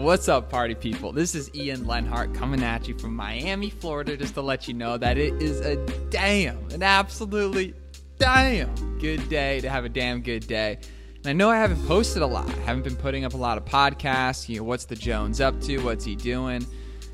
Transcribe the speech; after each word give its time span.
What's 0.00 0.30
up, 0.30 0.48
party 0.48 0.74
people? 0.74 1.12
This 1.12 1.34
is 1.34 1.54
Ian 1.54 1.86
Lenhart 1.86 2.32
coming 2.32 2.62
at 2.62 2.88
you 2.88 2.96
from 2.98 3.14
Miami, 3.14 3.68
Florida, 3.68 4.16
just 4.16 4.32
to 4.32 4.40
let 4.40 4.66
you 4.66 4.72
know 4.72 4.96
that 4.96 5.18
it 5.18 5.34
is 5.42 5.60
a 5.60 5.76
damn, 6.08 6.56
an 6.70 6.82
absolutely 6.82 7.74
damn 8.18 8.98
good 8.98 9.28
day 9.28 9.60
to 9.60 9.68
have 9.68 9.84
a 9.84 9.90
damn 9.90 10.22
good 10.22 10.46
day. 10.46 10.78
And 11.18 11.26
I 11.26 11.34
know 11.34 11.50
I 11.50 11.58
haven't 11.58 11.86
posted 11.86 12.22
a 12.22 12.26
lot. 12.26 12.48
I 12.48 12.62
haven't 12.62 12.84
been 12.84 12.96
putting 12.96 13.26
up 13.26 13.34
a 13.34 13.36
lot 13.36 13.58
of 13.58 13.66
podcasts. 13.66 14.48
You 14.48 14.56
know, 14.56 14.64
what's 14.64 14.86
the 14.86 14.96
Jones 14.96 15.38
up 15.38 15.60
to? 15.60 15.76
What's 15.80 16.06
he 16.06 16.16
doing? 16.16 16.66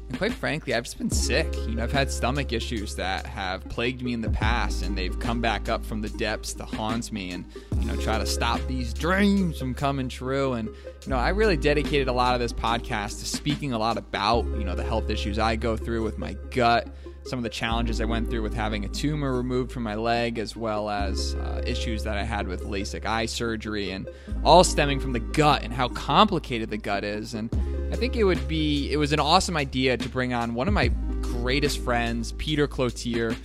And 0.08 0.18
quite 0.18 0.32
frankly, 0.32 0.74
I've 0.74 0.84
just 0.84 0.98
been 0.98 1.10
sick. 1.10 1.52
You 1.66 1.74
know, 1.74 1.82
I've 1.82 1.92
had 1.92 2.10
stomach 2.10 2.52
issues 2.52 2.94
that 2.94 3.26
have 3.26 3.68
plagued 3.68 4.02
me 4.02 4.12
in 4.12 4.20
the 4.20 4.30
past, 4.30 4.84
and 4.84 4.96
they've 4.96 5.18
come 5.18 5.40
back 5.40 5.68
up 5.68 5.84
from 5.84 6.00
the 6.00 6.08
depths 6.10 6.54
to 6.54 6.64
haunt 6.64 7.10
me 7.10 7.32
and, 7.32 7.44
you 7.80 7.86
know, 7.86 7.96
try 7.96 8.18
to 8.18 8.26
stop 8.26 8.60
these 8.68 8.94
dreams 8.94 9.58
from 9.58 9.74
coming 9.74 10.08
true. 10.08 10.52
And, 10.52 10.68
you 10.68 11.08
know, 11.08 11.16
I 11.16 11.30
really 11.30 11.56
dedicated 11.56 12.08
a 12.08 12.12
lot 12.12 12.34
of 12.34 12.40
this 12.40 12.52
podcast 12.52 13.18
to 13.20 13.26
speaking 13.26 13.72
a 13.72 13.78
lot 13.78 13.98
about, 13.98 14.44
you 14.44 14.64
know, 14.64 14.76
the 14.76 14.84
health 14.84 15.10
issues 15.10 15.38
I 15.38 15.56
go 15.56 15.76
through 15.76 16.04
with 16.04 16.18
my 16.18 16.34
gut, 16.50 16.88
some 17.26 17.38
of 17.38 17.42
the 17.42 17.50
challenges 17.50 18.00
I 18.00 18.04
went 18.04 18.30
through 18.30 18.42
with 18.42 18.54
having 18.54 18.84
a 18.84 18.88
tumor 18.88 19.36
removed 19.36 19.72
from 19.72 19.82
my 19.82 19.94
leg, 19.94 20.38
as 20.38 20.54
well 20.54 20.88
as 20.88 21.34
uh, 21.34 21.62
issues 21.66 22.04
that 22.04 22.16
I 22.16 22.22
had 22.22 22.46
with 22.46 22.62
LASIK 22.64 23.04
eye 23.04 23.26
surgery, 23.26 23.90
and 23.90 24.08
all 24.44 24.64
stemming 24.64 25.00
from 25.00 25.12
the 25.12 25.20
gut 25.20 25.62
and 25.62 25.72
how 25.72 25.88
complicated 25.88 26.70
the 26.70 26.76
gut 26.76 27.04
is. 27.04 27.34
And 27.34 27.50
I 27.92 27.96
think 27.96 28.16
it 28.16 28.24
would 28.24 28.46
be, 28.46 28.92
it 28.92 28.96
was 28.96 29.12
an 29.12 29.20
awesome 29.20 29.56
idea 29.56 29.96
to 29.96 30.08
bring 30.08 30.32
on 30.32 30.54
one 30.54 30.68
of 30.68 30.74
my 30.74 30.88
greatest 31.20 31.82
friends, 31.82 32.32
Peter 32.32 32.68
Cloutier. 32.68 33.36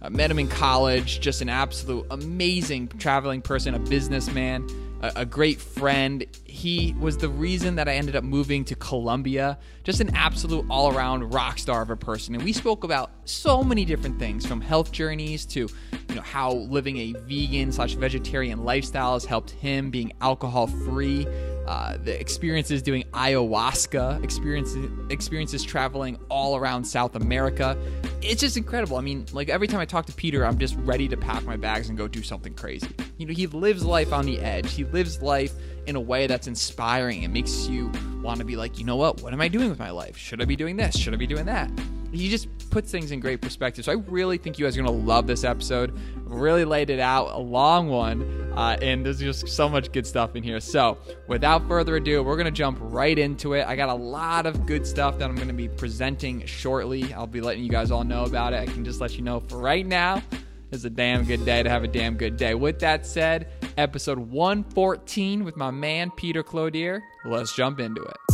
I 0.00 0.08
met 0.08 0.30
him 0.30 0.38
in 0.38 0.48
college, 0.48 1.20
just 1.20 1.42
an 1.42 1.48
absolute 1.48 2.06
amazing 2.10 2.88
traveling 2.88 3.42
person, 3.42 3.74
a 3.74 3.78
businessman 3.78 4.66
a, 5.00 5.12
a 5.16 5.24
great 5.26 5.60
friend. 5.60 6.24
He 6.44 6.94
was 6.98 7.18
the 7.18 7.28
reason 7.28 7.76
that 7.76 7.88
I 7.88 7.94
ended 7.94 8.16
up 8.16 8.24
moving 8.24 8.64
to 8.66 8.74
Colombia. 8.74 9.58
Just 9.84 10.00
an 10.00 10.14
absolute 10.14 10.66
all 10.70 10.94
around 10.94 11.32
rock 11.32 11.58
star 11.58 11.82
of 11.82 11.90
a 11.90 11.96
person. 11.96 12.34
And 12.34 12.44
we 12.44 12.52
spoke 12.52 12.84
about 12.84 13.10
so 13.28 13.62
many 13.62 13.84
different 13.84 14.18
things 14.18 14.46
from 14.46 14.60
health 14.60 14.92
journeys 14.92 15.44
to 15.46 15.68
you 16.08 16.14
know 16.14 16.22
how 16.22 16.52
living 16.52 16.96
a 16.98 17.12
vegan 17.26 17.70
slash 17.70 17.94
vegetarian 17.94 18.64
lifestyle 18.64 19.14
has 19.14 19.24
helped 19.24 19.50
him 19.50 19.90
being 19.90 20.12
alcohol 20.20 20.66
free 20.66 21.26
uh, 21.68 21.98
the 22.02 22.18
experiences 22.18 22.80
doing 22.80 23.04
ayahuasca, 23.12 24.24
experiences 24.24 24.90
experiences 25.10 25.62
traveling 25.62 26.18
all 26.30 26.56
around 26.56 26.82
South 26.82 27.14
America. 27.14 27.76
It's 28.22 28.40
just 28.40 28.56
incredible. 28.56 28.96
I 28.96 29.02
mean, 29.02 29.26
like 29.34 29.50
every 29.50 29.68
time 29.68 29.78
I 29.78 29.84
talk 29.84 30.06
to 30.06 30.14
Peter, 30.14 30.46
I'm 30.46 30.56
just 30.56 30.76
ready 30.76 31.08
to 31.08 31.16
pack 31.18 31.44
my 31.44 31.58
bags 31.58 31.90
and 31.90 31.98
go 31.98 32.08
do 32.08 32.22
something 32.22 32.54
crazy. 32.54 32.88
You 33.18 33.26
know, 33.26 33.34
he 33.34 33.46
lives 33.46 33.84
life 33.84 34.14
on 34.14 34.24
the 34.24 34.40
edge. 34.40 34.72
He 34.72 34.84
lives 34.84 35.20
life 35.20 35.52
in 35.86 35.94
a 35.94 36.00
way 36.00 36.26
that's 36.26 36.46
inspiring. 36.46 37.22
It 37.22 37.28
makes 37.28 37.68
you 37.68 37.92
want 38.22 38.38
to 38.38 38.46
be 38.46 38.56
like, 38.56 38.78
you 38.78 38.86
know 38.86 38.96
what? 38.96 39.20
What 39.20 39.34
am 39.34 39.42
I 39.42 39.48
doing 39.48 39.68
with 39.68 39.78
my 39.78 39.90
life? 39.90 40.16
Should 40.16 40.40
I 40.40 40.46
be 40.46 40.56
doing 40.56 40.76
this? 40.76 40.96
Should 40.96 41.12
I 41.12 41.18
be 41.18 41.26
doing 41.26 41.44
that? 41.44 41.70
He 42.12 42.28
just 42.28 42.48
puts 42.70 42.90
things 42.90 43.10
in 43.10 43.20
great 43.20 43.40
perspective. 43.40 43.84
So 43.84 43.92
I 43.92 43.96
really 44.08 44.38
think 44.38 44.58
you 44.58 44.64
guys 44.64 44.76
are 44.76 44.82
going 44.82 45.00
to 45.00 45.06
love 45.06 45.26
this 45.26 45.44
episode. 45.44 45.98
Really 46.24 46.64
laid 46.64 46.90
it 46.90 47.00
out, 47.00 47.28
a 47.32 47.38
long 47.38 47.88
one, 47.88 48.52
uh, 48.54 48.76
and 48.82 49.04
there's 49.04 49.18
just 49.18 49.48
so 49.48 49.68
much 49.68 49.92
good 49.92 50.06
stuff 50.06 50.36
in 50.36 50.42
here. 50.42 50.60
So 50.60 50.98
without 51.26 51.66
further 51.68 51.96
ado, 51.96 52.22
we're 52.22 52.36
going 52.36 52.46
to 52.46 52.50
jump 52.50 52.78
right 52.80 53.18
into 53.18 53.54
it. 53.54 53.66
I 53.66 53.76
got 53.76 53.88
a 53.88 53.94
lot 53.94 54.46
of 54.46 54.66
good 54.66 54.86
stuff 54.86 55.18
that 55.18 55.28
I'm 55.28 55.36
going 55.36 55.48
to 55.48 55.54
be 55.54 55.68
presenting 55.68 56.44
shortly. 56.46 57.12
I'll 57.14 57.26
be 57.26 57.40
letting 57.40 57.64
you 57.64 57.70
guys 57.70 57.90
all 57.90 58.04
know 58.04 58.24
about 58.24 58.52
it. 58.52 58.60
I 58.60 58.66
can 58.66 58.84
just 58.84 59.00
let 59.00 59.16
you 59.16 59.22
know 59.22 59.40
for 59.40 59.58
right 59.58 59.86
now. 59.86 60.22
It's 60.70 60.84
a 60.84 60.90
damn 60.90 61.24
good 61.24 61.46
day 61.46 61.62
to 61.62 61.70
have 61.70 61.82
a 61.82 61.88
damn 61.88 62.16
good 62.16 62.36
day. 62.36 62.54
With 62.54 62.78
that 62.80 63.06
said, 63.06 63.48
episode 63.78 64.18
114 64.18 65.44
with 65.44 65.56
my 65.56 65.70
man 65.70 66.10
Peter 66.10 66.42
Cloutier. 66.42 67.00
Let's 67.24 67.54
jump 67.56 67.80
into 67.80 68.02
it. 68.02 68.27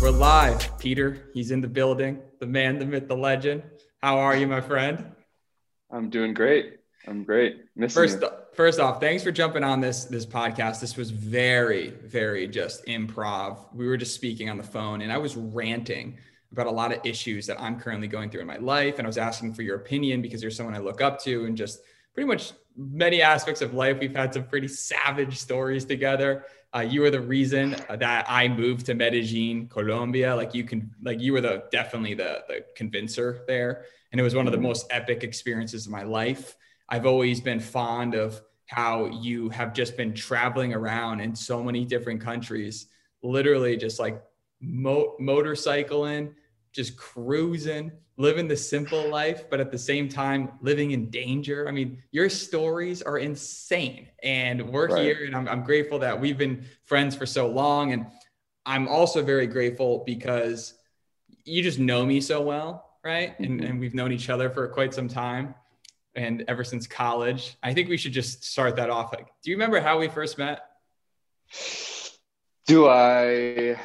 We're 0.00 0.08
live. 0.08 0.78
Peter, 0.78 1.28
he's 1.34 1.50
in 1.50 1.60
the 1.60 1.68
building. 1.68 2.22
The 2.38 2.46
man, 2.46 2.78
the 2.78 2.86
myth, 2.86 3.06
the 3.06 3.14
legend. 3.14 3.62
How 4.02 4.16
are 4.16 4.34
you, 4.34 4.46
my 4.46 4.62
friend? 4.62 5.12
I'm 5.90 6.08
doing 6.08 6.32
great. 6.32 6.78
I'm 7.06 7.22
great. 7.22 7.66
Missing 7.76 8.02
first, 8.02 8.20
you. 8.22 8.30
first 8.54 8.80
off, 8.80 8.98
thanks 8.98 9.22
for 9.22 9.30
jumping 9.30 9.62
on 9.62 9.82
this 9.82 10.06
this 10.06 10.24
podcast. 10.24 10.80
This 10.80 10.96
was 10.96 11.10
very, 11.10 11.90
very 11.90 12.48
just 12.48 12.86
improv. 12.86 13.58
We 13.74 13.86
were 13.86 13.98
just 13.98 14.14
speaking 14.14 14.48
on 14.48 14.56
the 14.56 14.62
phone, 14.64 15.02
and 15.02 15.12
I 15.12 15.18
was 15.18 15.36
ranting 15.36 16.16
about 16.50 16.66
a 16.66 16.70
lot 16.70 16.92
of 16.92 17.04
issues 17.04 17.46
that 17.48 17.60
I'm 17.60 17.78
currently 17.78 18.08
going 18.08 18.30
through 18.30 18.40
in 18.40 18.46
my 18.46 18.56
life, 18.56 18.96
and 18.96 19.06
I 19.06 19.08
was 19.08 19.18
asking 19.18 19.52
for 19.52 19.60
your 19.60 19.76
opinion 19.76 20.22
because 20.22 20.40
you're 20.40 20.50
someone 20.50 20.74
I 20.74 20.78
look 20.78 21.02
up 21.02 21.22
to, 21.24 21.44
and 21.44 21.58
just 21.58 21.80
pretty 22.14 22.26
much 22.26 22.52
many 22.74 23.20
aspects 23.20 23.60
of 23.60 23.74
life. 23.74 23.98
We've 24.00 24.16
had 24.16 24.32
some 24.32 24.44
pretty 24.44 24.68
savage 24.68 25.36
stories 25.36 25.84
together. 25.84 26.46
Uh, 26.74 26.80
you 26.80 27.00
were 27.00 27.10
the 27.10 27.20
reason 27.20 27.74
that 27.88 28.26
I 28.28 28.46
moved 28.46 28.86
to 28.86 28.94
Medellin, 28.94 29.66
Colombia. 29.68 30.36
Like 30.36 30.54
you 30.54 30.62
can, 30.62 30.94
like 31.02 31.20
you 31.20 31.32
were 31.32 31.40
the 31.40 31.64
definitely 31.72 32.14
the 32.14 32.44
the 32.46 32.64
convincer 32.76 33.42
there, 33.48 33.86
and 34.12 34.20
it 34.20 34.22
was 34.22 34.34
one 34.34 34.46
of 34.46 34.52
the 34.52 34.60
most 34.60 34.86
epic 34.90 35.24
experiences 35.24 35.86
of 35.86 35.92
my 35.92 36.04
life. 36.04 36.56
I've 36.88 37.06
always 37.06 37.40
been 37.40 37.60
fond 37.60 38.14
of 38.14 38.40
how 38.66 39.06
you 39.06 39.48
have 39.48 39.74
just 39.74 39.96
been 39.96 40.14
traveling 40.14 40.72
around 40.72 41.20
in 41.20 41.34
so 41.34 41.62
many 41.62 41.84
different 41.84 42.20
countries, 42.20 42.86
literally 43.22 43.76
just 43.76 43.98
like 43.98 44.22
mo- 44.60 45.16
motorcycling, 45.20 46.34
just 46.72 46.96
cruising, 46.96 47.92
living 48.16 48.46
the 48.46 48.56
simple 48.56 49.08
life, 49.08 49.48
but 49.50 49.60
at 49.60 49.70
the 49.70 49.78
same 49.78 50.08
time 50.08 50.52
living 50.60 50.92
in 50.92 51.10
danger. 51.10 51.66
I 51.68 51.72
mean, 51.72 52.02
your 52.12 52.28
stories 52.28 53.02
are 53.02 53.18
insane. 53.18 54.08
And 54.22 54.70
we're 54.70 54.88
right. 54.88 55.02
here, 55.02 55.24
and 55.24 55.34
I'm, 55.34 55.48
I'm 55.48 55.64
grateful 55.64 55.98
that 56.00 56.20
we've 56.20 56.38
been 56.38 56.64
friends 56.84 57.16
for 57.16 57.26
so 57.26 57.48
long. 57.48 57.92
And 57.92 58.06
I'm 58.66 58.88
also 58.88 59.22
very 59.22 59.46
grateful 59.46 60.04
because 60.06 60.74
you 61.44 61.62
just 61.62 61.78
know 61.78 62.04
me 62.04 62.20
so 62.20 62.40
well, 62.42 62.98
right? 63.04 63.32
Mm-hmm. 63.32 63.44
And, 63.44 63.60
and 63.64 63.80
we've 63.80 63.94
known 63.94 64.12
each 64.12 64.30
other 64.30 64.50
for 64.50 64.68
quite 64.68 64.94
some 64.94 65.08
time 65.08 65.54
and 66.14 66.44
ever 66.48 66.64
since 66.64 66.86
college. 66.86 67.56
I 67.62 67.72
think 67.72 67.88
we 67.88 67.96
should 67.96 68.12
just 68.12 68.44
start 68.44 68.76
that 68.76 68.90
off. 68.90 69.12
Like, 69.12 69.26
do 69.42 69.50
you 69.50 69.56
remember 69.56 69.80
how 69.80 69.98
we 69.98 70.08
first 70.08 70.38
met? 70.38 70.60
Do 72.66 72.88
I? 72.88 73.76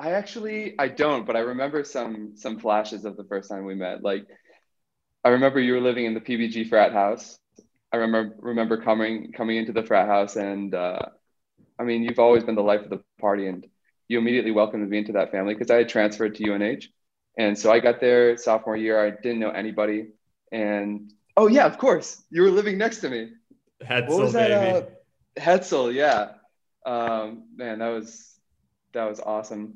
I 0.00 0.12
actually 0.12 0.74
I 0.78 0.88
don't, 0.88 1.26
but 1.26 1.36
I 1.36 1.40
remember 1.40 1.84
some 1.84 2.32
some 2.34 2.58
flashes 2.58 3.04
of 3.04 3.18
the 3.18 3.24
first 3.24 3.50
time 3.50 3.66
we 3.66 3.74
met. 3.74 4.02
Like 4.02 4.26
I 5.22 5.28
remember 5.28 5.60
you 5.60 5.74
were 5.74 5.80
living 5.80 6.06
in 6.06 6.14
the 6.14 6.22
PBG 6.22 6.70
frat 6.70 6.94
house. 6.94 7.38
I 7.92 7.98
remember 7.98 8.34
remember 8.38 8.80
coming 8.80 9.32
coming 9.32 9.58
into 9.58 9.72
the 9.72 9.82
frat 9.82 10.08
house 10.08 10.36
and 10.36 10.74
uh, 10.74 11.02
I 11.78 11.84
mean 11.84 12.02
you've 12.02 12.18
always 12.18 12.44
been 12.44 12.54
the 12.54 12.62
life 12.62 12.80
of 12.80 12.88
the 12.88 13.02
party 13.20 13.46
and 13.46 13.66
you 14.08 14.18
immediately 14.18 14.52
welcomed 14.52 14.88
me 14.88 14.96
into 14.96 15.12
that 15.12 15.32
family 15.32 15.52
because 15.52 15.70
I 15.70 15.76
had 15.76 15.90
transferred 15.90 16.34
to 16.36 16.50
UNH. 16.50 16.84
And 17.36 17.58
so 17.58 17.70
I 17.70 17.78
got 17.80 18.00
there 18.00 18.38
sophomore 18.38 18.78
year. 18.78 19.04
I 19.04 19.10
didn't 19.10 19.38
know 19.38 19.50
anybody. 19.50 20.08
And 20.50 21.12
oh 21.36 21.46
yeah, 21.46 21.66
of 21.66 21.76
course. 21.76 22.22
You 22.30 22.42
were 22.42 22.50
living 22.50 22.78
next 22.78 23.00
to 23.00 23.10
me. 23.10 23.32
Hetzel, 23.84 24.08
what 24.08 24.18
was 24.22 24.32
that? 24.32 24.48
Baby. 24.48 24.78
Uh, 24.78 25.40
Hetzel, 25.40 25.92
yeah. 25.92 26.32
Um, 26.86 27.44
man, 27.54 27.80
that 27.80 27.88
was 27.88 28.40
that 28.94 29.04
was 29.04 29.20
awesome 29.20 29.74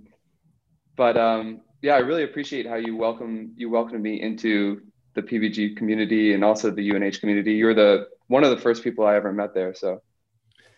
but 0.97 1.16
um, 1.16 1.60
yeah, 1.82 1.94
I 1.94 1.99
really 1.99 2.25
appreciate 2.25 2.66
how 2.66 2.77
you 2.77 2.97
welcome 2.97 3.53
you 3.56 3.71
welcomed 3.71 4.03
me 4.03 4.21
into 4.21 4.82
the 5.15 5.22
PBG 5.22 5.77
community 5.77 6.34
and 6.34 6.44
also 6.44 6.71
the 6.71 6.91
UNH 6.91 7.21
community. 7.21 7.53
You're 7.53 7.75
the 7.75 8.09
one 8.28 8.44
of 8.44 8.50
the 8.50 8.56
first 8.56 8.82
people 8.82 9.06
I 9.06 9.15
ever 9.16 9.32
met 9.32 9.55
there. 9.55 9.75
So, 9.75 10.03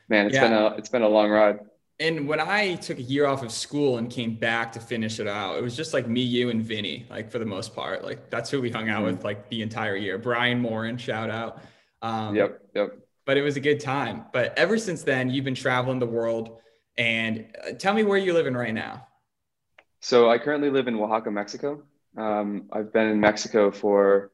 man, 0.08 0.26
it's 0.26 0.34
yeah. 0.34 0.48
been 0.48 0.52
a 0.52 0.66
it's 0.76 0.88
been 0.88 1.02
a 1.02 1.08
long 1.08 1.30
ride. 1.30 1.60
And 1.98 2.28
when 2.28 2.40
I 2.40 2.74
took 2.74 2.98
a 2.98 3.02
year 3.02 3.26
off 3.26 3.42
of 3.42 3.50
school 3.50 3.96
and 3.96 4.10
came 4.10 4.34
back 4.34 4.72
to 4.72 4.80
finish 4.80 5.18
it 5.18 5.26
out, 5.26 5.56
it 5.56 5.62
was 5.62 5.74
just 5.74 5.94
like 5.94 6.06
me, 6.06 6.20
you, 6.20 6.50
and 6.50 6.62
Vinny, 6.62 7.06
like 7.08 7.30
for 7.30 7.38
the 7.38 7.46
most 7.46 7.74
part. 7.74 8.04
Like 8.04 8.28
that's 8.28 8.50
who 8.50 8.60
we 8.60 8.70
hung 8.70 8.90
out 8.90 9.04
mm-hmm. 9.04 9.16
with 9.16 9.24
like 9.24 9.48
the 9.48 9.62
entire 9.62 9.96
year. 9.96 10.18
Brian 10.18 10.60
Morin, 10.60 10.98
shout 10.98 11.30
out. 11.30 11.62
Um, 12.02 12.36
yep, 12.36 12.60
yep. 12.74 12.98
But 13.24 13.38
it 13.38 13.42
was 13.42 13.56
a 13.56 13.60
good 13.60 13.80
time. 13.80 14.26
But 14.32 14.56
ever 14.58 14.76
since 14.76 15.02
then, 15.04 15.30
you've 15.30 15.44
been 15.44 15.54
traveling 15.54 15.98
the 15.98 16.06
world. 16.06 16.58
And 16.98 17.46
uh, 17.66 17.72
tell 17.72 17.94
me 17.94 18.04
where 18.04 18.18
you're 18.18 18.34
living 18.34 18.54
right 18.54 18.74
now. 18.74 19.05
So 20.06 20.30
I 20.30 20.38
currently 20.38 20.70
live 20.70 20.86
in 20.86 20.94
Oaxaca, 20.94 21.32
Mexico. 21.32 21.82
Um, 22.16 22.68
I've 22.72 22.92
been 22.92 23.08
in 23.08 23.18
Mexico 23.18 23.72
for, 23.72 24.30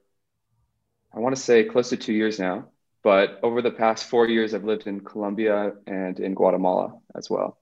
I 1.16 1.18
want 1.18 1.34
to 1.34 1.40
say 1.40 1.64
close 1.64 1.88
to 1.88 1.96
two 1.96 2.12
years 2.12 2.38
now. 2.38 2.66
But 3.02 3.40
over 3.42 3.62
the 3.62 3.70
past 3.70 4.04
four 4.04 4.28
years, 4.28 4.52
I've 4.52 4.64
lived 4.64 4.86
in 4.86 5.00
Colombia 5.00 5.72
and 5.86 6.20
in 6.20 6.34
Guatemala 6.34 6.98
as 7.16 7.30
well. 7.30 7.56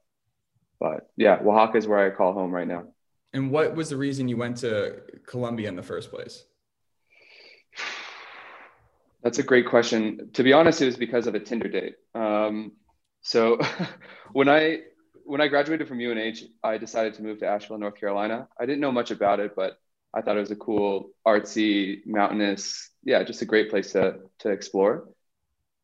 But 0.80 1.08
yeah, 1.16 1.38
Oaxaca 1.40 1.78
is 1.78 1.86
where 1.86 2.04
I 2.04 2.10
call 2.10 2.32
home 2.32 2.50
right 2.50 2.66
now. 2.66 2.88
And 3.32 3.52
what 3.52 3.76
was 3.76 3.90
the 3.90 3.96
reason 3.96 4.26
you 4.26 4.36
went 4.36 4.56
to 4.56 5.02
Colombia 5.24 5.68
in 5.68 5.76
the 5.76 5.84
first 5.84 6.10
place? 6.10 6.44
That's 9.22 9.38
a 9.38 9.44
great 9.44 9.68
question. 9.68 10.30
To 10.32 10.42
be 10.42 10.52
honest, 10.52 10.82
it 10.82 10.86
was 10.86 10.96
because 10.96 11.28
of 11.28 11.36
a 11.36 11.38
Tinder 11.38 11.68
date. 11.68 11.94
Um, 12.16 12.72
so 13.22 13.60
when 14.32 14.48
I 14.48 14.80
when 15.30 15.40
I 15.40 15.46
graduated 15.46 15.86
from 15.86 16.00
UNH, 16.00 16.38
I 16.64 16.76
decided 16.76 17.14
to 17.14 17.22
move 17.22 17.38
to 17.38 17.46
Asheville, 17.46 17.78
North 17.78 17.94
Carolina. 17.94 18.48
I 18.58 18.66
didn't 18.66 18.80
know 18.80 18.90
much 18.90 19.12
about 19.12 19.38
it, 19.38 19.54
but 19.54 19.78
I 20.12 20.22
thought 20.22 20.36
it 20.36 20.40
was 20.40 20.50
a 20.50 20.56
cool, 20.56 21.10
artsy, 21.24 22.04
mountainous, 22.04 22.90
yeah, 23.04 23.22
just 23.22 23.40
a 23.40 23.44
great 23.44 23.70
place 23.70 23.92
to 23.92 24.22
to 24.40 24.50
explore. 24.50 25.08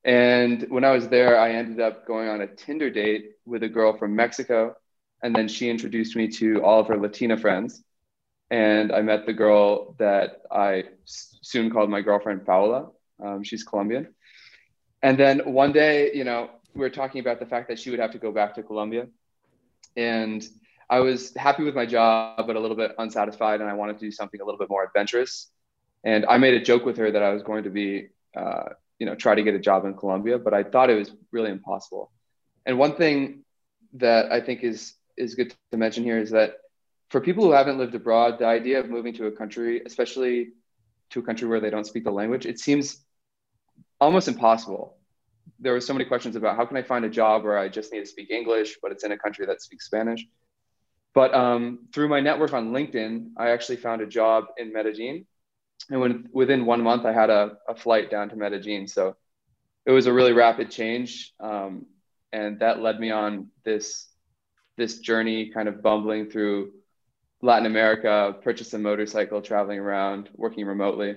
And 0.04 0.66
when 0.68 0.82
I 0.82 0.90
was 0.90 1.06
there, 1.06 1.38
I 1.38 1.52
ended 1.52 1.78
up 1.78 2.08
going 2.08 2.28
on 2.28 2.40
a 2.40 2.48
Tinder 2.48 2.90
date 2.90 3.36
with 3.44 3.62
a 3.62 3.68
girl 3.68 3.96
from 3.96 4.16
Mexico. 4.16 4.74
And 5.22 5.32
then 5.34 5.46
she 5.46 5.70
introduced 5.70 6.16
me 6.16 6.26
to 6.40 6.64
all 6.64 6.80
of 6.80 6.88
her 6.88 6.98
Latina 6.98 7.36
friends. 7.36 7.84
And 8.50 8.90
I 8.90 9.00
met 9.02 9.26
the 9.26 9.32
girl 9.32 9.94
that 10.00 10.42
I 10.50 10.84
soon 11.04 11.70
called 11.70 11.88
my 11.88 12.00
girlfriend, 12.00 12.44
Paola. 12.44 12.90
Um, 13.24 13.44
she's 13.44 13.62
Colombian. 13.62 14.12
And 15.02 15.16
then 15.16 15.38
one 15.52 15.72
day, 15.72 16.12
you 16.14 16.24
know, 16.24 16.50
we 16.74 16.80
were 16.80 16.90
talking 16.90 17.20
about 17.20 17.38
the 17.38 17.46
fact 17.46 17.68
that 17.68 17.78
she 17.78 17.90
would 17.90 18.00
have 18.00 18.12
to 18.12 18.18
go 18.18 18.32
back 18.32 18.56
to 18.56 18.64
Colombia. 18.64 19.06
And 19.96 20.46
I 20.88 21.00
was 21.00 21.34
happy 21.34 21.64
with 21.64 21.74
my 21.74 21.86
job, 21.86 22.46
but 22.46 22.56
a 22.56 22.60
little 22.60 22.76
bit 22.76 22.94
unsatisfied. 22.98 23.60
And 23.60 23.68
I 23.68 23.74
wanted 23.74 23.98
to 23.98 24.04
do 24.04 24.10
something 24.10 24.40
a 24.40 24.44
little 24.44 24.58
bit 24.58 24.70
more 24.70 24.84
adventurous. 24.84 25.50
And 26.04 26.24
I 26.26 26.38
made 26.38 26.54
a 26.54 26.60
joke 26.60 26.84
with 26.84 26.96
her 26.98 27.10
that 27.10 27.22
I 27.22 27.30
was 27.30 27.42
going 27.42 27.64
to 27.64 27.70
be 27.70 28.08
uh, 28.36 28.70
you 28.98 29.06
know 29.06 29.14
try 29.14 29.34
to 29.34 29.42
get 29.42 29.54
a 29.54 29.58
job 29.58 29.84
in 29.84 29.94
Colombia, 29.94 30.38
but 30.38 30.54
I 30.54 30.62
thought 30.62 30.90
it 30.90 30.94
was 30.94 31.10
really 31.32 31.50
impossible. 31.50 32.10
And 32.64 32.78
one 32.78 32.96
thing 32.96 33.44
that 33.94 34.32
I 34.32 34.40
think 34.40 34.62
is 34.62 34.94
is 35.16 35.34
good 35.34 35.54
to 35.72 35.78
mention 35.78 36.04
here 36.04 36.18
is 36.18 36.30
that 36.30 36.56
for 37.10 37.20
people 37.20 37.44
who 37.44 37.52
haven't 37.52 37.78
lived 37.78 37.94
abroad, 37.94 38.38
the 38.38 38.46
idea 38.46 38.80
of 38.80 38.90
moving 38.90 39.14
to 39.14 39.26
a 39.26 39.32
country, 39.32 39.82
especially 39.84 40.52
to 41.10 41.20
a 41.20 41.22
country 41.22 41.46
where 41.48 41.60
they 41.60 41.70
don't 41.70 41.86
speak 41.86 42.04
the 42.04 42.10
language, 42.10 42.46
it 42.46 42.58
seems 42.58 43.04
almost 44.00 44.28
impossible. 44.28 44.96
There 45.58 45.72
were 45.72 45.80
so 45.80 45.92
many 45.92 46.04
questions 46.04 46.36
about 46.36 46.56
how 46.56 46.66
can 46.66 46.76
I 46.76 46.82
find 46.82 47.04
a 47.04 47.10
job 47.10 47.44
where 47.44 47.58
I 47.58 47.68
just 47.68 47.92
need 47.92 48.00
to 48.00 48.06
speak 48.06 48.30
English, 48.30 48.78
but 48.82 48.92
it's 48.92 49.04
in 49.04 49.12
a 49.12 49.18
country 49.18 49.46
that 49.46 49.62
speaks 49.62 49.86
Spanish. 49.86 50.24
But 51.14 51.34
um, 51.34 51.88
through 51.92 52.08
my 52.08 52.20
network 52.20 52.52
on 52.52 52.72
LinkedIn, 52.72 53.30
I 53.36 53.50
actually 53.50 53.76
found 53.76 54.02
a 54.02 54.06
job 54.06 54.46
in 54.58 54.72
Medellin 54.72 55.26
and 55.90 56.00
when, 56.00 56.28
within 56.32 56.66
one 56.66 56.82
month, 56.82 57.04
I 57.04 57.12
had 57.12 57.30
a, 57.30 57.58
a 57.68 57.74
flight 57.74 58.10
down 58.10 58.28
to 58.30 58.36
Medellin. 58.36 58.88
So 58.88 59.16
it 59.84 59.92
was 59.92 60.06
a 60.06 60.12
really 60.12 60.32
rapid 60.32 60.70
change, 60.70 61.32
um, 61.38 61.86
and 62.32 62.58
that 62.60 62.80
led 62.80 62.98
me 62.98 63.10
on 63.10 63.48
this 63.64 64.08
this 64.76 64.98
journey, 64.98 65.50
kind 65.50 65.68
of 65.68 65.82
bumbling 65.82 66.28
through 66.28 66.72
Latin 67.40 67.64
America, 67.64 68.36
purchased 68.42 68.74
a 68.74 68.78
motorcycle, 68.78 69.40
traveling 69.40 69.78
around, 69.78 70.28
working 70.34 70.66
remotely. 70.66 71.16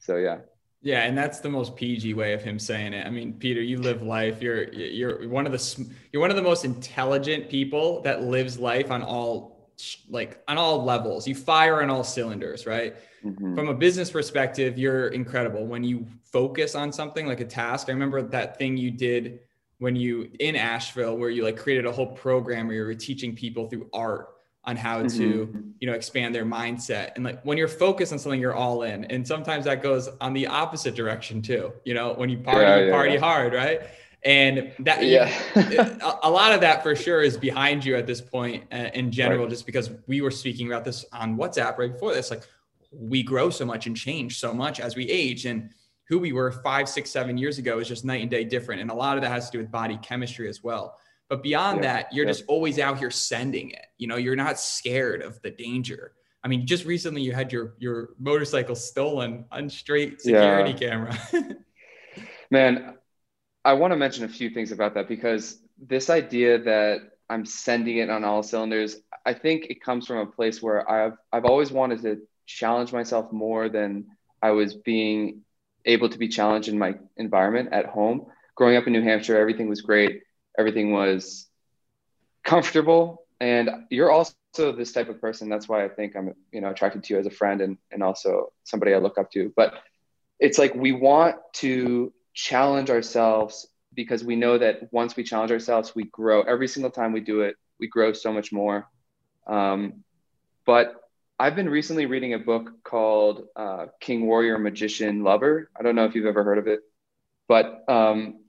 So 0.00 0.16
yeah. 0.16 0.38
Yeah, 0.82 1.02
and 1.02 1.16
that's 1.16 1.40
the 1.40 1.48
most 1.48 1.74
PG 1.74 2.14
way 2.14 2.32
of 2.32 2.42
him 2.42 2.58
saying 2.58 2.92
it. 2.92 3.06
I 3.06 3.10
mean, 3.10 3.32
Peter, 3.32 3.60
you 3.60 3.78
live 3.78 4.02
life. 4.02 4.40
You're 4.40 4.72
you're 4.72 5.28
one 5.28 5.46
of 5.46 5.52
the 5.52 5.86
you're 6.12 6.20
one 6.20 6.30
of 6.30 6.36
the 6.36 6.42
most 6.42 6.64
intelligent 6.64 7.48
people 7.48 8.02
that 8.02 8.22
lives 8.22 8.58
life 8.58 8.90
on 8.90 9.02
all 9.02 9.70
like 10.08 10.42
on 10.48 10.58
all 10.58 10.84
levels. 10.84 11.26
You 11.26 11.34
fire 11.34 11.82
on 11.82 11.90
all 11.90 12.04
cylinders, 12.04 12.66
right? 12.66 12.94
Mm-hmm. 13.24 13.54
From 13.54 13.68
a 13.68 13.74
business 13.74 14.10
perspective, 14.10 14.78
you're 14.78 15.08
incredible. 15.08 15.66
When 15.66 15.82
you 15.82 16.06
focus 16.24 16.74
on 16.74 16.92
something 16.92 17.26
like 17.26 17.40
a 17.40 17.44
task, 17.44 17.88
I 17.88 17.92
remember 17.92 18.22
that 18.22 18.58
thing 18.58 18.76
you 18.76 18.90
did 18.90 19.40
when 19.78 19.96
you 19.96 20.30
in 20.38 20.56
Asheville 20.56 21.16
where 21.16 21.30
you 21.30 21.42
like 21.44 21.56
created 21.56 21.86
a 21.86 21.92
whole 21.92 22.12
program 22.12 22.66
where 22.66 22.76
you 22.76 22.84
were 22.84 22.94
teaching 22.94 23.34
people 23.34 23.68
through 23.68 23.88
art 23.92 24.35
on 24.66 24.76
how 24.76 24.98
mm-hmm. 24.98 25.18
to 25.18 25.72
you 25.80 25.86
know 25.86 25.94
expand 25.94 26.34
their 26.34 26.44
mindset. 26.44 27.12
And 27.14 27.24
like 27.24 27.42
when 27.44 27.56
you're 27.56 27.68
focused 27.68 28.12
on 28.12 28.18
something 28.18 28.40
you're 28.40 28.54
all 28.54 28.82
in. 28.82 29.04
And 29.06 29.26
sometimes 29.26 29.64
that 29.64 29.82
goes 29.82 30.08
on 30.20 30.32
the 30.32 30.46
opposite 30.46 30.94
direction 30.94 31.40
too. 31.40 31.72
You 31.84 31.94
know 31.94 32.14
when 32.14 32.28
you 32.28 32.38
party 32.38 32.60
yeah, 32.60 32.86
you 32.86 32.90
party 32.90 33.14
yeah. 33.14 33.20
hard 33.20 33.52
right? 33.54 33.82
And 34.24 34.72
that 34.80 35.04
yeah. 35.04 35.32
a, 35.54 36.18
a, 36.28 36.30
lot 36.30 36.52
of 36.52 36.60
that 36.62 36.82
for 36.82 36.96
sure 36.96 37.22
is 37.22 37.36
behind 37.36 37.84
you 37.84 37.94
at 37.94 38.08
this 38.08 38.20
point 38.20 38.64
uh, 38.72 38.88
in 38.92 39.12
general 39.12 39.42
right. 39.42 39.50
just 39.50 39.66
because 39.66 39.90
we 40.08 40.20
were 40.20 40.32
speaking 40.32 40.66
about 40.66 40.84
this 40.84 41.04
on 41.12 41.36
whatsapp 41.36 41.78
right 41.78 41.92
before 41.92 42.12
this. 42.12 42.30
Like 42.30 42.42
we 42.90 43.22
grow 43.22 43.50
so 43.50 43.64
much 43.64 43.86
and 43.86 43.96
change 43.96 44.40
so 44.40 44.52
much 44.52 44.80
as 44.80 44.96
we 44.96 45.08
age. 45.08 45.46
And 45.46 45.70
who 46.08 46.18
we 46.18 46.32
were 46.32 46.50
five 46.50 46.88
six 46.88 47.10
seven 47.10 47.38
years 47.38 47.58
ago 47.58 47.78
is 47.78 47.86
just 47.86 48.04
night 48.04 48.22
and 48.22 48.30
day 48.30 48.42
different. 48.42 48.80
And 48.80 48.90
a 48.90 48.94
lot 48.94 49.16
of 49.16 49.22
that 49.22 49.30
has 49.30 49.46
to 49.50 49.58
do 49.58 49.58
with 49.58 49.70
body 49.70 49.96
chemistry 50.02 50.48
as 50.48 50.64
well 50.64 50.98
but 51.28 51.42
beyond 51.42 51.78
yeah, 51.78 51.92
that 51.92 52.12
you're 52.12 52.24
yeah. 52.24 52.32
just 52.32 52.44
always 52.48 52.78
out 52.78 52.98
here 52.98 53.10
sending 53.10 53.70
it 53.70 53.86
you 53.98 54.06
know 54.06 54.16
you're 54.16 54.36
not 54.36 54.58
scared 54.58 55.22
of 55.22 55.40
the 55.42 55.50
danger 55.50 56.12
i 56.44 56.48
mean 56.48 56.66
just 56.66 56.84
recently 56.84 57.22
you 57.22 57.32
had 57.32 57.52
your 57.52 57.74
your 57.78 58.10
motorcycle 58.18 58.74
stolen 58.74 59.44
on 59.50 59.68
straight 59.68 60.20
security 60.20 60.70
yeah. 60.72 60.76
camera 60.76 61.18
man 62.50 62.94
i 63.64 63.72
want 63.72 63.92
to 63.92 63.96
mention 63.96 64.24
a 64.24 64.28
few 64.28 64.50
things 64.50 64.72
about 64.72 64.94
that 64.94 65.08
because 65.08 65.58
this 65.78 66.10
idea 66.10 66.58
that 66.58 67.00
i'm 67.28 67.44
sending 67.44 67.98
it 67.98 68.10
on 68.10 68.24
all 68.24 68.42
cylinders 68.42 68.96
i 69.24 69.32
think 69.32 69.66
it 69.66 69.82
comes 69.82 70.06
from 70.06 70.18
a 70.18 70.26
place 70.26 70.62
where 70.62 70.88
i've 70.90 71.16
i've 71.32 71.44
always 71.44 71.70
wanted 71.72 72.00
to 72.02 72.20
challenge 72.46 72.92
myself 72.92 73.32
more 73.32 73.68
than 73.68 74.06
I 74.42 74.50
was 74.50 74.74
being 74.74 75.42
able 75.84 76.08
to 76.08 76.18
be 76.18 76.28
challenged 76.28 76.68
in 76.68 76.78
my 76.78 76.94
environment 77.16 77.70
at 77.72 77.86
home. 77.86 78.26
Growing 78.54 78.76
up 78.76 78.86
in 78.86 78.92
New 78.92 79.02
Hampshire, 79.02 79.36
everything 79.36 79.68
was 79.68 79.82
great. 79.82 80.22
Everything 80.58 80.92
was 80.92 81.46
comfortable. 82.44 83.26
And 83.40 83.70
you're 83.90 84.10
also 84.10 84.34
this 84.56 84.92
type 84.92 85.08
of 85.08 85.20
person. 85.20 85.48
That's 85.48 85.68
why 85.68 85.84
I 85.84 85.88
think 85.88 86.16
I'm, 86.16 86.34
you 86.52 86.60
know, 86.60 86.70
attracted 86.70 87.04
to 87.04 87.14
you 87.14 87.20
as 87.20 87.26
a 87.26 87.30
friend 87.30 87.60
and, 87.60 87.76
and 87.90 88.02
also 88.02 88.52
somebody 88.64 88.94
I 88.94 88.98
look 88.98 89.18
up 89.18 89.30
to. 89.32 89.52
But 89.54 89.74
it's 90.40 90.58
like 90.58 90.74
we 90.74 90.92
want 90.92 91.36
to 91.54 92.12
challenge 92.32 92.90
ourselves 92.90 93.66
because 93.94 94.22
we 94.22 94.36
know 94.36 94.58
that 94.58 94.92
once 94.92 95.16
we 95.16 95.24
challenge 95.24 95.50
ourselves, 95.50 95.94
we 95.94 96.04
grow. 96.04 96.42
Every 96.42 96.68
single 96.68 96.90
time 96.90 97.12
we 97.12 97.20
do 97.20 97.40
it, 97.40 97.56
we 97.80 97.88
grow 97.88 98.12
so 98.12 98.32
much 98.32 98.52
more. 98.52 98.88
Um, 99.46 100.04
but 100.64 100.94
I've 101.38 101.54
been 101.54 101.68
recently 101.68 102.06
reading 102.06 102.34
a 102.34 102.38
book 102.38 102.82
called 102.82 103.46
uh, 103.56 103.86
King 104.00 104.26
Warrior 104.26 104.58
Magician 104.58 105.22
Lover. 105.22 105.70
I 105.78 105.82
don't 105.82 105.94
know 105.94 106.04
if 106.04 106.14
you've 106.14 106.26
ever 106.26 106.44
heard 106.44 106.58
of 106.58 106.66
it, 106.66 106.80
but 107.48 107.84
um, 107.88 108.40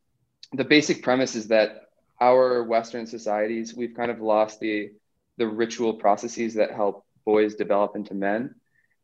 the 0.53 0.63
basic 0.63 1.03
premise 1.03 1.35
is 1.35 1.49
that 1.49 1.86
our 2.19 2.63
Western 2.63 3.05
societies, 3.05 3.75
we've 3.75 3.95
kind 3.95 4.11
of 4.11 4.21
lost 4.21 4.59
the 4.59 4.91
the 5.37 5.47
ritual 5.47 5.93
processes 5.93 6.55
that 6.55 6.71
help 6.71 7.05
boys 7.25 7.55
develop 7.55 7.95
into 7.95 8.15
men. 8.15 8.55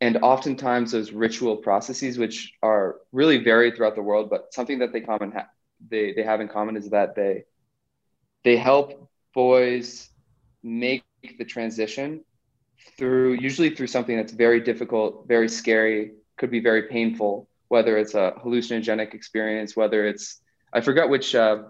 And 0.02 0.18
oftentimes 0.18 0.92
those 0.92 1.12
ritual 1.12 1.58
processes, 1.58 2.18
which 2.18 2.54
are 2.64 2.98
really 3.12 3.38
varied 3.38 3.76
throughout 3.76 3.96
the 3.96 4.02
world, 4.02 4.30
but 4.30 4.54
something 4.54 4.80
that 4.80 4.92
they 4.92 5.02
common 5.02 5.32
ha- 5.32 5.50
they, 5.90 6.14
they 6.14 6.24
have 6.24 6.42
in 6.42 6.48
common 6.48 6.76
is 6.76 6.90
that 6.90 7.16
they 7.16 7.46
they 8.44 8.58
help 8.58 9.10
boys 9.34 10.10
make 10.64 11.04
the 11.38 11.46
transition 11.46 12.24
through 12.98 13.34
usually 13.34 13.70
through 13.76 13.88
something 13.88 14.18
that's 14.18 14.34
very 14.34 14.60
difficult, 14.60 15.28
very 15.28 15.48
scary, 15.48 16.14
could 16.38 16.52
be 16.52 16.60
very 16.60 16.84
painful, 16.84 17.48
whether 17.70 17.98
it's 17.98 18.14
a 18.14 18.34
hallucinogenic 18.44 19.14
experience, 19.14 19.76
whether 19.76 20.06
it's 20.08 20.42
I 20.74 20.82
forgot 20.82 21.10
which 21.10 21.36
uh, 21.36 21.64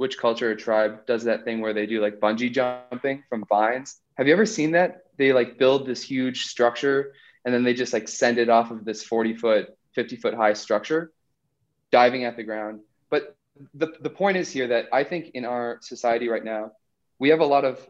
which 0.00 0.16
culture 0.16 0.50
or 0.50 0.54
tribe 0.54 1.04
does 1.04 1.24
that 1.24 1.44
thing 1.44 1.60
where 1.60 1.74
they 1.74 1.84
do 1.84 2.00
like 2.00 2.18
bungee 2.18 2.50
jumping 2.50 3.22
from 3.28 3.44
vines. 3.50 4.00
Have 4.14 4.26
you 4.26 4.32
ever 4.32 4.46
seen 4.46 4.70
that? 4.70 5.02
They 5.18 5.34
like 5.34 5.58
build 5.58 5.86
this 5.86 6.02
huge 6.02 6.46
structure 6.46 7.12
and 7.44 7.52
then 7.52 7.64
they 7.64 7.74
just 7.74 7.92
like 7.92 8.08
send 8.08 8.38
it 8.38 8.48
off 8.48 8.70
of 8.70 8.86
this 8.86 9.04
40 9.04 9.34
foot, 9.34 9.76
50 9.92 10.16
foot 10.16 10.32
high 10.32 10.54
structure, 10.54 11.12
diving 11.92 12.24
at 12.24 12.38
the 12.38 12.42
ground. 12.42 12.80
But 13.10 13.36
the, 13.74 13.88
the 14.00 14.08
point 14.08 14.38
is 14.38 14.50
here 14.50 14.68
that 14.68 14.86
I 14.90 15.04
think 15.04 15.32
in 15.34 15.44
our 15.44 15.76
society 15.82 16.30
right 16.30 16.46
now, 16.46 16.72
we 17.18 17.28
have 17.28 17.40
a 17.40 17.44
lot 17.44 17.66
of 17.66 17.86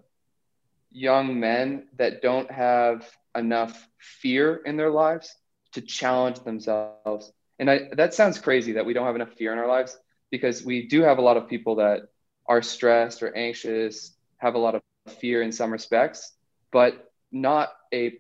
young 0.91 1.39
men 1.39 1.87
that 1.97 2.23
don't 2.23 2.51
have 2.51 3.09
enough 3.37 3.89
fear 3.99 4.57
in 4.67 4.77
their 4.77 4.91
lives 4.91 5.33
to 5.75 5.81
challenge 5.81 6.41
themselves. 6.41 7.33
And 7.61 7.71
I, 7.71 7.91
that 7.93 8.15
sounds 8.15 8.41
crazy 8.41 8.73
that 8.73 8.85
we 8.85 8.95
don't 8.95 9.07
have 9.07 9.15
enough 9.15 9.35
fear 9.35 9.53
in 9.53 9.61
our 9.61 9.69
lives 9.69 9.97
because 10.31 10.65
we 10.65 10.87
do 10.89 11.03
have 11.03 11.19
a 11.19 11.23
lot 11.23 11.37
of 11.37 11.49
people 11.49 11.77
that 11.77 12.09
are 12.47 12.63
stressed 12.63 13.23
or 13.23 13.37
anxious, 13.37 14.17
have 14.39 14.55
a 14.55 14.59
lot 14.59 14.75
of 14.75 14.83
fear 15.19 15.43
in 15.43 15.53
some 15.53 15.71
respects, 15.71 16.33
but 16.73 17.13
not 17.33 17.71
a 17.93 18.19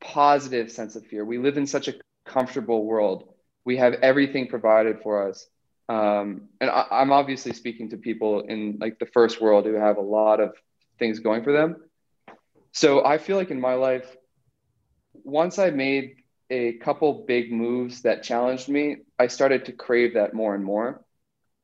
positive 0.00 0.70
sense 0.70 0.96
of 0.96 1.06
fear. 1.06 1.24
We 1.24 1.38
live 1.38 1.56
in 1.56 1.66
such 1.66 1.88
a 1.88 1.94
comfortable 2.26 2.84
world. 2.84 3.34
We 3.64 3.76
have 3.78 3.94
everything 3.94 4.48
provided 4.48 5.00
for 5.02 5.28
us. 5.28 5.46
Um, 5.88 6.48
and 6.60 6.70
I, 6.70 6.86
am 7.02 7.12
obviously 7.12 7.52
speaking 7.54 7.90
to 7.90 7.96
people 7.96 8.40
in 8.40 8.78
like 8.80 8.98
the 8.98 9.06
first 9.06 9.40
world 9.40 9.64
who 9.64 9.74
have 9.74 9.96
a 9.96 10.02
lot 10.02 10.40
of 10.40 10.54
things 10.98 11.18
going 11.18 11.42
for 11.44 11.52
them. 11.52 11.76
So 12.72 13.04
I 13.04 13.18
feel 13.18 13.36
like 13.36 13.50
in 13.50 13.60
my 13.60 13.74
life, 13.74 14.14
once 15.24 15.58
I 15.58 15.70
made 15.70 16.16
a 16.50 16.74
couple 16.74 17.24
big 17.26 17.52
moves 17.52 18.02
that 18.02 18.22
challenged 18.22 18.68
me, 18.68 18.98
I 19.18 19.26
started 19.26 19.64
to 19.66 19.72
crave 19.72 20.14
that 20.14 20.34
more 20.34 20.54
and 20.54 20.64
more. 20.64 21.04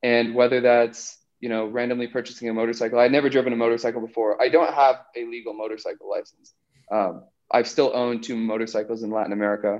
And 0.05 0.35
whether 0.35 0.61
that's, 0.61 1.17
you 1.39 1.49
know, 1.49 1.65
randomly 1.65 2.05
purchasing 2.05 2.47
a 2.47 2.53
motorcycle, 2.53 2.99
I'd 2.99 3.11
never 3.11 3.27
driven 3.27 3.53
a 3.53 3.55
motorcycle 3.55 4.01
before. 4.01 4.39
I 4.39 4.49
don't 4.49 4.71
have 4.71 4.97
a 5.17 5.25
legal 5.25 5.55
motorcycle 5.55 6.07
license. 6.07 6.53
Um, 6.91 7.23
I've 7.49 7.67
still 7.67 7.91
owned 7.91 8.21
two 8.21 8.35
motorcycles 8.35 9.01
in 9.01 9.09
Latin 9.09 9.33
America. 9.33 9.79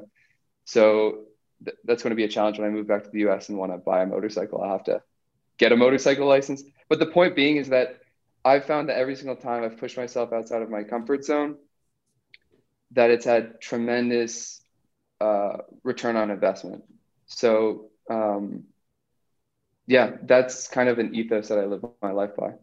So 0.63 1.25
th- 1.63 1.77
that's 1.83 2.01
going 2.01 2.09
to 2.09 2.15
be 2.15 2.23
a 2.23 2.27
challenge 2.27 2.57
when 2.57 2.67
I 2.67 2.71
move 2.71 2.87
back 2.87 3.03
to 3.03 3.11
the 3.11 3.19
US 3.27 3.49
and 3.49 3.59
want 3.59 3.71
to 3.71 3.77
buy 3.77 4.01
a 4.01 4.07
motorcycle. 4.07 4.63
I'll 4.63 4.71
have 4.71 4.85
to 4.85 5.03
get 5.59 5.71
a 5.71 5.77
motorcycle 5.77 6.25
license. 6.25 6.63
But 6.89 6.97
the 6.97 7.05
point 7.05 7.35
being 7.35 7.57
is 7.57 7.69
that 7.69 7.99
I've 8.43 8.65
found 8.65 8.89
that 8.89 8.97
every 8.97 9.15
single 9.15 9.35
time 9.35 9.63
I've 9.63 9.77
pushed 9.77 9.95
myself 9.95 10.33
outside 10.33 10.63
of 10.63 10.71
my 10.71 10.81
comfort 10.81 11.23
zone, 11.23 11.57
that 12.93 13.11
it's 13.11 13.25
had 13.25 13.61
tremendous 13.61 14.59
uh, 15.21 15.57
return 15.83 16.15
on 16.15 16.31
investment. 16.31 16.83
So 17.27 17.91
um, 18.09 18.63
yeah, 19.87 20.17
that's 20.23 20.67
kind 20.67 20.89
of 20.89 20.99
an 20.99 21.13
ethos 21.15 21.49
that 21.49 21.59
I 21.59 21.65
live 21.65 21.83
my 22.01 22.11
life 22.11 22.35
by. 22.35 22.53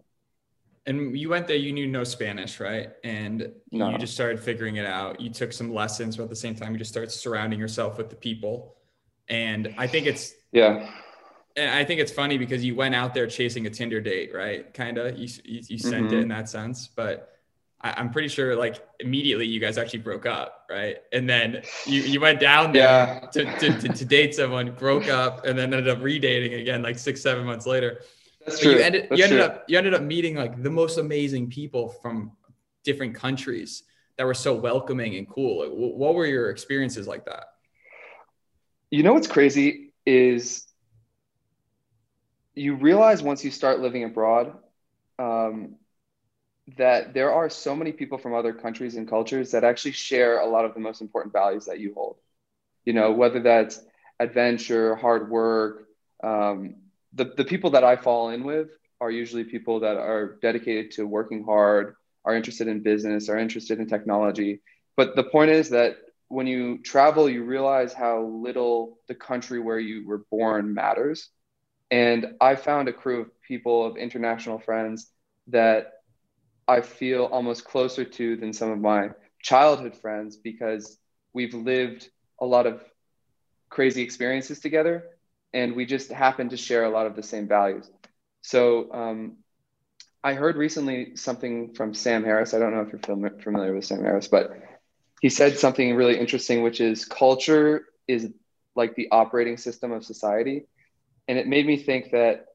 And 0.84 1.16
you 1.16 1.28
went 1.28 1.46
there, 1.46 1.56
you 1.56 1.72
knew 1.72 1.86
no 1.86 2.02
Spanish, 2.02 2.58
right? 2.58 2.90
And 3.04 3.52
No. 3.70 3.90
you 3.90 3.98
just 3.98 4.14
started 4.14 4.40
figuring 4.40 4.76
it 4.76 4.86
out. 4.86 5.20
You 5.20 5.30
took 5.30 5.52
some 5.52 5.72
lessons, 5.72 6.16
but 6.16 6.24
at 6.24 6.28
the 6.28 6.36
same 6.36 6.56
time, 6.56 6.72
you 6.72 6.78
just 6.78 6.90
started 6.90 7.10
surrounding 7.10 7.60
yourself 7.60 7.98
with 7.98 8.10
the 8.10 8.16
people. 8.16 8.74
And 9.28 9.72
I 9.78 9.86
think 9.86 10.06
it's 10.06 10.34
Yeah. 10.52 10.90
and 11.56 11.70
I 11.70 11.84
think 11.84 12.00
it's 12.00 12.12
funny 12.12 12.38
because 12.38 12.64
you 12.64 12.74
went 12.74 12.94
out 12.94 13.12
there 13.14 13.26
chasing 13.26 13.66
a 13.66 13.70
Tinder 13.70 14.00
date, 14.00 14.34
right? 14.34 14.72
Kind 14.72 14.96
of, 14.98 15.18
you, 15.18 15.28
you, 15.44 15.60
you 15.68 15.78
sent 15.78 16.12
it 16.12 16.18
Mhm. 16.18 16.22
in 16.22 16.28
that 16.28 16.48
sense, 16.48 16.88
but 16.88 17.31
I, 17.82 17.92
I'm 17.96 18.10
pretty 18.10 18.28
sure 18.28 18.54
like 18.56 18.84
immediately 19.00 19.46
you 19.46 19.60
guys 19.60 19.76
actually 19.78 20.00
broke 20.00 20.26
up, 20.26 20.66
right? 20.70 20.98
And 21.12 21.28
then 21.28 21.62
you, 21.86 22.02
you 22.02 22.20
went 22.20 22.38
down 22.40 22.72
there 22.72 22.82
Yeah. 22.82 23.26
to, 23.32 23.44
to, 23.58 23.80
to, 23.80 23.88
to 23.88 24.04
date 24.04 24.34
someone, 24.34 24.72
broke 24.72 25.08
up, 25.08 25.44
and 25.44 25.58
then 25.58 25.72
ended 25.74 25.88
up 25.88 25.98
redating 25.98 26.60
again 26.60 26.82
like 26.82 26.98
six, 26.98 27.20
seven 27.20 27.44
months 27.44 27.66
later. 27.66 28.00
That's 28.46 28.58
But 28.58 28.62
true. 28.64 28.72
you 28.76 28.80
ended, 28.80 29.06
That's 29.10 29.18
you 29.18 29.24
ended 29.24 29.38
true. 29.38 29.46
up, 29.46 29.64
you 29.68 29.78
ended 29.78 29.94
up 29.94 30.02
meeting 30.02 30.36
like 30.36 30.62
the 30.62 30.70
most 30.70 30.98
amazing 30.98 31.50
people 31.50 31.88
from 31.88 32.32
different 32.84 33.14
countries 33.14 33.84
that 34.18 34.24
were 34.26 34.34
so 34.34 34.54
welcoming 34.54 35.16
and 35.16 35.28
cool. 35.28 35.60
Like, 35.60 35.70
wh- 35.70 35.96
what 35.96 36.14
were 36.14 36.26
your 36.26 36.50
experiences 36.50 37.06
like 37.08 37.24
that? 37.26 37.44
You 38.90 39.02
know 39.02 39.14
what's 39.14 39.26
crazy 39.26 39.92
is 40.04 40.66
you 42.54 42.74
realize 42.74 43.22
once 43.22 43.44
you 43.44 43.50
start 43.50 43.80
living 43.80 44.04
abroad 44.04 44.58
um, 45.18 45.76
that 46.76 47.12
there 47.12 47.32
are 47.32 47.50
so 47.50 47.74
many 47.74 47.92
people 47.92 48.18
from 48.18 48.34
other 48.34 48.52
countries 48.52 48.96
and 48.96 49.08
cultures 49.08 49.50
that 49.50 49.64
actually 49.64 49.92
share 49.92 50.40
a 50.40 50.46
lot 50.46 50.64
of 50.64 50.74
the 50.74 50.80
most 50.80 51.00
important 51.00 51.32
values 51.32 51.66
that 51.66 51.80
you 51.80 51.92
hold. 51.94 52.16
You 52.84 52.92
know, 52.92 53.12
whether 53.12 53.40
that's 53.40 53.80
adventure, 54.20 54.94
hard 54.96 55.30
work. 55.30 55.88
Um, 56.22 56.76
the, 57.12 57.32
the 57.36 57.44
people 57.44 57.70
that 57.70 57.84
I 57.84 57.96
fall 57.96 58.30
in 58.30 58.44
with 58.44 58.68
are 59.00 59.10
usually 59.10 59.44
people 59.44 59.80
that 59.80 59.96
are 59.96 60.38
dedicated 60.40 60.92
to 60.92 61.06
working 61.06 61.44
hard, 61.44 61.96
are 62.24 62.34
interested 62.34 62.68
in 62.68 62.82
business, 62.82 63.28
are 63.28 63.38
interested 63.38 63.80
in 63.80 63.88
technology. 63.88 64.60
But 64.96 65.16
the 65.16 65.24
point 65.24 65.50
is 65.50 65.70
that 65.70 65.96
when 66.28 66.46
you 66.46 66.78
travel, 66.78 67.28
you 67.28 67.44
realize 67.44 67.92
how 67.92 68.22
little 68.22 68.98
the 69.08 69.14
country 69.14 69.58
where 69.58 69.78
you 69.78 70.06
were 70.06 70.24
born 70.30 70.72
matters. 70.72 71.28
And 71.90 72.34
I 72.40 72.54
found 72.54 72.88
a 72.88 72.92
crew 72.92 73.20
of 73.22 73.42
people, 73.42 73.84
of 73.84 73.96
international 73.96 74.58
friends 74.58 75.10
that 75.48 75.92
I 76.68 76.80
feel 76.80 77.24
almost 77.24 77.64
closer 77.64 78.04
to 78.04 78.36
than 78.36 78.52
some 78.52 78.70
of 78.70 78.78
my 78.78 79.10
childhood 79.42 79.96
friends 79.96 80.36
because 80.36 80.98
we've 81.32 81.54
lived 81.54 82.08
a 82.40 82.46
lot 82.46 82.66
of 82.66 82.82
crazy 83.68 84.02
experiences 84.02 84.60
together 84.60 85.04
and 85.52 85.74
we 85.74 85.84
just 85.84 86.10
happen 86.10 86.48
to 86.50 86.56
share 86.56 86.84
a 86.84 86.90
lot 86.90 87.06
of 87.06 87.16
the 87.16 87.22
same 87.22 87.48
values. 87.48 87.90
So 88.42 88.92
um, 88.92 89.36
I 90.22 90.34
heard 90.34 90.56
recently 90.56 91.16
something 91.16 91.74
from 91.74 91.94
Sam 91.94 92.24
Harris. 92.24 92.54
I 92.54 92.58
don't 92.58 92.74
know 92.74 92.82
if 92.82 92.92
you're 92.92 93.32
familiar 93.40 93.74
with 93.74 93.84
Sam 93.84 94.02
Harris, 94.02 94.28
but 94.28 94.52
he 95.20 95.28
said 95.28 95.58
something 95.58 95.94
really 95.94 96.18
interesting, 96.18 96.62
which 96.62 96.80
is 96.80 97.04
culture 97.04 97.86
is 98.08 98.28
like 98.74 98.94
the 98.94 99.08
operating 99.10 99.56
system 99.56 99.92
of 99.92 100.04
society. 100.04 100.66
And 101.28 101.38
it 101.38 101.46
made 101.46 101.66
me 101.66 101.76
think 101.76 102.10
that 102.12 102.46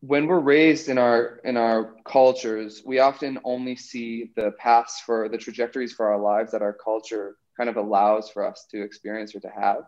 when 0.00 0.26
we're 0.26 0.40
raised 0.40 0.88
in 0.88 0.98
our 0.98 1.40
in 1.44 1.56
our 1.56 1.94
cultures, 2.04 2.82
we 2.84 2.98
often 2.98 3.38
only 3.44 3.76
see 3.76 4.30
the 4.34 4.52
paths 4.52 5.02
for 5.04 5.28
the 5.28 5.36
trajectories 5.38 5.92
for 5.92 6.06
our 6.06 6.18
lives 6.18 6.52
that 6.52 6.62
our 6.62 6.72
culture 6.72 7.36
kind 7.56 7.68
of 7.68 7.76
allows 7.76 8.30
for 8.30 8.46
us 8.46 8.66
to 8.70 8.82
experience 8.82 9.34
or 9.34 9.40
to 9.40 9.50
have. 9.50 9.82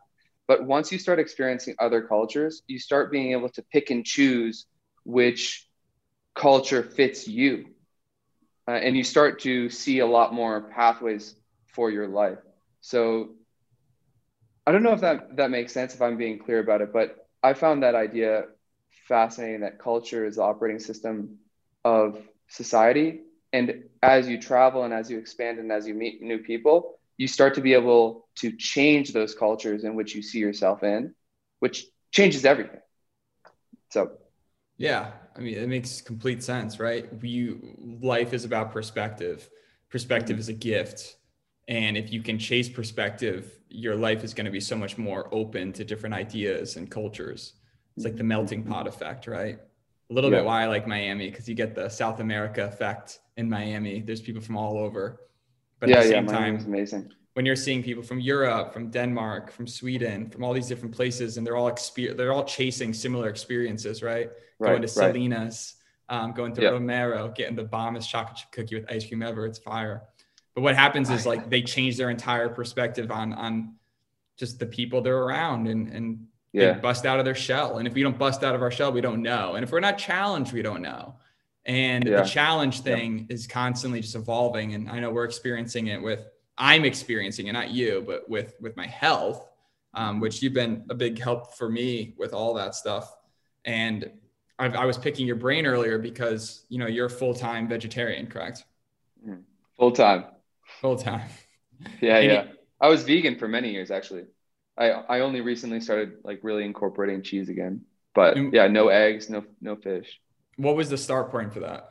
But 0.46 0.64
once 0.64 0.92
you 0.92 0.98
start 0.98 1.18
experiencing 1.18 1.76
other 1.78 2.02
cultures, 2.02 2.62
you 2.66 2.78
start 2.78 3.10
being 3.10 3.32
able 3.32 3.48
to 3.50 3.62
pick 3.72 3.90
and 3.90 4.04
choose 4.04 4.66
which 5.04 5.66
culture 6.34 6.82
fits 6.82 7.26
you. 7.26 7.66
Uh, 8.68 8.72
and 8.72 8.96
you 8.96 9.04
start 9.04 9.40
to 9.40 9.70
see 9.70 10.00
a 10.00 10.06
lot 10.06 10.34
more 10.34 10.60
pathways 10.70 11.34
for 11.66 11.90
your 11.90 12.06
life. 12.06 12.38
So 12.80 13.30
I 14.66 14.72
don't 14.72 14.82
know 14.82 14.92
if 14.92 15.00
that, 15.00 15.36
that 15.36 15.50
makes 15.50 15.72
sense 15.72 15.94
if 15.94 16.02
I'm 16.02 16.16
being 16.16 16.38
clear 16.38 16.58
about 16.60 16.82
it, 16.82 16.92
but 16.92 17.28
I 17.42 17.54
found 17.54 17.82
that 17.82 17.94
idea 17.94 18.44
fascinating 19.12 19.60
that 19.60 19.78
culture 19.78 20.24
is 20.24 20.36
the 20.36 20.42
operating 20.42 20.80
system 20.80 21.38
of 21.84 22.18
society. 22.48 23.08
And 23.52 23.84
as 24.02 24.28
you 24.28 24.40
travel 24.40 24.84
and 24.84 24.94
as 24.94 25.10
you 25.10 25.18
expand 25.18 25.58
and 25.58 25.70
as 25.70 25.86
you 25.86 25.94
meet 25.94 26.22
new 26.22 26.38
people, 26.38 26.98
you 27.18 27.28
start 27.28 27.54
to 27.56 27.60
be 27.60 27.74
able 27.74 28.26
to 28.36 28.52
change 28.56 29.12
those 29.12 29.34
cultures 29.34 29.84
in 29.84 29.94
which 29.94 30.14
you 30.14 30.22
see 30.22 30.38
yourself 30.38 30.82
in, 30.82 31.14
which 31.60 31.86
changes 32.10 32.44
everything. 32.46 32.80
So, 33.90 34.12
Yeah, 34.76 35.12
I 35.36 35.40
mean, 35.40 35.56
it 35.58 35.68
makes 35.68 36.00
complete 36.00 36.42
sense, 36.42 36.80
right? 36.80 37.08
You 37.22 37.76
life 38.02 38.32
is 38.32 38.44
about 38.44 38.72
perspective. 38.72 39.48
Perspective 39.90 40.38
is 40.38 40.48
a 40.48 40.54
gift, 40.54 41.16
and 41.68 41.96
if 41.96 42.12
you 42.12 42.22
can 42.22 42.38
chase 42.38 42.68
perspective, 42.68 43.58
your 43.68 43.96
life 43.96 44.24
is 44.24 44.34
going 44.34 44.46
to 44.46 44.50
be 44.50 44.60
so 44.60 44.76
much 44.76 44.98
more 44.98 45.28
open 45.32 45.72
to 45.74 45.84
different 45.84 46.14
ideas 46.14 46.76
and 46.76 46.90
cultures. 46.90 47.54
It's 47.96 48.04
like 48.04 48.16
the 48.16 48.24
melting 48.24 48.64
pot 48.64 48.86
effect, 48.86 49.26
right? 49.26 49.58
A 50.10 50.12
little 50.12 50.30
Yeah. 50.30 50.38
bit 50.38 50.46
why 50.46 50.62
I 50.62 50.66
like 50.66 50.86
Miami 50.86 51.30
because 51.30 51.48
you 51.48 51.54
get 51.54 51.74
the 51.74 51.88
South 51.88 52.20
America 52.20 52.64
effect 52.64 53.20
in 53.36 53.48
Miami. 53.48 54.00
There's 54.00 54.20
people 54.20 54.42
from 54.42 54.56
all 54.56 54.78
over, 54.78 55.20
but 55.80 55.88
yeah, 55.88 55.96
at 55.98 56.02
the 56.02 56.08
same 56.08 56.26
Miami 56.26 56.58
time, 56.58 56.66
amazing. 56.66 57.12
when 57.34 57.46
you're 57.46 57.56
seeing 57.56 57.82
people 57.82 58.02
from 58.02 58.20
Europe, 58.20 58.72
from 58.72 58.90
Denmark, 58.90 59.50
from 59.52 59.66
Sweden, 59.66 60.28
from 60.30 60.44
all 60.44 60.52
these 60.52 60.68
different 60.68 60.94
places, 60.94 61.36
and 61.36 61.46
they're 61.46 61.56
all 61.56 61.70
exper- 61.70 62.16
they're 62.16 62.32
all 62.32 62.44
chasing 62.44 62.92
similar 62.92 63.28
experiences, 63.28 64.02
right? 64.02 64.30
Right, 64.58 64.68
going 64.70 64.82
to 64.82 64.86
right. 65.00 65.12
Salinas, 65.14 65.74
um, 66.08 66.32
going 66.32 66.52
to 66.54 66.62
Yeah. 66.62 66.68
Romero, 66.70 67.28
getting 67.34 67.56
the 67.56 67.64
bombest 67.64 68.10
chocolate 68.10 68.36
chip 68.36 68.50
cookie 68.52 68.74
with 68.76 68.90
ice 68.90 69.06
cream 69.06 69.22
ever. 69.22 69.46
It's 69.46 69.58
fire. 69.58 70.02
But 70.54 70.60
what 70.62 70.76
happens 70.76 71.08
is 71.10 71.24
like 71.26 71.48
they 71.48 71.62
change 71.62 71.96
their 71.96 72.10
entire 72.10 72.48
perspective 72.50 73.10
on 73.10 73.32
on 73.32 73.76
just 74.36 74.58
the 74.58 74.66
people 74.66 75.00
they're 75.00 75.22
around 75.22 75.68
and 75.68 75.88
and 75.88 76.26
Yeah, 76.52 76.72
they 76.74 76.80
bust 76.80 77.06
out 77.06 77.18
of 77.18 77.24
their 77.24 77.34
shell. 77.34 77.78
And 77.78 77.88
if 77.88 77.94
we 77.94 78.02
don't 78.02 78.18
bust 78.18 78.44
out 78.44 78.54
of 78.54 78.62
our 78.62 78.70
shell, 78.70 78.92
we 78.92 79.00
don't 79.00 79.22
know. 79.22 79.54
And 79.54 79.64
if 79.64 79.72
we're 79.72 79.80
not 79.80 79.96
challenged, 79.98 80.52
we 80.52 80.62
don't 80.62 80.82
know. 80.82 81.16
And 81.64 82.04
Yeah. 82.06 82.22
the 82.22 82.28
challenge 82.28 82.80
thing 82.80 83.26
is 83.30 83.46
constantly 83.46 84.00
just 84.00 84.14
evolving. 84.16 84.74
And 84.74 84.90
I 84.90 85.00
know 85.00 85.10
we're 85.10 85.24
experiencing 85.24 85.86
it 85.86 86.02
with 86.02 86.28
I'm 86.58 86.84
experiencing 86.84 87.46
it, 87.46 87.52
not 87.52 87.70
you, 87.70 88.04
but 88.06 88.28
with 88.28 88.54
with 88.60 88.76
my 88.76 88.86
health, 88.86 89.48
um, 89.94 90.20
which 90.20 90.42
you've 90.42 90.52
been 90.52 90.84
a 90.90 90.94
big 90.94 91.18
help 91.18 91.54
for 91.54 91.68
me 91.70 92.14
with 92.18 92.34
all 92.34 92.52
that 92.54 92.74
stuff. 92.74 93.16
And 93.64 94.10
I've, 94.58 94.74
I 94.74 94.84
was 94.84 94.98
picking 94.98 95.26
your 95.26 95.36
brain 95.36 95.64
earlier 95.64 95.98
because 95.98 96.66
you 96.68 96.78
know 96.78 96.86
you're 96.86 97.08
full 97.08 97.34
time 97.34 97.66
vegetarian, 97.68 98.26
correct? 98.26 98.64
full 99.78 99.92
time. 99.92 100.24
Full 100.80 100.96
time. 100.96 101.28
Yeah, 102.00 102.18
And 102.18 102.30
yeah. 102.32 102.44
I 102.80 102.88
was 102.88 103.02
vegan 103.04 103.36
for 103.38 103.48
many 103.48 103.72
years 103.72 103.90
actually. 103.90 104.24
I 104.76 104.90
I 104.90 105.20
only 105.20 105.40
recently 105.40 105.80
started 105.80 106.18
like 106.24 106.40
really 106.42 106.64
incorporating 106.64 107.22
cheese 107.22 107.48
again. 107.48 107.82
But 108.14 108.36
And- 108.36 108.52
yeah, 108.52 108.68
no 108.68 108.88
eggs, 108.88 109.28
no 109.30 109.44
no 109.60 109.76
fish. 109.76 110.20
What 110.56 110.76
was 110.76 110.90
the 110.90 110.98
start 110.98 111.30
point 111.30 111.52
for 111.52 111.60
that? 111.60 111.90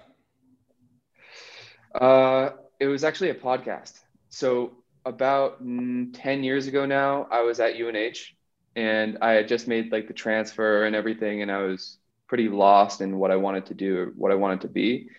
Uh, 1.93 2.51
it 2.79 2.87
was 2.87 3.03
actually 3.03 3.29
a 3.29 3.35
podcast. 3.35 3.99
So 4.29 4.71
about 5.05 5.63
mm, 5.63 6.09
10 6.13 6.43
years 6.43 6.67
ago 6.67 6.85
now, 6.85 7.27
I 7.31 7.41
was 7.41 7.59
at 7.59 7.75
UNH 7.75 8.33
and 8.75 9.17
I 9.21 9.31
had 9.31 9.47
just 9.47 9.67
made 9.67 9.91
like 9.91 10.07
the 10.07 10.13
transfer 10.13 10.85
and 10.85 10.95
everything, 10.95 11.41
and 11.41 11.51
I 11.51 11.63
was 11.63 11.97
pretty 12.27 12.47
lost 12.47 13.01
in 13.01 13.17
what 13.17 13.31
I 13.31 13.35
wanted 13.35 13.65
to 13.67 13.73
do, 13.73 13.97
or 13.97 14.05
what 14.15 14.31
I 14.31 14.35
wanted 14.35 14.61
to 14.61 14.69
be. 14.69 15.09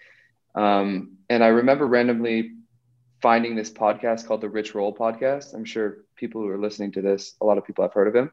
Um, 0.54 1.19
and 1.28 1.45
I 1.45 1.49
remember 1.49 1.87
randomly 1.87 2.52
finding 3.23 3.55
this 3.55 3.71
podcast 3.71 4.26
called 4.26 4.41
the 4.41 4.49
Rich 4.49 4.75
Roll 4.75 4.95
Podcast. 4.95 5.55
I'm 5.55 5.64
sure 5.64 5.99
people 6.17 6.43
who 6.43 6.49
are 6.49 6.59
listening 6.59 6.93
to 6.93 7.02
this, 7.02 7.35
a 7.41 7.47
lot 7.47 7.57
of 7.57 7.64
people 7.64 7.85
have 7.85 7.93
heard 7.93 8.09
of 8.09 8.17
him. 8.17 8.33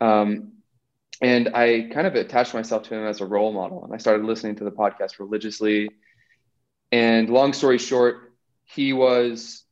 Um, 0.00 0.52
and 1.22 1.50
I 1.54 1.88
kind 1.92 2.06
of 2.06 2.14
attached 2.14 2.52
myself 2.52 2.82
to 2.84 2.94
him 2.94 3.06
as 3.06 3.20
a 3.20 3.26
role 3.26 3.52
model, 3.52 3.84
and 3.84 3.94
I 3.94 3.96
started 3.96 4.26
listening 4.26 4.56
to 4.56 4.64
the 4.64 4.70
podcast 4.70 5.18
religiously. 5.18 5.88
And 6.90 7.30
long 7.30 7.52
story 7.54 7.78
short, 7.78 8.34
he 8.64 8.92
was 8.92 9.64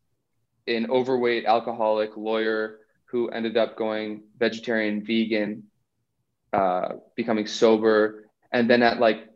an 0.67 0.91
overweight 0.91 1.45
alcoholic 1.45 2.17
lawyer 2.17 2.79
who 3.07 3.29
ended 3.29 3.57
up 3.57 3.77
going 3.77 4.23
vegetarian, 4.39 5.05
vegan, 5.05 5.65
uh, 6.53 6.95
becoming 7.17 7.47
sober, 7.47 8.31
and 8.53 8.71
then 8.71 8.83
at 8.83 9.01
like 9.01 9.29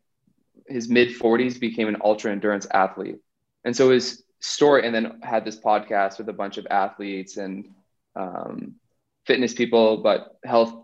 his 0.66 0.88
mid 0.88 1.08
40s 1.08 1.60
became 1.60 1.88
an 1.88 1.96
ultra 2.02 2.32
endurance 2.32 2.66
athlete. 2.72 3.16
And 3.64 3.76
so 3.76 3.90
his 3.90 4.23
story, 4.44 4.86
and 4.86 4.94
then 4.94 5.20
had 5.22 5.44
this 5.44 5.58
podcast 5.58 6.18
with 6.18 6.28
a 6.28 6.32
bunch 6.32 6.58
of 6.58 6.66
athletes 6.70 7.36
and 7.36 7.70
um, 8.14 8.76
fitness 9.26 9.54
people, 9.54 9.98
but 9.98 10.38
health 10.44 10.74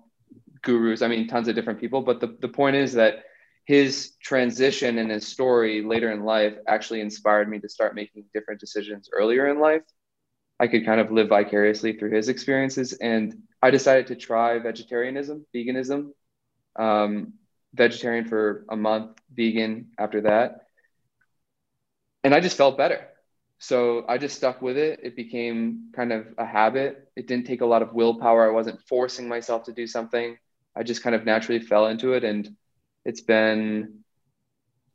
gurus. 0.63 1.03
I 1.03 1.09
mean, 1.09 1.29
tons 1.29 1.49
of 1.49 1.55
different 1.55 1.81
people. 1.81 2.03
But 2.03 2.21
the, 2.21 2.37
the 2.41 2.49
point 2.49 2.77
is 2.77 2.95
that 2.95 3.25
his 3.65 4.13
transition 4.23 4.99
and 4.99 5.11
his 5.11 5.27
story 5.27 5.83
later 5.83 6.11
in 6.11 6.25
life 6.25 6.55
actually 6.67 7.01
inspired 7.01 7.49
me 7.49 7.59
to 7.61 7.69
start 7.69 7.95
making 7.95 8.25
different 8.35 8.61
decisions 8.61 9.09
earlier 9.13 9.49
in 9.49 9.61
life. 9.61 9.83
I 10.59 10.67
could 10.67 10.85
kind 10.85 11.01
of 11.01 11.11
live 11.11 11.29
vicariously 11.29 11.95
through 11.95 12.11
his 12.11 12.29
experiences. 12.29 12.95
And 12.95 13.43
I 13.63 13.71
decided 13.71 14.09
to 14.09 14.17
try 14.17 14.59
vegetarianism, 14.59 15.47
veganism, 15.55 16.11
um, 16.77 17.35
vegetarian 17.75 18.25
for 18.25 18.65
a 18.69 18.77
month, 18.77 19.19
vegan 19.33 19.91
after 19.99 20.23
that. 20.23 20.67
And 22.25 22.35
I 22.35 22.41
just 22.41 22.57
felt 22.57 22.77
better. 22.77 23.10
So 23.63 24.07
I 24.09 24.17
just 24.17 24.37
stuck 24.37 24.63
with 24.63 24.79
it. 24.79 25.01
It 25.03 25.15
became 25.15 25.91
kind 25.93 26.13
of 26.13 26.27
a 26.39 26.47
habit. 26.47 27.11
It 27.15 27.27
didn't 27.27 27.47
take 27.47 27.61
a 27.61 27.67
lot 27.67 27.83
of 27.83 27.93
willpower. 27.93 28.49
I 28.49 28.53
wasn't 28.53 28.81
forcing 28.89 29.29
myself 29.29 29.65
to 29.65 29.73
do 29.73 29.87
something. 29.87 30.39
I 30.75 30.83
just 30.83 31.03
kind 31.03 31.15
of 31.15 31.27
naturally 31.27 31.61
fell 31.61 31.87
into 31.89 32.15
it. 32.15 32.25
And 32.25 32.57
it's 33.05 33.21
been, 33.21 34.01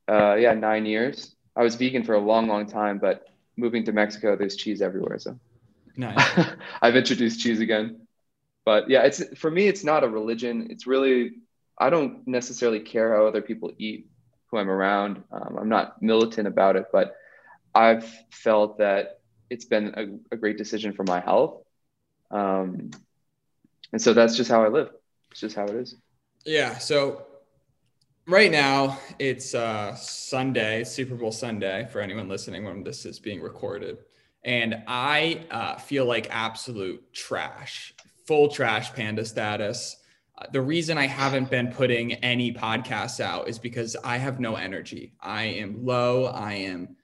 uh, 0.10 0.34
yeah, 0.34 0.55
nine 0.55 0.88
years. 0.88 1.36
I 1.55 1.62
was 1.62 1.75
vegan 1.75 2.03
for 2.03 2.15
a 2.15 2.19
long, 2.19 2.48
long 2.48 2.65
time, 2.65 2.98
but 2.98 3.27
moving 3.55 3.86
to 3.86 3.91
Mexico, 3.91 4.36
there's 4.36 4.55
cheese 4.55 4.81
everywhere. 4.81 5.19
So 5.19 5.39
nice. 5.95 6.17
I've 6.81 6.95
introduced 6.95 7.39
cheese 7.39 7.60
again. 7.60 8.07
But 8.65 8.89
yeah, 8.89 9.03
it's 9.03 9.24
for 9.38 9.51
me, 9.51 9.67
it's 9.67 9.84
not 9.84 10.03
a 10.03 10.10
religion. 10.10 10.67
It's 10.72 10.88
really, 10.88 11.34
I 11.77 11.91
don't 11.91 12.27
necessarily 12.27 12.79
care 12.79 13.15
how 13.15 13.27
other 13.27 13.43
people 13.43 13.72
eat 13.77 14.10
who 14.48 14.57
I'm 14.57 14.72
around. 14.72 15.24
Um, 15.31 15.55
I'm 15.60 15.69
not 15.69 16.01
militant 16.01 16.48
about 16.48 16.75
it, 16.77 16.88
but 16.91 17.15
I've 17.75 18.10
felt 18.32 18.77
that 18.79 19.20
it's 19.50 19.65
been 19.65 19.94
a, 20.32 20.36
a 20.36 20.38
great 20.38 20.58
decision 20.58 20.94
for 20.94 21.03
my 21.03 21.20
health. 21.20 21.62
Um, 22.32 22.91
and 23.91 24.01
so 24.01 24.13
that's 24.13 24.36
just 24.36 24.50
how 24.50 24.63
I 24.63 24.70
live. 24.70 24.89
It's 25.32 25.41
just 25.41 25.55
how 25.55 25.65
it 25.65 25.75
is. 25.75 25.96
Yeah. 26.46 26.77
So 26.77 27.25
right 28.27 28.51
now 28.51 29.00
it's 29.20 29.53
uh, 29.53 29.94
Sunday, 29.96 30.84
Super 30.84 31.15
Bowl 31.15 31.32
Sunday 31.32 31.88
for 31.91 32.01
anyone 32.01 32.29
listening 32.29 32.63
when 32.63 32.84
this 32.84 33.05
is 33.05 33.20
being 33.20 33.41
recorded. 33.41 33.98
And 34.44 34.84
I 34.88 35.46
uh, 35.51 35.75
feel 35.77 36.05
like 36.05 36.27
absolute 36.29 37.13
trash, 37.13 37.94
full 38.25 38.48
trash 38.48 38.94
panda 38.94 39.25
status. 39.25 39.98
Uh, 40.38 40.46
the 40.51 40.62
reason 40.62 40.98
I 40.98 41.08
haven't 41.08 41.50
been 41.50 41.67
putting 41.72 42.13
any 42.15 42.53
podcasts 42.53 43.20
out 43.20 43.48
is 43.48 43.58
because 43.58 43.96
I 44.03 44.17
have 44.17 44.39
no 44.39 44.55
energy. 44.55 45.13
I 45.20 45.44
am 45.46 45.86
low. 45.86 46.25
I 46.25 46.53
am 46.53 46.96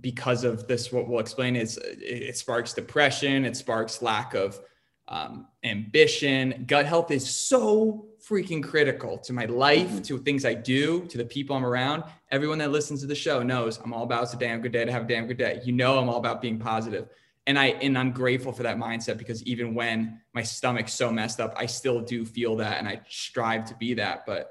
because 0.00 0.44
of 0.44 0.66
this, 0.66 0.90
what 0.90 1.08
we'll 1.08 1.20
explain 1.20 1.56
is 1.56 1.78
it 1.82 2.36
sparks 2.36 2.72
depression, 2.72 3.44
it 3.44 3.56
sparks 3.56 4.02
lack 4.02 4.34
of 4.34 4.60
um, 5.08 5.48
ambition. 5.64 6.64
Gut 6.66 6.86
health 6.86 7.10
is 7.10 7.28
so 7.28 8.06
freaking 8.26 8.62
critical 8.62 9.18
to 9.18 9.32
my 9.32 9.46
life, 9.46 9.88
mm-hmm. 9.88 10.02
to 10.02 10.18
things 10.18 10.44
I 10.44 10.54
do, 10.54 11.04
to 11.06 11.18
the 11.18 11.24
people 11.24 11.56
I'm 11.56 11.66
around. 11.66 12.04
Everyone 12.30 12.58
that 12.58 12.70
listens 12.70 13.00
to 13.00 13.06
the 13.06 13.14
show 13.14 13.42
knows 13.42 13.78
I'm 13.78 13.92
all 13.92 14.04
about 14.04 14.24
it's 14.24 14.34
a 14.34 14.38
damn 14.38 14.60
good 14.60 14.72
day 14.72 14.84
to 14.84 14.92
have 14.92 15.04
a 15.04 15.08
damn 15.08 15.26
good 15.26 15.38
day. 15.38 15.60
You 15.64 15.72
know, 15.72 15.98
I'm 15.98 16.08
all 16.08 16.18
about 16.18 16.40
being 16.40 16.58
positive. 16.58 17.08
And 17.46 17.58
I 17.58 17.66
and 17.66 17.98
I'm 17.98 18.12
grateful 18.12 18.52
for 18.52 18.62
that 18.62 18.76
mindset 18.76 19.18
because 19.18 19.42
even 19.42 19.74
when 19.74 20.20
my 20.32 20.44
stomach's 20.44 20.92
so 20.92 21.10
messed 21.10 21.40
up, 21.40 21.54
I 21.56 21.66
still 21.66 22.00
do 22.00 22.24
feel 22.24 22.56
that 22.56 22.78
and 22.78 22.88
I 22.88 23.00
strive 23.08 23.64
to 23.66 23.74
be 23.74 23.94
that. 23.94 24.24
But 24.26 24.48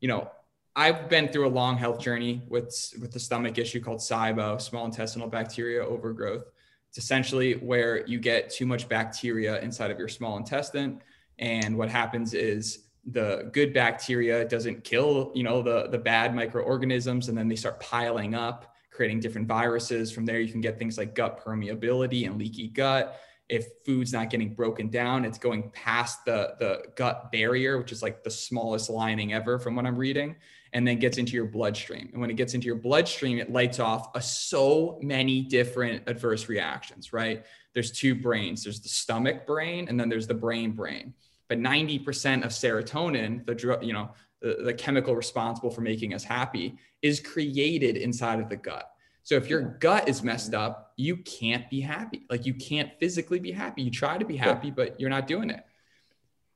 you 0.00 0.08
know, 0.08 0.30
I've 0.78 1.08
been 1.08 1.28
through 1.28 1.46
a 1.46 1.48
long 1.48 1.78
health 1.78 1.98
journey 1.98 2.42
with 2.48 2.92
with 3.00 3.10
the 3.10 3.18
stomach 3.18 3.56
issue 3.56 3.80
called 3.80 3.98
SIBO, 3.98 4.60
small 4.60 4.84
intestinal 4.84 5.26
bacteria 5.26 5.82
overgrowth. 5.82 6.44
It's 6.90 6.98
essentially 6.98 7.54
where 7.54 8.06
you 8.06 8.20
get 8.20 8.50
too 8.50 8.66
much 8.66 8.86
bacteria 8.86 9.58
inside 9.62 9.90
of 9.90 9.98
your 9.98 10.08
small 10.08 10.36
intestine, 10.36 11.00
and 11.38 11.78
what 11.78 11.88
happens 11.88 12.34
is 12.34 12.88
the 13.06 13.48
good 13.52 13.72
bacteria 13.72 14.46
doesn't 14.46 14.84
kill, 14.84 15.32
you 15.34 15.44
know, 15.44 15.62
the 15.62 15.88
the 15.88 15.98
bad 15.98 16.34
microorganisms, 16.34 17.30
and 17.30 17.38
then 17.38 17.48
they 17.48 17.56
start 17.56 17.80
piling 17.80 18.34
up, 18.34 18.74
creating 18.90 19.20
different 19.20 19.48
viruses. 19.48 20.12
From 20.12 20.26
there, 20.26 20.40
you 20.40 20.52
can 20.52 20.60
get 20.60 20.78
things 20.78 20.98
like 20.98 21.14
gut 21.14 21.42
permeability 21.42 22.26
and 22.26 22.36
leaky 22.36 22.68
gut 22.68 23.18
if 23.48 23.66
food's 23.84 24.12
not 24.12 24.28
getting 24.28 24.54
broken 24.54 24.88
down 24.88 25.24
it's 25.24 25.38
going 25.38 25.70
past 25.70 26.24
the 26.24 26.54
the 26.58 26.82
gut 26.96 27.30
barrier 27.30 27.78
which 27.78 27.92
is 27.92 28.02
like 28.02 28.24
the 28.24 28.30
smallest 28.30 28.90
lining 28.90 29.32
ever 29.32 29.58
from 29.58 29.76
what 29.76 29.86
i'm 29.86 29.96
reading 29.96 30.34
and 30.76 30.86
then 30.86 30.98
gets 30.98 31.16
into 31.16 31.32
your 31.32 31.46
bloodstream. 31.46 32.10
And 32.12 32.20
when 32.20 32.28
it 32.28 32.36
gets 32.36 32.52
into 32.52 32.66
your 32.66 32.76
bloodstream, 32.76 33.38
it 33.38 33.50
lights 33.50 33.80
off 33.80 34.14
a, 34.14 34.20
so 34.20 34.98
many 35.00 35.40
different 35.40 36.02
adverse 36.06 36.50
reactions, 36.50 37.14
right? 37.14 37.46
There's 37.72 37.90
two 37.90 38.14
brains 38.14 38.62
there's 38.62 38.80
the 38.80 38.90
stomach 38.90 39.46
brain, 39.46 39.88
and 39.88 39.98
then 39.98 40.10
there's 40.10 40.26
the 40.26 40.34
brain 40.34 40.72
brain. 40.72 41.14
But 41.48 41.60
90% 41.60 42.44
of 42.44 42.50
serotonin, 42.50 43.46
the 43.46 43.54
drug, 43.54 43.84
you 43.84 43.94
know, 43.94 44.10
the, 44.42 44.64
the 44.64 44.74
chemical 44.74 45.16
responsible 45.16 45.70
for 45.70 45.80
making 45.80 46.12
us 46.12 46.24
happy, 46.24 46.76
is 47.00 47.20
created 47.20 47.96
inside 47.96 48.38
of 48.38 48.50
the 48.50 48.56
gut. 48.56 48.86
So 49.22 49.34
if 49.36 49.48
your 49.48 49.62
gut 49.62 50.10
is 50.10 50.22
messed 50.22 50.52
up, 50.52 50.92
you 50.98 51.16
can't 51.16 51.70
be 51.70 51.80
happy. 51.80 52.26
Like 52.28 52.44
you 52.44 52.52
can't 52.52 52.90
physically 53.00 53.38
be 53.38 53.50
happy. 53.50 53.80
You 53.80 53.90
try 53.90 54.18
to 54.18 54.26
be 54.26 54.36
happy, 54.36 54.70
but 54.70 55.00
you're 55.00 55.08
not 55.08 55.26
doing 55.26 55.48
it. 55.48 55.64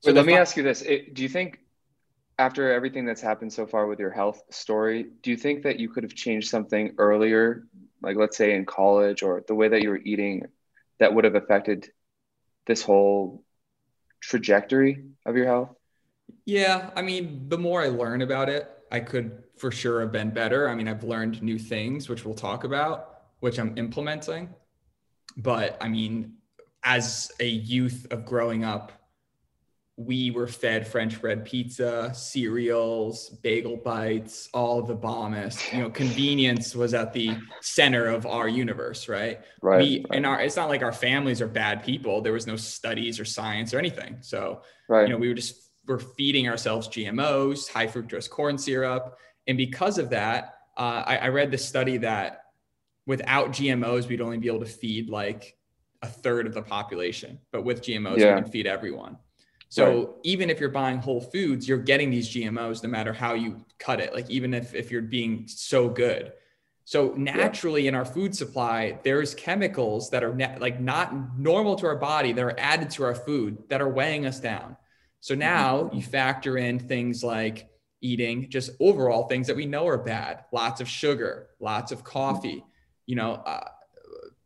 So 0.01 0.11
Wait, 0.11 0.15
let 0.15 0.27
me 0.27 0.35
ask 0.35 0.55
you 0.57 0.61
this: 0.61 0.81
Do 0.81 1.23
you 1.23 1.29
think 1.29 1.60
after 2.37 2.71
everything 2.71 3.05
that's 3.05 3.21
happened 3.21 3.53
so 3.53 3.65
far 3.67 3.87
with 3.87 3.99
your 3.99 4.11
health 4.11 4.41
story, 4.49 5.07
do 5.21 5.31
you 5.31 5.37
think 5.37 5.63
that 5.63 5.79
you 5.79 5.89
could 5.89 6.03
have 6.03 6.15
changed 6.15 6.49
something 6.49 6.95
earlier, 6.97 7.67
like 8.01 8.17
let's 8.17 8.37
say 8.37 8.55
in 8.55 8.65
college 8.65 9.21
or 9.21 9.43
the 9.47 9.55
way 9.55 9.67
that 9.67 9.81
you 9.81 9.89
were 9.89 10.01
eating, 10.03 10.45
that 10.99 11.13
would 11.13 11.23
have 11.23 11.35
affected 11.35 11.91
this 12.65 12.81
whole 12.81 13.43
trajectory 14.19 15.03
of 15.25 15.35
your 15.35 15.45
health? 15.45 15.69
Yeah, 16.45 16.89
I 16.95 17.01
mean, 17.01 17.49
the 17.49 17.57
more 17.57 17.81
I 17.81 17.87
learn 17.87 18.21
about 18.21 18.49
it, 18.49 18.69
I 18.91 18.99
could 18.99 19.43
for 19.57 19.71
sure 19.71 20.01
have 20.01 20.11
been 20.11 20.31
better. 20.31 20.67
I 20.67 20.75
mean, 20.75 20.87
I've 20.87 21.03
learned 21.03 21.41
new 21.43 21.59
things, 21.59 22.09
which 22.09 22.25
we'll 22.25 22.35
talk 22.35 22.63
about, 22.63 23.21
which 23.39 23.59
I'm 23.59 23.77
implementing. 23.77 24.49
But 25.37 25.77
I 25.81 25.87
mean, 25.87 26.33
as 26.83 27.31
a 27.39 27.47
youth 27.47 28.07
of 28.11 28.25
growing 28.25 28.63
up 28.63 28.91
we 30.05 30.31
were 30.31 30.47
fed 30.47 30.87
French 30.87 31.19
bread 31.21 31.45
pizza, 31.45 32.11
cereals, 32.13 33.29
bagel 33.41 33.77
bites, 33.77 34.49
all 34.53 34.81
the 34.81 34.95
bombest. 34.95 35.71
You 35.73 35.81
know, 35.81 35.89
convenience 35.89 36.75
was 36.75 36.93
at 36.93 37.13
the 37.13 37.37
center 37.61 38.07
of 38.07 38.25
our 38.25 38.47
universe, 38.47 39.07
right? 39.07 39.41
Right. 39.61 39.81
We 39.81 39.97
right. 39.97 40.17
and 40.17 40.25
our 40.25 40.41
it's 40.41 40.55
not 40.55 40.69
like 40.69 40.81
our 40.81 40.93
families 40.93 41.41
are 41.41 41.47
bad 41.47 41.83
people. 41.83 42.21
There 42.21 42.33
was 42.33 42.47
no 42.47 42.55
studies 42.55 43.19
or 43.19 43.25
science 43.25 43.73
or 43.73 43.79
anything. 43.79 44.17
So 44.21 44.61
right. 44.89 45.03
you 45.03 45.09
know, 45.13 45.17
we 45.17 45.27
were 45.27 45.33
just 45.33 45.71
we're 45.87 45.99
feeding 45.99 46.47
ourselves 46.47 46.87
GMOs, 46.87 47.69
high 47.69 47.87
fructose 47.87 48.29
corn 48.29 48.57
syrup, 48.57 49.17
and 49.47 49.57
because 49.57 49.97
of 49.97 50.09
that, 50.11 50.55
uh, 50.77 51.03
I, 51.05 51.17
I 51.17 51.27
read 51.29 51.51
this 51.51 51.65
study 51.65 51.97
that 51.97 52.45
without 53.05 53.49
GMOs, 53.49 54.07
we'd 54.07 54.21
only 54.21 54.37
be 54.37 54.47
able 54.47 54.59
to 54.59 54.65
feed 54.65 55.09
like 55.09 55.57
a 56.01 56.07
third 56.07 56.47
of 56.47 56.53
the 56.53 56.61
population, 56.61 57.39
but 57.51 57.63
with 57.63 57.81
GMOs, 57.81 58.17
yeah. 58.17 58.35
we 58.35 58.41
can 58.41 58.51
feed 58.51 58.67
everyone. 58.67 59.17
So 59.71 59.85
right. 59.85 60.07
even 60.23 60.49
if 60.49 60.59
you're 60.59 60.67
buying 60.67 60.97
whole 60.97 61.21
foods, 61.21 61.65
you're 61.65 61.77
getting 61.77 62.11
these 62.11 62.29
GMOs 62.29 62.83
no 62.83 62.89
matter 62.89 63.13
how 63.13 63.35
you 63.35 63.63
cut 63.79 64.01
it. 64.01 64.13
Like 64.13 64.29
even 64.29 64.53
if 64.53 64.75
if 64.75 64.91
you're 64.91 65.01
being 65.01 65.47
so 65.47 65.87
good. 65.87 66.33
So 66.83 67.13
naturally 67.15 67.83
yeah. 67.83 67.89
in 67.89 67.95
our 67.95 68.03
food 68.03 68.35
supply, 68.35 68.99
there's 69.03 69.33
chemicals 69.33 70.09
that 70.09 70.25
are 70.25 70.35
ne- 70.35 70.57
like 70.59 70.81
not 70.81 71.39
normal 71.39 71.77
to 71.77 71.85
our 71.85 71.95
body 71.95 72.33
that 72.33 72.43
are 72.43 72.59
added 72.59 72.89
to 72.91 73.03
our 73.03 73.15
food 73.15 73.59
that 73.69 73.81
are 73.81 73.87
weighing 73.87 74.25
us 74.25 74.41
down. 74.41 74.75
So 75.21 75.35
mm-hmm. 75.35 75.39
now 75.39 75.89
you 75.93 76.01
factor 76.01 76.57
in 76.57 76.77
things 76.77 77.23
like 77.23 77.69
eating 78.01 78.49
just 78.49 78.71
overall 78.81 79.29
things 79.29 79.47
that 79.47 79.55
we 79.55 79.65
know 79.65 79.87
are 79.87 79.97
bad, 79.97 80.43
lots 80.51 80.81
of 80.81 80.89
sugar, 80.89 81.47
lots 81.61 81.93
of 81.93 82.03
coffee, 82.03 82.61
you 83.05 83.15
know, 83.15 83.35
uh, 83.35 83.69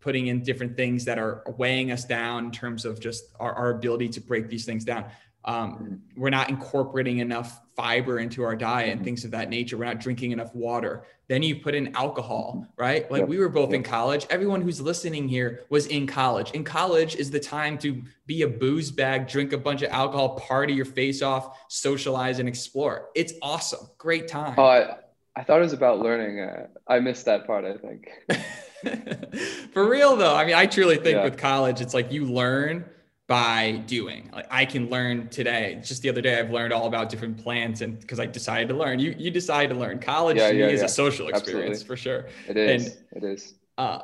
putting 0.06 0.28
in 0.28 0.44
different 0.44 0.78
things 0.78 1.04
that 1.04 1.18
are 1.18 1.44
weighing 1.58 1.92
us 1.92 2.06
down 2.06 2.46
in 2.46 2.52
terms 2.52 2.86
of 2.86 3.00
just 3.00 3.24
our, 3.40 3.52
our 3.54 3.72
ability 3.72 4.08
to 4.08 4.22
break 4.22 4.48
these 4.48 4.64
things 4.64 4.86
down. 4.86 5.04
Um, 5.46 6.04
we're 6.16 6.30
not 6.30 6.48
incorporating 6.48 7.18
enough 7.20 7.60
fiber 7.76 8.20
into 8.20 8.44
our 8.44 8.56
diet 8.56 8.92
and 8.92 9.04
things 9.04 9.26
of 9.26 9.32
that 9.32 9.50
nature. 9.50 9.78
We're 9.78 9.86
not 9.86 10.00
drinking 10.00 10.32
enough 10.32 10.54
water. 10.54 11.06
Then 11.28 11.42
you 11.42 11.56
put 11.56 11.74
in 11.74 11.96
alcohol, 11.96 12.68
right? 12.78 13.10
Like 13.10 13.22
yep. 13.22 13.30
we 13.30 13.40
were 13.40 13.50
both 13.50 13.70
yep. 13.70 13.78
in 13.78 13.84
college. 13.84 14.28
Everyone 14.30 14.62
who's 14.62 14.80
listening 14.80 15.28
here 15.28 15.66
was 15.70 15.88
in 15.88 16.06
college. 16.06 16.52
In 16.52 16.64
college 16.64 17.16
is 17.16 17.32
the 17.32 17.40
time 17.40 17.80
to 17.80 18.04
be 18.28 18.44
a 18.44 18.48
booze 18.48 18.92
bag, 18.92 19.28
drink 19.28 19.54
a 19.54 19.58
bunch 19.58 19.82
of 19.82 19.92
alcohol, 19.92 20.36
party 20.36 20.74
your 20.74 20.86
face 20.86 21.24
off, 21.24 21.58
socialize, 21.68 22.38
and 22.38 22.48
explore. 22.48 23.10
It's 23.16 23.34
awesome. 23.42 23.88
Great 23.98 24.28
time. 24.28 24.54
Oh, 24.56 24.66
I, 24.66 24.98
I 25.36 25.44
thought 25.44 25.58
it 25.58 25.64
was 25.64 25.74
about 25.74 25.98
learning. 26.00 26.42
Uh, 26.42 26.68
I 26.88 27.00
missed 27.00 27.26
that 27.26 27.48
part, 27.48 27.66
I 27.66 27.78
think. 27.78 28.08
For 29.76 29.90
real 29.90 30.16
though, 30.16 30.34
I 30.34 30.46
mean, 30.46 30.56
I 30.56 30.68
truly 30.68 30.96
think 30.96 31.18
yeah. 31.18 31.26
with 31.26 31.38
college, 31.38 31.82
it's 31.82 31.94
like 31.94 32.10
you 32.10 32.24
learn 32.24 32.86
by 33.28 33.84
doing. 33.88 34.30
Like 34.32 34.48
I 34.50 34.64
can 34.64 34.90
learn 34.90 35.28
today. 35.28 35.82
Just 35.84 36.02
the 36.02 36.08
other 36.08 36.22
day, 36.22 36.40
I've 36.40 36.50
learned 36.50 36.72
all 36.72 36.88
about 36.88 37.10
different 37.10 37.44
plants, 37.44 37.82
and 37.82 38.00
because 38.00 38.18
I 38.18 38.26
decided 38.26 38.70
to 38.70 38.74
learn, 38.74 39.00
you 39.00 39.14
you 39.18 39.32
decide 39.32 39.68
to 39.72 39.76
learn. 39.76 40.00
College 40.00 40.38
yeah, 40.38 40.50
to 40.50 40.58
yeah, 40.58 40.68
me 40.68 40.74
is 40.74 40.82
a 40.82 40.88
social 40.88 41.28
experience 41.28 41.82
Absolutely. 41.82 41.88
for 41.88 41.98
sure. 41.98 42.26
It 42.48 42.56
is. 42.56 42.86
And, 43.12 43.24
it 43.24 43.24
is. 43.26 43.54
Uh, 43.78 44.00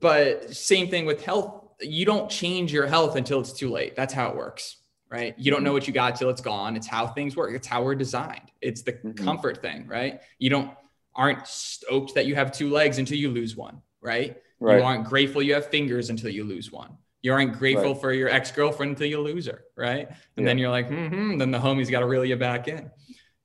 but 0.00 0.52
same 0.52 0.88
thing 0.88 1.06
with 1.06 1.24
health. 1.24 1.62
You 1.80 2.04
don't 2.04 2.28
change 2.28 2.72
your 2.72 2.88
health 2.88 3.14
until 3.14 3.38
it's 3.38 3.52
too 3.52 3.70
late. 3.70 3.94
That's 3.94 4.12
how 4.12 4.30
it 4.30 4.36
works, 4.36 4.78
right? 5.08 5.32
You 5.38 5.52
don't 5.52 5.62
know 5.62 5.72
what 5.72 5.86
you 5.86 5.94
got 5.94 6.16
till 6.16 6.28
it's 6.28 6.40
gone. 6.40 6.74
It's 6.74 6.88
how 6.88 7.06
things 7.06 7.36
work. 7.36 7.54
It's 7.54 7.68
how 7.68 7.84
we're 7.84 7.94
designed. 7.94 8.50
It's 8.60 8.82
the 8.82 8.94
Mhm. 8.94 9.16
comfort 9.16 9.62
thing, 9.62 9.86
right? 9.86 10.22
You 10.40 10.50
don't 10.50 10.72
aren't 11.14 11.46
stoked 11.46 12.16
that 12.16 12.26
you 12.26 12.34
have 12.34 12.50
two 12.50 12.68
legs 12.68 12.98
until 12.98 13.16
you 13.16 13.30
lose 13.30 13.56
one, 13.56 13.80
right? 14.00 14.42
Right. 14.60 14.78
You 14.78 14.84
aren't 14.84 15.04
grateful 15.04 15.42
you 15.42 15.54
have 15.54 15.66
fingers 15.66 16.10
until 16.10 16.30
you 16.30 16.44
lose 16.44 16.72
one. 16.72 16.96
You 17.22 17.32
aren't 17.32 17.58
grateful 17.58 17.92
Right. 17.92 18.00
for 18.00 18.12
your 18.12 18.28
ex-girlfriend 18.28 18.90
until 18.90 19.06
you 19.06 19.20
lose 19.20 19.46
her, 19.46 19.64
right? 19.76 20.08
And 20.36 20.46
then 20.46 20.58
you're 20.58 20.70
like, 20.70 20.88
mm-hmm. 20.88 21.38
then 21.38 21.50
the 21.50 21.58
homie's 21.58 21.90
got 21.90 22.00
to 22.00 22.06
reel 22.06 22.24
you 22.24 22.36
back 22.36 22.68
in. 22.68 22.90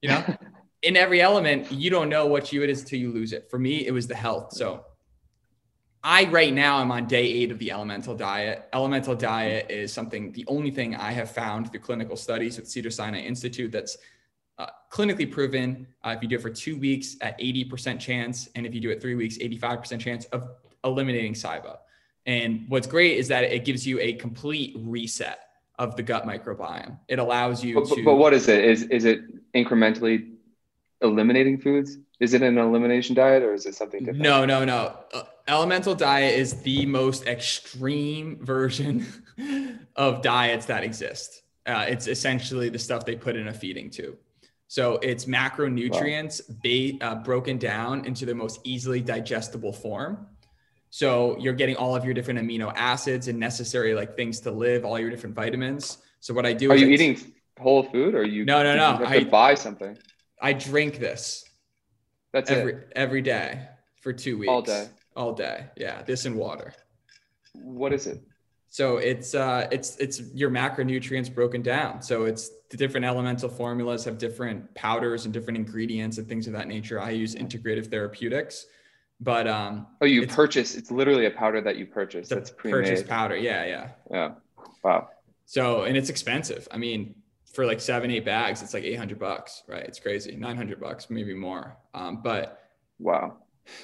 You 0.02 0.10
know, 0.10 0.38
in 0.84 0.95
every 0.95 1.21
element, 1.21 1.71
you 1.71 1.89
don't 1.89 2.10
know 2.10 2.28
what 2.28 2.52
you 2.52 2.62
it 2.63 2.69
is 2.69 2.82
until 2.82 2.99
you 2.99 3.12
lose 3.12 3.34
it. 3.34 3.49
For 3.49 3.58
me, 3.58 3.88
it 3.88 3.91
was 3.91 4.08
the 4.08 4.15
health. 4.15 4.54
So 4.54 4.86
I 6.04 6.26
right 6.26 6.54
now 6.54 6.78
I'm 6.78 6.91
on 6.91 7.08
day 7.08 7.23
eight 7.23 7.52
of 7.52 7.60
the 7.60 7.71
elemental 7.71 8.15
diet. 8.15 8.67
Elemental 8.73 9.15
diet 9.15 9.71
is 9.71 9.93
something 9.93 10.34
the 10.34 10.45
only 10.47 10.69
thing 10.69 10.95
I 10.95 11.12
have 11.12 11.32
found 11.32 11.71
through 11.71 11.80
clinical 11.80 12.17
studies 12.17 12.58
with 12.58 12.67
Cedar 12.67 12.91
Sinai 12.91 13.21
Institute 13.21 13.71
that's 13.71 13.97
uh, 14.60 14.67
clinically 14.91 15.30
proven. 15.30 15.88
Uh, 16.04 16.13
if 16.15 16.21
you 16.21 16.28
do 16.28 16.36
it 16.36 16.41
for 16.41 16.49
two 16.49 16.78
weeks 16.78 17.15
at 17.21 17.39
80% 17.39 17.99
chance, 17.99 18.49
and 18.56 18.65
if 18.65 18.73
you 18.76 18.82
do 18.82 18.89
it 18.89 19.02
three 19.02 19.15
weeks, 19.15 19.38
85% 19.38 19.99
chance 19.99 20.26
of 20.26 20.49
eliminating 20.84 21.34
SIBO. 21.34 21.78
And 22.26 22.65
what's 22.69 22.88
great 22.88 23.17
is 23.17 23.28
that 23.30 23.43
it 23.43 23.65
gives 23.65 23.86
you 23.86 24.00
a 24.00 24.13
complete 24.13 24.76
reset 24.80 25.39
of 25.80 25.96
the 25.96 26.04
gut 26.04 26.26
microbiome. 26.26 26.98
It 27.08 27.19
allows 27.19 27.63
you 27.63 27.76
But, 27.76 27.88
to. 27.89 28.04
but 28.06 28.15
what 28.15 28.34
is 28.34 28.48
it? 28.48 28.63
Is 28.63 28.84
is 28.84 29.06
it 29.06 29.22
incrementally 29.54 30.32
eliminating 31.02 31.60
foods? 31.60 31.98
Is 32.19 32.34
it 32.34 32.41
an 32.41 32.58
elimination 32.58 33.15
diet 33.15 33.43
or 33.43 33.54
is 33.54 33.65
it 33.65 33.76
something 33.76 34.00
different? 34.00 34.22
No, 34.22 34.46
no, 34.46 34.63
no. 34.63 34.96
Uh, 35.13 35.24
elemental 35.48 35.96
diet 35.96 36.38
is 36.39 36.62
the 36.62 36.86
most 36.86 37.26
extreme 37.28 38.38
version 38.41 39.06
of 39.98 40.22
diets 40.22 40.65
that 40.67 40.84
exist. 40.84 41.41
Uh, 41.65 41.86
it's 41.88 42.08
essentially 42.08 42.69
the 42.69 42.80
stuff 42.80 43.06
they 43.06 43.15
put 43.15 43.36
in 43.36 43.48
a 43.50 43.54
feeding 43.54 43.89
tube. 43.89 44.15
So 44.67 44.96
it's 45.02 45.26
macronutrients 45.26 46.41
ba- 46.63 47.06
uh, 47.06 47.15
broken 47.15 47.58
down 47.58 48.06
into 48.06 48.26
the 48.26 48.34
most 48.36 48.60
easily 48.63 49.02
digestible 49.02 49.74
form. 49.74 50.28
So 50.94 51.36
you're 51.40 51.56
getting 51.56 51.76
all 51.76 51.96
of 51.96 52.06
your 52.06 52.14
different 52.14 52.40
amino 52.40 52.72
acids 52.76 53.28
and 53.28 53.40
necessary 53.40 53.96
like 53.96 54.16
things 54.16 54.40
to 54.42 54.52
live, 54.52 54.86
all 54.86 55.00
your 55.00 55.10
different 55.10 55.36
vitamins. 55.36 55.98
So 56.20 56.36
what 56.36 56.46
I 56.46 56.54
do 56.54 56.70
Are 56.72 56.76
you 56.76 56.86
I- 56.86 56.90
eating 56.92 57.34
whole 57.60 57.82
food 57.82 58.14
or 58.14 58.20
are 58.20 58.24
you? 58.24 58.46
No, 58.46 58.62
no, 58.62 58.76
no. 58.76 58.98
have 58.98 59.12
I- 59.12 59.20
to 59.22 59.26
buy 59.26 59.56
something. 59.56 59.98
I 60.40 60.54
drink 60.54 61.00
this 61.00 61.46
That's 62.32 62.52
every 62.52 62.74
it. 62.74 62.94
every 62.96 63.24
day 63.24 63.68
for 64.04 64.14
two 64.14 64.38
weeks. 64.38 64.50
All 64.52 64.62
day. 64.62 64.88
All 65.16 65.34
day. 65.34 65.66
Yeah, 65.78 66.04
this 66.04 66.26
and 66.26 66.36
water. 66.36 66.76
What 67.56 67.92
is 67.92 68.06
it? 68.06 68.22
So 68.70 68.98
it's 68.98 69.34
uh, 69.34 69.68
it's 69.72 69.98
it's 69.98 70.22
your 70.36 70.52
macronutrients 70.52 71.34
broken 71.34 71.64
down. 71.64 72.04
So 72.04 72.26
it's 72.26 72.52
the 72.70 72.78
different 72.78 73.08
elemental 73.08 73.50
formulas 73.50 74.06
have 74.06 74.20
different 74.20 74.72
powders 74.76 75.26
and 75.26 75.34
different 75.34 75.58
ingredients 75.58 76.20
and 76.20 76.28
things 76.28 76.46
of 76.46 76.54
that 76.54 76.68
nature. 76.68 77.02
I 77.02 77.10
use 77.10 77.34
integrative 77.34 77.88
therapeutics, 77.90 78.68
but 79.24 79.48
um, 79.48 79.88
Oh, 80.02 80.06
you 80.06 80.22
It's- 80.24 80.36
purchase. 80.36 80.76
It's 80.76 80.92
literally 80.92 81.26
a 81.26 81.32
powder 81.32 81.62
that 81.62 81.78
you 81.78 81.86
purchase. 81.86 82.28
That's 82.30 82.52
pre-made. 82.52 82.78
purchase 82.90 83.04
powder. 83.04 83.36
Yeah, 83.38 83.66
yeah. 83.66 83.90
Yeah. 84.12 84.32
Wow. 84.84 85.10
So 85.46 85.84
and 85.84 85.96
it's 85.98 86.10
expensive. 86.10 86.68
I 86.72 86.78
mean, 86.78 87.16
for 87.54 87.66
like 87.66 87.80
seven 87.80 88.10
eight 88.12 88.26
bags, 88.26 88.62
it's 88.64 88.74
like 88.74 88.84
eight 88.84 88.96
hundred 89.04 89.20
bucks. 89.20 89.64
Right? 89.68 89.84
It's 89.84 90.00
crazy. 90.00 90.36
Nine 90.36 90.58
hundred 90.58 90.80
bucks, 90.80 91.10
maybe 91.10 91.34
more. 91.34 91.78
Um, 91.94 92.22
but 92.24 92.60
Wow. 93.00 93.38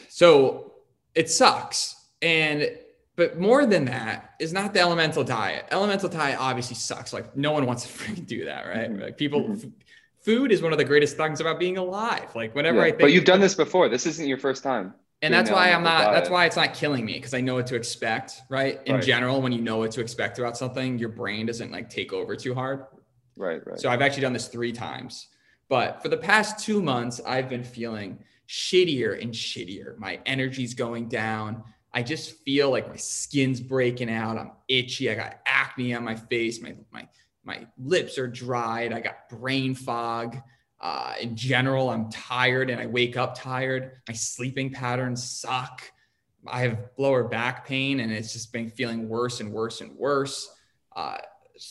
So 0.09 0.73
it 1.15 1.29
sucks. 1.29 1.95
And 2.21 2.69
but 3.15 3.37
more 3.39 3.65
than 3.65 3.85
that 3.85 4.31
is 4.39 4.53
not 4.53 4.73
the 4.73 4.79
elemental 4.79 5.23
diet. 5.23 5.65
Elemental 5.71 6.09
diet 6.09 6.37
obviously 6.39 6.75
sucks. 6.75 7.11
Like 7.13 7.35
no 7.35 7.51
one 7.51 7.65
wants 7.65 7.83
to 7.85 7.89
freaking 7.97 8.25
do 8.25 8.45
that, 8.45 8.65
right? 8.65 8.89
Mhm. 8.91 9.01
Like 9.01 9.17
people 9.17 9.41
Mhm. 9.43 9.65
f- 9.65 9.71
food 10.21 10.51
is 10.51 10.61
one 10.61 10.71
of 10.71 10.77
the 10.77 10.85
greatest 10.85 11.17
things 11.17 11.39
about 11.41 11.59
being 11.59 11.77
alive. 11.77 12.33
Like 12.35 12.55
whenever 12.55 12.77
Yeah. 12.79 12.83
I 12.83 12.89
think 12.91 13.01
But 13.01 13.11
you've 13.13 13.25
done 13.25 13.39
this 13.41 13.55
before. 13.55 13.89
This 13.89 14.05
isn't 14.05 14.27
your 14.27 14.37
first 14.37 14.63
time. 14.63 14.93
And 15.21 15.33
that's 15.33 15.51
why 15.51 15.71
I'm 15.71 15.83
not 15.83 16.13
that's 16.13 16.29
diet. 16.29 16.31
why 16.31 16.45
it's 16.45 16.55
not 16.55 16.73
killing 16.73 17.05
me 17.05 17.13
because 17.13 17.33
I 17.33 17.41
know 17.41 17.55
what 17.55 17.67
to 17.67 17.75
expect, 17.75 18.41
right? 18.49 18.79
In 18.85 18.95
Right. 18.95 19.03
general, 19.03 19.41
when 19.41 19.51
you 19.51 19.61
know 19.61 19.77
what 19.77 19.91
to 19.91 20.01
expect 20.01 20.39
about 20.39 20.57
something, 20.57 20.97
your 20.97 21.09
brain 21.09 21.45
doesn't 21.45 21.71
like 21.71 21.89
take 21.89 22.13
over 22.13 22.35
too 22.35 22.53
hard. 22.53 22.85
Right. 23.35 23.65
Right. 23.65 23.79
So 23.79 23.89
I've 23.89 24.01
actually 24.01 24.21
done 24.21 24.33
this 24.33 24.47
three 24.47 24.71
times. 24.71 25.27
But 25.67 26.01
for 26.01 26.09
the 26.09 26.17
past 26.17 26.65
two 26.65 26.81
months, 26.81 27.21
I've 27.25 27.47
been 27.49 27.63
feeling 27.63 28.19
shittier 28.47 29.21
and 29.21 29.31
shittier. 29.31 29.97
My 29.99 30.19
energy's 30.25 30.73
going 30.73 31.07
down. 31.09 31.63
I 31.93 32.01
just 32.03 32.37
feel 32.43 32.71
like 32.71 32.87
my 32.87 32.95
skin's 32.95 33.61
breaking 33.61 34.09
out. 34.09 34.37
I'm 34.37 34.51
itchy. 34.67 35.09
I 35.11 35.15
got 35.15 35.39
acne 35.45 35.93
on 35.93 36.03
my 36.03 36.15
face. 36.15 36.61
My 36.61 36.75
my 36.91 37.07
my 37.43 37.65
lips 37.77 38.17
are 38.17 38.27
dried. 38.27 38.93
I 38.93 38.99
got 38.99 39.29
brain 39.29 39.73
fog. 39.75 40.37
Uh, 40.81 41.13
in 41.19 41.35
general, 41.35 41.89
I'm 41.89 42.09
tired 42.09 42.69
and 42.69 42.79
I 42.79 42.85
wake 42.85 43.17
up 43.17 43.35
tired. 43.35 44.01
My 44.07 44.13
sleeping 44.13 44.71
patterns 44.71 45.23
suck. 45.29 45.81
I 46.47 46.61
have 46.61 46.79
lower 46.97 47.25
back 47.25 47.67
pain 47.67 47.99
and 47.99 48.11
it's 48.11 48.31
just 48.31 48.53
been 48.53 48.69
feeling 48.69 49.09
worse 49.09 49.41
and 49.41 49.51
worse 49.51 49.81
and 49.81 49.95
worse. 49.97 50.49
Uh, 50.95 51.17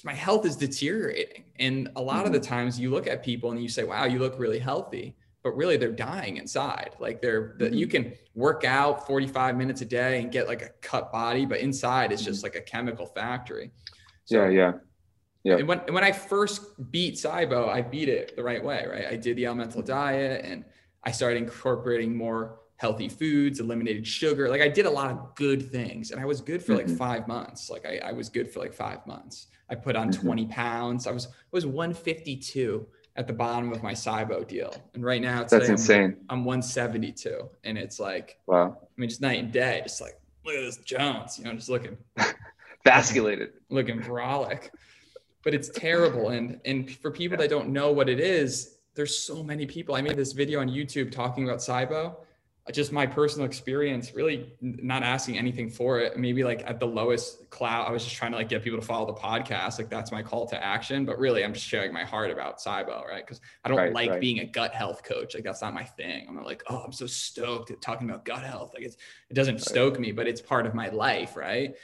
my 0.04 0.12
health 0.12 0.44
is 0.44 0.56
deteriorating. 0.56 1.44
And 1.58 1.90
a 1.96 2.02
lot 2.02 2.26
of 2.26 2.32
the 2.32 2.40
times 2.40 2.78
you 2.78 2.90
look 2.90 3.06
at 3.06 3.22
people 3.22 3.50
and 3.50 3.62
you 3.62 3.68
say, 3.68 3.84
wow, 3.84 4.04
you 4.04 4.18
look 4.18 4.38
really 4.38 4.58
healthy, 4.58 5.16
but 5.42 5.56
really 5.56 5.78
they're 5.78 5.90
dying 5.90 6.36
inside. 6.36 6.90
Like 7.00 7.22
they're, 7.22 7.54
the, 7.58 7.74
you 7.74 7.86
can 7.86 8.12
work 8.34 8.64
out 8.64 9.06
45 9.06 9.56
minutes 9.56 9.80
a 9.80 9.86
day 9.86 10.20
and 10.20 10.30
get 10.30 10.46
like 10.46 10.60
a 10.60 10.68
cut 10.82 11.10
body, 11.10 11.46
but 11.46 11.60
inside 11.60 12.12
it's 12.12 12.22
just 12.22 12.42
like 12.42 12.56
a 12.56 12.60
chemical 12.60 13.06
factory. 13.06 13.70
So, 14.26 14.44
yeah. 14.44 14.50
Yeah. 14.50 14.72
Yeah. 15.44 15.56
And 15.56 15.68
when, 15.68 15.80
and 15.80 15.94
when 15.94 16.04
I 16.04 16.12
first 16.12 16.90
beat 16.90 17.14
SIBO, 17.14 17.68
I 17.68 17.80
beat 17.80 18.08
it 18.08 18.34
the 18.36 18.42
right 18.42 18.62
way, 18.62 18.84
right? 18.90 19.06
I 19.06 19.16
did 19.16 19.36
the 19.36 19.46
elemental 19.46 19.82
diet 19.82 20.44
and 20.44 20.64
I 21.04 21.12
started 21.12 21.36
incorporating 21.38 22.16
more 22.16 22.60
healthy 22.76 23.08
foods, 23.08 23.60
eliminated 23.60 24.06
sugar. 24.06 24.48
Like 24.48 24.60
I 24.60 24.68
did 24.68 24.86
a 24.86 24.90
lot 24.90 25.10
of 25.10 25.34
good 25.34 25.70
things 25.70 26.10
and 26.10 26.20
I 26.20 26.24
was 26.24 26.40
good 26.40 26.62
for 26.62 26.74
like 26.76 26.86
Mhm. 26.86 26.98
five 26.98 27.26
months. 27.28 27.70
Like 27.70 27.86
I, 27.86 27.98
I 28.08 28.12
was 28.12 28.28
good 28.28 28.50
for 28.50 28.60
like 28.60 28.72
five 28.74 29.06
months. 29.06 29.46
I 29.70 29.74
put 29.74 29.96
on 29.96 30.10
Mhm. 30.10 30.20
20 30.22 30.46
pounds. 30.46 31.06
I 31.06 31.12
was, 31.12 31.26
I 31.26 31.30
was 31.52 31.66
152 31.66 32.86
at 33.16 33.26
the 33.26 33.32
bottom 33.32 33.72
of 33.72 33.82
my 33.82 33.92
SIBO 33.92 34.46
deal. 34.46 34.72
And 34.94 35.04
right 35.04 35.20
now 35.20 35.38
That's 35.40 35.52
today 35.52 35.64
I'm- 35.64 35.72
insane. 35.72 36.16
I'm 36.30 36.44
172 36.44 37.48
and 37.64 37.76
it's 37.78 37.98
like, 37.98 38.38
Wow. 38.46 38.76
I 38.80 38.86
mean, 39.00 39.08
just 39.08 39.20
night 39.20 39.38
and 39.40 39.52
day, 39.52 39.80
just 39.84 40.00
like, 40.00 40.20
look 40.44 40.54
at 40.54 40.60
this 40.62 40.76
Jones, 40.78 41.38
you 41.38 41.44
know, 41.44 41.54
just 41.54 41.68
looking 41.68 41.96
Vasculated. 42.86 43.50
looking 43.70 44.00
brolic 44.00 44.70
but 45.48 45.54
it's 45.54 45.70
terrible. 45.70 46.28
And 46.28 46.60
and 46.66 46.90
for 46.90 47.10
people 47.10 47.38
that 47.38 47.48
don't 47.48 47.70
know 47.70 47.90
what 47.90 48.10
it 48.10 48.20
is 48.20 48.74
there's 48.94 49.16
so 49.16 49.42
many 49.42 49.64
people. 49.64 49.94
I 49.94 50.02
made 50.02 50.16
this 50.16 50.32
video 50.32 50.60
on 50.60 50.68
youtube 50.68 51.10
talking 51.10 51.44
about 51.44 51.60
SIBO 51.60 52.16
uh, 52.66 52.70
just 52.70 52.92
my 52.92 53.06
personal 53.06 53.46
experience 53.46 54.12
really 54.14 54.52
not 54.60 55.02
asking 55.02 55.38
anything 55.38 55.70
for 55.70 56.00
it. 56.00 56.18
Maybe 56.18 56.44
like 56.44 56.64
at 56.66 56.78
the 56.80 56.86
lowest 56.86 57.48
cloud 57.48 57.88
i 57.88 57.90
was 57.92 58.04
just 58.04 58.16
trying 58.16 58.32
to 58.32 58.36
like 58.36 58.50
get 58.50 58.62
people 58.62 58.78
to 58.78 58.84
follow 58.84 59.06
the 59.06 59.14
podcast. 59.14 59.78
Like 59.78 59.88
that's 59.88 60.12
my 60.12 60.22
call 60.22 60.46
to 60.48 60.62
action. 60.62 61.06
But 61.06 61.18
really 61.18 61.42
i'm 61.44 61.54
just 61.54 61.64
sharing 61.64 61.94
my 61.94 62.04
heart 62.04 62.30
about 62.30 62.58
SIBO 62.58 63.06
right? 63.06 63.24
Because 63.24 63.40
i 63.64 63.68
don't 63.70 63.78
Right, 63.78 63.94
like 63.94 64.10
right. 64.10 64.20
being 64.20 64.40
a 64.40 64.44
gut 64.44 64.74
health 64.74 65.02
coach. 65.02 65.34
Like 65.34 65.44
that's 65.44 65.62
not 65.62 65.72
my 65.72 65.84
thing. 65.84 66.26
I'm 66.28 66.34
not 66.34 66.44
like 66.44 66.62
oh 66.68 66.82
i'm 66.84 66.92
so 66.92 67.06
stoked 67.06 67.70
at 67.70 67.80
talking 67.80 68.06
about 68.10 68.26
gut 68.26 68.42
health. 68.42 68.72
Like 68.74 68.82
it's 68.82 68.98
it 69.30 69.34
doesn't 69.34 69.62
stoke 69.62 69.98
me 69.98 70.12
but 70.12 70.28
it's 70.28 70.42
part 70.42 70.66
of 70.66 70.74
my 70.74 70.90
life 70.90 71.38
right 71.38 71.74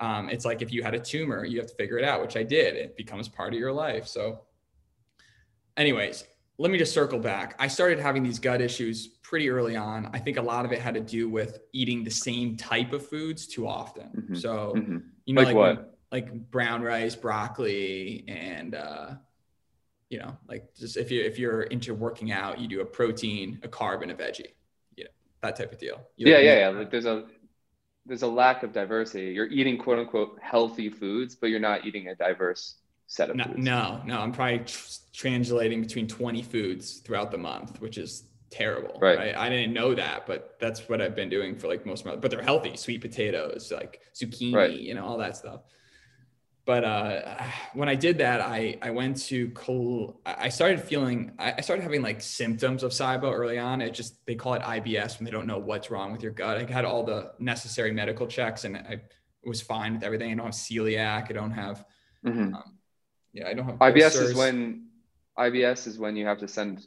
um, 0.00 0.28
it's 0.28 0.44
like 0.44 0.62
if 0.62 0.72
you 0.72 0.82
had 0.82 0.94
a 0.94 0.98
tumor, 1.00 1.44
you 1.44 1.58
have 1.58 1.68
to 1.68 1.74
figure 1.74 1.98
it 1.98 2.04
out, 2.04 2.20
which 2.20 2.36
I 2.36 2.42
did. 2.42 2.76
It 2.76 2.96
becomes 2.96 3.28
part 3.28 3.52
of 3.52 3.58
your 3.58 3.72
life. 3.72 4.06
So, 4.06 4.42
anyways, 5.76 6.24
let 6.58 6.70
me 6.70 6.78
just 6.78 6.92
circle 6.92 7.18
back. 7.18 7.54
I 7.58 7.68
started 7.68 7.98
having 7.98 8.22
these 8.22 8.38
gut 8.38 8.60
issues 8.60 9.06
pretty 9.22 9.48
early 9.50 9.76
on. 9.76 10.10
I 10.12 10.18
think 10.18 10.36
a 10.36 10.42
lot 10.42 10.64
of 10.64 10.72
it 10.72 10.80
had 10.80 10.94
to 10.94 11.00
do 11.00 11.28
with 11.28 11.60
eating 11.72 12.02
the 12.04 12.10
same 12.10 12.56
type 12.56 12.92
of 12.92 13.06
foods 13.06 13.46
too 13.46 13.66
often. 13.66 14.28
Mhm. 14.30 14.36
So, 14.40 14.74
Mhm. 14.76 15.02
you 15.24 15.34
know, 15.34 15.42
Like 15.42 15.54
like, 15.54 15.56
what? 15.78 15.98
like 16.10 16.50
brown 16.50 16.82
rice, 16.82 17.14
broccoli, 17.14 18.24
and 18.26 18.74
uh, 18.74 19.16
you 20.10 20.18
know, 20.18 20.36
like 20.48 20.74
just 20.74 20.96
if 20.96 21.10
you 21.10 21.22
if 21.22 21.38
you're 21.38 21.62
into 21.62 21.94
working 21.94 22.32
out, 22.32 22.58
you 22.58 22.66
do 22.66 22.80
a 22.80 22.84
protein, 22.86 23.60
a 23.62 23.68
carb, 23.68 24.02
and 24.02 24.10
a 24.10 24.14
veggie. 24.14 24.52
You 24.96 25.04
know, 25.04 25.10
that 25.42 25.54
type 25.56 25.70
of 25.70 25.78
deal. 25.78 26.00
You 26.16 26.28
Yeah. 26.32 26.38
Yeah. 26.38 26.58
Yeah. 26.60 26.68
Like 26.70 26.90
there's 26.90 27.04
a 27.04 27.26
there's 28.08 28.22
a 28.22 28.26
lack 28.26 28.62
of 28.62 28.72
diversity. 28.72 29.26
You're 29.32 29.46
eating 29.46 29.78
quote 29.78 29.98
unquote 29.98 30.38
healthy 30.40 30.88
foods, 30.88 31.34
but 31.36 31.48
you're 31.50 31.60
not 31.60 31.84
eating 31.86 32.08
a 32.08 32.14
diverse 32.14 32.76
set 33.06 33.30
of 33.30 33.36
No, 33.36 33.44
foods. 33.44 33.58
no, 33.58 34.00
no. 34.06 34.18
I'm 34.18 34.32
probably 34.32 34.60
tr- 34.60 34.88
translating 35.12 35.80
between 35.82 36.08
20 36.08 36.42
foods 36.42 36.98
throughout 36.98 37.30
the 37.30 37.38
month, 37.38 37.80
which 37.80 37.98
is 37.98 38.24
terrible. 38.50 38.98
Right. 39.00 39.18
Right. 39.18 39.36
I 39.36 39.48
didn't 39.50 39.74
know 39.74 39.94
that, 39.94 40.26
but 40.26 40.56
that's 40.58 40.88
what 40.88 41.00
I've 41.02 41.14
been 41.14 41.28
doing 41.28 41.56
for 41.56 41.68
like 41.68 41.84
most 41.86 42.00
of 42.00 42.06
my, 42.06 42.16
but 42.16 42.30
they're 42.30 42.42
healthy, 42.42 42.76
sweet 42.76 43.00
potatoes, 43.02 43.70
like 43.74 44.00
zucchini, 44.14 44.54
Right. 44.54 44.78
you 44.78 44.94
know, 44.94 45.04
all 45.04 45.18
that 45.18 45.36
stuff. 45.36 45.60
But 46.68 46.84
uh, 46.84 47.42
when 47.72 47.88
I 47.88 47.94
did 47.94 48.18
that, 48.18 48.42
I, 48.42 48.76
I 48.82 48.90
went 48.90 49.16
to, 49.28 49.48
col- 49.52 50.20
I 50.26 50.50
started 50.50 50.82
feeling, 50.82 51.32
I 51.38 51.62
started 51.62 51.80
having 51.82 52.02
like 52.02 52.20
symptoms 52.20 52.82
of 52.82 52.90
SIBO 52.92 53.32
early 53.32 53.56
on. 53.58 53.80
It 53.80 53.94
just, 53.94 54.16
they 54.26 54.34
call 54.34 54.52
it 54.52 54.60
IBS 54.60 55.18
when 55.18 55.24
they 55.24 55.30
don't 55.30 55.46
know 55.46 55.56
what's 55.56 55.90
wrong 55.90 56.12
with 56.12 56.22
your 56.22 56.32
gut. 56.32 56.58
I 56.58 56.70
had 56.70 56.84
all 56.84 57.04
the 57.04 57.32
necessary 57.38 57.90
medical 57.90 58.26
checks 58.26 58.64
and 58.66 58.76
I 58.76 59.00
was 59.46 59.62
fine 59.62 59.94
with 59.94 60.02
everything. 60.02 60.30
I 60.30 60.34
don't 60.34 60.44
have 60.44 60.54
celiac. 60.54 61.30
I 61.30 61.32
don't 61.32 61.52
have 61.52 61.86
Mhm. 62.26 62.52
Yeah, 63.32 63.48
I 63.48 63.54
don't 63.54 63.64
have 63.64 63.78
IBS 63.78 64.04
ulcers. 64.04 64.30
is 64.32 64.36
when 64.36 64.88
IBS 65.38 65.86
is 65.86 65.98
when 65.98 66.16
you 66.16 66.26
have 66.26 66.38
to 66.40 66.48
send 66.48 66.86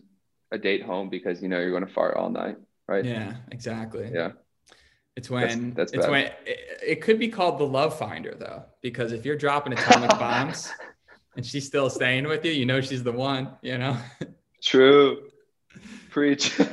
a 0.51 0.59
date 0.59 0.83
home 0.83 1.09
because 1.09 1.41
you 1.41 1.47
know 1.49 1.59
you're 1.59 1.71
going 1.71 1.87
to 1.87 1.91
fart 1.91 2.17
all 2.17 2.29
night, 2.29 2.57
right? 2.87 3.03
Yeah, 3.03 3.37
exactly. 3.51 4.11
Yeah. 4.13 4.33
It's 5.15 5.29
when 5.29 5.73
that's 5.73 5.91
it's 5.91 6.05
bad. 6.05 6.11
when 6.11 6.25
it, 6.45 6.59
it 6.85 7.01
could 7.01 7.19
be 7.19 7.27
called 7.27 7.59
the 7.59 7.65
love 7.65 7.97
finder 7.97 8.33
though, 8.37 8.63
because 8.81 9.11
if 9.11 9.25
you're 9.25 9.35
dropping 9.35 9.73
atomic 9.73 10.09
bombs 10.19 10.71
and 11.35 11.45
she's 11.45 11.65
still 11.65 11.89
staying 11.89 12.27
with 12.27 12.45
you, 12.45 12.51
you 12.51 12.65
know 12.65 12.79
she's 12.81 13.03
the 13.03 13.11
one, 13.11 13.49
you 13.61 13.77
know. 13.77 13.97
True. 14.61 15.29
Preach. 16.09 16.59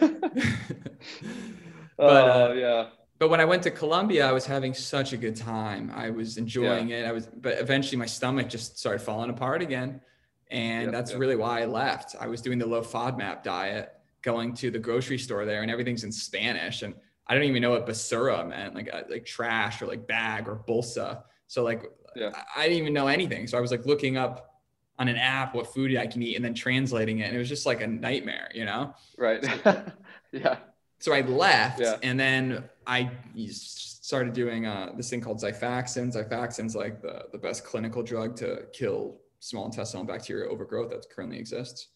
But, 1.98 2.04
oh 2.06 2.50
uh, 2.50 2.54
yeah. 2.54 2.86
but 3.18 3.28
when 3.28 3.40
I 3.40 3.44
went 3.44 3.64
to 3.64 3.72
Colombia, 3.72 4.24
I 4.24 4.30
was 4.30 4.46
having 4.46 4.72
such 4.72 5.12
a 5.12 5.16
good 5.16 5.34
time. 5.34 5.90
I 5.92 6.10
was 6.10 6.36
enjoying 6.36 6.90
it. 6.90 7.04
I 7.04 7.10
was, 7.10 7.26
but 7.26 7.58
eventually 7.58 7.98
my 7.98 8.06
stomach 8.06 8.48
just 8.48 8.78
started 8.78 9.00
falling 9.00 9.30
apart 9.30 9.62
again, 9.62 10.00
and 10.48 10.84
Yep, 10.84 10.92
that's 10.92 11.10
yep. 11.10 11.18
really 11.18 11.34
why 11.34 11.62
I 11.62 11.64
left. 11.64 12.14
I 12.20 12.28
was 12.28 12.40
doing 12.40 12.58
the 12.60 12.66
low 12.66 12.82
FODMAP 12.82 13.42
diet, 13.42 13.94
going 14.22 14.54
to 14.54 14.70
the 14.70 14.78
grocery 14.78 15.18
store 15.18 15.44
there, 15.44 15.62
and 15.62 15.72
everything's 15.72 16.04
in 16.04 16.12
Spanish, 16.12 16.82
and 16.82 16.94
I 17.28 17.34
don't 17.34 17.44
even 17.44 17.62
know 17.62 17.70
what 17.70 17.86
basura 17.86 18.46
meant, 18.48 18.74
like 18.74 18.88
uh, 18.92 19.02
like 19.10 19.26
trash 19.26 19.82
or 19.82 19.86
like 19.86 20.06
bag 20.06 20.48
or 20.48 20.62
bolsa. 20.68 21.22
So 21.46 21.62
like 21.64 21.82
Yeah. 22.14 22.30
I, 22.34 22.62
I 22.62 22.68
didn't 22.68 22.78
even 22.78 22.94
know 22.94 23.06
anything. 23.08 23.46
So 23.46 23.58
I 23.58 23.60
was 23.60 23.70
like 23.70 23.86
looking 23.86 24.16
up 24.16 24.60
on 24.98 25.08
an 25.08 25.16
app 25.16 25.54
what 25.54 25.72
food 25.72 25.96
I 25.96 26.06
can 26.06 26.22
eat 26.22 26.36
and 26.36 26.44
then 26.44 26.54
translating 26.54 27.20
it, 27.20 27.24
and 27.24 27.36
it 27.36 27.38
was 27.38 27.48
just 27.48 27.66
like 27.66 27.80
a 27.82 27.86
nightmare, 27.86 28.50
you 28.54 28.64
know 28.64 28.94
Right. 29.16 29.44
yeah. 30.32 30.56
so 31.00 31.12
I 31.12 31.20
left 31.22 31.80
Yeah. 31.80 31.96
and 32.02 32.18
then 32.18 32.64
I 32.86 33.10
started 33.46 34.32
doing 34.32 34.66
uh, 34.66 34.92
this 34.96 35.10
thing 35.10 35.20
called 35.20 35.38
Xifaxan. 35.40 36.12
Xifaxan's 36.14 36.74
like 36.74 37.02
the, 37.02 37.26
the 37.32 37.38
best 37.38 37.64
clinical 37.64 38.02
drug 38.02 38.36
to 38.36 38.66
kill 38.72 39.20
small 39.40 39.66
intestinal 39.66 40.04
bacterial 40.04 40.50
overgrowth 40.52 40.90
that 40.90 41.08
currently 41.10 41.38
exists. 41.38 41.88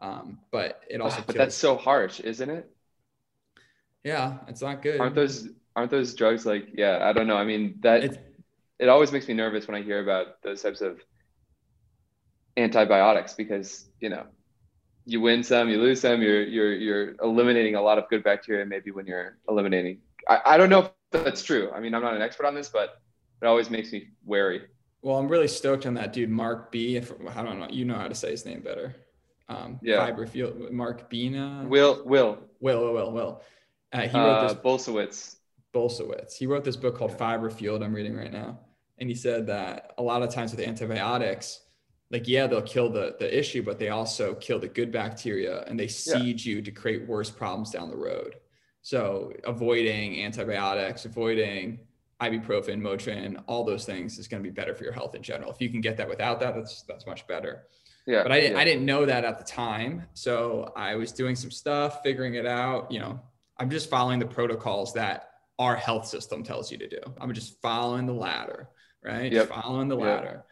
Um, 0.00 0.40
but 0.52 0.82
it 0.88 1.00
also 1.00 1.22
Ah, 1.22 1.24
but 1.26 1.36
that's 1.36 1.56
so 1.56 1.76
harsh, 1.76 2.20
isn't 2.20 2.50
it? 2.50 2.70
Yeah, 4.04 4.38
it's 4.48 4.62
not 4.62 4.82
good. 4.82 5.00
Aren't 5.00 5.14
those 5.14 5.48
aren't 5.76 5.90
those 5.90 6.14
drugs 6.14 6.46
like 6.46 6.68
yeah, 6.74 6.98
I 7.02 7.12
don't 7.12 7.26
know. 7.26 7.36
I 7.36 7.44
mean 7.44 7.78
that 7.80 8.04
It's, 8.04 8.18
it 8.78 8.88
always 8.88 9.12
makes 9.12 9.28
me 9.28 9.34
nervous 9.34 9.66
when 9.66 9.74
I 9.76 9.82
hear 9.82 10.00
about 10.00 10.40
those 10.42 10.62
types 10.62 10.80
of 10.80 11.00
antibiotics 12.56 13.34
because, 13.34 13.88
you 14.00 14.08
know, 14.08 14.24
you 15.04 15.20
win 15.20 15.42
some, 15.42 15.68
you 15.68 15.80
lose 15.80 16.00
some, 16.00 16.20
you're 16.20 16.42
you're 16.42 16.72
you're 16.74 17.14
eliminating 17.22 17.74
a 17.76 17.82
lot 17.82 17.98
of 17.98 18.08
good 18.08 18.22
bacteria 18.22 18.64
maybe 18.66 18.90
when 18.90 19.06
you're 19.06 19.38
eliminating. 19.48 19.98
I, 20.28 20.40
I 20.44 20.56
don't 20.58 20.68
know 20.68 20.90
if 21.12 21.24
that's 21.24 21.42
true. 21.42 21.70
I 21.74 21.80
mean, 21.80 21.94
I'm 21.94 22.02
not 22.02 22.14
an 22.14 22.22
expert 22.22 22.46
on 22.46 22.54
this, 22.54 22.68
but 22.68 23.00
it 23.40 23.46
always 23.46 23.70
makes 23.70 23.92
me 23.92 24.08
wary. 24.24 24.62
well, 25.02 25.16
I'm 25.16 25.28
really 25.28 25.48
stoked 25.48 25.86
on 25.86 25.94
that 25.94 26.12
dude, 26.12 26.28
Mark 26.28 26.70
B. 26.72 26.96
If, 26.96 27.12
I 27.34 27.42
don't 27.42 27.58
know, 27.60 27.68
you 27.70 27.84
know 27.84 27.94
how 27.94 28.08
to 28.08 28.14
say 28.14 28.30
his 28.32 28.44
name 28.44 28.60
better. 28.60 28.94
Um, 29.48 29.78
Yeah. 29.80 30.04
Fiber 30.04 30.26
Fueled, 30.26 30.70
Mark 30.72 31.08
Bina. 31.08 31.64
Will 31.66 32.02
Will 32.04 32.38
Will, 32.60 32.80
Will, 32.82 32.92
Will, 32.92 33.12
Will. 33.12 33.42
Uh, 33.92 34.02
he 34.02 34.16
wrote 34.18 34.38
uh, 34.38 34.48
this 34.48 34.56
Bulsiewicz. 34.58 35.36
Bulsiewicz. 35.74 36.34
He 36.34 36.46
wrote 36.46 36.64
this 36.64 36.76
book 36.76 36.96
called 36.96 37.16
Fiber 37.16 37.50
Fueled. 37.50 37.82
I'm 37.82 37.94
reading 37.94 38.16
right 38.16 38.32
now, 38.32 38.58
and 38.98 39.08
he 39.08 39.14
said 39.14 39.46
that 39.46 39.92
a 39.98 40.02
lot 40.02 40.22
of 40.22 40.30
times 40.32 40.50
with 40.50 40.60
antibiotics, 40.66 41.60
like 42.10 42.26
yeah, 42.28 42.46
they'll 42.46 42.62
kill 42.62 42.90
the 42.90 43.16
the 43.18 43.38
issue, 43.38 43.62
but 43.62 43.78
they 43.78 43.88
also 43.90 44.34
kill 44.34 44.58
the 44.58 44.68
good 44.68 44.90
bacteria, 44.92 45.62
and 45.66 45.78
they 45.78 45.88
seed 45.88 46.44
you 46.44 46.62
to 46.62 46.70
create 46.70 47.06
worse 47.06 47.30
problems 47.30 47.70
down 47.70 47.90
the 47.90 47.96
road. 47.96 48.36
So 48.82 49.32
avoiding 49.44 50.22
antibiotics, 50.24 51.04
avoiding 51.04 51.80
ibuprofen, 52.22 52.80
Motrin, 52.80 53.42
all 53.46 53.62
those 53.64 53.84
things 53.84 54.18
is 54.18 54.26
going 54.26 54.42
to 54.42 54.48
be 54.48 54.52
better 54.52 54.74
for 54.74 54.84
your 54.84 54.92
health 54.92 55.14
in 55.14 55.22
general. 55.22 55.52
If 55.52 55.60
you 55.60 55.68
can 55.70 55.80
get 55.80 55.96
that 55.98 56.08
without 56.08 56.40
that, 56.40 56.54
that's 56.54 56.82
that's 56.82 57.06
much 57.06 57.26
better 57.26 57.64
Yeah. 58.06 58.22
but 58.22 58.32
I 58.32 58.40
didn't, 58.40 58.56
yeah. 58.56 58.62
I 58.62 58.64
didn't 58.64 58.84
know 58.86 59.04
that 59.06 59.24
at 59.24 59.38
the 59.38 59.44
time. 59.44 60.04
So 60.14 60.72
I 60.76 60.94
was 60.96 61.12
doing 61.12 61.36
some 61.36 61.50
stuff, 61.50 62.02
figuring 62.02 62.34
it 62.34 62.46
out. 62.46 62.90
You 62.90 63.00
know, 63.00 63.20
I'm 63.58 63.70
just 63.70 63.90
following 63.90 64.18
the 64.18 64.26
protocols 64.26 64.92
that 64.94 65.30
our 65.58 65.74
health 65.76 66.06
system 66.06 66.42
tells 66.44 66.70
you 66.70 66.78
to 66.78 66.88
do. 66.88 67.00
I'm 67.20 67.32
just 67.34 67.60
following 67.60 68.06
the 68.06 68.12
ladder, 68.12 68.68
right? 69.02 69.30
Just 69.32 69.48
following 69.48 69.88
the 69.88 69.96
Yep. 69.98 70.04
ladder. 70.06 70.44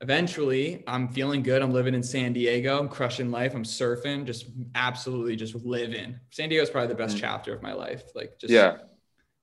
Eventually, 0.00 0.82
I'm 0.86 1.08
feeling 1.08 1.42
good. 1.42 1.60
I'm 1.62 1.72
living 1.72 1.94
in 1.94 2.02
San 2.02 2.32
Diego. 2.32 2.78
I'm 2.78 2.88
crushing 2.88 3.30
life. 3.30 3.54
I'm 3.54 3.64
surfing, 3.64 4.24
just 4.24 4.46
absolutely 4.74 5.36
just 5.36 5.54
living. 5.54 6.18
San 6.30 6.48
Diego 6.48 6.62
is 6.62 6.70
probably 6.70 6.88
the 6.88 6.94
best 6.94 7.16
Mhm. 7.16 7.20
chapter 7.20 7.54
of 7.54 7.62
my 7.62 7.72
life. 7.74 8.04
Like 8.14 8.38
just 8.40 8.52
yeah. 8.52 8.78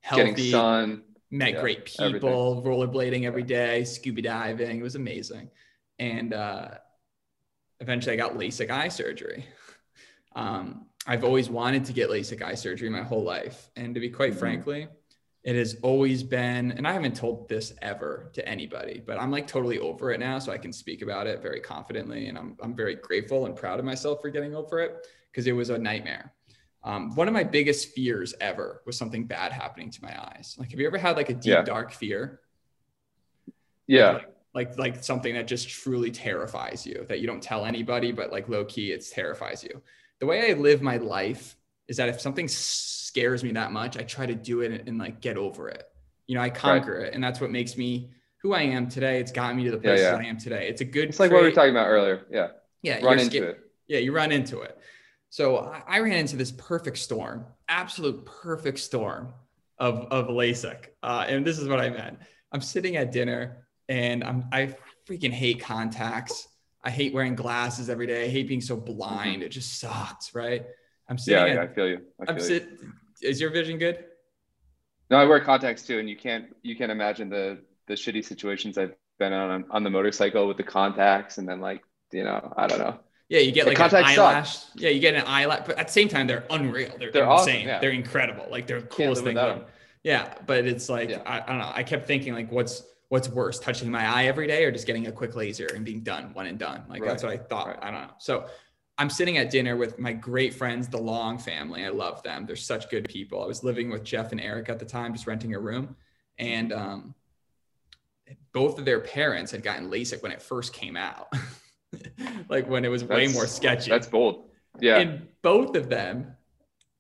healthy, 0.02 0.32
Getting 0.32 0.52
sun. 0.52 1.04
met 1.30 1.54
Yeah, 1.54 1.62
great 1.62 1.86
people, 1.86 2.64
rollerblading 2.66 3.24
every 3.26 3.44
day, 3.44 3.84
scuba 3.84 4.22
diving. 4.24 4.80
It 4.80 4.84
was 4.84 4.96
amazing. 4.96 5.52
And 6.00 6.34
uh, 6.34 6.70
eventually 7.80 8.14
I 8.14 8.18
got 8.18 8.34
LASIK 8.36 8.70
eye 8.72 8.88
surgery. 8.90 9.46
Um, 10.36 10.88
I've 11.08 11.24
always 11.24 11.50
wanted 11.50 11.86
to 11.86 11.94
get 11.94 12.10
LASIK 12.10 12.42
eye 12.42 12.56
surgery 12.56 12.90
my 12.90 13.02
whole 13.02 13.24
life. 13.24 13.72
And 13.78 13.96
to 13.96 14.02
be 14.02 14.10
quite 14.10 14.34
Mhm. 14.34 14.40
frankly, 14.40 14.88
it 15.44 15.56
has 15.56 15.78
always 15.82 16.22
been, 16.22 16.74
and 16.74 16.86
I 16.86 16.92
haven't 16.92 17.16
told 17.16 17.48
this 17.48 17.74
ever 17.82 18.30
to 18.34 18.46
anybody, 18.48 19.02
but 19.06 19.18
I'm 19.18 19.32
like 19.32 19.48
totally 19.48 19.80
over 19.80 20.12
it 20.12 20.20
now. 20.20 20.38
So 20.40 20.52
I 20.52 20.58
can 20.58 20.74
speak 20.74 21.02
about 21.02 21.26
it 21.26 21.42
very 21.42 21.62
confidently. 21.62 22.28
And 22.28 22.38
I'm, 22.38 22.58
I'm 22.62 22.76
very 22.76 22.96
grateful 22.96 23.46
and 23.46 23.56
proud 23.56 23.80
of 23.80 23.86
myself 23.86 24.22
for 24.22 24.30
getting 24.30 24.54
over 24.54 24.82
it 24.82 25.08
because 25.32 25.48
it 25.48 25.54
was 25.54 25.70
a 25.70 25.78
nightmare. 25.78 26.34
Um, 26.84 27.16
one 27.16 27.30
of 27.30 27.34
my 27.34 27.44
biggest 27.44 27.94
fears 27.94 28.36
ever 28.42 28.82
was 28.86 28.98
something 28.98 29.26
bad 29.26 29.54
happening 29.54 29.90
to 29.92 30.04
my 30.04 30.14
eyes. 30.22 30.56
Like, 30.60 30.72
have 30.72 30.80
you 30.80 30.88
ever 30.88 30.98
had 30.98 31.16
like 31.16 31.30
a 31.30 31.34
deep, 31.34 31.46
Yeah. 31.46 31.62
dark 31.62 31.94
fear? 31.94 32.42
Yeah. 33.88 34.20
Like, 34.54 34.78
like 34.78 35.02
something 35.04 35.34
that 35.36 35.48
just 35.48 35.70
truly 35.70 36.12
terrifies 36.12 36.86
you 36.86 37.06
that 37.08 37.20
you 37.22 37.28
don't 37.28 37.42
tell 37.44 37.66
anybody, 37.66 38.12
but 38.12 38.32
like 38.32 38.50
low 38.50 38.66
key, 38.66 38.92
it 38.92 39.06
terrifies 39.10 39.64
you. 39.64 39.82
The 40.20 40.26
way 40.26 40.52
I 40.52 40.54
live 40.56 40.82
my 40.82 40.98
life 40.98 41.56
is 41.88 41.98
that 41.98 42.10
if 42.10 42.20
something 42.20 42.48
scares 42.48 43.44
me 43.44 43.52
that 43.54 43.72
much, 43.72 43.98
I 43.98 44.02
try 44.02 44.26
to 44.26 44.36
do 44.36 44.62
it 44.62 44.72
and, 44.72 44.88
and, 44.90 44.98
like 44.98 45.22
get 45.22 45.38
over 45.38 45.70
it. 45.70 45.84
You 46.28 46.36
know, 46.36 46.42
I 46.42 46.50
conquer 46.50 47.00
it, 47.02 47.14
and 47.14 47.24
that's 47.24 47.40
what 47.40 47.52
makes 47.52 47.78
me 47.78 48.10
who 48.42 48.54
I 48.54 48.62
am 48.64 48.90
today. 48.90 49.20
It's 49.20 49.32
gotten 49.32 49.58
me 49.58 49.64
to 49.66 49.72
the 49.72 49.78
Yeah, 49.78 49.84
places 49.84 50.06
yeah. 50.06 50.16
I 50.16 50.24
am 50.24 50.38
today. 50.38 50.68
It's 50.68 50.82
a 50.82 50.86
good. 50.86 51.10
It's 51.10 51.20
like 51.20 51.32
what 51.32 51.42
we 51.42 51.48
were 51.48 51.54
talking 51.54 51.72
about 51.72 51.88
earlier. 51.88 52.26
Yeah. 52.30 52.50
Yeah, 52.82 53.04
Run 53.04 53.20
into 53.20 53.44
it. 53.44 53.60
yeah, 53.88 54.00
you 54.00 54.12
run 54.14 54.32
into 54.32 54.62
it. 54.62 54.78
So 55.30 55.58
I, 55.58 55.84
I 55.88 56.00
ran 56.00 56.14
into 56.14 56.36
this 56.36 56.52
perfect 56.52 56.98
storm, 56.98 57.46
absolute 57.68 58.26
perfect 58.26 58.80
storm 58.80 59.34
of 59.80 60.08
of 60.12 60.28
LASIK. 60.28 60.88
Uh, 61.04 61.26
and 61.28 61.46
this 61.46 61.60
is 61.60 61.68
what 61.68 61.80
I 61.80 61.90
meant. 61.90 62.20
I'm 62.52 62.62
sitting 62.62 62.96
at 62.98 63.12
dinner 63.12 63.68
and 63.90 64.24
I'm 64.24 64.46
I 64.52 64.76
freaking 65.08 65.32
hate 65.32 65.60
contacts. 65.62 66.47
I 66.88 66.90
hate 66.90 67.14
wearing 67.14 67.36
glasses 67.36 67.90
every 67.90 68.08
day. 68.08 68.26
I 68.26 68.30
hate 68.30 68.48
being 68.48 68.62
so 68.62 68.78
blind. 68.78 69.44
It 69.44 69.50
just 69.50 69.80
sucks, 69.80 70.34
right? 70.34 70.66
I'm 71.10 71.18
sitting 71.18 71.46
Yeah, 71.56 71.62
at, 71.64 71.70
I 71.70 71.74
feel 71.74 71.88
you. 71.90 72.00
I 72.28 72.34
you. 72.34 72.40
sit 72.40 72.64
is 73.22 73.42
your 73.42 73.52
vision 73.52 73.78
good? 73.78 74.06
No, 75.10 75.18
I 75.18 75.26
wear 75.26 75.40
contacts 75.42 75.84
too, 75.86 76.00
and 76.00 76.10
you 76.10 76.16
can't 76.16 76.46
you 76.64 76.76
can't 76.76 76.92
imagine 76.92 77.30
the 77.30 77.60
the 77.88 77.94
shitty 77.96 78.24
situations 78.24 78.78
I've 78.78 78.94
been 79.20 79.34
on 79.34 79.66
on 79.70 79.84
the 79.84 79.90
motorcycle 79.90 80.48
with 80.48 80.58
the 80.58 80.64
contacts, 80.64 81.38
and 81.40 81.48
then 81.50 81.60
like 81.60 81.82
you 82.14 82.24
know 82.24 82.54
I 82.58 82.68
don't 82.68 82.80
know. 82.80 83.00
Yeah, 83.30 83.40
you 83.42 83.52
get 83.52 83.66
The 83.66 83.72
like 83.72 83.94
an 83.94 84.04
eyelash. 84.06 84.58
Yeah, 84.76 84.90
you 84.90 85.02
get 85.02 85.16
an 85.16 85.24
eyelash, 85.28 85.64
but 85.66 85.78
at 85.78 85.88
the 85.88 85.94
same 85.94 86.08
time, 86.08 86.28
they're 86.28 86.46
unreal. 86.50 86.94
They're, 86.98 87.12
They're 87.12 87.30
awesome, 87.30 87.50
insane. 87.50 87.68
yeah. 87.68 87.80
They're 87.80 87.92
incredible. 87.92 88.48
Like 88.50 88.68
they're 88.68 88.82
the 88.82 88.88
coolest 88.88 89.24
thing. 89.24 89.36
without 89.36 89.48
going. 89.56 89.62
'em. 89.64 89.66
Yeah, 90.04 90.34
but 90.46 90.66
it's 90.66 90.88
like 90.88 91.10
Yeah. 91.10 91.22
I, 91.26 91.42
I 91.42 91.46
don't 91.48 91.58
know. 91.58 91.72
I 91.74 91.84
kept 91.84 92.08
thinking 92.08 92.34
like, 92.34 92.50
what's 92.52 92.84
what's 93.10 93.30
worse, 93.30 93.60
touching 93.60 93.90
my 93.90 94.06
eye 94.06 94.26
every 94.26 94.48
day 94.48 94.66
or 94.66 94.72
just 94.72 94.86
getting 94.86 95.08
a 95.08 95.12
quick 95.12 95.36
laser 95.36 95.68
and 95.74 95.86
being 95.86 96.02
done, 96.02 96.34
one 96.34 96.48
and 96.48 96.60
done. 96.60 96.84
Like 96.90 97.04
that's 97.04 97.24
what 97.24 97.32
I 97.32 97.38
thought. 97.38 97.68
right. 97.68 97.80
I 97.82 97.92
don't 97.92 98.02
know. 98.02 98.14
So 98.18 98.48
I'm 98.98 99.10
sitting 99.10 99.38
at 99.38 99.50
dinner 99.50 99.78
with 99.78 100.00
my 100.00 100.12
great 100.12 100.54
friends, 100.54 100.88
the 100.88 100.98
Long 100.98 101.38
family. 101.38 101.86
I 101.86 101.90
love 101.90 102.22
them. 102.24 102.46
They're 102.46 102.56
such 102.56 102.90
good 102.90 103.08
people. 103.08 103.44
I 103.44 103.48
was 103.48 103.64
living 103.64 103.90
with 103.90 104.04
Jeff 104.04 104.32
and 104.32 104.42
Eric 104.42 104.70
at 104.70 104.80
the 104.80 104.86
time, 104.86 105.14
just 105.14 105.28
renting 105.28 105.54
a 105.54 105.60
room, 105.60 105.96
and 106.38 106.74
um, 106.74 107.16
both 108.54 108.80
of 108.80 108.86
their 108.86 109.00
parents 109.00 109.52
had 109.52 109.64
gotten 109.64 109.90
LASIK 109.90 110.22
when 110.24 110.32
it 110.32 110.42
first 110.42 110.74
came 110.74 110.98
out, 110.98 111.32
like 112.50 112.68
when 112.68 112.84
it 112.84 112.90
was 112.90 113.04
way 113.04 113.28
more 113.28 113.48
sketchy. 113.48 113.90
That's 113.90 114.08
bold. 114.08 114.50
Yeah. 114.80 114.98
And 114.98 115.28
both 115.42 115.76
of 115.76 115.90
them 115.90 116.36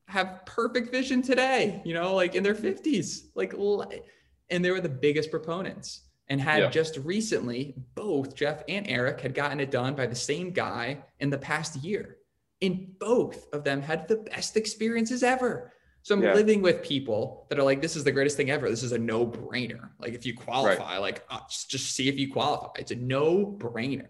have 0.07 0.45
perfect 0.45 0.91
vision 0.91 1.21
today, 1.21 1.81
you 1.83 1.93
know, 1.93 2.15
like 2.15 2.35
in 2.35 2.43
their 2.43 2.55
50s. 2.55 3.25
Like, 3.35 3.53
and 4.49 4.63
they 4.63 4.71
were 4.71 4.81
the 4.81 4.89
biggest 4.89 5.31
proponents 5.31 6.01
and 6.29 6.41
had 6.41 6.59
Yeah. 6.59 6.69
just 6.69 6.97
recently, 6.97 7.75
both 7.95 8.35
Jeff 8.35 8.63
and 8.67 8.85
Eric 8.87 9.21
had 9.21 9.33
gotten 9.33 9.59
it 9.59 9.71
done 9.71 9.95
by 9.95 10.07
the 10.07 10.15
same 10.15 10.51
guy 10.51 11.03
in 11.19 11.29
the 11.29 11.37
past 11.37 11.77
year. 11.83 12.17
And 12.61 12.97
both 12.99 13.47
of 13.53 13.63
them 13.63 13.81
had 13.81 14.07
the 14.07 14.17
best 14.17 14.57
experiences 14.57 15.23
ever. 15.23 15.71
So 16.01 16.15
I'm 16.15 16.23
Yeah. 16.23 16.33
living 16.33 16.61
with 16.61 16.81
people 16.81 17.45
that 17.49 17.59
are 17.59 17.63
like, 17.63 17.81
this 17.81 17.95
is 17.95 18.03
the 18.03 18.11
greatest 18.11 18.35
thing 18.37 18.49
ever. 18.49 18.69
This 18.69 18.83
is 18.83 18.93
a 18.93 18.97
no 18.97 19.25
brainer. 19.27 19.89
Like, 19.99 20.13
if 20.13 20.25
you 20.25 20.33
qualify, 20.35 20.97
like, 20.97 21.23
uh, 21.29 21.39
just, 21.49 21.69
just 21.69 21.91
see 21.95 22.07
if 22.07 22.17
you 22.17 22.31
qualify. 22.31 22.71
It's 22.79 22.91
a 22.91 22.95
no 22.95 23.45
brainer. 23.45 24.07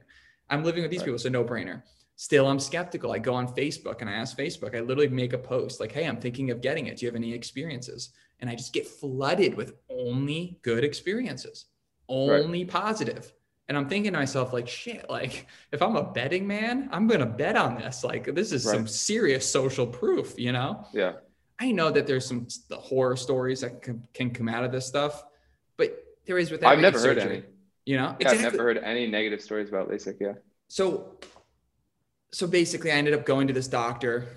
I'm 0.49 0.63
living 0.63 0.81
with 0.83 0.91
these 0.91 0.99
Right. 1.01 1.05
people. 1.05 1.15
It's 1.15 1.25
a 1.25 1.29
no 1.29 1.43
brainer. 1.43 1.83
Still, 2.15 2.47
I'm 2.47 2.59
skeptical. 2.59 3.11
I 3.11 3.19
go 3.19 3.33
on 3.33 3.53
Facebook 3.53 4.01
and 4.01 4.09
I 4.09 4.13
ask 4.13 4.37
Facebook, 4.37 4.75
I 4.75 4.79
literally 4.79 5.07
make 5.09 5.33
a 5.33 5.37
post 5.37 5.79
like, 5.79 5.91
hey, 5.91 6.05
I'm 6.05 6.19
thinking 6.19 6.49
of 6.51 6.61
getting 6.61 6.87
it. 6.87 6.97
Do 6.97 7.05
you 7.05 7.09
have 7.09 7.15
any 7.15 7.33
experiences? 7.33 8.09
And 8.39 8.49
I 8.49 8.55
just 8.55 8.73
get 8.73 8.87
flooded 8.87 9.55
with 9.55 9.73
only 9.89 10.59
good 10.61 10.83
experiences, 10.83 11.65
only 12.07 12.65
positive. 12.65 13.33
And 13.67 13.77
I'm 13.77 13.89
thinking 13.89 14.13
to 14.13 14.19
myself, 14.19 14.53
like, 14.53 14.67
shit, 14.67 15.09
like 15.09 15.47
if 15.71 15.81
I'm 15.81 15.95
a 15.95 16.03
betting 16.03 16.47
man, 16.47 16.87
I'm 16.91 17.07
gonna 17.07 17.25
bet 17.25 17.55
on 17.57 17.75
this. 17.75 18.03
Like 18.03 18.33
this 18.33 18.51
is 18.51 18.63
some 18.63 18.87
serious 18.87 19.49
social 19.49 19.85
proof, 19.85 20.35
you 20.37 20.51
know? 20.51 20.85
Yeah. 20.93 21.13
I 21.59 21.71
know 21.71 21.89
that 21.89 22.05
there's 22.05 22.25
some 22.25 22.47
the 22.69 22.77
horror 22.77 23.17
stories 23.17 23.61
that 23.61 23.81
can, 23.81 24.07
can 24.13 24.29
come 24.29 24.47
out 24.47 24.63
of 24.63 24.71
this 24.71 24.85
stuff, 24.85 25.23
but 25.75 26.03
there 26.25 26.37
is 26.37 26.51
with 26.51 26.63
I've 26.63 26.79
never 26.79 26.99
heard 26.99 27.17
surgery, 27.17 27.37
any. 27.37 27.43
You 27.85 27.97
know, 27.97 28.15
Yeah, 28.19 28.29
I've 28.29 28.41
never 28.41 28.57
heard 28.63 28.77
any 28.77 29.07
negative 29.07 29.41
stories 29.41 29.69
about 29.69 29.89
LASIK. 29.89 30.17
Yeah. 30.19 30.33
so 30.67 31.17
so 32.31 32.45
basically 32.45 32.91
i 32.91 32.95
ended 32.95 33.13
up 33.13 33.25
going 33.25 33.47
to 33.47 33.53
this 33.53 33.69
doctor 33.69 34.27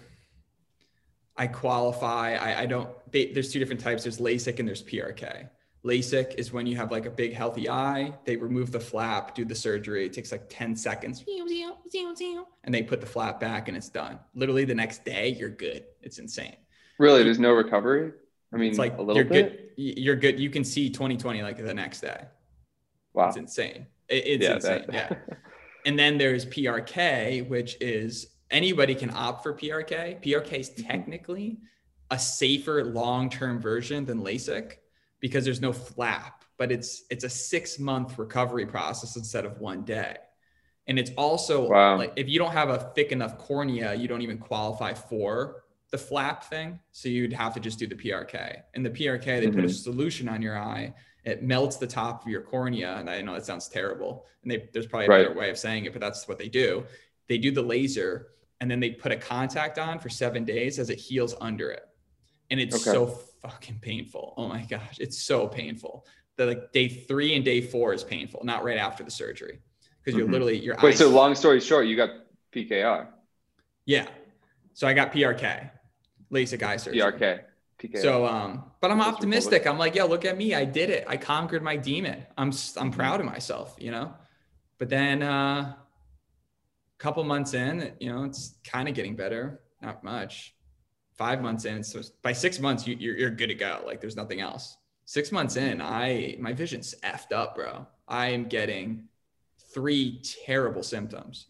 i 1.41 1.47
qualify 1.47 2.27
i, 2.35 2.51
I 2.63 2.67
don't 2.67 2.89
they, 3.13 3.33
there's 3.33 3.53
two 3.53 3.59
different 3.59 3.81
types. 3.81 4.05
There's 4.05 4.19
lasik 4.19 4.59
and 4.61 4.69
there's 4.69 4.83
prk 4.83 5.49
lasik 5.85 6.35
is 6.37 6.53
when 6.53 6.67
you 6.67 6.77
have 6.77 6.91
like 6.97 7.07
a 7.07 7.11
big 7.11 7.33
healthy 7.33 7.69
eye 7.69 8.13
they 8.27 8.37
remove 8.37 8.71
the 8.71 8.79
flap 8.91 9.35
do 9.35 9.45
the 9.45 9.55
surgery 9.55 10.05
it 10.07 10.13
takes 10.13 10.31
like 10.31 10.45
10 10.49 10.77
seconds. 10.77 11.25
And 12.65 12.75
they 12.75 12.83
put 12.83 13.01
the 13.01 13.07
flap 13.07 13.41
back 13.41 13.69
and 13.69 13.77
it's 13.77 13.89
done. 13.89 14.19
Literally 14.35 14.65
the 14.67 14.75
next 14.75 15.05
day 15.05 15.29
you're 15.39 15.49
good. 15.49 15.85
It's 16.03 16.19
insane. 16.19 16.57
Really, 16.99 17.23
there's 17.25 17.39
no 17.39 17.53
recovery. 17.53 18.13
I 18.53 18.57
mean, 18.59 18.71
it's 18.71 18.79
like 18.79 18.99
a 18.99 19.03
little 19.03 19.17
you're 19.17 19.25
bit. 19.25 19.77
good 19.77 19.99
you're 20.05 20.17
good. 20.17 20.39
You 20.39 20.51
can 20.51 20.65
see 20.65 20.91
2020 20.91 21.43
like 21.43 21.57
the 21.57 21.73
next 21.73 22.01
day. 22.03 22.21
Wow. 23.15 23.29
it's 23.29 23.39
insane. 23.39 23.87
It- 24.09 24.27
it's 24.27 24.45
yeah. 24.45 24.55
insane. 24.57 24.85
that- 24.89 24.95
yeah. 24.95 25.37
And 25.87 25.99
then 25.99 26.19
there's 26.19 26.45
PRK, 26.45 27.49
which 27.49 27.79
is 27.81 28.29
anybody 28.51 28.95
can 28.95 29.11
opt 29.15 29.43
for 29.43 29.55
PRK. 29.55 30.23
PRK 30.23 30.53
is 30.61 30.71
Mm-hmm. 30.71 30.87
technically 30.89 31.59
a 32.11 32.19
safer 32.19 32.85
long-term 32.85 33.61
version 33.61 34.05
than 34.05 34.21
LASIK 34.23 34.73
because 35.21 35.45
there's 35.45 35.61
no 35.61 35.73
flap, 35.73 36.45
but 36.59 36.73
it's 36.73 37.05
it's 37.11 37.25
a 37.25 37.29
six-month 37.29 38.19
recovery 38.19 38.67
process 38.67 39.17
instead 39.17 39.45
of 39.45 39.59
one 39.61 39.83
day. 39.85 40.17
And 40.87 40.99
it's 40.99 41.13
also 41.17 41.69
Wow. 41.69 41.99
like 41.99 42.13
if 42.17 42.29
you 42.29 42.39
don't 42.39 42.53
have 42.53 42.69
a 42.71 42.91
thick 42.97 43.13
enough 43.13 43.39
cornea, 43.39 43.95
you 43.95 44.09
don't 44.09 44.23
even 44.23 44.39
qualify 44.39 44.93
for 44.95 45.63
the 45.91 45.99
flap 45.99 46.45
thing. 46.45 46.81
So 46.93 47.09
you'd 47.09 47.33
have 47.33 47.55
to 47.55 47.61
just 47.61 47.79
do 47.79 47.87
the 47.87 47.95
PRK. 47.95 48.63
And 48.75 48.85
the 48.85 48.91
PRK, 48.91 49.41
they 49.41 49.51
put 49.51 49.65
a 49.65 49.69
Mhm. 49.69 49.83
solution 49.83 50.29
on 50.29 50.41
your 50.43 50.59
eye. 50.59 50.95
It 51.25 51.43
melts 51.43 51.77
the 51.77 51.87
top 51.87 52.23
of 52.23 52.29
your 52.29 52.43
cornea. 52.43 52.97
And 52.97 53.11
I 53.11 53.21
know 53.23 53.35
that 53.35 53.45
sounds 53.45 53.69
terrible. 53.69 54.27
And 54.43 54.51
they, 54.51 54.69
there's 54.73 54.87
probably 54.87 55.07
a 55.07 55.11
Right. 55.11 55.23
better 55.29 55.39
way 55.39 55.51
of 55.51 55.59
saying 55.59 55.85
it, 55.85 55.93
but 55.93 56.01
that's 56.01 56.27
what 56.27 56.39
they 56.39 56.49
do. 56.49 56.85
They 57.29 57.39
do 57.39 57.51
the 57.53 57.63
laser 57.63 58.29
and 58.61 58.71
then 58.71 58.79
they 58.81 58.91
put 58.91 59.11
a 59.13 59.17
contact 59.17 59.79
on 59.79 59.99
for 59.99 60.09
seven 60.09 60.45
days 60.45 60.79
as 60.79 60.91
it 60.91 60.99
heals 60.99 61.35
under 61.41 61.71
it. 61.71 61.83
And 62.51 62.61
it's 62.61 62.75
Okay. 62.75 62.93
so 62.93 63.07
fucking 63.07 63.79
painful. 63.81 64.35
Oh 64.37 64.49
my 64.49 64.63
gosh. 64.65 64.99
It's 65.01 65.23
so 65.23 65.49
painful. 65.49 66.07
The 66.37 66.47
like 66.47 66.73
day 66.73 66.89
three 66.89 67.35
and 67.35 67.45
day 67.45 67.61
four 67.63 67.95
is 67.95 68.05
painful, 68.05 68.45
not 68.45 68.63
right 68.65 68.79
after 68.79 69.03
the 69.03 69.11
surgery. 69.11 69.61
Because 70.03 70.19
you're 70.19 70.29
Mhm. 70.29 70.33
literally 70.33 70.59
your 70.59 70.77
Wait. 70.83 70.93
eyes. 70.93 70.99
So 70.99 71.09
long 71.11 71.35
story 71.35 71.61
short, 71.61 71.87
you 71.87 71.97
got 71.97 72.11
PKR. 72.53 73.09
Yeah. 73.87 74.09
So 74.75 74.87
I 74.87 74.93
got 74.95 75.13
PRK, 75.13 75.71
LASIK 76.31 76.63
eye 76.63 76.77
surgery. 76.77 77.01
PRK, 77.01 77.41
PKI. 77.79 78.03
So, 78.03 78.27
um, 78.27 78.71
but 78.81 78.91
I'm 78.91 79.01
optimistic. 79.01 79.67
I'm 79.67 79.79
like, 79.79 79.95
yo, 79.95 80.07
look 80.07 80.25
at 80.25 80.37
me. 80.37 80.55
I 80.55 80.65
did 80.65 80.91
it. 80.91 81.05
I 81.07 81.17
conquered 81.17 81.63
my 81.63 81.77
demon. 81.77 82.27
I'm, 82.37 82.49
I'm 82.77 82.91
Mhm. 82.91 82.93
proud 82.93 83.21
of 83.21 83.27
myself, 83.27 83.77
you 83.79 83.91
know? 83.91 84.15
But 84.79 84.89
then, 84.89 85.23
uh, 85.23 85.77
couple 87.01 87.25
months 87.25 87.55
in, 87.55 87.93
you 87.99 88.13
know, 88.13 88.25
it's 88.25 88.57
kind 88.63 88.89
of 88.89 88.95
getting 88.95 89.17
better. 89.17 89.63
Not 89.83 90.05
much. 90.05 90.55
Five 91.15 91.43
months 91.43 91.65
in. 91.65 91.83
So 91.83 92.03
by 92.23 92.33
six 92.33 92.61
months, 92.61 92.87
you, 92.87 92.95
you're, 92.99 93.17
you're 93.17 93.31
good 93.31 93.49
to 93.49 93.55
go. 93.55 93.83
Like 93.85 94.01
there's 94.01 94.17
nothing 94.17 94.41
else. 94.41 94.77
Six 95.07 95.33
months 95.33 95.57
in, 95.57 95.81
I, 95.81 96.37
my 96.39 96.53
vision's 96.53 96.95
effed 97.03 97.33
up, 97.33 97.57
bro. 97.57 97.87
I 98.07 98.29
am 98.29 98.45
getting 98.45 99.09
three 99.75 100.23
terrible 100.45 100.83
symptoms. 100.83 101.47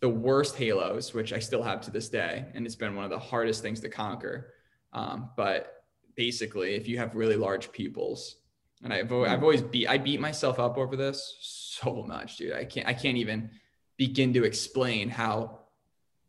The 0.00 0.08
worst 0.08 0.56
halos, 0.56 1.12
which 1.12 1.32
I 1.32 1.38
still 1.38 1.62
have 1.62 1.80
to 1.82 1.90
this 1.90 2.08
day. 2.08 2.46
And 2.54 2.64
it's 2.64 2.76
been 2.76 2.94
one 2.94 3.04
of 3.04 3.10
the 3.10 3.18
hardest 3.18 3.62
things 3.62 3.80
to 3.80 3.88
conquer. 3.88 4.52
Um, 4.92 5.30
but 5.36 5.82
basically, 6.14 6.74
if 6.74 6.86
you 6.86 6.98
have 6.98 7.14
really 7.14 7.36
large 7.36 7.72
pupils, 7.72 8.36
and 8.82 8.92
I've, 8.94 9.12
I've 9.12 9.42
always 9.42 9.60
beat 9.60 9.88
I 9.88 9.98
beat 9.98 10.20
myself 10.20 10.58
up 10.58 10.78
over 10.78 10.96
this 10.96 11.36
so 11.40 12.02
much, 12.06 12.38
dude. 12.38 12.52
I 12.52 12.64
can't 12.64 12.88
I 12.88 12.94
can't 12.94 13.18
even 13.18 13.50
begin 14.00 14.32
to 14.32 14.44
explain 14.44 15.10
how 15.10 15.58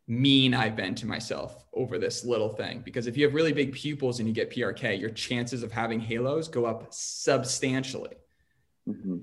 mean 0.06 0.52
I've 0.52 0.76
been 0.76 0.94
to 0.96 1.06
myself 1.06 1.64
over 1.72 1.96
this 1.98 2.22
little 2.22 2.50
thing. 2.50 2.82
Because 2.84 3.06
if 3.06 3.16
you 3.16 3.24
have 3.24 3.32
really 3.32 3.54
big 3.54 3.72
pupils 3.72 4.18
and 4.18 4.28
you 4.28 4.34
get 4.34 4.50
PRK, 4.50 5.00
your 5.00 5.08
chances 5.08 5.62
of 5.62 5.72
having 5.72 5.98
halos 5.98 6.48
go 6.48 6.66
up 6.66 6.88
substantially. 6.90 8.14
Mhm. 8.86 9.22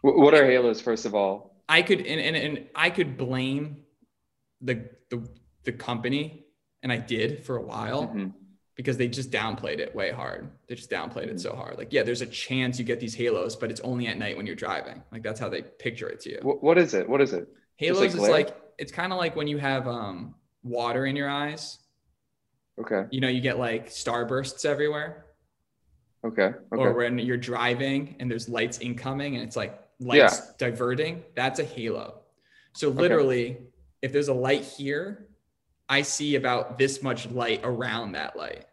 What 0.00 0.34
are 0.34 0.44
halos, 0.44 0.80
first 0.80 1.06
of 1.06 1.14
all? 1.14 1.62
I 1.68 1.82
could 1.82 2.00
and, 2.00 2.20
and, 2.20 2.36
and 2.36 2.66
I 2.74 2.90
could 2.90 3.16
blame 3.16 3.84
the, 4.60 4.90
the 5.10 5.18
the 5.62 5.72
company, 5.72 6.44
and 6.82 6.90
I 6.92 6.96
did 6.96 7.44
for 7.46 7.56
a 7.56 7.62
while 7.62 8.02
Mhm. 8.08 8.32
because 8.74 8.96
they 8.96 9.06
just 9.08 9.30
downplayed 9.30 9.78
it 9.78 9.94
way 9.94 10.10
hard. 10.10 10.48
They 10.66 10.74
just 10.74 10.90
downplayed 10.90 11.28
it 11.28 11.40
so 11.40 11.54
hard. 11.54 11.76
Like, 11.78 11.92
yeah, 11.92 12.02
there's 12.04 12.22
a 12.22 12.26
chance 12.26 12.78
you 12.80 12.84
get 12.84 12.98
these 13.00 13.14
halos, 13.14 13.54
but 13.54 13.70
it's 13.70 13.80
only 13.82 14.06
at 14.08 14.16
night 14.18 14.36
when 14.36 14.46
you're 14.46 14.56
driving. 14.66 15.02
Like 15.12 15.22
that's 15.22 15.38
how 15.38 15.48
they 15.48 15.62
picture 15.62 16.08
it 16.08 16.18
to 16.22 16.30
you. 16.30 16.38
Wh- 16.48 16.62
What 16.64 16.78
is 16.78 16.94
it? 16.94 17.08
What 17.08 17.20
is 17.20 17.32
it? 17.32 17.46
Halos 17.76 18.00
like 18.00 18.08
is 18.10 18.14
glare? 18.16 18.30
like 18.32 18.56
it's 18.78 18.92
kind 18.92 19.12
of 19.12 19.18
like 19.18 19.36
when 19.36 19.46
you 19.46 19.58
have 19.58 19.86
um 19.88 20.34
water 20.62 21.06
in 21.06 21.16
your 21.16 21.28
eyes. 21.28 21.78
Okay. 22.78 23.06
You 23.10 23.20
know, 23.20 23.28
you 23.28 23.40
get 23.40 23.58
like 23.58 23.88
starbursts 23.88 24.64
everywhere, 24.66 25.24
Okay. 26.24 26.52
or 26.72 26.92
when 26.92 27.18
you're 27.18 27.36
driving 27.38 28.16
and 28.20 28.30
there's 28.30 28.48
lights 28.48 28.80
incoming 28.80 29.36
and 29.36 29.42
it's 29.44 29.56
like 29.56 29.80
lights 30.00 30.38
Yeah. 30.44 30.52
diverting. 30.58 31.22
That's 31.34 31.58
a 31.58 31.64
halo. 31.64 32.20
So 32.74 32.90
literally, 32.90 33.58
if 34.02 34.12
there's 34.12 34.28
a 34.28 34.34
light 34.34 34.62
here, 34.62 35.28
I 35.88 36.02
see 36.02 36.34
about 36.34 36.76
this 36.76 37.02
much 37.02 37.30
light 37.30 37.60
around 37.64 38.12
that 38.12 38.36
light. 38.36 38.66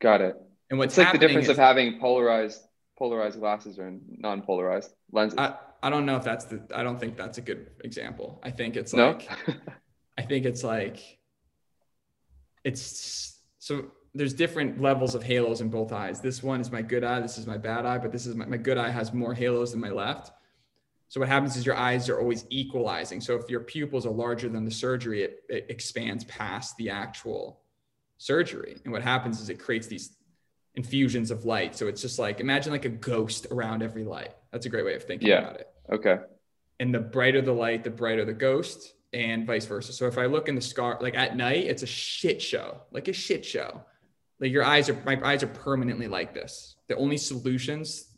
Got 0.00 0.20
it. 0.22 0.36
And 0.70 0.78
what's 0.78 0.98
It's 0.98 1.04
like 1.04 1.12
the 1.12 1.18
difference 1.18 1.44
is, 1.44 1.50
of 1.50 1.56
having 1.58 2.00
polarized 2.00 2.62
polarized 2.98 3.38
glasses 3.38 3.78
or 3.78 3.96
non-polarized 4.08 4.92
lenses. 5.12 5.38
I, 5.38 5.54
I 5.82 5.90
don't 5.90 6.06
know 6.06 6.16
if 6.16 6.24
that's 6.24 6.46
the 6.46 6.62
I 6.74 6.82
don't 6.82 6.98
think 6.98 7.16
that's 7.16 7.38
a 7.38 7.42
good 7.42 7.70
example. 7.84 8.40
I 8.42 8.50
think 8.50 8.76
it's 8.76 8.92
no. 8.92 9.12
like 9.12 9.28
I 10.18 10.22
think 10.22 10.44
it's 10.44 10.64
like 10.64 11.18
it's 12.64 13.40
so 13.58 13.86
there's 14.14 14.34
different 14.34 14.80
levels 14.80 15.14
of 15.14 15.22
halos 15.22 15.60
in 15.60 15.68
both 15.68 15.92
eyes. 15.92 16.20
This 16.20 16.42
one 16.42 16.60
is 16.60 16.72
my 16.72 16.82
good 16.82 17.04
eye, 17.04 17.20
this 17.20 17.38
is 17.38 17.46
my 17.46 17.58
bad 17.58 17.86
eye, 17.86 17.98
but 17.98 18.10
this 18.10 18.26
is 18.26 18.34
my, 18.34 18.46
my 18.46 18.56
good 18.56 18.78
eye 18.78 18.90
has 18.90 19.12
more 19.12 19.34
halos 19.34 19.72
than 19.72 19.80
my 19.80 19.90
left. 19.90 20.32
So 21.08 21.20
what 21.20 21.28
happens 21.28 21.56
is 21.56 21.64
your 21.64 21.76
eyes 21.76 22.08
are 22.08 22.20
always 22.20 22.44
equalizing. 22.50 23.20
So 23.20 23.34
if 23.36 23.48
your 23.48 23.60
pupils 23.60 24.04
are 24.04 24.10
larger 24.10 24.48
than 24.48 24.64
the 24.64 24.70
surgery, 24.70 25.22
it, 25.22 25.40
it 25.48 25.66
expands 25.68 26.24
past 26.24 26.76
the 26.76 26.90
actual 26.90 27.60
surgery. 28.18 28.76
And 28.84 28.92
what 28.92 29.02
happens 29.02 29.40
is 29.40 29.48
it 29.48 29.58
creates 29.58 29.86
these 29.86 30.17
infusions 30.78 31.30
of 31.32 31.44
light. 31.44 31.74
So 31.76 31.88
it's 31.88 32.00
just 32.00 32.18
like 32.18 32.38
imagine 32.40 32.70
like 32.72 32.84
a 32.86 32.94
ghost 33.10 33.48
around 33.50 33.82
every 33.82 34.04
light. 34.04 34.32
That's 34.52 34.64
a 34.64 34.68
great 34.68 34.84
way 34.84 34.94
of 34.94 35.02
thinking 35.02 35.28
Yeah. 35.28 35.40
about 35.40 35.56
it 35.60 35.68
okay. 35.90 36.18
and 36.80 36.94
the 36.94 37.00
brighter 37.00 37.42
the 37.42 37.52
light, 37.52 37.82
the 37.84 37.90
brighter 37.90 38.24
the 38.24 38.32
ghost, 38.32 38.94
and 39.12 39.46
vice 39.46 39.66
versa. 39.66 39.92
So 39.92 40.06
if 40.06 40.16
I 40.18 40.26
look 40.26 40.48
in 40.48 40.54
the 40.54 40.60
scar, 40.60 40.96
like 41.00 41.16
at 41.16 41.36
night, 41.36 41.64
it's 41.66 41.82
a 41.82 41.86
shit 41.86 42.40
show, 42.40 42.82
like 42.92 43.08
a 43.08 43.12
shit 43.12 43.44
show. 43.44 43.82
Like 44.40 44.52
your 44.52 44.64
eyes 44.64 44.88
are, 44.88 44.96
my 45.04 45.18
eyes 45.24 45.42
are 45.42 45.48
permanently 45.48 46.06
like 46.06 46.32
this. 46.32 46.76
The 46.86 46.96
only 46.96 47.16
solutions 47.16 48.16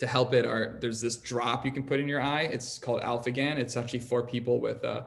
to 0.00 0.06
help 0.06 0.34
it 0.34 0.44
are 0.44 0.76
there's 0.82 1.00
this 1.00 1.16
drop 1.16 1.64
you 1.64 1.72
can 1.72 1.84
put 1.84 1.98
in 1.98 2.06
your 2.08 2.20
eye. 2.20 2.42
It's 2.42 2.78
called 2.78 3.00
Alphagan. 3.00 3.56
It's 3.56 3.76
actually 3.76 4.00
for 4.00 4.26
people 4.26 4.60
with 4.60 4.84
uh, 4.84 5.04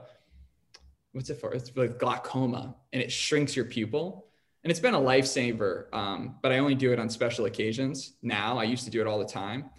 what's 1.12 1.30
it 1.30 1.40
for? 1.40 1.54
It's 1.54 1.72
like 1.76 2.00
glaucoma, 2.00 2.76
and 2.94 3.02
it 3.04 3.12
shrinks 3.12 3.56
your 3.56 3.66
pupil. 3.66 4.27
And 4.64 4.72
it's 4.72 4.80
been 4.80 4.94
a 4.94 5.00
lifesaver. 5.00 5.94
Um, 5.94 6.36
but 6.42 6.52
I 6.52 6.58
only 6.60 6.76
do 6.76 6.92
it 6.92 7.00
on 7.00 7.10
special 7.10 7.46
occasions 7.46 8.14
now. 8.22 8.58
I 8.58 8.64
used 8.64 8.86
to 8.86 8.92
do 8.92 9.02
it 9.02 9.08
all 9.08 9.20
the 9.20 9.26
time 9.26 9.70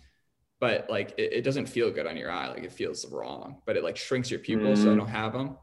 but 0.60 0.90
like 0.90 1.10
it, 1.18 1.32
it 1.34 1.42
doesn't 1.42 1.66
feel 1.66 1.88
good 1.88 2.04
on 2.04 2.16
your 2.16 2.32
eye 2.32 2.48
like 2.48 2.64
it 2.64 2.72
feels 2.72 3.06
wrong 3.12 3.62
but 3.64 3.76
it 3.76 3.84
like 3.84 3.96
shrinks 3.96 4.28
your 4.28 4.40
pupils 4.40 4.82
so 4.82 4.90
i 4.90 4.94
Mm. 4.94 4.98
don't 4.98 5.08
have 5.08 5.32
them 5.32 5.56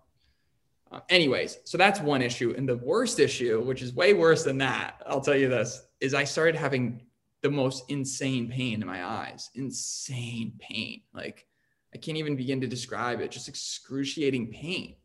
uh, 0.89 1.01
anyways 1.09 1.57
so 1.65 1.77
that's 1.77 1.99
one 1.99 2.21
issue 2.21 2.53
and 2.57 2.67
the 2.67 2.77
worst 2.77 3.19
issue 3.19 3.61
which 3.61 3.81
is 3.81 3.93
way 3.93 4.13
worse 4.13 4.45
than 4.45 4.57
that 4.59 5.01
i'll 5.05 5.19
tell 5.19 5.35
you 5.35 5.49
this 5.49 5.85
is 5.99 6.13
i 6.13 6.23
started 6.23 6.55
having 6.55 7.01
the 7.41 7.49
most 7.51 7.83
insane 7.89 8.49
pain 8.49 8.81
in 8.81 8.87
my 8.87 9.03
eyes 9.05 9.49
insane 9.55 10.53
pain 10.59 11.01
like 11.13 11.45
i 11.93 11.97
can't 11.97 12.17
even 12.17 12.37
begin 12.37 12.61
to 12.61 12.67
describe 12.67 13.19
it 13.19 13.31
just 13.31 13.49
excruciating 13.49 14.49
pain 14.49 14.95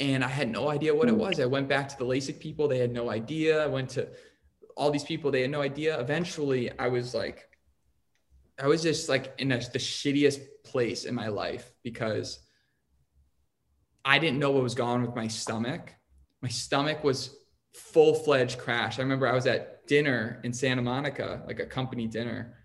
and 0.00 0.24
i 0.24 0.28
had 0.28 0.48
no 0.50 0.68
idea 0.70 0.92
what 0.94 1.08
it 1.08 1.14
Mm. 1.14 1.18
was 1.18 1.38
i 1.40 1.46
went 1.46 1.68
back 1.68 1.86
to 1.90 1.96
the 1.98 2.04
lasik 2.04 2.40
people 2.40 2.66
they 2.66 2.78
had 2.78 2.92
no 2.92 3.10
idea 3.10 3.62
i 3.62 3.66
went 3.66 3.88
to 3.90 4.08
all 4.76 4.90
these 4.90 5.04
people 5.04 5.30
they 5.30 5.42
had 5.42 5.50
no 5.50 5.62
idea 5.62 6.00
eventually 6.00 6.62
i 6.78 6.88
was 6.88 7.14
like 7.14 7.46
I 8.62 8.66
was 8.66 8.82
just 8.82 9.08
like 9.08 9.32
in 9.38 9.52
a, 9.52 9.58
the 9.58 9.78
shittiest 9.78 10.40
place 10.64 11.04
in 11.04 11.14
my 11.14 11.28
life 11.28 11.72
because 11.82 12.40
I 14.04 14.18
didn't 14.18 14.38
know 14.38 14.50
what 14.50 14.62
was 14.62 14.74
going 14.74 14.90
on 14.90 15.02
with 15.06 15.16
my 15.16 15.28
stomach. 15.28 15.94
My 16.42 16.50
stomach 16.50 17.02
was 17.02 17.34
full 17.72 18.12
fledged 18.12 18.58
crash. 18.58 18.98
I 18.98 19.02
remember 19.02 19.26
I 19.26 19.32
was 19.34 19.46
at 19.46 19.86
dinner 19.86 20.40
in 20.44 20.52
Santa 20.52 20.82
Monica, 20.82 21.42
like 21.46 21.58
a 21.58 21.64
company 21.64 22.06
dinner, 22.06 22.58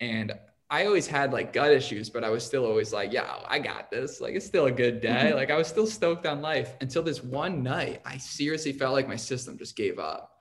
and 0.00 0.32
I 0.72 0.86
always 0.86 1.06
had 1.06 1.34
like 1.34 1.52
gut 1.52 1.70
issues, 1.70 2.08
but 2.08 2.24
I 2.24 2.30
was 2.30 2.42
still 2.42 2.64
always 2.64 2.94
like, 2.94 3.12
yeah, 3.12 3.30
I 3.46 3.58
got 3.58 3.90
this. 3.90 4.22
Like 4.22 4.34
it's 4.34 4.46
still 4.46 4.64
a 4.64 4.72
good 4.72 5.02
day. 5.02 5.26
Mm-hmm. 5.26 5.36
Like 5.36 5.50
I 5.50 5.56
was 5.58 5.68
still 5.68 5.86
stoked 5.86 6.24
on 6.24 6.40
life 6.40 6.76
until 6.80 7.02
this 7.02 7.22
one 7.22 7.62
night, 7.62 8.00
I 8.06 8.16
seriously 8.16 8.72
felt 8.72 8.94
like 8.94 9.06
my 9.06 9.16
system 9.16 9.58
just 9.58 9.76
gave 9.76 9.98
up. 9.98 10.32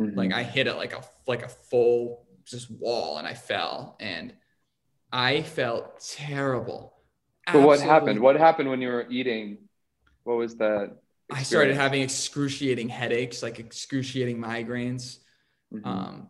Mm-hmm. 0.00 0.16
Like 0.16 0.32
I 0.32 0.44
hit 0.44 0.66
it 0.66 0.76
like 0.76 0.94
a 0.94 1.02
like 1.26 1.42
a 1.42 1.48
full 1.48 2.26
just 2.46 2.70
wall 2.70 3.18
and 3.18 3.26
I 3.26 3.34
fell 3.34 3.98
and 4.00 4.32
I 5.12 5.42
felt 5.42 6.00
terrible. 6.00 6.94
But 7.44 7.56
Absolutely. 7.56 7.66
what 7.66 7.80
happened? 7.80 8.20
What 8.20 8.36
happened 8.36 8.70
when 8.70 8.80
you 8.80 8.88
were 8.88 9.06
eating? 9.10 9.58
What 10.24 10.38
was 10.38 10.56
that? 10.56 10.96
I 11.30 11.42
started 11.42 11.76
having 11.76 12.00
excruciating 12.00 12.88
headaches, 12.88 13.42
like 13.42 13.58
excruciating 13.58 14.38
migraines. 14.38 15.18
Mm-hmm. 15.70 15.86
Um, 15.86 16.28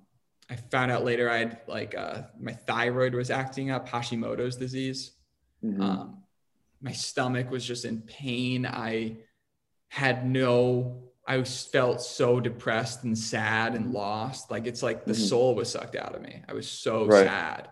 I 0.49 0.57
found 0.57 0.91
out 0.91 1.05
later 1.05 1.29
I 1.29 1.39
had 1.39 1.61
like 1.67 1.97
uh, 1.97 2.23
my 2.39 2.53
thyroid 2.53 3.15
was 3.15 3.31
acting 3.31 3.71
up, 3.71 3.89
Hashimoto's 3.89 4.57
disease. 4.57 5.13
Mm-hmm. 5.65 5.83
Um, 5.83 6.23
my 6.81 6.93
stomach 6.93 7.51
was 7.51 7.65
just 7.65 7.85
in 7.85 8.03
pain. 8.03 8.67
I 8.67 9.19
had 9.89 10.29
no, 10.29 11.03
I 11.27 11.43
felt 11.43 12.01
so 12.01 12.39
depressed 12.39 13.03
and 13.05 13.19
sad 13.19 13.75
and 13.75 13.93
lost. 13.93 14.51
Like 14.51 14.67
it's 14.67 14.83
like 14.83 15.05
the 15.05 15.13
mm-hmm. 15.13 15.23
soul 15.23 15.55
was 15.55 15.71
sucked 15.71 15.97
out 15.97 16.15
of 16.15 16.23
me. 16.23 16.43
I 16.49 16.53
was 16.53 16.69
so 16.69 17.07
right. 17.07 17.27
sad. 17.27 17.69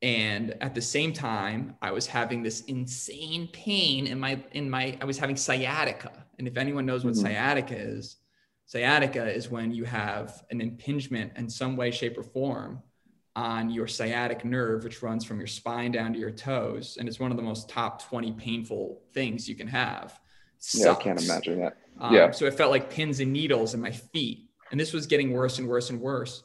And 0.00 0.56
at 0.60 0.74
the 0.74 0.82
same 0.82 1.12
time, 1.12 1.76
I 1.80 1.92
was 1.92 2.08
having 2.08 2.42
this 2.42 2.62
insane 2.62 3.48
pain 3.52 4.08
in 4.08 4.18
my 4.18 4.42
in 4.50 4.68
my 4.68 4.98
I 5.00 5.04
was 5.04 5.16
having 5.16 5.36
sciatica. 5.36 6.26
And 6.38 6.48
if 6.48 6.56
anyone 6.56 6.86
knows 6.86 7.04
what 7.04 7.14
mm-hmm. 7.14 7.24
sciatica 7.24 7.76
is, 7.76 8.16
Sciatica 8.72 9.30
is 9.30 9.50
when 9.50 9.70
you 9.70 9.84
have 9.84 10.44
an 10.50 10.62
impingement 10.62 11.32
in 11.36 11.46
some 11.46 11.76
way, 11.76 11.90
shape, 11.90 12.16
or 12.16 12.22
form 12.22 12.82
on 13.36 13.68
your 13.68 13.86
sciatic 13.86 14.46
nerve, 14.46 14.82
which 14.82 15.02
runs 15.02 15.26
from 15.26 15.36
your 15.36 15.46
spine 15.46 15.92
down 15.92 16.14
to 16.14 16.18
your 16.18 16.30
toes. 16.30 16.96
And 16.98 17.06
it's 17.06 17.20
one 17.20 17.30
of 17.30 17.36
the 17.36 17.42
most 17.42 17.68
top 17.68 18.02
20 18.02 18.32
painful 18.32 19.02
things 19.12 19.46
you 19.46 19.56
can 19.56 19.66
have. 19.66 20.18
Yeah, 20.72 20.92
I 20.92 20.94
can't 20.94 21.22
imagine 21.22 21.60
that. 21.60 21.76
Um, 22.00 22.14
yeah. 22.14 22.30
So 22.30 22.46
it 22.46 22.54
felt 22.54 22.70
like 22.70 22.88
pins 22.88 23.20
and 23.20 23.30
needles 23.30 23.74
in 23.74 23.80
my 23.82 23.90
feet. 23.90 24.48
And 24.70 24.80
this 24.80 24.94
was 24.94 25.06
getting 25.06 25.32
worse 25.32 25.58
and 25.58 25.68
worse 25.68 25.90
and 25.90 26.00
worse. 26.00 26.42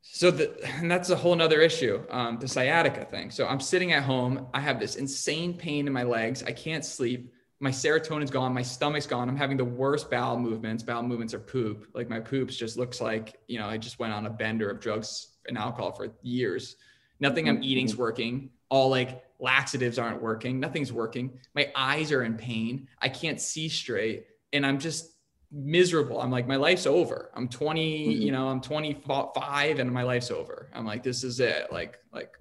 So 0.00 0.30
the, 0.30 0.58
and 0.64 0.90
that's 0.90 1.10
a 1.10 1.16
whole 1.16 1.36
nother 1.36 1.60
issue, 1.60 2.02
um, 2.08 2.38
the 2.38 2.48
sciatica 2.48 3.04
thing. 3.04 3.30
So 3.30 3.46
I'm 3.46 3.60
sitting 3.60 3.92
at 3.92 4.02
home. 4.02 4.46
I 4.54 4.60
have 4.60 4.80
this 4.80 4.96
insane 4.96 5.58
pain 5.58 5.86
in 5.86 5.92
my 5.92 6.04
legs. 6.04 6.42
I 6.42 6.52
can't 6.52 6.86
sleep 6.86 7.34
my 7.60 7.70
serotonin's 7.70 8.30
gone, 8.30 8.54
my 8.54 8.62
stomach's 8.62 9.06
gone. 9.06 9.28
I'm 9.28 9.36
having 9.36 9.56
the 9.56 9.64
worst 9.64 10.10
bowel 10.10 10.38
movements. 10.38 10.82
Bowel 10.82 11.02
movements 11.02 11.34
are 11.34 11.40
poop. 11.40 11.88
Like 11.92 12.08
my 12.08 12.20
poops 12.20 12.56
just 12.56 12.76
looks 12.76 13.00
like, 13.00 13.40
you 13.48 13.58
know, 13.58 13.66
I 13.66 13.78
just 13.78 13.98
went 13.98 14.12
on 14.12 14.26
a 14.26 14.30
bender 14.30 14.70
of 14.70 14.80
drugs 14.80 15.28
and 15.48 15.58
alcohol 15.58 15.92
for 15.92 16.14
years. 16.22 16.76
Nothing 17.20 17.48
I'm 17.48 17.56
mm-hmm. 17.56 17.64
eating's 17.64 17.96
working. 17.96 18.50
All 18.68 18.90
like 18.90 19.24
laxatives 19.40 19.98
aren't 19.98 20.22
working. 20.22 20.60
Nothing's 20.60 20.92
working. 20.92 21.38
My 21.54 21.72
eyes 21.74 22.12
are 22.12 22.22
in 22.22 22.36
pain. 22.36 22.86
I 23.00 23.08
can't 23.08 23.40
see 23.40 23.68
straight. 23.68 24.26
And 24.52 24.64
I'm 24.64 24.78
just 24.78 25.14
miserable. 25.50 26.20
I'm 26.20 26.30
like, 26.30 26.46
my 26.46 26.56
life's 26.56 26.86
over. 26.86 27.30
I'm 27.34 27.48
20, 27.48 28.08
mm-hmm. 28.08 28.22
you 28.22 28.30
know, 28.30 28.48
I'm 28.48 28.60
25 28.60 29.80
and 29.80 29.90
my 29.90 30.04
life's 30.04 30.30
over. 30.30 30.68
I'm 30.72 30.86
like, 30.86 31.02
this 31.02 31.24
is 31.24 31.40
it. 31.40 31.72
Like, 31.72 31.98
like, 32.12 32.34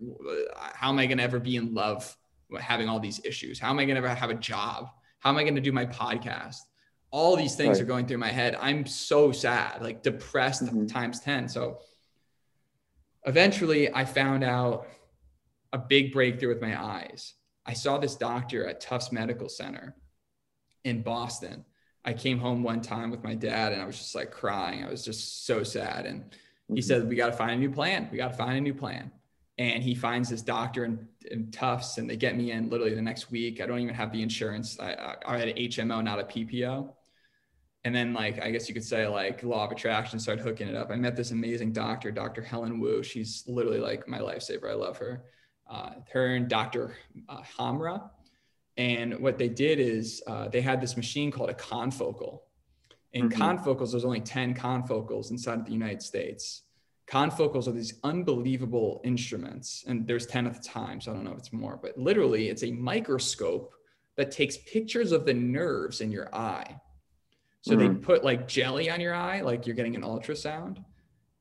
how 0.73 0.89
am 0.89 0.99
I 0.99 1.07
going 1.07 1.17
to 1.17 1.23
ever 1.23 1.39
be 1.39 1.55
in 1.55 1.73
love 1.73 2.15
having 2.59 2.87
all 2.87 2.99
these 2.99 3.21
issues? 3.23 3.57
How 3.59 3.71
am 3.71 3.79
I 3.79 3.85
going 3.85 3.95
to 3.95 4.05
ever 4.05 4.13
have 4.13 4.29
a 4.29 4.35
job? 4.35 4.89
How 5.19 5.29
am 5.29 5.37
I 5.37 5.43
going 5.43 5.55
to 5.55 5.61
do 5.61 5.71
my 5.71 5.85
podcast? 5.85 6.57
All 7.11 7.35
these 7.35 7.55
things 7.55 7.77
right. 7.77 7.83
are 7.83 7.87
going 7.87 8.05
through 8.05 8.17
my 8.17 8.31
head. 8.31 8.57
I'm 8.59 8.85
so 8.85 9.31
sad, 9.31 9.81
like 9.81 10.03
depressed 10.03 10.63
mm-hmm. 10.63 10.85
times 10.85 11.19
10. 11.21 11.49
So 11.49 11.79
eventually 13.25 13.93
I 13.93 14.05
found 14.05 14.43
out 14.43 14.87
a 15.73 15.77
big 15.77 16.13
breakthrough 16.13 16.49
with 16.49 16.61
my 16.61 16.81
eyes. 16.81 17.33
I 17.65 17.73
saw 17.73 17.97
this 17.97 18.15
doctor 18.15 18.67
at 18.67 18.81
Tufts 18.81 19.11
Medical 19.11 19.49
Center 19.49 19.95
in 20.83 21.01
Boston. 21.01 21.65
I 22.05 22.13
came 22.13 22.39
home 22.39 22.63
one 22.63 22.81
time 22.81 23.11
with 23.11 23.23
my 23.23 23.35
dad 23.35 23.73
and 23.73 23.81
I 23.81 23.85
was 23.85 23.97
just 23.97 24.15
like 24.15 24.31
crying. 24.31 24.83
I 24.83 24.89
was 24.89 25.03
just 25.03 25.45
so 25.45 25.63
sad. 25.63 26.05
And 26.05 26.33
he 26.67 26.75
mm-hmm. 26.75 26.81
said, 26.81 27.09
We 27.09 27.15
got 27.15 27.27
to 27.27 27.33
find 27.33 27.51
a 27.51 27.57
new 27.57 27.71
plan. 27.71 28.07
We 28.11 28.17
got 28.17 28.31
to 28.31 28.37
find 28.37 28.57
a 28.57 28.61
new 28.61 28.73
plan 28.73 29.11
and 29.57 29.81
he 29.81 29.95
finds 29.95 30.29
this 30.29 30.41
doctor 30.41 30.85
in, 30.85 31.07
in 31.31 31.49
Tufts 31.49 31.97
and 31.97 32.09
they 32.09 32.15
get 32.15 32.37
me 32.37 32.51
in 32.51 32.69
literally 32.69 32.93
the 32.93 33.01
next 33.01 33.31
week. 33.31 33.59
I 33.59 33.65
don't 33.65 33.79
even 33.79 33.95
have 33.95 34.11
the 34.11 34.21
insurance. 34.21 34.79
I, 34.79 35.15
I 35.25 35.37
had 35.37 35.47
an 35.49 35.57
HMO, 35.57 36.03
not 36.03 36.19
a 36.19 36.23
PPO. 36.23 36.93
And 37.83 37.95
then 37.95 38.13
like, 38.13 38.41
I 38.41 38.51
guess 38.51 38.67
you 38.67 38.75
could 38.75 38.83
say 38.83 39.07
like 39.07 39.41
law 39.43 39.65
of 39.65 39.71
attraction 39.71 40.19
started 40.19 40.43
hooking 40.43 40.67
it 40.67 40.75
up. 40.75 40.91
I 40.91 40.95
met 40.95 41.15
this 41.15 41.31
amazing 41.31 41.71
doctor, 41.71 42.11
Dr. 42.11 42.43
Helen 42.43 42.79
Wu. 42.79 43.01
She's 43.01 43.43
literally 43.47 43.79
like 43.79 44.07
my 44.07 44.19
lifesaver. 44.19 44.69
I 44.69 44.73
love 44.73 44.97
her. 44.97 45.23
Uh, 45.67 45.91
her 46.11 46.35
and 46.35 46.47
Dr. 46.47 46.95
Uh, 47.27 47.41
Hamra. 47.57 48.09
And 48.77 49.17
what 49.19 49.39
they 49.39 49.49
did 49.49 49.79
is 49.79 50.21
uh, 50.27 50.49
they 50.49 50.61
had 50.61 50.81
this 50.81 50.95
machine 50.95 51.31
called 51.31 51.49
a 51.49 51.55
confocal. 51.55 52.41
In 53.13 53.27
mm-hmm. 53.27 53.41
confocals, 53.41 53.91
there's 53.91 54.05
only 54.05 54.21
10 54.21 54.53
confocals 54.53 55.31
inside 55.31 55.59
of 55.59 55.65
the 55.65 55.71
United 55.71 56.03
States 56.03 56.61
Confocals 57.07 57.69
are 57.69 57.71
these 57.71 57.93
unbelievable 58.03 58.99
instruments, 59.05 59.85
and 59.87 60.05
there's 60.05 60.25
10 60.25 60.45
at 60.45 60.53
the 60.53 60.67
time, 60.67 60.99
so 60.99 61.11
I 61.11 61.15
don't 61.15 61.23
know 61.23 61.31
if 61.31 61.37
it's 61.37 61.53
more, 61.53 61.79
but 61.81 61.97
literally 61.97 62.49
it's 62.49 62.63
a 62.63 62.71
microscope 62.71 63.73
that 64.17 64.29
takes 64.29 64.57
pictures 64.57 65.13
of 65.13 65.25
the 65.25 65.33
nerves 65.33 66.01
in 66.01 66.11
your 66.11 66.33
eye. 66.35 66.79
So 67.61 67.75
mm-hmm. 67.75 67.93
they 67.93 67.99
put 67.99 68.25
like 68.25 68.47
jelly 68.47 68.89
on 68.89 68.99
your 68.99 69.13
eye, 69.13 69.41
like 69.41 69.65
you're 69.65 69.75
getting 69.75 69.95
an 69.95 70.01
ultrasound, 70.01 70.83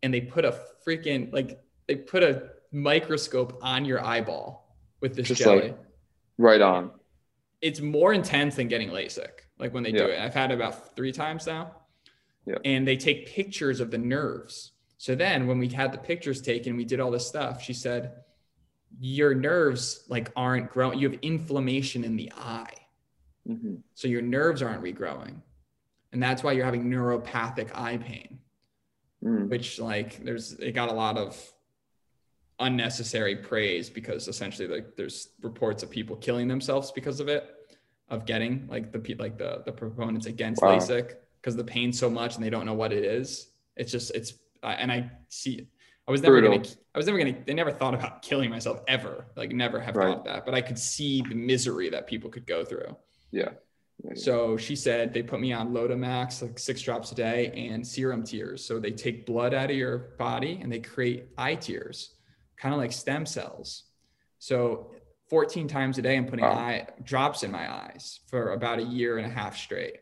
and 0.02 0.14
they 0.14 0.20
put 0.20 0.44
a 0.44 0.60
freaking 0.86 1.32
like 1.32 1.60
they 1.88 1.96
put 1.96 2.22
a 2.22 2.50
microscope 2.70 3.58
on 3.62 3.84
your 3.84 4.04
eyeball 4.04 4.76
with 5.00 5.16
this 5.16 5.28
Just 5.28 5.42
jelly. 5.42 5.62
Like 5.62 5.78
right 6.38 6.60
on. 6.60 6.92
It's 7.60 7.80
more 7.80 8.12
intense 8.12 8.54
than 8.54 8.68
getting 8.68 8.90
LASIK, 8.90 9.30
like 9.58 9.74
when 9.74 9.82
they 9.82 9.90
yeah. 9.90 9.98
do 9.98 10.06
it. 10.06 10.20
I've 10.20 10.34
had 10.34 10.52
it 10.52 10.54
about 10.54 10.94
three 10.94 11.12
times 11.12 11.46
now. 11.46 11.74
Yeah. 12.44 12.58
And 12.64 12.86
they 12.86 12.96
take 12.96 13.26
pictures 13.26 13.80
of 13.80 13.90
the 13.90 13.98
nerves 13.98 14.72
so 14.98 15.14
then 15.14 15.46
when 15.46 15.58
we 15.58 15.68
had 15.68 15.92
the 15.92 15.98
pictures 15.98 16.40
taken, 16.40 16.76
we 16.76 16.84
did 16.84 17.00
all 17.00 17.10
this 17.10 17.26
stuff, 17.26 17.62
she 17.62 17.72
said, 17.72 18.24
your 18.98 19.34
nerves 19.34 20.04
like 20.08 20.30
aren't 20.36 20.70
growing. 20.70 20.98
You 20.98 21.10
have 21.10 21.18
inflammation 21.22 22.04
in 22.04 22.16
the 22.16 22.32
eye. 22.36 22.72
Mm-hmm. 23.48 23.76
So 23.94 24.08
your 24.08 24.22
nerves 24.22 24.62
aren't 24.62 24.82
regrowing. 24.82 25.42
And 26.12 26.22
that's 26.22 26.42
why 26.42 26.52
you're 26.52 26.64
having 26.64 26.84
neuropathic 26.84 27.70
eye 27.74 27.98
pain, 27.98 28.38
mm. 29.22 29.48
which 29.50 29.78
like 29.78 30.24
there's, 30.24 30.52
it 30.54 30.72
got 30.72 30.88
a 30.88 30.94
lot 30.94 31.18
of 31.18 31.38
unnecessary 32.58 33.36
praise 33.36 33.90
because 33.90 34.28
essentially 34.28 34.66
like 34.66 34.96
there's 34.96 35.28
reports 35.42 35.82
of 35.82 35.90
people 35.90 36.16
killing 36.16 36.48
themselves 36.48 36.90
because 36.90 37.20
of 37.20 37.28
it, 37.28 37.50
of 38.08 38.24
getting 38.24 38.66
like 38.68 38.92
the, 38.92 39.16
like 39.18 39.36
the, 39.36 39.62
the 39.66 39.72
proponents 39.72 40.26
against 40.26 40.62
wow. 40.62 40.78
LASIK 40.78 41.16
because 41.42 41.54
the 41.54 41.64
pain's 41.64 41.98
so 41.98 42.08
much 42.08 42.36
and 42.36 42.44
they 42.44 42.50
don't 42.50 42.64
know 42.64 42.74
what 42.74 42.92
it 42.92 43.04
is. 43.04 43.48
It's 43.76 43.92
just, 43.92 44.14
it's 44.14 44.32
and 44.72 44.90
I 44.90 45.10
see 45.28 45.68
I 46.08 46.12
was 46.12 46.22
never 46.22 46.40
Brutal. 46.40 46.58
gonna 46.58 46.68
I 46.94 46.98
was 46.98 47.06
never 47.06 47.18
gonna 47.18 47.36
they 47.44 47.54
never 47.54 47.72
thought 47.72 47.94
about 47.94 48.22
killing 48.22 48.50
myself 48.50 48.80
ever. 48.86 49.26
Like 49.36 49.52
never 49.52 49.80
have 49.80 49.96
right. 49.96 50.14
thought 50.14 50.24
that. 50.24 50.44
But 50.44 50.54
I 50.54 50.60
could 50.60 50.78
see 50.78 51.22
the 51.22 51.34
misery 51.34 51.90
that 51.90 52.06
people 52.06 52.30
could 52.30 52.46
go 52.46 52.64
through. 52.64 52.96
Yeah. 53.32 53.50
yeah. 54.04 54.12
So 54.14 54.56
she 54.56 54.76
said 54.76 55.12
they 55.12 55.22
put 55.22 55.40
me 55.40 55.52
on 55.52 55.72
Lotemax, 55.72 56.42
like 56.42 56.58
six 56.58 56.80
drops 56.80 57.10
a 57.10 57.16
day, 57.16 57.68
and 57.70 57.84
serum 57.84 58.22
tears. 58.22 58.64
So 58.64 58.78
they 58.78 58.92
take 58.92 59.26
blood 59.26 59.52
out 59.52 59.70
of 59.70 59.76
your 59.76 59.98
body 60.16 60.60
and 60.62 60.70
they 60.70 60.78
create 60.78 61.26
eye 61.36 61.56
tears, 61.56 62.14
kind 62.56 62.72
of 62.72 62.78
like 62.78 62.92
stem 62.92 63.26
cells. 63.26 63.84
So 64.38 64.92
14 65.28 65.66
times 65.66 65.98
a 65.98 66.02
day, 66.02 66.16
I'm 66.16 66.26
putting 66.26 66.44
wow. 66.44 66.52
eye 66.52 66.86
drops 67.02 67.42
in 67.42 67.50
my 67.50 67.68
eyes 67.68 68.20
for 68.28 68.52
about 68.52 68.78
a 68.78 68.84
year 68.84 69.18
and 69.18 69.26
a 69.26 69.34
half 69.34 69.56
straight. 69.56 69.96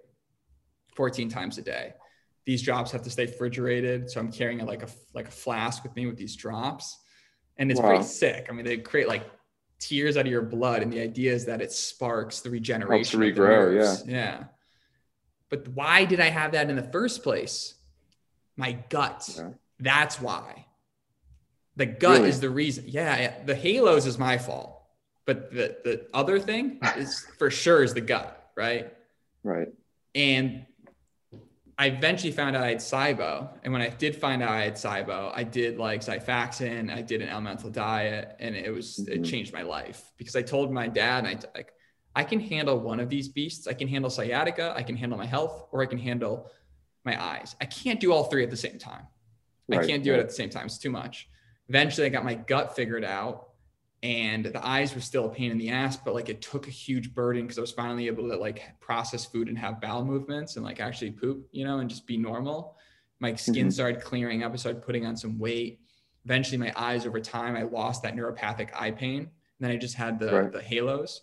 14 0.97 1.31
times 1.31 1.57
a 1.57 1.62
day 1.62 1.95
these 2.45 2.63
drops 2.63 2.91
have 2.93 3.03
to 3.03 3.11
stay 3.11 3.27
refrigerated. 3.27 4.11
So 4.11 4.21
I'm 4.21 4.31
carrying 4.31 4.61
a, 4.61 4.65
like 4.65 4.83
a 4.83 4.89
like 5.15 5.29
a 5.29 5.33
flask 5.33 5.83
with 5.83 5.95
me 5.97 6.07
with 6.07 6.17
these 6.17 6.37
drops, 6.37 6.99
and 7.57 7.71
it's 7.71 7.81
wow. 7.81 7.89
pretty 7.89 8.05
sick. 8.05 8.47
I 8.49 8.53
mean, 8.53 8.65
they 8.65 8.79
create 8.79 9.09
like 9.09 9.25
tears 9.79 10.17
out 10.17 10.27
of 10.27 10.33
your 10.33 10.43
blood, 10.43 10.83
and 10.83 10.93
the 10.93 11.01
idea 11.01 11.33
is 11.33 11.47
that 11.47 11.61
it 11.61 11.73
sparks 11.73 12.41
the 12.41 12.51
regeneration. 12.51 13.21
Helps 13.21 13.39
regrow, 13.39 14.05
yeah, 14.07 14.13
yeah. 14.13 14.45
But 15.49 15.69
why 15.69 16.05
did 16.05 16.21
I 16.21 16.31
have 16.31 16.53
that 16.53 16.69
in 16.69 16.77
the 16.77 16.83
first 16.83 17.23
place? 17.23 17.75
My 18.57 18.73
gut. 18.89 19.29
Yeah. 19.37 19.51
That's 19.81 20.21
why. 20.21 20.67
The 21.77 21.87
gut 21.87 22.19
really? 22.19 22.29
is 22.29 22.41
the 22.41 22.51
reason. 22.51 22.85
Yeah, 22.87 23.35
the 23.45 23.55
halos 23.55 24.07
is 24.07 24.19
my 24.19 24.39
fault, 24.39 24.81
but 25.25 25.51
the 25.51 25.77
the 25.85 26.07
other 26.15 26.39
thing 26.39 26.79
is 26.97 27.27
for 27.39 27.51
sure 27.51 27.83
is 27.83 27.95
the 27.95 28.01
gut, 28.01 28.51
right? 28.57 28.93
Right. 29.43 29.69
And 30.15 30.67
I 31.77 31.87
eventually 31.87 32.33
found 32.33 32.55
out 32.55 32.62
I 32.62 32.68
had 32.68 32.79
SIBO. 32.79 33.49
And 33.62 33.72
when 33.72 33.83
I 33.83 33.89
did 33.89 34.14
find 34.14 34.43
out 34.43 34.51
I 34.51 34.64
had 34.64 34.75
SIBO, 34.75 35.33
I 35.35 35.43
did 35.43 35.79
like 35.79 36.01
Xifaxan, 36.01 36.93
I 36.93 37.03
did 37.03 37.20
an 37.20 37.29
elemental 37.29 37.70
diet, 37.70 38.37
and 38.39 38.55
it 38.55 38.72
was, 38.72 38.99
mm-hmm. 38.99 39.12
it 39.12 39.25
changed 39.25 39.53
my 39.53 39.62
life 39.62 40.12
because 40.16 40.37
I 40.37 40.43
told 40.43 40.72
my 40.72 40.87
dad, 40.87 41.27
I 41.27 41.39
like, 41.55 41.72
I 42.14 42.22
can 42.22 42.39
handle 42.39 42.79
one 42.79 43.01
of 43.01 43.09
these 43.09 43.29
beasts. 43.29 43.66
I 43.66 43.72
can 43.75 43.89
handle 43.89 44.09
sciatica, 44.09 44.72
I 44.77 44.83
can 44.85 44.97
handle 44.97 45.18
my 45.18 45.27
health, 45.27 45.66
or 45.72 45.83
I 45.83 45.87
can 45.87 45.99
handle 45.99 46.49
my 47.05 47.20
eyes. 47.20 47.57
I 47.61 47.64
can't 47.64 47.99
do 47.99 48.12
all 48.12 48.25
three 48.25 48.45
at 48.45 48.51
the 48.51 48.57
same 48.57 48.79
time. 48.79 49.07
Right, 49.68 49.81
I 49.81 49.87
can't 49.87 50.05
do 50.05 50.14
it 50.14 50.20
at 50.20 50.29
the 50.29 50.35
same 50.35 50.51
time. 50.51 50.66
It's 50.66 50.79
too 50.79 50.91
much. 50.91 51.29
Eventually, 51.68 52.07
I 52.07 52.11
got 52.11 52.25
my 52.25 52.35
gut 52.35 52.77
figured 52.77 53.05
out, 53.05 53.49
and 54.05 54.45
the 54.45 54.65
eyes 54.65 54.95
were 54.95 55.01
still 55.01 55.25
a 55.25 55.29
pain 55.31 55.51
in 55.51 55.57
the 55.57 55.71
ass, 55.71 55.97
but 55.97 56.13
like 56.13 56.29
it 56.29 56.43
took 56.43 56.69
a 56.69 56.71
huge 56.71 57.15
burden 57.15 57.43
because 57.43 57.57
I 57.57 57.63
was 57.63 57.73
finally 57.73 58.07
able 58.07 58.29
to 58.29 58.37
like 58.37 58.79
process 58.79 59.25
food 59.25 59.49
and 59.49 59.57
have 59.57 59.81
bowel 59.81 60.05
movements 60.05 60.57
and 60.57 60.65
like 60.65 60.79
actually 60.79 61.11
poop, 61.13 61.49
you 61.53 61.65
know, 61.65 61.79
and 61.79 61.89
just 61.89 62.07
be 62.07 62.19
normal. 62.19 62.77
My 63.21 63.35
skin 63.35 63.69
Mhm. 63.69 63.73
started 63.73 64.03
clearing 64.03 64.43
up. 64.43 64.53
I 64.53 64.57
started 64.57 64.83
putting 64.83 65.07
on 65.07 65.17
some 65.17 65.39
weight. 65.39 65.81
Eventually, 66.27 66.59
my 66.59 66.71
eyes 66.77 67.07
over 67.07 67.19
time, 67.19 67.57
I 67.57 67.63
lost 67.63 68.03
that 68.03 68.15
neuropathic 68.15 68.69
eye 68.79 68.91
pain. 68.91 69.21
And 69.21 69.31
then 69.59 69.71
I 69.71 69.77
just 69.79 69.95
had 69.95 70.19
the, 70.19 70.33
Right. 70.35 70.53
the 70.53 70.61
halos. 70.61 71.23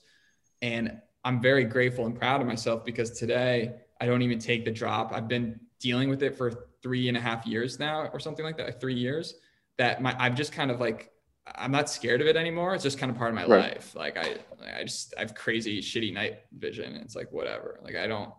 And 0.64 1.00
I'm 1.24 1.40
very 1.40 1.66
grateful 1.66 2.08
and 2.08 2.16
proud 2.18 2.42
of 2.42 2.48
myself 2.48 2.84
because 2.84 3.12
today 3.12 3.76
I 4.00 4.08
don't 4.08 4.24
even 4.24 4.40
take 4.40 4.66
the 4.66 4.72
drop. 4.72 5.14
I've 5.14 5.28
been 5.28 5.60
dealing 5.80 6.10
with 6.10 6.24
it 6.24 6.36
for 6.36 6.68
three 6.82 7.10
and 7.10 7.16
a 7.16 7.22
half 7.22 7.46
years 7.46 7.78
now 7.78 8.08
or 8.08 8.20
something 8.20 8.44
like 8.44 8.58
that, 8.58 8.82
three 8.82 8.96
years 8.96 9.36
that 9.78 10.02
my, 10.02 10.16
I've 10.18 10.34
just 10.34 10.52
kind 10.52 10.72
of 10.72 10.80
like, 10.80 11.12
I'm 11.56 11.72
not 11.72 11.90
scared 11.90 12.22
of 12.22 12.28
it 12.28 12.36
anymore. 12.36 12.74
It's 12.76 12.84
just 12.84 12.98
kind 12.98 13.12
of 13.12 13.18
part 13.18 13.30
of 13.30 13.36
my 13.36 13.46
Right. 13.46 13.74
life. 13.74 13.96
Like 13.96 14.18
I, 14.18 14.38
I 14.78 14.84
just, 14.84 15.14
I 15.18 15.22
have 15.22 15.36
crazy 15.36 15.82
shitty 15.82 16.14
night 16.14 16.40
vision. 16.58 16.96
It's 16.96 17.16
like, 17.16 17.32
whatever. 17.32 17.80
Like 17.84 17.96
I 17.96 18.08
don't, 18.08 18.32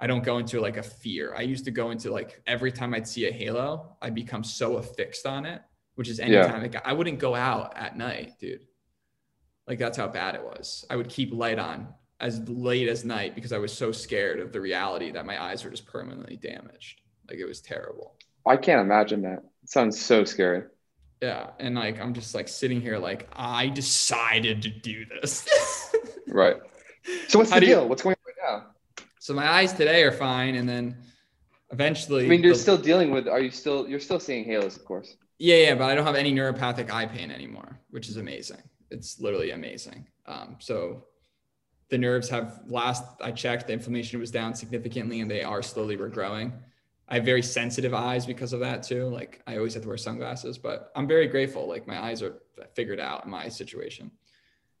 I 0.00 0.06
don't 0.06 0.24
go 0.24 0.38
into 0.38 0.60
like 0.60 0.76
a 0.76 0.82
fear. 0.82 1.34
I 1.36 1.42
used 1.42 1.64
to 1.66 1.70
go 1.70 1.90
into 1.90 2.10
like 2.10 2.42
every 2.46 2.72
time 2.72 2.94
I'd 2.94 3.06
see 3.06 3.28
a 3.28 3.32
halo, 3.32 3.96
I'd 4.02 4.14
become 4.14 4.42
so 4.42 4.76
affixed 4.76 5.26
on 5.26 5.46
it, 5.46 5.62
which 5.94 6.08
is 6.08 6.18
Yeah. 6.18 6.24
anytime 6.26 6.62
like, 6.62 6.86
I 6.86 6.92
wouldn't 6.92 7.18
go 7.18 7.34
out 7.34 7.76
at 7.76 7.96
night, 7.96 8.32
dude. 8.38 8.66
Like 9.66 9.78
that's 9.78 9.96
how 9.96 10.08
bad 10.08 10.34
it 10.34 10.42
was. 10.42 10.84
I 10.90 10.96
would 10.96 11.08
keep 11.08 11.32
light 11.32 11.58
on 11.58 11.88
as 12.18 12.40
late 12.48 12.88
as 12.88 13.04
night 13.04 13.34
because 13.34 13.52
I 13.52 13.58
was 13.58 13.72
so 13.72 13.92
scared 13.92 14.40
of 14.40 14.52
the 14.52 14.60
reality 14.60 15.10
that 15.12 15.26
my 15.26 15.40
eyes 15.42 15.64
were 15.64 15.70
just 15.70 15.86
permanently 15.86 16.36
damaged. 16.36 17.00
Like 17.28 17.38
it 17.38 17.44
was 17.46 17.60
terrible. 17.60 18.16
I 18.46 18.56
can't 18.56 18.80
imagine 18.80 19.22
that. 19.22 19.38
It 19.62 19.70
sounds 19.70 20.00
so 20.00 20.24
scary. 20.24 20.64
Yeah. 21.22 21.50
And 21.60 21.76
like 21.76 22.00
I'm 22.00 22.12
just 22.12 22.34
like 22.34 22.48
sitting 22.48 22.80
here 22.80 22.98
like 22.98 23.28
I 23.32 23.68
decided 23.68 24.60
to 24.62 24.68
do 24.68 25.06
this. 25.06 25.48
Right. 26.28 26.56
So 27.28 27.38
what's 27.38 27.50
How 27.50 27.56
the 27.56 27.60
do 27.60 27.66
you- 27.66 27.74
deal? 27.74 27.88
What's 27.88 28.00
going 28.02 28.16
on 28.16 28.24
right 28.26 28.60
now? 28.62 29.04
so 29.20 29.34
my 29.34 29.46
eyes 29.46 29.74
today 29.74 30.02
are 30.02 30.12
fine 30.12 30.54
and 30.54 30.66
then 30.66 30.96
eventually 31.70 32.24
I 32.24 32.28
mean, 32.28 32.42
you're 32.42 32.54
the- 32.54 32.58
still 32.58 32.78
dealing 32.78 33.10
with. 33.10 33.28
Are 33.28 33.40
you 33.40 33.50
still? 33.50 33.86
You're 33.86 34.00
still 34.00 34.18
seeing 34.18 34.44
halos, 34.44 34.76
of 34.76 34.84
course. 34.86 35.16
Yeah, 35.38 35.56
yeah, 35.56 35.74
but 35.74 35.84
I 35.90 35.94
don't 35.94 36.06
have 36.06 36.14
any 36.14 36.32
neuropathic 36.32 36.90
eye 36.90 37.04
pain 37.06 37.30
anymore, 37.30 37.78
which 37.90 38.08
is 38.08 38.16
amazing. 38.16 38.62
It's 38.90 39.20
literally 39.20 39.50
amazing. 39.50 40.06
Um, 40.24 40.56
so 40.58 41.04
the 41.90 41.98
nerves 41.98 42.30
have 42.30 42.60
last 42.66 43.04
I 43.20 43.30
checked, 43.32 43.66
the 43.66 43.74
inflammation 43.74 44.18
was 44.18 44.30
down 44.30 44.54
significantly 44.54 45.20
and 45.20 45.30
they 45.30 45.42
are 45.42 45.60
slowly 45.62 45.98
regrowing. 45.98 46.52
I 47.08 47.16
have 47.16 47.24
very 47.24 47.42
sensitive 47.42 47.94
eyes 47.94 48.24
because 48.26 48.52
of 48.52 48.60
that 48.60 48.82
too. 48.82 49.06
Like 49.06 49.42
I 49.46 49.56
always 49.56 49.74
have 49.74 49.82
to 49.82 49.88
wear 49.88 49.98
sunglasses, 49.98 50.58
but 50.58 50.90
I'm 50.96 51.06
very 51.06 51.26
grateful. 51.26 51.68
Like 51.68 51.86
my 51.86 52.02
eyes 52.02 52.22
are 52.22 52.42
figured 52.74 53.00
out 53.00 53.24
in 53.24 53.30
my 53.30 53.48
situation. 53.48 54.10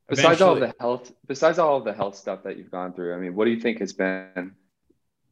Besides 0.08 0.40
all 0.40 0.54
the 0.54 0.74
health, 0.78 1.12
besides 1.26 1.58
all 1.58 1.80
the 1.80 1.92
health 1.92 2.16
stuff 2.16 2.42
that 2.44 2.56
you've 2.58 2.70
gone 2.70 2.92
through, 2.92 3.14
I 3.14 3.18
mean, 3.18 3.34
what 3.34 3.46
do 3.46 3.50
you 3.50 3.60
think 3.60 3.78
has 3.78 3.92
been 3.92 4.54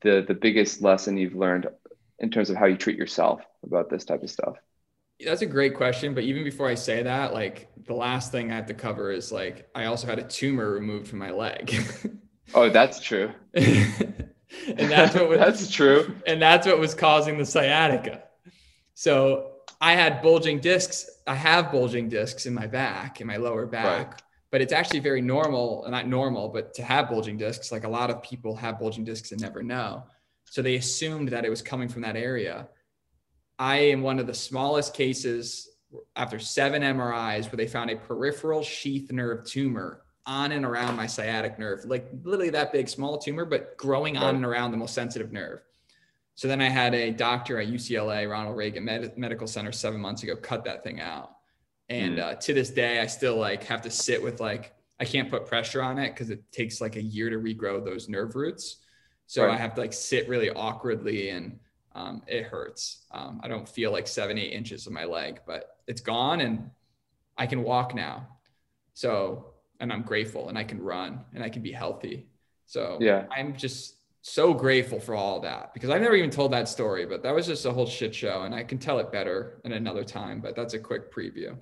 the 0.02 0.24
the 0.26 0.34
biggest 0.34 0.82
lesson 0.82 1.16
you've 1.16 1.34
learned 1.34 1.68
in 2.18 2.30
terms 2.30 2.50
of 2.50 2.56
how 2.56 2.66
you 2.66 2.76
treat 2.76 2.96
yourself 2.96 3.42
about 3.64 3.90
this 3.90 4.04
type 4.04 4.22
of 4.22 4.30
stuff? 4.30 4.56
That's 5.22 5.42
a 5.42 5.46
great 5.46 5.74
question. 5.74 6.14
But 6.14 6.24
even 6.24 6.44
before 6.44 6.68
I 6.68 6.74
say 6.74 7.02
that, 7.02 7.34
like 7.34 7.68
the 7.86 7.94
last 7.94 8.32
thing 8.32 8.50
I 8.50 8.56
have 8.56 8.66
to 8.66 8.74
cover 8.74 9.10
is 9.10 9.30
like 9.30 9.68
I 9.74 9.86
also 9.86 10.06
had 10.06 10.18
a 10.18 10.22
tumor 10.22 10.70
removed 10.70 11.08
from 11.08 11.18
my 11.18 11.30
leg. 11.30 11.74
Oh, 12.54 12.68
that's 12.68 13.00
true. 13.00 13.30
and 14.66 14.90
that's 14.90 15.14
what 15.14 15.28
was, 15.28 15.38
that's 15.40 15.70
true. 15.70 16.14
and 16.26 16.40
that's 16.40 16.66
what 16.66 16.78
was 16.78 16.94
causing 16.94 17.38
the 17.38 17.46
sciatica. 17.46 18.24
So 18.94 19.52
I 19.80 19.94
had 19.94 20.22
bulging 20.22 20.60
discs. 20.60 21.08
I 21.26 21.34
have 21.34 21.72
bulging 21.72 22.08
discs 22.08 22.46
in 22.46 22.54
my 22.54 22.66
back, 22.66 23.20
in 23.20 23.26
my 23.26 23.36
lower 23.36 23.66
back, 23.66 24.22
but 24.50 24.60
it's 24.60 24.72
actually 24.72 25.00
very 25.00 25.22
normal, 25.22 25.86
not 25.88 26.06
normal, 26.06 26.48
but 26.48 26.74
to 26.74 26.82
have 26.82 27.08
bulging 27.08 27.36
discs. 27.36 27.72
Like 27.72 27.84
a 27.84 27.88
lot 27.88 28.10
of 28.10 28.22
people 28.22 28.54
have 28.56 28.78
bulging 28.78 29.04
discs 29.04 29.32
and 29.32 29.40
never 29.40 29.62
know. 29.62 30.04
So 30.44 30.62
they 30.62 30.76
assumed 30.76 31.28
that 31.28 31.44
it 31.44 31.50
was 31.50 31.62
coming 31.62 31.88
from 31.88 32.02
that 32.02 32.16
area. 32.16 32.68
I 33.58 33.76
am 33.76 34.02
one 34.02 34.18
of 34.18 34.26
the 34.26 34.34
smallest 34.34 34.94
cases 34.94 35.68
after 36.16 36.38
seven 36.38 36.82
MRIs 36.82 37.44
where 37.44 37.56
they 37.56 37.66
found 37.66 37.90
a 37.90 37.96
peripheral 37.96 38.62
sheath 38.62 39.10
nerve 39.12 39.44
tumor 39.44 40.02
on 40.30 40.52
and 40.52 40.64
around 40.64 40.94
my 40.96 41.08
sciatic 41.08 41.58
nerve, 41.58 41.84
like 41.86 42.08
literally 42.22 42.50
that 42.50 42.72
big, 42.72 42.88
small 42.88 43.18
tumor, 43.18 43.44
but 43.44 43.76
growing 43.76 44.16
on 44.16 44.36
and 44.36 44.44
around 44.44 44.70
the 44.70 44.76
most 44.76 44.94
sensitive 44.94 45.32
nerve. 45.32 45.60
So 46.36 46.46
then 46.46 46.62
I 46.62 46.68
had 46.68 46.94
a 46.94 47.10
doctor 47.10 47.58
at 47.58 47.66
UCLA, 47.68 48.30
Ronald 48.30 48.56
Reagan 48.56 48.84
Med- 48.84 49.18
Medical 49.18 49.48
Center, 49.48 49.72
seven 49.72 50.00
months 50.00 50.22
ago, 50.22 50.36
cut 50.36 50.64
that 50.66 50.84
thing 50.84 51.00
out. 51.00 51.32
And 51.88 52.18
Mm. 52.18 52.22
uh, 52.22 52.34
to 52.36 52.54
this 52.54 52.70
day, 52.70 53.00
I 53.00 53.06
still 53.06 53.36
like 53.36 53.64
have 53.64 53.82
to 53.82 53.90
sit 53.90 54.22
with 54.22 54.40
like 54.40 54.72
I 55.00 55.04
can't 55.04 55.28
put 55.30 55.46
pressure 55.46 55.82
on 55.82 55.98
it 55.98 56.10
because 56.10 56.30
it 56.30 56.40
takes 56.52 56.80
like 56.80 56.94
a 56.94 57.02
year 57.02 57.28
to 57.30 57.36
regrow 57.38 57.84
those 57.84 58.08
nerve 58.08 58.36
roots. 58.36 58.76
So 59.26 59.44
Right. 59.46 59.54
I 59.54 59.56
have 59.56 59.74
to 59.74 59.80
like 59.80 59.92
sit 59.92 60.28
really 60.28 60.50
awkwardly 60.50 61.30
and 61.30 61.58
um, 61.96 62.22
it 62.28 62.44
hurts. 62.44 63.06
Um, 63.10 63.40
I 63.42 63.48
don't 63.48 63.68
feel 63.68 63.90
like 63.90 64.06
seven, 64.06 64.38
eight 64.38 64.52
inches 64.52 64.86
of 64.86 64.92
my 64.92 65.04
leg, 65.04 65.40
but 65.44 65.78
it's 65.88 66.00
gone 66.00 66.40
and 66.40 66.70
I 67.36 67.46
can 67.46 67.64
walk 67.64 67.94
now. 67.96 68.28
So, 68.94 69.49
and 69.80 69.92
I'm 69.92 70.02
grateful 70.02 70.48
and 70.48 70.58
I 70.58 70.64
can 70.64 70.80
run 70.80 71.20
and 71.34 71.42
I 71.42 71.48
can 71.48 71.62
be 71.62 71.72
healthy. 71.72 72.26
So 72.66 72.98
Yeah. 73.00 73.26
I'm 73.36 73.56
just 73.56 73.96
so 74.22 74.52
grateful 74.52 75.00
for 75.00 75.14
all 75.14 75.40
that 75.40 75.72
because 75.72 75.90
I've 75.90 76.02
never 76.02 76.14
even 76.14 76.30
told 76.30 76.52
that 76.52 76.68
story, 76.68 77.06
but 77.06 77.22
that 77.22 77.34
was 77.34 77.46
just 77.46 77.64
a 77.64 77.72
whole 77.72 77.86
shit 77.86 78.14
show 78.14 78.42
and 78.42 78.54
I 78.54 78.62
can 78.62 78.78
tell 78.78 78.98
it 78.98 79.10
better 79.10 79.60
in 79.64 79.72
another 79.72 80.04
time, 80.04 80.40
but 80.40 80.54
that's 80.54 80.74
a 80.74 80.78
quick 80.78 81.12
preview. 81.12 81.56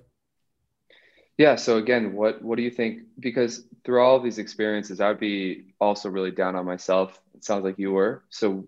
Yeah. 1.37 1.55
So 1.55 1.77
again, 1.77 2.13
what 2.13 2.41
what 2.41 2.57
do 2.57 2.63
you 2.63 2.69
think? 2.69 3.03
Because 3.17 3.63
through 3.85 4.01
all 4.03 4.19
these 4.19 4.39
experiences, 4.39 4.99
I'd 4.99 5.21
be 5.21 5.73
also 5.79 6.09
really 6.09 6.31
down 6.31 6.57
on 6.57 6.65
myself. 6.65 7.17
It 7.33 7.45
sounds 7.45 7.63
like 7.63 7.79
you 7.79 7.93
were. 7.93 8.25
So, 8.29 8.67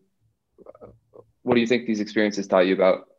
uh, 0.66 0.88
what 1.41 1.56
do 1.56 1.60
you 1.60 1.68
think 1.68 1.86
these 1.86 1.99
experiences 1.99 2.47
taught 2.47 2.68
you 2.68 2.74
about 2.74 3.10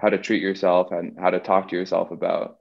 how 0.00 0.10
to 0.10 0.18
treat 0.18 0.42
yourself 0.42 0.92
and 0.92 1.18
how 1.18 1.30
to 1.30 1.40
talk 1.40 1.68
to 1.68 1.76
yourself 1.76 2.10
about 2.10 2.58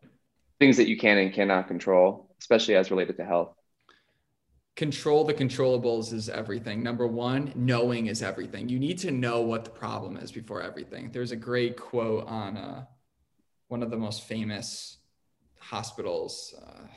things 0.60 0.78
that 0.78 0.88
you 0.88 0.98
can 0.98 1.18
and 1.18 1.34
cannot 1.34 1.68
control, 1.68 2.33
especially 2.44 2.76
as 2.76 2.92
related 2.92 3.16
to 3.18 3.26
health? 3.26 3.56
control 4.76 5.24
the 5.24 5.34
controllables 5.34 6.12
is 6.12 6.30
everything. 6.30 6.82
Number 6.82 7.06
one, 7.06 7.54
knowing 7.56 8.08
is 8.08 8.24
everything. 8.24 8.68
You 8.68 8.80
need 8.80 8.98
to 9.00 9.12
know 9.12 9.42
what 9.42 9.66
the 9.66 9.70
problem 9.70 10.18
is 10.18 10.32
before 10.32 10.64
everything. 10.64 11.12
There's 11.12 11.32
a 11.32 11.36
great 11.36 11.78
quote 11.78 12.26
on 12.28 12.58
uh, 12.58 12.86
one 13.68 13.84
of 13.84 13.92
the 13.92 13.98
most 13.98 14.24
famous 14.24 14.98
hospitals. 15.60 16.56
Uh, 16.60 16.88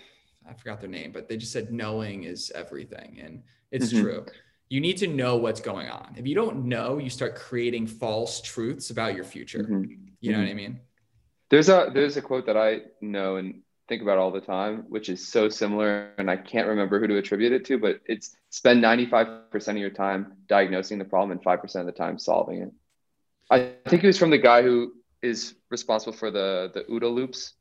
I 0.49 0.55
forgot 0.55 0.80
their 0.80 0.88
name, 0.88 1.12
but 1.12 1.28
they 1.28 1.36
just 1.36 1.53
said 1.53 1.70
knowing 1.70 2.24
is 2.24 2.51
everything. 2.55 3.18
And 3.22 3.42
it's 3.70 3.92
Mhm. 3.92 4.01
true. 4.01 4.26
You 4.70 4.80
need 4.80 4.97
to 4.97 5.07
know 5.07 5.36
what's 5.36 5.61
going 5.61 5.88
on. 5.88 6.14
If 6.16 6.26
you 6.26 6.34
don't 6.34 6.64
know, 6.64 6.97
you 6.97 7.11
start 7.11 7.36
creating 7.36 7.86
false 7.88 8.40
truths 8.40 8.88
about 8.88 9.14
your 9.14 9.24
future. 9.24 9.64
Mhm. 9.64 10.12
You 10.20 10.32
know 10.32 10.38
what 10.38 10.49
I 10.49 10.55
mean? 10.55 10.80
There's 11.51 11.68
a 11.68 11.90
there's 11.92 12.16
a 12.16 12.22
quote 12.22 12.47
that 12.47 12.57
I 12.57 12.80
know 13.03 13.36
and 13.36 13.62
think 13.89 14.03
about 14.03 14.18
all 14.18 14.30
the 14.30 14.41
time, 14.41 14.84
which 14.89 15.09
is 15.09 15.26
so 15.26 15.49
similar, 15.49 16.11
and 16.18 16.30
I 16.30 16.37
can't 16.37 16.68
remember 16.68 16.99
who 16.99 17.07
to 17.07 17.16
attribute 17.18 17.53
it 17.53 17.64
to, 17.66 17.78
but 17.78 18.01
it's 18.07 18.37
spend 18.51 18.82
95% 18.82 19.68
of 19.68 19.76
your 19.76 19.91
time 19.91 20.32
diagnosing 20.49 20.99
the 20.99 21.05
problem 21.05 21.30
and 21.32 21.43
5% 21.43 21.80
of 21.80 21.87
the 21.87 21.93
time 21.93 22.18
solving 22.18 22.62
it. 22.62 22.72
I 23.51 23.74
think 23.89 24.03
it 24.03 24.07
was 24.09 24.18
from 24.18 24.30
the 24.30 24.39
guy 24.39 24.62
who 24.62 24.93
is 25.22 25.55
responsible 25.70 26.12
for 26.12 26.30
the 26.30 26.70
the 26.74 26.82
OODA 26.84 27.12
loops 27.12 27.55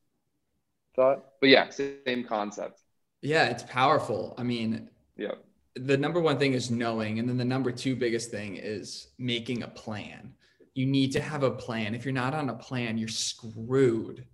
thought. 0.96 1.24
But 1.42 1.50
yeah, 1.50 1.70
same 1.70 2.24
concept. 2.28 2.82
Yeah, 3.22 3.46
it's 3.46 3.64
powerful. 3.64 4.34
I 4.38 4.44
mean, 4.44 4.90
Yeah. 5.18 5.36
the 5.76 5.98
number 5.98 6.20
one 6.22 6.38
thing 6.40 6.54
is 6.54 6.72
knowing 6.72 7.20
and 7.20 7.28
then 7.30 7.38
the 7.38 7.46
number 7.46 7.72
two 7.72 7.96
biggest 7.96 8.32
thing 8.32 8.56
is 8.58 9.08
making 9.18 9.64
a 9.64 9.68
plan 9.68 10.34
you 10.74 10.86
need 10.86 11.12
to 11.14 11.22
have 11.22 11.44
a 11.44 11.52
plan 11.52 11.96
if 11.96 12.04
you're 12.06 12.14
not 12.14 12.34
on 12.34 12.50
a 12.50 12.54
plan 12.54 12.98
you're 12.98 13.08
screwed 13.08 14.26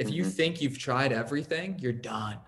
if 0.00 0.10
you 0.10 0.24
Mhm. 0.24 0.32
think 0.32 0.60
you've 0.62 0.78
tried 0.78 1.12
everything 1.12 1.78
you're 1.78 1.92
done 1.92 2.38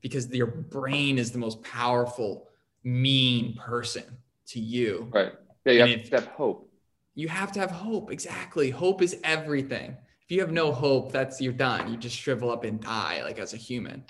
because 0.00 0.28
your 0.30 0.46
brain 0.46 1.18
is 1.18 1.30
the 1.30 1.38
most 1.38 1.62
powerful 1.62 2.48
mean 2.82 3.54
person 3.54 4.04
to 4.46 4.58
you 4.58 5.08
Right. 5.12 5.32
Yeah, 5.64 5.72
you 5.72 5.82
And 5.82 5.90
have 6.00 6.10
to 6.10 6.16
have 6.16 6.26
hope. 6.28 6.72
you 7.14 7.28
have 7.28 7.52
to 7.52 7.60
have 7.60 7.70
hope 7.70 8.10
exactly 8.10 8.70
hope 8.70 9.02
is 9.02 9.16
everything 9.22 9.96
if 10.24 10.30
you 10.30 10.40
have 10.40 10.50
no 10.52 10.72
hope 10.72 11.12
that's 11.12 11.40
you're 11.40 11.52
done 11.52 11.90
you 11.90 11.96
just 11.96 12.16
shrivel 12.16 12.50
up 12.50 12.64
and 12.64 12.80
die 12.80 13.22
like 13.22 13.38
as 13.38 13.52
a 13.52 13.58
human 13.58 14.04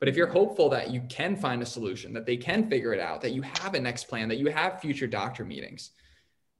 but 0.00 0.08
if 0.08 0.16
you're 0.16 0.26
hopeful 0.26 0.68
that 0.68 0.90
you 0.90 1.00
can 1.08 1.36
find 1.36 1.62
a 1.62 1.66
solution 1.66 2.12
that 2.12 2.26
they 2.26 2.36
can 2.36 2.68
figure 2.68 2.92
it 2.92 3.00
out 3.00 3.20
that 3.20 3.30
you 3.32 3.42
have 3.42 3.74
a 3.74 3.80
next 3.80 4.04
plan 4.08 4.28
that 4.28 4.38
you 4.38 4.48
have 4.48 4.80
future 4.80 5.06
doctor 5.06 5.44
meetings 5.44 5.92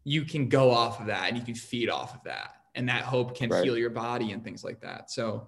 you 0.04 0.24
can 0.24 0.48
go 0.48 0.70
off 0.70 1.00
of 1.00 1.06
that 1.06 1.28
and 1.28 1.36
you 1.36 1.44
can 1.44 1.54
feed 1.54 1.90
off 1.90 2.14
of 2.14 2.22
that 2.22 2.50
and 2.76 2.88
that 2.88 3.02
hope 3.02 3.36
can 3.36 3.50
Right. 3.50 3.64
heal 3.64 3.76
your 3.76 3.90
body 3.90 4.30
and 4.32 4.42
things 4.44 4.62
like 4.64 4.80
that 4.80 5.10
so 5.10 5.44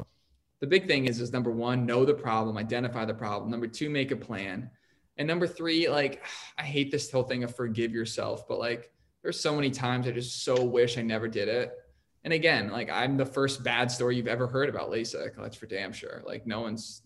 the 0.64 0.70
big 0.70 0.86
thing 0.86 1.06
is 1.06 1.20
is 1.20 1.32
number 1.32 1.50
one 1.50 1.84
know 1.84 2.04
the 2.04 2.14
problem 2.14 2.56
identify 2.56 3.04
the 3.04 3.14
problem 3.14 3.50
number 3.50 3.66
two 3.66 3.90
make 3.90 4.10
a 4.10 4.16
plan 4.16 4.70
and 5.18 5.28
number 5.28 5.46
three 5.46 5.88
like 5.88 6.24
i 6.58 6.62
hate 6.62 6.90
this 6.90 7.10
whole 7.10 7.22
thing 7.22 7.44
of 7.44 7.54
forgive 7.54 7.92
yourself 7.92 8.48
but 8.48 8.58
like 8.58 8.90
there's 9.24 9.40
so 9.40 9.56
many 9.56 9.70
times 9.70 10.06
I 10.06 10.12
just 10.12 10.44
so 10.44 10.62
wish 10.62 10.98
I 10.98 11.02
never 11.02 11.26
did 11.26 11.48
it. 11.48 11.72
And 12.24 12.32
again, 12.32 12.70
like 12.70 12.90
I'm 12.90 13.16
the 13.16 13.26
first 13.26 13.64
bad 13.64 13.90
story 13.90 14.16
you've 14.16 14.28
ever 14.28 14.46
heard 14.46 14.68
about 14.68 14.90
LASIK. 14.90 15.34
That's 15.36 15.56
for 15.56 15.66
damn 15.66 15.92
sure. 15.92 16.22
Like 16.26 16.46
no 16.46 16.60
one's, 16.60 17.02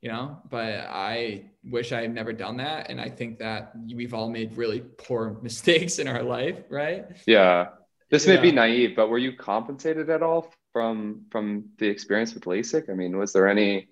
you 0.00 0.10
know, 0.10 0.38
but 0.50 0.86
I 0.90 1.50
wish 1.64 1.92
I 1.92 2.02
had 2.02 2.12
never 2.12 2.32
done 2.32 2.56
that. 2.58 2.90
And 2.90 3.00
I 3.00 3.08
think 3.08 3.38
that 3.38 3.72
we've 3.94 4.12
all 4.12 4.28
made 4.28 4.56
really 4.56 4.80
poor 4.80 5.38
mistakes 5.42 6.00
in 6.00 6.08
our 6.08 6.22
life, 6.22 6.58
right? 6.68 7.06
Yeah. 7.24 7.68
This 8.10 8.26
may 8.26 8.36
be 8.36 8.52
naive, 8.52 8.94
but 8.94 9.08
were 9.08 9.18
you 9.18 9.32
compensated 9.32 10.10
at 10.10 10.22
all 10.22 10.52
from 10.74 11.22
from 11.30 11.70
the 11.78 11.86
experience 11.86 12.34
with 12.34 12.44
LASIK? 12.44 12.90
I 12.90 12.92
mean, 12.92 13.16
was 13.16 13.32
there 13.32 13.48
any 13.48 13.88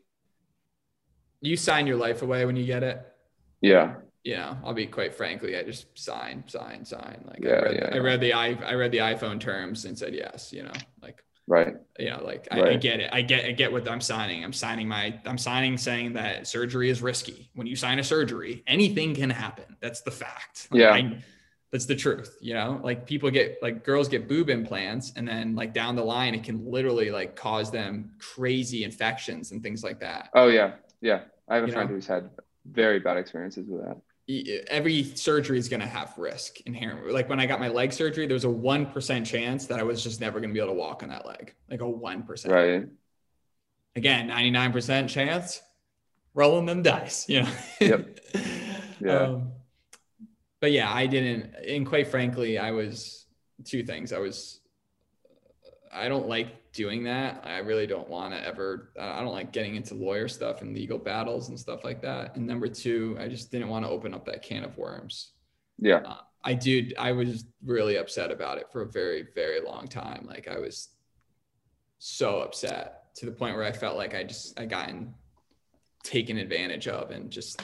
you 1.41 1.57
sign 1.57 1.87
your 1.87 1.97
life 1.97 2.21
away 2.21 2.45
when 2.45 2.57
you 2.57 2.67
get 2.67 2.83
it? 2.83 3.07
Yeah 3.63 3.95
Yeah, 4.25 4.57
I'll 4.65 4.75
be 4.75 4.87
quite 4.87 5.15
frankly, 5.15 5.57
I 5.57 5.63
just 5.63 5.87
sign, 5.97 6.45
sign, 6.49 6.85
sign. 6.85 7.25
Like 7.27 7.43
yeah, 7.43 7.53
I, 7.53 7.63
read, 7.63 7.75
yeah, 7.75 7.91
I 7.93 7.99
read 7.99 8.21
the 8.21 8.33
i 8.35 8.47
I 8.67 8.75
read 8.75 8.91
the 8.91 8.99
iPhone 8.99 9.41
terms 9.41 9.85
and 9.85 9.97
said 9.97 10.15
yes. 10.15 10.53
You 10.53 10.65
know, 10.65 10.73
like 11.01 11.23
right. 11.47 11.75
Know, 11.99 12.21
like 12.25 12.49
right. 12.53 12.65
I, 12.65 12.71
I, 12.73 12.77
get 12.77 13.01
it. 13.01 13.11
I 13.13 13.23
get 13.23 13.45
I 13.45 13.53
get 13.53 13.71
what 13.71 13.89
I'm 13.89 14.01
signing. 14.01 14.45
I'm 14.45 14.53
signing 14.53 14.89
my 14.89 15.19
I'm 15.25 15.39
signing 15.39 15.79
saying 15.79 16.15
that 16.15 16.49
surgery 16.49 16.91
is 16.91 17.01
risky. 17.01 17.49
When 17.55 17.69
you 17.69 17.77
sign 17.77 18.01
a 18.01 18.05
surgery, 18.05 18.65
anything 18.67 19.15
can 19.15 19.31
happen. 19.31 19.77
That's 19.81 20.01
the 20.01 20.11
fact. 20.11 20.67
Like, 20.73 20.81
yeah. 20.81 20.91
I, 20.91 21.23
that's 21.73 21.87
the 21.87 21.97
truth. 21.97 22.37
You 22.41 22.55
know, 22.55 22.81
like 22.85 23.07
people 23.07 23.31
get 23.31 23.59
like 23.63 23.85
girls 23.85 24.09
get 24.09 24.29
boob 24.29 24.51
implants, 24.51 25.13
and 25.17 25.27
then 25.27 25.57
like 25.57 25.75
down 25.75 25.97
the 25.97 26.05
line, 26.05 26.35
it 26.35 26.45
can 26.45 26.71
literally 26.71 27.11
like 27.11 27.35
cause 27.35 27.71
them 27.71 28.13
crazy 28.19 28.85
infections 28.85 29.51
and 29.51 29.63
things 29.63 29.83
like 29.83 29.99
that. 30.01 30.31
Oh 30.35 30.49
yeah, 30.49 30.75
yeah. 31.01 31.23
I 31.49 31.57
have 31.57 31.65
a 31.65 31.67
you 31.67 31.73
friend 31.73 31.89
know? 31.89 31.97
who's 31.97 32.07
had 32.07 32.31
very 32.65 33.01
bad 33.01 33.17
experiences 33.17 33.67
with 33.69 33.83
that 33.83 33.97
every 34.69 35.03
surgery 35.03 35.59
is 35.59 35.69
going 35.69 35.81
to 35.81 35.87
have 35.87 36.17
risk 36.17 36.61
inherent. 36.63 37.13
Like 37.13 37.29
when 37.29 37.41
I 37.41 37.47
got 37.47 37.61
my 37.61 37.69
leg 37.69 37.93
surgery, 37.93 38.27
there 38.27 38.35
was 38.35 38.45
a 38.45 38.49
1% 38.49 39.27
chance 39.27 39.67
that 39.67 39.79
I 39.79 39.83
was 39.83 40.03
just 40.03 40.21
never 40.21 40.39
going 40.41 40.51
to 40.51 40.55
be 40.55 40.61
able 40.61 40.73
to 40.73 40.79
walk 40.79 41.03
on 41.03 41.09
that 41.09 41.27
leg. 41.27 41.55
Like 41.71 41.81
a 41.81 41.85
1%. 41.85 42.49
Right. 42.49 42.89
Again, 43.97 44.29
99% 44.29 45.09
chance 45.09 45.61
rolling 46.35 46.67
them 46.67 46.83
dice, 46.83 47.29
you 47.29 47.43
know? 47.43 47.53
Yep. 47.81 48.19
Yeah. 49.01 49.19
Um, 49.19 49.52
but 50.63 50.71
yeah, 50.71 50.95
I 50.95 51.07
didn't, 51.07 51.55
and 51.67 51.85
quite 51.85 52.07
frankly, 52.07 52.57
I 52.57 52.71
was 52.71 53.27
two 53.65 53.83
things. 53.83 54.13
I 54.13 54.21
was, 54.21 54.61
I 55.93 56.09
don't 56.09 56.29
like 56.29 56.73
doing 56.73 57.03
that. 57.03 57.43
I 57.45 57.59
really 57.59 57.89
don't 57.89 58.09
want 58.09 58.33
to 58.33 58.47
ever, 58.47 58.93
I 58.99 59.21
don't 59.21 59.33
like 59.33 59.51
getting 59.51 59.75
into 59.75 59.95
lawyer 59.95 60.29
stuff 60.29 60.63
and 60.63 60.73
legal 60.73 60.99
battles 60.99 61.49
and 61.49 61.59
stuff 61.59 61.83
like 61.83 62.01
that. 62.03 62.37
And 62.37 62.47
number 62.47 62.69
two, 62.69 63.17
I 63.19 63.27
just 63.27 63.51
didn't 63.51 63.71
want 63.71 63.85
to 63.85 63.91
open 63.91 64.15
up 64.15 64.25
that 64.27 64.43
can 64.43 64.63
of 64.63 64.79
worms. 64.79 65.33
Yeah. 65.81 65.97
Uh, 65.97 66.19
I 66.45 66.55
did. 66.55 66.95
I 66.97 67.11
was 67.11 67.45
really 67.65 67.97
upset 67.97 68.31
about 68.31 68.59
it 68.59 68.69
for 68.71 68.83
a 68.83 68.87
very, 68.87 69.27
very 69.35 69.61
long 69.61 69.89
time. 69.89 70.27
Like 70.29 70.47
I 70.47 70.61
was 70.61 70.91
so 71.99 72.39
upset 72.39 73.13
to 73.17 73.27
the 73.27 73.33
point 73.33 73.57
where 73.57 73.65
I 73.65 73.73
felt 73.73 73.97
like 73.97 74.15
I 74.15 74.23
just, 74.23 74.59
I 74.61 74.67
gotten 74.67 75.13
taken 76.05 76.39
advantage 76.39 76.87
of 76.87 77.11
and 77.11 77.33
just 77.33 77.61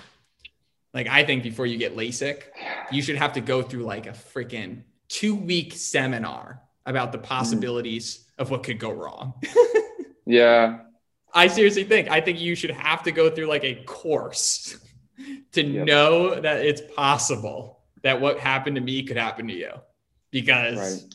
like, 0.99 1.07
I 1.07 1.23
think 1.23 1.45
before 1.45 1.65
you 1.65 1.79
get 1.79 1.97
LASIK, 1.97 2.43
you 2.91 3.03
should 3.03 3.15
have 3.15 3.35
to 3.35 3.41
go 3.41 3.63
through 3.63 3.85
like 3.85 4.09
a 4.09 4.11
freaking 4.11 4.83
two 5.09 5.37
week 5.37 5.73
seminar 5.73 6.61
about 6.87 7.13
the 7.13 7.19
mm. 7.19 7.23
possibilities 7.23 8.19
mm. 8.19 8.43
of 8.43 8.51
what 8.51 8.65
could 8.65 8.81
go 8.81 8.91
wrong. 8.91 9.35
yeah. 10.27 10.81
I 11.33 11.47
seriously 11.47 11.85
think 11.85 12.11
I 12.11 12.21
think 12.21 12.41
you 12.41 12.57
should 12.57 12.73
have 12.73 13.05
to 13.05 13.13
go 13.13 13.31
through 13.31 13.47
like 13.47 13.63
a 13.63 13.77
course 13.85 14.77
to 15.53 15.63
yep. 15.63 15.87
know 15.87 16.41
that 16.41 16.67
it's 16.67 16.83
possible 16.97 17.79
that 18.03 18.21
what 18.21 18.41
happened 18.41 18.75
to 18.75 18.83
me 18.83 19.05
could 19.05 19.17
happen 19.17 19.47
to 19.47 19.55
you 19.55 19.71
because 20.33 20.79
right. 20.79 21.15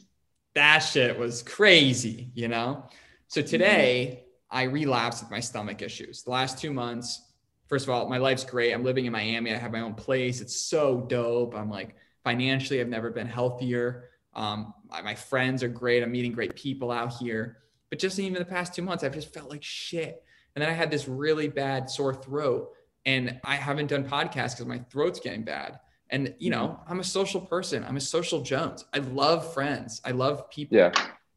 that 0.56 0.80
shit 0.80 1.20
was 1.20 1.44
crazy, 1.44 2.32
you 2.34 2.48
know? 2.48 2.88
So 3.28 3.42
mm-hmm. 3.42 3.50
today 3.50 4.08
mm-hmm. 4.12 4.58
I 4.58 4.64
relapsed 4.64 5.24
with 5.24 5.32
my 5.32 5.42
stomach 5.42 5.82
issues. 5.82 6.24
The 6.24 6.32
last 6.32 6.58
2 6.60 6.72
months, 6.72 7.33
first 7.74 7.88
of 7.88 7.90
all, 7.90 8.08
my 8.08 8.20
life's 8.20 8.44
great. 8.44 8.72
I'm 8.72 8.84
living 8.84 9.08
in 9.08 9.12
Miami. 9.12 9.52
I 9.52 9.58
have 9.58 9.72
my 9.72 9.82
own 9.82 9.96
place. 9.96 10.42
It's 10.42 10.56
so 10.56 11.08
dope. 11.10 11.56
I'm 11.56 11.72
like 11.72 11.96
financially 12.24 12.80
I've 12.80 12.88
never 12.88 13.10
been 13.10 13.26
healthier. 13.26 14.12
Um, 14.36 14.76
my 15.04 15.16
friends 15.16 15.64
are 15.64 15.68
great. 15.68 16.04
I'm 16.04 16.12
meeting 16.12 16.34
great 16.34 16.56
people 16.56 16.92
out 16.92 17.14
here. 17.14 17.58
But 17.90 17.98
just 17.98 18.20
even 18.20 18.38
the 18.38 18.46
past 18.46 18.76
two 18.76 18.84
months, 18.84 19.04
I've 19.04 19.16
just 19.16 19.34
felt 19.34 19.50
like 19.50 19.64
shit. 19.64 20.24
And 20.56 20.62
then 20.62 20.70
I 20.70 20.74
had 20.74 20.92
this 20.92 21.08
really 21.08 21.48
bad 21.48 21.90
sore 21.90 22.14
throat, 22.14 22.70
and 23.08 23.40
I 23.44 23.56
haven't 23.56 23.88
done 23.88 24.04
podcasts 24.04 24.52
because 24.52 24.68
my 24.68 24.78
throat's 24.92 25.20
getting 25.20 25.44
bad. 25.44 25.80
And 26.12 26.36
you 26.38 26.52
know, 26.52 26.68
mm-hmm. 26.68 26.92
I'm 26.92 27.00
a 27.00 27.04
social 27.04 27.42
person. 27.42 27.84
I'm 27.84 27.98
a 27.98 28.02
social 28.02 28.42
Jones. 28.42 28.86
I 28.94 29.00
love 29.00 29.52
friends. 29.52 30.00
I 30.06 30.12
love 30.12 30.48
people. 30.52 30.78
Yeah. 30.78 30.92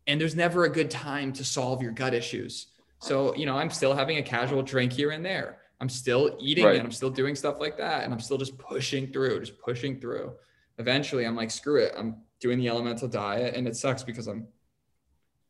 And 0.06 0.20
there's 0.20 0.36
never 0.36 0.64
a 0.64 0.70
good 0.70 0.90
time 0.90 1.32
to 1.32 1.44
solve 1.44 1.80
your 1.80 1.92
gut 1.92 2.12
issues. 2.12 2.66
So, 2.98 3.34
you 3.36 3.46
know, 3.46 3.56
I'm 3.56 3.70
still 3.70 3.94
having 3.94 4.18
a 4.18 4.22
casual 4.22 4.62
drink 4.62 4.92
here 4.92 5.12
and 5.12 5.24
there. 5.24 5.60
I'm 5.80 5.88
still 5.88 6.36
eating 6.40 6.64
right. 6.64 6.76
and 6.76 6.84
I'm 6.84 6.92
still 6.92 7.10
doing 7.10 7.34
stuff 7.34 7.60
like 7.60 7.76
that. 7.78 8.04
And 8.04 8.12
I'm 8.12 8.20
still 8.20 8.38
just 8.38 8.56
pushing 8.58 9.12
through, 9.12 9.40
just 9.40 9.58
pushing 9.58 10.00
through. 10.00 10.32
Eventually, 10.78 11.24
I'm 11.24 11.36
like, 11.36 11.50
screw 11.50 11.82
it. 11.82 11.92
I'm 11.96 12.16
doing 12.40 12.58
the 12.58 12.68
elemental 12.68 13.08
diet 13.08 13.54
and 13.54 13.66
it 13.66 13.76
sucks 13.76 14.02
because 14.02 14.26
i'm 14.26 14.46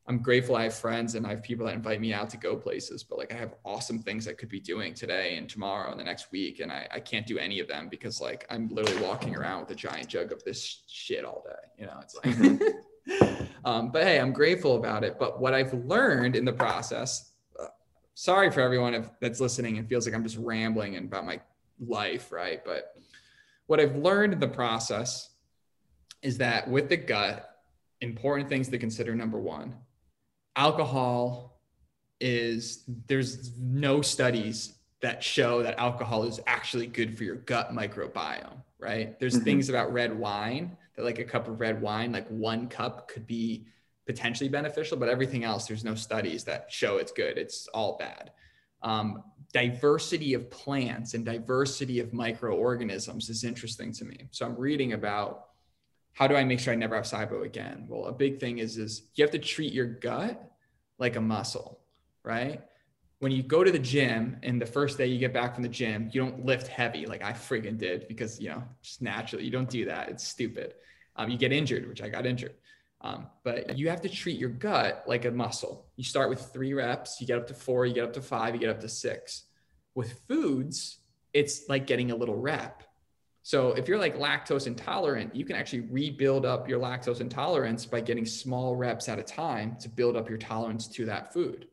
i'm 0.06 0.18
grateful 0.18 0.54
i 0.54 0.64
have 0.64 0.74
friends 0.74 1.14
and 1.14 1.26
i 1.26 1.30
have 1.30 1.42
people 1.42 1.66
that 1.66 1.74
invite 1.74 2.00
me 2.00 2.12
out 2.12 2.30
to 2.30 2.36
go 2.36 2.56
places 2.56 3.02
but 3.02 3.18
like 3.18 3.32
i 3.32 3.36
have 3.36 3.54
awesome 3.64 3.98
things 3.98 4.28
i 4.28 4.32
could 4.32 4.48
be 4.48 4.60
doing 4.60 4.94
today 4.94 5.36
and 5.36 5.48
tomorrow 5.48 5.90
and 5.90 5.98
the 5.98 6.04
next 6.04 6.30
week 6.30 6.60
and 6.60 6.70
i, 6.70 6.86
I 6.92 7.00
can't 7.00 7.26
do 7.26 7.38
any 7.38 7.58
of 7.60 7.66
them 7.66 7.88
because 7.88 8.20
like 8.20 8.46
i'm 8.50 8.68
literally 8.68 9.02
walking 9.02 9.34
around 9.34 9.60
with 9.60 9.70
a 9.70 9.74
giant 9.74 10.08
jug 10.08 10.32
of 10.32 10.44
this 10.44 10.84
shit 10.86 11.24
all 11.24 11.44
day 11.44 11.82
you 11.82 11.86
know 11.86 11.98
it's 12.00 12.14
like 12.14 12.36
mm-hmm. 12.36 13.44
um, 13.64 13.90
but 13.90 14.04
hey 14.04 14.20
i'm 14.20 14.32
grateful 14.32 14.76
about 14.76 15.02
it 15.02 15.18
but 15.18 15.40
what 15.40 15.54
i've 15.54 15.74
learned 15.86 16.36
in 16.36 16.44
the 16.44 16.52
process 16.52 17.32
sorry 18.16 18.50
for 18.50 18.60
everyone 18.60 18.94
if, 18.94 19.08
that's 19.20 19.38
listening 19.40 19.78
and 19.78 19.88
feels 19.88 20.06
like 20.06 20.14
i'm 20.14 20.24
just 20.24 20.38
rambling 20.38 20.96
about 20.96 21.24
my 21.24 21.40
life 21.86 22.32
right 22.32 22.64
but 22.64 22.96
what 23.66 23.78
i've 23.78 23.96
learned 23.96 24.32
in 24.32 24.40
the 24.40 24.48
process 24.48 25.30
is 26.26 26.38
that 26.38 26.68
with 26.68 26.88
the 26.88 26.96
gut, 26.96 27.48
important 28.00 28.48
things 28.48 28.68
to 28.68 28.78
consider 28.78 29.14
number 29.14 29.38
one, 29.38 29.74
alcohol 30.56 31.60
is 32.20 32.82
there's 33.06 33.56
no 33.58 34.02
studies 34.02 34.74
that 35.02 35.22
show 35.22 35.62
that 35.62 35.78
alcohol 35.78 36.24
is 36.24 36.40
actually 36.48 36.88
good 36.88 37.16
for 37.16 37.22
your 37.22 37.36
gut 37.36 37.72
microbiome, 37.72 38.56
right? 38.80 39.18
There's 39.20 39.36
mm-hmm. 39.36 39.44
things 39.44 39.68
about 39.68 39.92
red 39.92 40.18
wine 40.18 40.76
that 40.96 41.04
like 41.04 41.20
a 41.20 41.24
cup 41.24 41.46
of 41.46 41.60
red 41.60 41.80
wine, 41.80 42.10
like 42.10 42.26
one 42.28 42.68
cup 42.68 43.08
could 43.08 43.26
be 43.26 43.66
potentially 44.06 44.48
beneficial, 44.48 44.96
but 44.96 45.08
everything 45.08 45.44
else, 45.44 45.66
there's 45.66 45.84
no 45.84 45.94
studies 45.94 46.44
that 46.44 46.66
show 46.70 46.98
it's 46.98 47.12
good. 47.12 47.36
It's 47.36 47.66
all 47.68 47.96
bad. 47.98 48.30
Um, 48.82 49.24
diversity 49.52 50.34
of 50.34 50.50
plants 50.50 51.14
and 51.14 51.24
diversity 51.24 51.98
of 51.98 52.12
microorganisms 52.12 53.28
is 53.28 53.42
interesting 53.42 53.92
to 53.92 54.04
me. 54.04 54.28
So 54.30 54.46
I'm 54.46 54.56
reading 54.56 54.92
about 54.92 55.46
how 56.12 56.26
do 56.26 56.36
I 56.36 56.44
make 56.44 56.60
sure 56.60 56.72
I 56.72 56.76
never 56.76 56.94
have 56.94 57.04
SIBO 57.04 57.44
again? 57.44 57.84
Well, 57.88 58.06
a 58.06 58.12
big 58.12 58.40
thing 58.40 58.58
is 58.58 58.78
is 58.78 59.02
you 59.14 59.24
have 59.24 59.32
to 59.32 59.38
treat 59.38 59.72
your 59.72 59.86
gut 59.86 60.50
like 60.98 61.16
a 61.16 61.20
muscle, 61.20 61.80
right? 62.22 62.62
When 63.18 63.32
you 63.32 63.42
go 63.42 63.64
to 63.64 63.70
the 63.70 63.78
gym 63.78 64.36
and 64.42 64.60
the 64.60 64.66
first 64.66 64.98
day 64.98 65.06
you 65.06 65.18
get 65.18 65.32
back 65.32 65.54
from 65.54 65.62
the 65.62 65.68
gym, 65.68 66.10
you 66.12 66.20
don't 66.20 66.44
lift 66.44 66.68
heavy 66.68 67.06
like 67.06 67.22
I 67.22 67.32
freaking 67.32 67.78
did 67.78 68.08
because 68.08 68.40
you 68.40 68.50
know 68.50 68.62
just 68.82 69.02
naturally 69.02 69.44
you 69.44 69.50
don't 69.50 69.68
do 69.68 69.84
that. 69.86 70.08
It's 70.08 70.26
stupid. 70.26 70.74
Um, 71.16 71.30
you 71.30 71.38
get 71.38 71.52
injured, 71.52 71.88
which 71.88 72.02
I 72.02 72.08
got 72.08 72.24
injured. 72.24 72.54
Um, 73.06 73.26
but 73.44 73.78
you 73.78 73.88
have 73.88 74.00
to 74.02 74.08
treat 74.08 74.38
your 74.38 74.50
gut 74.50 75.04
like 75.06 75.24
a 75.24 75.30
muscle. 75.30 75.86
You 75.96 76.04
start 76.04 76.28
with 76.28 76.40
three 76.52 76.72
reps, 76.72 77.20
you 77.20 77.26
get 77.26 77.38
up 77.38 77.46
to 77.48 77.54
four, 77.54 77.86
you 77.86 77.94
get 77.94 78.04
up 78.04 78.12
to 78.14 78.22
five, 78.22 78.54
you 78.54 78.60
get 78.60 78.70
up 78.70 78.80
to 78.80 78.88
six. 78.88 79.44
With 79.94 80.20
foods, 80.28 80.98
it's 81.32 81.68
like 81.68 81.86
getting 81.86 82.10
a 82.10 82.16
little 82.16 82.36
rep 82.36 82.82
so 83.46 83.74
if 83.74 83.86
you're 83.86 84.00
like 84.00 84.18
lactose 84.18 84.66
intolerant, 84.66 85.32
you 85.32 85.44
can 85.44 85.54
actually 85.54 85.82
rebuild 85.82 86.44
up 86.44 86.68
your 86.68 86.80
lactose 86.80 87.20
intolerance 87.20 87.86
by 87.86 88.00
getting 88.00 88.26
small 88.26 88.74
reps 88.74 89.08
at 89.08 89.20
a 89.20 89.22
time 89.22 89.76
to 89.82 89.88
build 89.88 90.16
up 90.16 90.28
your 90.28 90.36
tolerance 90.36 90.88
to 90.88 91.04
that 91.04 91.32
food. 91.32 91.68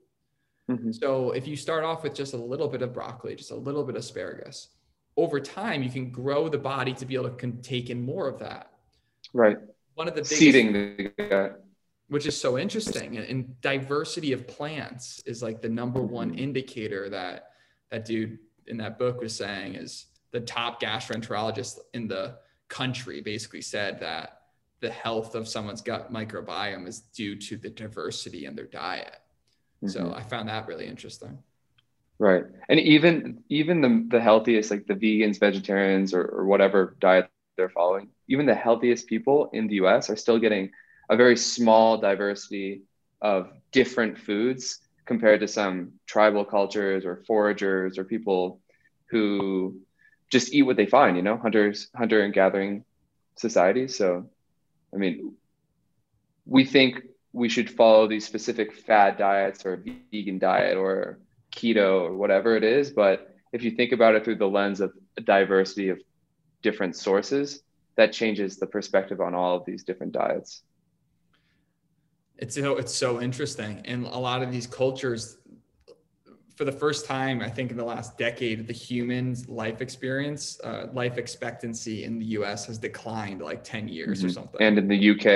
Mm-hmm. 0.70 0.92
So 0.92 1.32
if 1.32 1.48
you 1.48 1.56
start 1.56 1.84
off 1.84 2.04
with 2.04 2.14
just 2.14 2.36
a 2.36 2.38
little 2.38 2.68
bit 2.68 2.84
of 2.84 2.94
broccoli, 2.94 3.36
just 3.36 3.50
a 3.50 3.56
little 3.56 3.84
bit 3.84 3.96
of 3.96 4.02
asparagus, 4.02 4.68
over 5.18 5.40
time 5.40 5.82
you 5.82 5.90
can 5.90 6.12
grow 6.12 6.48
the 6.48 6.60
body 6.60 6.94
to 6.94 7.08
be 7.08 7.16
able 7.16 7.32
to 7.32 7.52
take 7.64 7.90
in 7.90 8.06
more 8.06 8.28
of 8.28 8.38
that. 8.38 8.70
Right. 9.34 9.58
One 9.96 10.08
of 10.08 10.16
the 10.16 10.22
biggest, 10.22 10.40
seeding 10.40 11.12
which 12.10 12.26
is 12.26 12.40
so 12.40 12.58
interesting, 12.58 13.18
and 13.18 13.60
diversity 13.62 14.34
of 14.34 14.48
plants 14.48 15.22
is 15.26 15.42
like 15.42 15.62
the 15.62 15.70
number 15.70 16.02
one 16.02 16.36
indicator 16.36 17.10
that 17.10 17.50
that 17.92 18.06
dude 18.06 18.40
in 18.68 18.78
that 18.78 18.98
book 19.00 19.22
was 19.22 19.36
saying 19.36 19.76
is 19.76 20.06
the 20.32 20.40
top 20.40 20.82
gastroenterologist 20.82 21.80
in 21.94 22.08
the 22.08 22.38
country 22.68 23.22
basically 23.22 23.62
said 23.62 24.00
that 24.00 24.42
the 24.80 24.90
health 24.90 25.36
of 25.36 25.48
someone's 25.48 25.82
gut 25.82 26.12
microbiome 26.12 26.88
is 26.88 27.00
due 27.00 27.36
to 27.36 27.56
the 27.56 27.70
diversity 27.70 28.46
in 28.46 28.56
their 28.56 28.66
diet. 28.66 29.18
Mm-hmm. 29.78 29.90
So 29.90 30.14
I 30.16 30.24
found 30.24 30.50
that 30.50 30.68
really 30.68 30.88
interesting. 30.88 31.40
Right. 32.20 32.44
And 32.70 32.80
even 32.80 33.44
even 33.50 33.82
the 33.82 34.08
the 34.10 34.22
healthiest, 34.22 34.72
like 34.72 34.86
the 34.86 34.94
vegans, 34.94 35.40
vegetarians, 35.40 36.14
or, 36.14 36.24
or 36.24 36.46
whatever 36.46 36.96
diet 37.00 37.30
they're 37.58 37.70
following, 37.70 38.10
even 38.28 38.46
the 38.46 38.56
healthiest 38.56 39.08
people 39.08 39.50
in 39.54 39.68
the 39.68 39.76
US 39.76 40.10
are 40.10 40.16
still 40.16 40.40
getting 40.40 40.72
a 41.10 41.16
very 41.16 41.38
small 41.38 41.98
diversity 41.98 42.82
of 43.22 43.50
different 43.72 44.18
foods 44.18 44.80
compared 45.06 45.40
to 45.42 45.48
some 45.48 45.94
tribal 46.08 46.46
cultures 46.46 47.06
or 47.06 47.24
foragers 47.28 47.98
or 47.98 48.04
people 48.04 48.60
who 49.10 49.76
just 50.32 50.54
eat 50.54 50.64
what 50.64 50.78
they 50.78 50.86
find, 50.86 51.16
you 51.16 51.22
know, 51.22 51.38
hunters, 51.38 51.90
hunter 51.96 52.24
and 52.24 52.34
gathering 52.34 52.84
societies. 53.38 53.98
So, 53.98 54.26
I 54.94 54.98
mean, 54.98 55.34
we 56.46 56.66
think 56.66 57.02
we 57.34 57.50
should 57.50 57.70
follow 57.70 58.08
these 58.08 58.26
specific 58.26 58.74
fad 58.74 59.18
diets 59.18 59.66
or 59.66 59.78
vegan 59.78 60.40
diet 60.40 60.78
or 60.78 61.20
keto 61.56 62.02
or 62.02 62.16
whatever 62.16 62.56
it 62.56 62.64
is. 62.64 62.92
But 62.92 63.36
if 63.52 63.64
you 63.64 63.72
think 63.72 63.92
about 63.92 64.16
it 64.16 64.24
through 64.24 64.36
the 64.38 64.48
lens 64.48 64.82
of 64.82 64.94
diversity 65.24 65.90
of 65.90 66.00
different 66.64 66.96
sources, 66.96 67.62
that 67.96 68.12
changes 68.12 68.58
the 68.58 68.66
perspective 68.66 69.22
on 69.22 69.36
all 69.36 69.56
of 69.56 69.66
these 69.66 69.84
different 69.84 70.14
diets. 70.14 70.64
It's 72.38 72.56
so 72.56 72.78
it's 72.78 72.94
so 72.94 73.22
interesting, 73.22 73.82
and 73.86 74.08
a 74.08 74.18
lot 74.18 74.42
of 74.42 74.52
these 74.52 74.66
cultures, 74.66 75.38
for 76.56 76.66
the 76.66 76.72
first 76.72 77.06
time, 77.06 77.42
I 77.42 77.50
think 77.50 77.70
in 77.70 77.78
the 77.78 77.86
last 77.86 78.18
decade, 78.18 78.68
the 78.68 78.74
human's 78.74 79.48
life 79.48 79.82
experience, 79.82 80.60
uh, 80.64 80.88
life 80.94 81.20
expectancy 81.20 82.06
in 82.06 82.18
the 82.18 82.26
U.S. 82.38 82.66
has 82.66 82.80
declined 82.80 83.42
like 83.42 83.64
ten 83.64 83.88
years 83.88 84.18
mm-hmm. 84.18 84.28
or 84.28 84.32
something. 84.32 84.62
And 84.62 84.80
in 84.80 84.88
the 84.88 85.12
UK, 85.12 85.28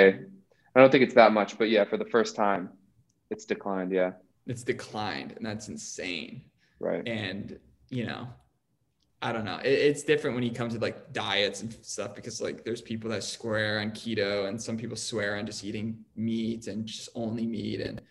I 0.76 0.80
don't 0.80 0.92
think 0.92 1.04
it's 1.04 1.14
that 1.14 1.32
much, 1.34 1.58
but 1.60 1.70
yeah, 1.70 1.86
for 1.86 1.98
the 1.98 2.06
first 2.06 2.36
time, 2.36 2.72
it's 3.30 3.46
declined. 3.46 3.92
Yeah, 3.92 4.14
it's 4.48 4.64
declined, 4.64 5.34
and 5.38 5.46
that's 5.46 5.68
insane. 5.68 6.42
Right. 6.80 7.08
And 7.08 7.60
you 7.90 8.06
know, 8.08 8.28
I 9.22 9.32
don't 9.32 9.46
know. 9.46 9.58
It, 9.58 9.72
it's 9.72 10.04
different 10.04 10.36
when 10.36 10.44
you 10.44 10.52
come 10.52 10.70
to 10.70 10.78
like 10.80 11.12
diets 11.12 11.62
and 11.62 11.74
stuff 11.82 12.14
because 12.14 12.40
like 12.40 12.64
there's 12.64 12.82
people 12.82 13.10
that 13.10 13.24
swear 13.24 13.80
on 13.80 13.92
keto 13.92 14.48
and 14.48 14.62
some 14.62 14.78
people 14.78 14.96
swear 14.96 15.38
on 15.38 15.46
just 15.46 15.64
eating 15.64 15.98
meat 16.16 16.68
and 16.68 16.86
just 16.86 17.10
only 17.16 17.48
meat. 17.48 17.82
And 17.82 18.02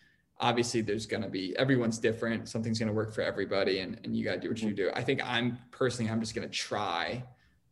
obviously 0.41 0.81
there's 0.81 1.07
going 1.07 1.23
to 1.23 1.29
be, 1.29 1.57
everyone's 1.59 1.99
different. 1.99 2.49
Something's 2.49 2.79
going 2.79 2.89
to 2.89 2.93
work 2.93 3.15
for 3.15 3.23
everybody 3.23 3.81
and, 3.81 4.01
and 4.03 4.17
you 4.17 4.25
got 4.25 4.35
to 4.35 4.41
do 4.41 4.49
what 4.49 4.61
you 4.61 4.75
do. 4.75 4.91
I 4.95 5.03
think 5.03 5.21
I'm 5.25 5.59
personally, 5.71 6.11
I'm 6.11 6.21
just 6.21 6.35
going 6.35 6.49
to 6.49 6.53
try 6.53 7.23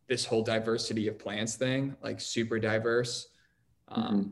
this 0.07 0.23
whole 0.23 0.43
diversity 0.43 1.07
of 1.07 1.19
plants 1.19 1.55
thing, 1.55 1.95
like 2.01 2.21
super 2.21 2.57
diverse. 2.57 3.27
Um, 3.89 4.05
mm-hmm. 4.05 4.29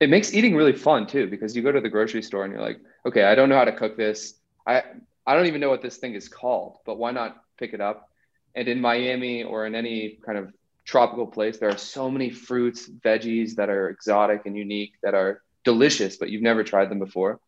It 0.00 0.10
makes 0.10 0.32
eating 0.32 0.54
really 0.54 0.74
fun 0.74 1.08
too, 1.08 1.26
because 1.26 1.56
you 1.56 1.62
go 1.62 1.72
to 1.72 1.80
the 1.80 1.88
grocery 1.88 2.22
store 2.22 2.44
and 2.44 2.52
you're 2.52 2.62
like, 2.62 2.78
okay, 3.04 3.24
I 3.24 3.34
don't 3.34 3.48
know 3.48 3.56
how 3.56 3.64
to 3.64 3.72
cook 3.72 3.96
this. 3.96 4.34
I, 4.64 4.84
I 5.26 5.34
don't 5.34 5.46
even 5.46 5.60
know 5.60 5.70
what 5.70 5.82
this 5.82 5.96
thing 5.96 6.14
is 6.14 6.28
called, 6.28 6.78
but 6.86 6.98
why 6.98 7.10
not 7.10 7.42
pick 7.58 7.72
it 7.74 7.80
up 7.80 8.07
and 8.54 8.68
in 8.68 8.80
Miami 8.80 9.42
or 9.42 9.66
in 9.66 9.74
any 9.74 10.18
kind 10.24 10.38
of 10.38 10.52
tropical 10.84 11.26
place, 11.26 11.58
there 11.58 11.68
are 11.68 11.76
so 11.76 12.10
many 12.10 12.30
fruits, 12.30 12.88
veggies 12.88 13.54
that 13.56 13.68
are 13.68 13.90
exotic 13.90 14.42
and 14.46 14.56
unique 14.56 14.94
that 15.02 15.14
are 15.14 15.42
delicious, 15.64 16.16
but 16.16 16.30
you've 16.30 16.42
never 16.42 16.64
tried 16.64 16.90
them 16.90 16.98
before. 16.98 17.40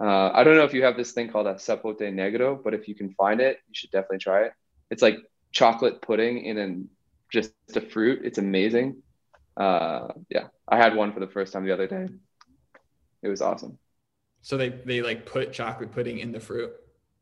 Uh, 0.00 0.30
I 0.32 0.42
don't 0.42 0.56
know 0.56 0.64
if 0.64 0.74
you 0.74 0.82
have 0.82 0.96
this 0.96 1.12
thing 1.12 1.30
called 1.30 1.46
a 1.46 1.54
sapote 1.54 2.00
negro, 2.00 2.62
but 2.62 2.74
if 2.74 2.88
you 2.88 2.94
can 2.94 3.14
find 3.14 3.40
it, 3.40 3.58
you 3.68 3.74
should 3.74 3.92
definitely 3.92 4.18
try 4.18 4.42
it. 4.46 4.52
It's 4.90 5.02
like 5.02 5.18
chocolate 5.52 6.02
pudding 6.02 6.44
in 6.44 6.58
an, 6.58 6.88
just 7.32 7.52
a 7.76 7.80
fruit. 7.80 8.22
It's 8.24 8.38
amazing. 8.38 9.02
Uh, 9.56 10.08
yeah, 10.28 10.48
I 10.66 10.76
had 10.76 10.96
one 10.96 11.12
for 11.12 11.20
the 11.20 11.28
first 11.28 11.52
time 11.52 11.64
the 11.64 11.72
other 11.72 11.86
day. 11.86 12.08
It 13.22 13.28
was 13.28 13.40
awesome. 13.40 13.78
So 14.42 14.56
they 14.56 14.68
they 14.68 15.00
like 15.00 15.24
put 15.24 15.52
chocolate 15.52 15.92
pudding 15.92 16.18
in 16.18 16.32
the 16.32 16.40
fruit. 16.40 16.72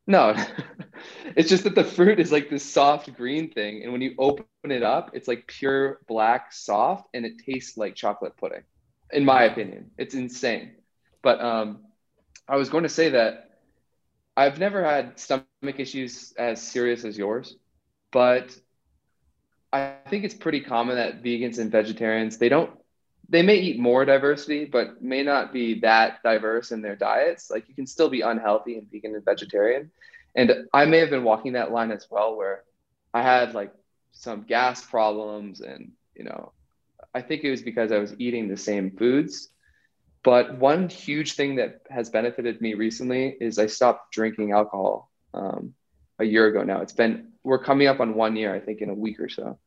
No, 0.07 0.35
it's 1.37 1.49
just 1.49 1.65
that 1.65 1.75
the 1.75 1.85
fruit 1.85 2.21
is 2.21 2.33
like 2.33 2.51
this 2.51 2.65
soft 2.65 3.13
green 3.15 3.51
thing. 3.51 3.83
And 3.83 3.93
when 3.93 4.03
you 4.03 4.15
open 4.19 4.47
it 4.47 4.63
up, 4.63 4.91
it's 4.91 5.07
like 5.07 5.25
pure 5.27 5.79
black 5.87 6.27
soft 6.29 6.91
and 6.99 7.09
it 7.11 7.23
tastes 7.27 7.65
like 7.67 7.95
chocolate 7.95 8.37
pudding, 8.37 8.63
in 9.11 9.25
my 9.25 9.45
opinion. 9.45 9.91
It's 9.97 10.15
insane. 10.15 10.73
But 11.23 11.41
um, 11.41 11.81
I 12.49 12.57
was 12.57 12.69
going 12.69 12.85
to 12.85 12.89
say 12.89 13.11
that 13.11 13.51
I've 14.37 14.59
never 14.59 14.85
had 14.85 15.19
stomach 15.19 15.57
issues 15.61 16.33
as 16.39 16.61
serious 16.63 17.05
as 17.05 17.19
yours, 17.19 17.57
but 18.13 18.57
I 19.73 19.99
think 20.09 20.25
it's 20.25 20.35
pretty 20.35 20.61
common 20.61 20.97
that 20.97 21.23
vegans 21.23 21.59
and 21.59 21.71
vegetarians, 21.71 22.39
they 22.39 22.49
don't 22.49 22.71
they 23.29 23.43
may 23.43 23.57
eat 23.57 23.79
more 23.79 24.05
diversity, 24.05 24.67
but 24.67 25.01
may 25.03 25.23
not 25.23 25.53
be 25.53 25.81
that 25.81 26.23
diverse 26.23 26.71
in 26.71 26.83
their 26.83 26.97
diets. 26.97 27.51
Like 27.51 27.69
you 27.69 27.75
can 27.75 27.87
still 27.87 28.11
be 28.11 28.21
unhealthy 28.21 28.77
and 28.77 28.91
vegan 28.91 29.15
and 29.15 29.25
vegetarian. 29.25 29.91
And 30.35 30.67
I 30.73 30.87
may 30.87 30.99
have 30.99 31.11
been 31.11 31.25
walking 31.25 31.53
that 31.55 31.73
line 31.73 31.91
as 31.91 32.07
well, 32.11 32.37
where 32.37 32.65
I 33.13 33.23
had 33.23 33.55
like 33.55 33.73
some 34.13 34.43
gas 34.43 34.85
problems. 34.85 35.61
And, 35.61 35.93
you 36.15 36.25
know, 36.25 36.53
I 37.15 37.21
think 37.21 37.45
it 37.45 37.51
was 37.51 37.63
because 37.63 37.93
I 37.93 37.99
was 37.99 38.15
eating 38.19 38.49
the 38.49 38.57
same 38.57 38.97
foods. 38.97 39.51
But 40.25 40.59
one 40.59 40.89
huge 40.89 41.35
thing 41.35 41.57
that 41.57 41.83
has 41.91 42.09
benefited 42.09 42.61
me 42.61 42.75
recently 42.75 43.37
is 43.41 43.59
I 43.59 43.67
stopped 43.67 44.13
drinking 44.13 44.53
alcohol 44.53 45.11
um, 45.35 45.75
a 46.19 46.25
year 46.25 46.47
ago 46.47 46.63
now. 46.63 46.81
It's 46.81 46.93
been, 46.93 47.33
we're 47.43 47.63
coming 47.63 47.89
up 47.89 48.01
on 48.01 48.15
one 48.15 48.37
year, 48.37 48.55
I 48.55 48.61
think, 48.61 48.81
in 48.81 48.89
a 48.89 48.95
week 48.95 49.19
or 49.21 49.29
so. 49.29 49.59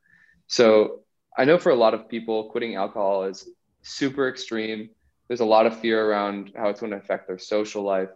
So 0.47 1.01
I 1.37 1.43
know 1.43 1.57
for 1.57 1.71
a 1.71 1.75
lot 1.75 1.93
of 1.93 2.07
people, 2.07 2.49
quitting 2.49 2.75
alcohol 2.75 3.25
is 3.25 3.47
super 3.83 4.29
extreme. 4.29 4.89
There's 5.27 5.41
a 5.41 5.45
lot 5.45 5.65
of 5.65 5.79
fear 5.79 6.03
around 6.09 6.53
how 6.55 6.69
it's 6.69 6.79
going 6.79 6.91
to 6.91 6.97
affect 6.97 7.27
their 7.27 7.37
social 7.37 7.83
life. 7.83 8.09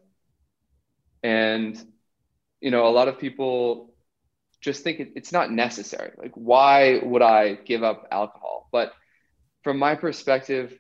And, 1.22 1.78
you 2.62 2.72
know, 2.72 2.88
a 2.88 2.90
lot 2.90 3.08
of 3.08 3.20
people 3.20 3.94
just 4.62 4.84
think 4.84 5.00
it's 5.16 5.32
not 5.32 5.52
necessary. 5.52 6.12
Like, 6.18 6.34
why 6.36 7.00
would 7.04 7.22
I 7.22 7.56
give 7.56 7.84
up 7.84 8.08
alcohol? 8.12 8.70
But 8.72 8.94
from 9.64 9.80
my 9.80 9.96
perspective, 9.96 10.78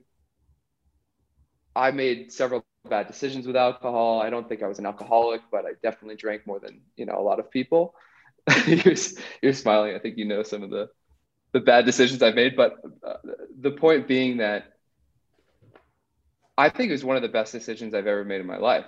I 1.75 1.91
made 1.91 2.31
several 2.31 2.65
bad 2.89 3.07
decisions 3.07 3.47
with 3.47 3.55
alcohol. 3.55 4.21
I 4.21 4.29
don't 4.29 4.47
think 4.47 4.63
I 4.63 4.67
was 4.67 4.79
an 4.79 4.85
alcoholic, 4.85 5.41
but 5.51 5.65
I 5.65 5.71
definitely 5.81 6.15
drank 6.15 6.45
more 6.47 6.59
than, 6.59 6.81
you 6.97 7.05
know, 7.05 7.17
a 7.17 7.21
lot 7.21 7.39
of 7.39 7.51
people. 7.51 7.93
you're, 8.67 8.95
you're 9.41 9.53
smiling. 9.53 9.95
I 9.95 9.99
think 9.99 10.17
you 10.17 10.25
know 10.25 10.43
some 10.43 10.63
of 10.63 10.69
the 10.69 10.89
the 11.53 11.59
bad 11.59 11.85
decisions 11.85 12.21
I've 12.21 12.35
made. 12.35 12.55
But 12.55 12.75
uh, 13.05 13.15
the 13.59 13.71
point 13.71 14.07
being 14.07 14.37
that 14.37 14.73
I 16.57 16.69
think 16.69 16.89
it 16.89 16.93
was 16.93 17.03
one 17.05 17.15
of 17.15 17.21
the 17.21 17.29
best 17.29 17.51
decisions 17.53 17.93
I've 17.93 18.07
ever 18.07 18.23
made 18.25 18.41
in 18.41 18.47
my 18.47 18.57
life, 18.57 18.85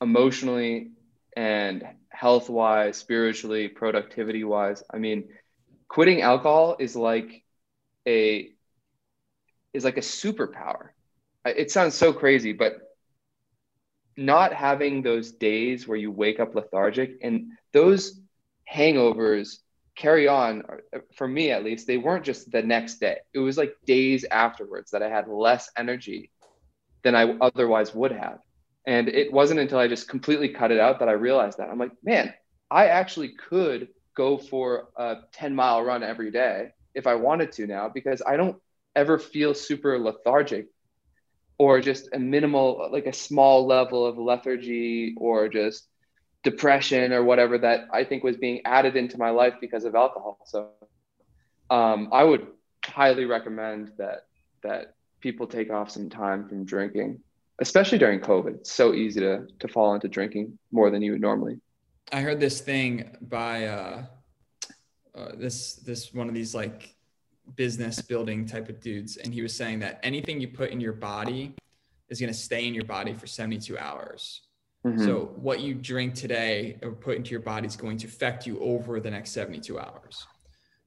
emotionally 0.00 0.92
and 1.36 1.84
health 2.20 2.50
wise, 2.50 2.98
spiritually, 2.98 3.66
productivity 3.66 4.44
wise. 4.44 4.82
I 4.92 4.98
mean, 4.98 5.30
quitting 5.88 6.20
alcohol 6.20 6.76
is 6.78 6.94
like 6.94 7.42
a 8.06 8.50
is 9.72 9.84
like 9.84 9.96
a 9.96 10.02
superpower. 10.02 10.90
It 11.46 11.70
sounds 11.70 11.94
so 11.94 12.12
crazy, 12.12 12.52
but 12.52 12.74
not 14.18 14.52
having 14.52 15.00
those 15.00 15.32
days 15.32 15.88
where 15.88 15.96
you 15.96 16.10
wake 16.10 16.40
up 16.40 16.54
lethargic 16.54 17.16
and 17.22 17.52
those 17.72 18.20
hangovers 18.70 19.60
carry 19.96 20.28
on 20.28 20.62
for 21.14 21.26
me 21.26 21.50
at 21.50 21.64
least 21.64 21.86
they 21.86 21.96
weren't 21.96 22.24
just 22.24 22.50
the 22.50 22.62
next 22.62 23.00
day 23.00 23.18
it 23.32 23.38
was 23.38 23.56
like 23.56 23.74
days 23.86 24.24
afterwards 24.30 24.90
that 24.90 25.02
i 25.02 25.08
had 25.08 25.26
less 25.28 25.70
energy 25.76 26.30
than 27.02 27.14
i 27.14 27.24
otherwise 27.40 27.94
would 27.94 28.12
have 28.12 28.40
and 28.86 29.08
it 29.08 29.32
wasn't 29.32 29.58
until 29.60 29.78
i 29.78 29.86
just 29.86 30.08
completely 30.08 30.48
cut 30.48 30.70
it 30.70 30.80
out 30.80 30.98
that 30.98 31.08
i 31.08 31.12
realized 31.12 31.58
that 31.58 31.68
i'm 31.70 31.78
like 31.78 31.92
man 32.04 32.32
i 32.70 32.86
actually 32.86 33.30
could 33.48 33.88
go 34.16 34.36
for 34.36 34.88
a 34.96 35.16
10 35.32 35.54
mile 35.54 35.82
run 35.82 36.02
every 36.02 36.30
day 36.30 36.68
if 36.94 37.06
i 37.06 37.14
wanted 37.14 37.52
to 37.52 37.66
now 37.66 37.88
because 37.92 38.22
i 38.26 38.36
don't 38.36 38.56
ever 38.96 39.18
feel 39.18 39.54
super 39.54 39.98
lethargic 39.98 40.66
or 41.58 41.80
just 41.80 42.08
a 42.12 42.18
minimal 42.18 42.88
like 42.92 43.06
a 43.06 43.12
small 43.12 43.66
level 43.66 44.06
of 44.06 44.18
lethargy 44.18 45.14
or 45.18 45.48
just 45.48 45.88
depression 46.42 47.12
or 47.12 47.22
whatever 47.24 47.58
that 47.58 47.86
I 47.92 48.04
think 48.04 48.22
was 48.24 48.36
being 48.36 48.60
added 48.64 48.96
into 48.96 49.18
my 49.18 49.30
life 49.30 49.54
because 49.60 49.84
of 49.84 49.94
alcohol. 49.94 50.38
So 50.46 50.70
um, 51.70 52.08
I 52.12 52.22
would 52.24 52.46
highly 52.84 53.24
recommend 53.24 53.92
that 53.98 54.22
that 54.62 54.94
people 55.20 55.46
take 55.46 55.70
off 55.70 55.90
some 55.90 56.08
time 56.10 56.48
from 56.48 56.64
drinking, 56.64 57.18
especially 57.60 57.98
during 57.98 58.20
COVID. 58.20 58.56
It's 58.56 58.72
so 58.72 58.94
easy 58.94 59.20
to 59.20 59.46
to 59.58 59.68
fall 59.68 59.94
into 59.94 60.08
drinking 60.08 60.58
more 60.72 60.90
than 60.90 61.02
you 61.02 61.12
would 61.12 61.20
normally. 61.20 61.60
I 62.12 62.20
heard 62.22 62.40
this 62.40 62.60
thing 62.60 63.16
by 63.20 63.66
uh, 63.66 64.04
uh, 65.14 65.32
this 65.36 65.74
this 65.74 66.12
one 66.12 66.28
of 66.28 66.34
these 66.34 66.54
like 66.54 66.94
business 67.56 68.00
building 68.00 68.46
type 68.46 68.68
of 68.68 68.80
dudes, 68.80 69.16
and 69.16 69.32
he 69.32 69.42
was 69.42 69.54
saying 69.54 69.80
that 69.80 70.00
anything 70.02 70.40
you 70.40 70.48
put 70.48 70.70
in 70.70 70.80
your 70.80 70.92
body 70.92 71.54
is 72.08 72.20
going 72.20 72.32
to 72.32 72.38
stay 72.38 72.66
in 72.66 72.74
your 72.74 72.84
body 72.84 73.12
for 73.14 73.26
72 73.26 73.78
hours. 73.78 74.42
Mm-hmm. 74.84 75.04
So 75.04 75.32
what 75.36 75.60
you 75.60 75.74
drink 75.74 76.14
today 76.14 76.78
or 76.82 76.92
put 76.92 77.16
into 77.16 77.30
your 77.30 77.40
body 77.40 77.66
is 77.66 77.76
going 77.76 77.98
to 77.98 78.06
affect 78.06 78.46
you 78.46 78.58
over 78.60 78.98
the 78.98 79.10
next 79.10 79.30
72 79.30 79.78
hours. 79.78 80.26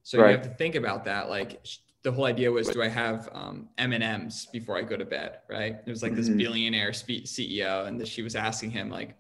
So 0.01 0.19
right. 0.19 0.32
you 0.32 0.38
have 0.38 0.47
to 0.47 0.53
think 0.55 0.76
about 0.76 1.05
that. 1.05 1.30
Like 1.30 1.65
the 2.04 2.12
whole 2.12 2.26
idea 2.26 2.51
was, 2.51 2.68
do 2.68 2.82
I 2.82 2.88
have 2.88 3.30
um, 3.34 3.70
M 3.78 3.93
and 3.93 4.04
M's 4.04 4.47
before 4.47 4.78
I 4.78 4.82
go 4.82 4.97
to 4.97 5.06
bed? 5.06 5.39
Right. 5.49 5.78
It 5.86 5.89
was 5.89 6.04
like 6.04 6.16
this 6.16 6.28
mm-hmm. 6.28 6.38
billionaire 6.38 6.91
CEO, 6.91 7.88
and 7.88 8.06
she 8.08 8.22
was 8.22 8.36
asking 8.36 8.72
him 8.72 8.89
like, 8.89 9.16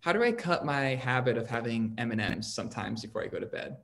how 0.00 0.12
do 0.12 0.22
I 0.22 0.30
cut 0.30 0.64
my 0.64 0.94
habit 0.94 1.36
of 1.36 1.48
having 1.48 1.94
M 1.98 2.12
and 2.12 2.20
M's 2.20 2.52
sometimes 2.52 3.02
before 3.02 3.22
I 3.22 3.26
go 3.26 3.40
to 3.40 3.46
bed? 3.46 3.78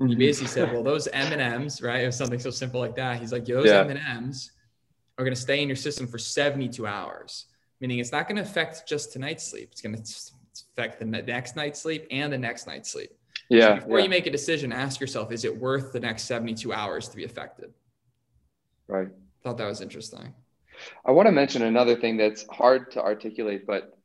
Mm-hmm. 0.00 0.08
He 0.08 0.14
basically 0.14 0.48
said, 0.48 0.72
well, 0.72 0.84
those 0.84 1.08
M 1.12 1.32
and 1.32 1.42
M's, 1.42 1.82
right? 1.82 2.02
It 2.02 2.06
was 2.06 2.16
something 2.16 2.38
so 2.38 2.50
simple 2.50 2.80
like 2.80 2.94
that. 2.94 3.20
He's 3.20 3.32
like, 3.32 3.44
those 3.44 3.68
M 3.68 3.90
and 3.90 3.98
M's 3.98 4.52
are 5.18 5.24
going 5.24 5.34
to 5.34 5.40
stay 5.40 5.60
in 5.60 5.68
your 5.68 5.76
system 5.76 6.06
for 6.06 6.18
72 6.18 6.86
hours 6.86 7.46
meaning 7.80 7.98
it's 7.98 8.12
not 8.12 8.26
going 8.26 8.36
to 8.36 8.42
affect 8.42 8.86
just 8.88 9.12
tonight's 9.12 9.46
sleep. 9.46 9.68
It's 9.72 9.80
going 9.80 9.94
to 9.94 10.12
affect 10.72 10.98
the 10.98 11.04
next 11.04 11.56
night's 11.56 11.80
sleep 11.80 12.06
and 12.10 12.32
the 12.32 12.38
next 12.38 12.66
night's 12.66 12.90
sleep. 12.90 13.10
Yeah. 13.48 13.68
So 13.68 13.74
before 13.76 13.98
yeah. 13.98 14.04
you 14.04 14.10
make 14.10 14.26
a 14.26 14.30
decision, 14.30 14.72
ask 14.72 15.00
yourself, 15.00 15.32
is 15.32 15.44
it 15.44 15.56
worth 15.56 15.92
the 15.92 16.00
next 16.00 16.24
72 16.24 16.72
hours 16.72 17.08
to 17.08 17.16
be 17.16 17.24
affected? 17.24 17.72
Right. 18.88 19.08
Thought 19.44 19.58
that 19.58 19.66
was 19.66 19.80
interesting. 19.80 20.34
I 21.04 21.12
want 21.12 21.26
to 21.26 21.32
mention 21.32 21.62
another 21.62 21.96
thing 21.96 22.16
that's 22.16 22.46
hard 22.48 22.90
to 22.92 23.02
articulate, 23.02 23.66
but 23.66 23.98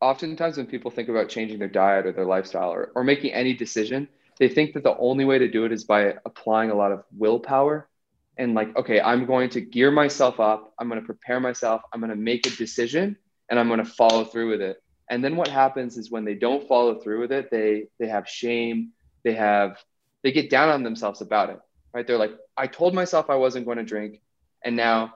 oftentimes 0.00 0.56
when 0.56 0.66
people 0.66 0.90
think 0.90 1.08
about 1.08 1.28
changing 1.28 1.58
their 1.58 1.68
diet 1.68 2.06
or 2.06 2.12
their 2.12 2.26
lifestyle 2.26 2.70
or, 2.70 2.92
or 2.94 3.04
making 3.04 3.32
any 3.32 3.54
decision, 3.54 4.08
they 4.38 4.48
think 4.48 4.74
that 4.74 4.82
the 4.82 4.96
only 4.98 5.24
way 5.24 5.38
to 5.38 5.48
do 5.48 5.64
it 5.64 5.72
is 5.72 5.84
by 5.84 6.14
applying 6.24 6.70
a 6.70 6.74
lot 6.74 6.92
of 6.92 7.04
willpower 7.16 7.88
and 8.36 8.54
like, 8.54 8.76
okay, 8.76 9.00
I'm 9.00 9.24
going 9.24 9.48
to 9.50 9.60
gear 9.60 9.90
myself 9.90 10.40
up. 10.40 10.74
I'm 10.78 10.88
going 10.88 11.00
to 11.00 11.06
prepare 11.06 11.40
myself. 11.40 11.80
I'm 11.92 12.00
going 12.00 12.10
to 12.10 12.16
make 12.16 12.46
a 12.46 12.50
decision 12.50 13.16
and 13.48 13.58
I'm 13.58 13.68
going 13.68 13.82
to 13.82 13.90
follow 13.90 14.24
through 14.24 14.50
with 14.50 14.60
it. 14.60 14.82
And 15.08 15.24
then 15.24 15.36
what 15.36 15.48
happens 15.48 15.96
is 15.96 16.10
when 16.10 16.24
they 16.24 16.34
don't 16.34 16.66
follow 16.68 17.00
through 17.00 17.20
with 17.20 17.32
it, 17.32 17.50
they 17.50 17.86
they 17.98 18.08
have 18.08 18.28
shame. 18.28 18.90
They 19.24 19.34
have 19.34 19.78
they 20.22 20.32
get 20.32 20.50
down 20.50 20.68
on 20.68 20.82
themselves 20.82 21.20
about 21.20 21.50
it. 21.50 21.60
Right? 21.96 22.06
They're 22.06 22.18
like, 22.18 22.36
I 22.58 22.66
told 22.66 22.92
myself 22.92 23.30
I 23.30 23.36
wasn't 23.36 23.64
going 23.64 23.78
to 23.78 23.82
drink, 23.82 24.20
and 24.62 24.76
now 24.76 25.14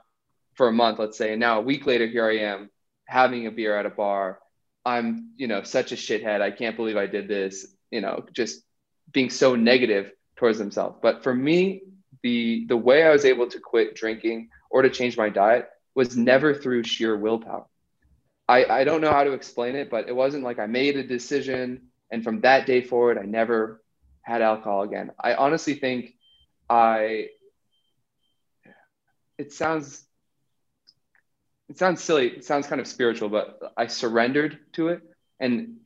for 0.54 0.66
a 0.66 0.72
month, 0.72 0.98
let's 0.98 1.18
say, 1.18 1.32
and 1.32 1.38
now 1.38 1.58
a 1.58 1.62
week 1.62 1.84
later, 1.84 2.06
here 2.06 2.24
I 2.24 2.38
am 2.38 2.70
having 3.04 3.46
a 3.46 3.50
beer 3.50 3.76
at 3.76 3.84
a 3.84 3.90
bar. 3.90 4.38
I'm, 4.86 5.32
you 5.36 5.46
know, 5.46 5.62
such 5.62 5.92
a 5.92 5.94
shithead. 5.94 6.40
I 6.40 6.50
can't 6.50 6.76
believe 6.76 6.96
I 6.96 7.04
did 7.04 7.28
this. 7.28 7.66
You 7.90 8.00
know, 8.00 8.24
just 8.32 8.62
being 9.12 9.28
so 9.28 9.56
negative 9.56 10.10
towards 10.36 10.56
themselves. 10.56 10.96
But 11.02 11.22
for 11.22 11.34
me, 11.34 11.82
the 12.22 12.64
the 12.66 12.78
way 12.78 13.02
I 13.02 13.10
was 13.10 13.26
able 13.26 13.48
to 13.48 13.60
quit 13.60 13.94
drinking 13.94 14.48
or 14.70 14.80
to 14.80 14.88
change 14.88 15.18
my 15.18 15.28
diet 15.28 15.68
was 15.94 16.16
never 16.16 16.54
through 16.54 16.84
sheer 16.84 17.14
willpower. 17.14 17.66
I, 18.48 18.64
I 18.64 18.84
don't 18.84 19.02
know 19.02 19.12
how 19.12 19.24
to 19.24 19.32
explain 19.32 19.76
it, 19.76 19.90
but 19.90 20.08
it 20.08 20.16
wasn't 20.16 20.44
like 20.44 20.58
I 20.58 20.64
made 20.64 20.96
a 20.96 21.06
decision 21.06 21.90
and 22.10 22.24
from 22.24 22.40
that 22.40 22.64
day 22.64 22.80
forward 22.80 23.18
I 23.18 23.26
never 23.26 23.82
had 24.22 24.40
alcohol 24.40 24.80
again. 24.80 25.10
I 25.20 25.34
honestly 25.34 25.74
think 25.74 26.14
I 26.70 27.30
it 29.36 29.52
sounds 29.52 30.06
it 31.68 31.78
sounds 31.78 32.02
silly, 32.02 32.28
it 32.28 32.44
sounds 32.44 32.66
kind 32.66 32.80
of 32.80 32.86
spiritual, 32.86 33.28
but 33.28 33.58
I 33.76 33.88
surrendered 33.88 34.58
to 34.74 34.88
it 34.88 35.02
and 35.40 35.76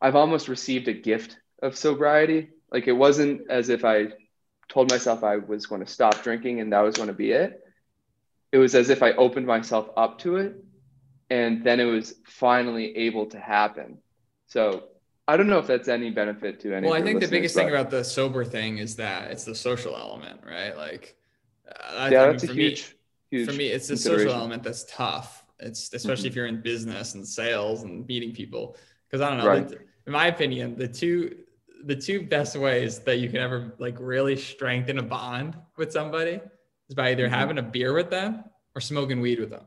I've 0.00 0.16
almost 0.16 0.48
received 0.48 0.88
a 0.88 0.92
gift 0.92 1.38
of 1.62 1.76
sobriety. 1.76 2.50
Like 2.70 2.88
it 2.88 2.92
wasn't 2.92 3.50
as 3.50 3.68
if 3.68 3.84
I 3.84 4.08
told 4.68 4.90
myself 4.90 5.22
I 5.22 5.36
was 5.36 5.66
going 5.66 5.84
to 5.84 5.90
stop 5.90 6.22
drinking 6.22 6.60
and 6.60 6.72
that 6.72 6.80
was 6.80 6.96
going 6.96 7.08
to 7.08 7.14
be 7.14 7.32
it. 7.32 7.60
It 8.52 8.58
was 8.58 8.74
as 8.74 8.90
if 8.90 9.02
I 9.02 9.12
opened 9.12 9.46
myself 9.46 9.88
up 9.96 10.18
to 10.20 10.36
it 10.36 10.56
and 11.30 11.64
then 11.64 11.80
it 11.80 11.84
was 11.84 12.14
finally 12.26 12.96
able 12.98 13.26
to 13.26 13.38
happen. 13.38 13.98
So 14.48 14.84
I 15.28 15.36
don't 15.36 15.48
know 15.48 15.58
if 15.58 15.66
that's 15.66 15.88
any 15.88 16.10
benefit 16.10 16.60
to 16.60 16.74
any. 16.74 16.88
Well, 16.88 16.96
I 16.96 17.02
think 17.02 17.20
the 17.20 17.28
biggest 17.28 17.54
but... 17.54 17.62
thing 17.62 17.70
about 17.70 17.90
the 17.90 18.04
sober 18.04 18.44
thing 18.44 18.78
is 18.78 18.96
that 18.96 19.30
it's 19.30 19.44
the 19.44 19.54
social 19.54 19.96
element, 19.96 20.40
right? 20.44 20.76
Like, 20.76 21.16
uh, 21.68 22.08
yeah, 22.10 22.26
that's 22.26 22.44
a 22.44 22.52
huge, 22.52 22.96
me, 23.30 23.38
huge. 23.38 23.48
For 23.48 23.54
me, 23.54 23.68
it's 23.68 23.88
the 23.88 23.96
social 23.96 24.32
element 24.32 24.62
that's 24.62 24.84
tough. 24.84 25.44
It's 25.60 25.92
especially 25.94 26.24
mm-hmm. 26.24 26.26
if 26.28 26.36
you're 26.36 26.46
in 26.46 26.60
business 26.60 27.14
and 27.14 27.26
sales 27.26 27.84
and 27.84 28.06
meeting 28.06 28.32
people. 28.32 28.76
Because 29.08 29.24
I 29.24 29.28
don't 29.30 29.38
know, 29.38 29.46
right. 29.46 29.68
the, 29.68 29.78
in 30.06 30.12
my 30.12 30.26
opinion, 30.26 30.76
the 30.76 30.88
two 30.88 31.36
the 31.84 31.96
two 31.96 32.26
best 32.26 32.56
ways 32.56 33.00
that 33.00 33.18
you 33.18 33.28
can 33.28 33.38
ever 33.38 33.74
like 33.78 33.96
really 33.98 34.36
strengthen 34.36 34.98
a 34.98 35.02
bond 35.02 35.56
with 35.76 35.92
somebody 35.92 36.40
is 36.88 36.94
by 36.94 37.10
either 37.10 37.24
mm-hmm. 37.24 37.34
having 37.34 37.58
a 37.58 37.62
beer 37.62 37.92
with 37.92 38.10
them 38.10 38.44
or 38.74 38.80
smoking 38.80 39.20
weed 39.20 39.38
with 39.38 39.50
them. 39.50 39.64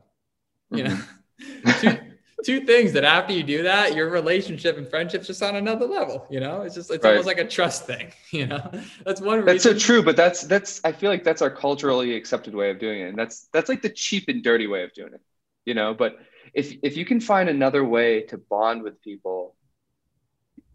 You 0.70 0.84
know, 0.84 0.98
mm-hmm. 1.40 1.70
two, 1.80 1.98
two 2.44 2.60
things 2.60 2.92
that 2.92 3.04
after 3.04 3.32
you 3.32 3.42
do 3.42 3.62
that, 3.62 3.94
your 3.94 4.10
relationship 4.10 4.76
and 4.76 4.88
friendship's 4.88 5.26
just 5.26 5.42
on 5.42 5.56
another 5.56 5.86
level. 5.86 6.26
You 6.30 6.40
know, 6.40 6.62
it's 6.62 6.74
just 6.74 6.90
it's 6.90 7.02
right. 7.02 7.10
almost 7.10 7.26
like 7.26 7.38
a 7.38 7.46
trust 7.46 7.86
thing. 7.86 8.12
You 8.30 8.46
know, 8.46 8.70
that's 9.04 9.20
one. 9.20 9.44
That's 9.44 9.64
reason. 9.64 9.78
so 9.80 9.86
true, 9.86 10.02
but 10.02 10.16
that's 10.16 10.42
that's 10.42 10.80
I 10.84 10.92
feel 10.92 11.10
like 11.10 11.24
that's 11.24 11.40
our 11.40 11.50
culturally 11.50 12.14
accepted 12.14 12.54
way 12.54 12.70
of 12.70 12.78
doing 12.78 13.00
it, 13.00 13.08
and 13.08 13.18
that's 13.18 13.48
that's 13.52 13.68
like 13.68 13.82
the 13.82 13.88
cheap 13.88 14.24
and 14.28 14.42
dirty 14.42 14.66
way 14.66 14.82
of 14.82 14.92
doing 14.92 15.14
it. 15.14 15.20
You 15.64 15.74
know, 15.74 15.94
but 15.94 16.18
if 16.54 16.76
if 16.82 16.96
you 16.96 17.04
can 17.04 17.20
find 17.20 17.48
another 17.48 17.84
way 17.84 18.22
to 18.22 18.38
bond 18.38 18.82
with 18.82 19.00
people 19.02 19.54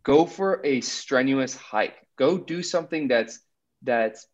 go 0.04 0.26
for 0.26 0.62
a 0.64 0.82
strenuous 0.82 1.56
hike 1.56 1.96
go 2.18 2.38
do 2.38 2.64
something 2.64 3.08
that's 3.08 3.40
that's 3.84 4.28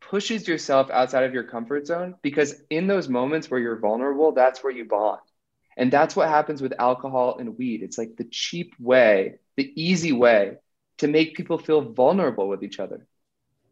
pushes 0.00 0.48
yourself 0.48 0.90
outside 0.90 1.24
of 1.24 1.32
your 1.32 1.44
comfort 1.44 1.86
zone 1.86 2.14
because 2.22 2.62
in 2.70 2.86
those 2.86 3.08
moments 3.08 3.50
where 3.50 3.60
you're 3.60 3.78
vulnerable 3.78 4.32
that's 4.32 4.62
where 4.62 4.72
you 4.72 4.84
bond 4.84 5.20
and 5.76 5.92
that's 5.92 6.14
what 6.14 6.28
happens 6.28 6.60
with 6.62 6.72
alcohol 6.78 7.38
and 7.38 7.58
weed. 7.58 7.82
It's 7.82 7.98
like 7.98 8.16
the 8.16 8.24
cheap 8.24 8.74
way 8.78 9.38
the 9.56 9.72
easy 9.80 10.12
way 10.12 10.56
to 10.98 11.08
make 11.08 11.36
people 11.36 11.58
feel 11.58 11.80
vulnerable 11.80 12.48
with 12.48 12.62
each 12.62 12.80
other. 12.80 13.06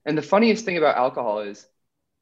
And 0.04 0.16
the 0.16 0.22
funniest 0.22 0.64
thing 0.64 0.76
about 0.76 0.96
alcohol 0.96 1.40
is 1.40 1.66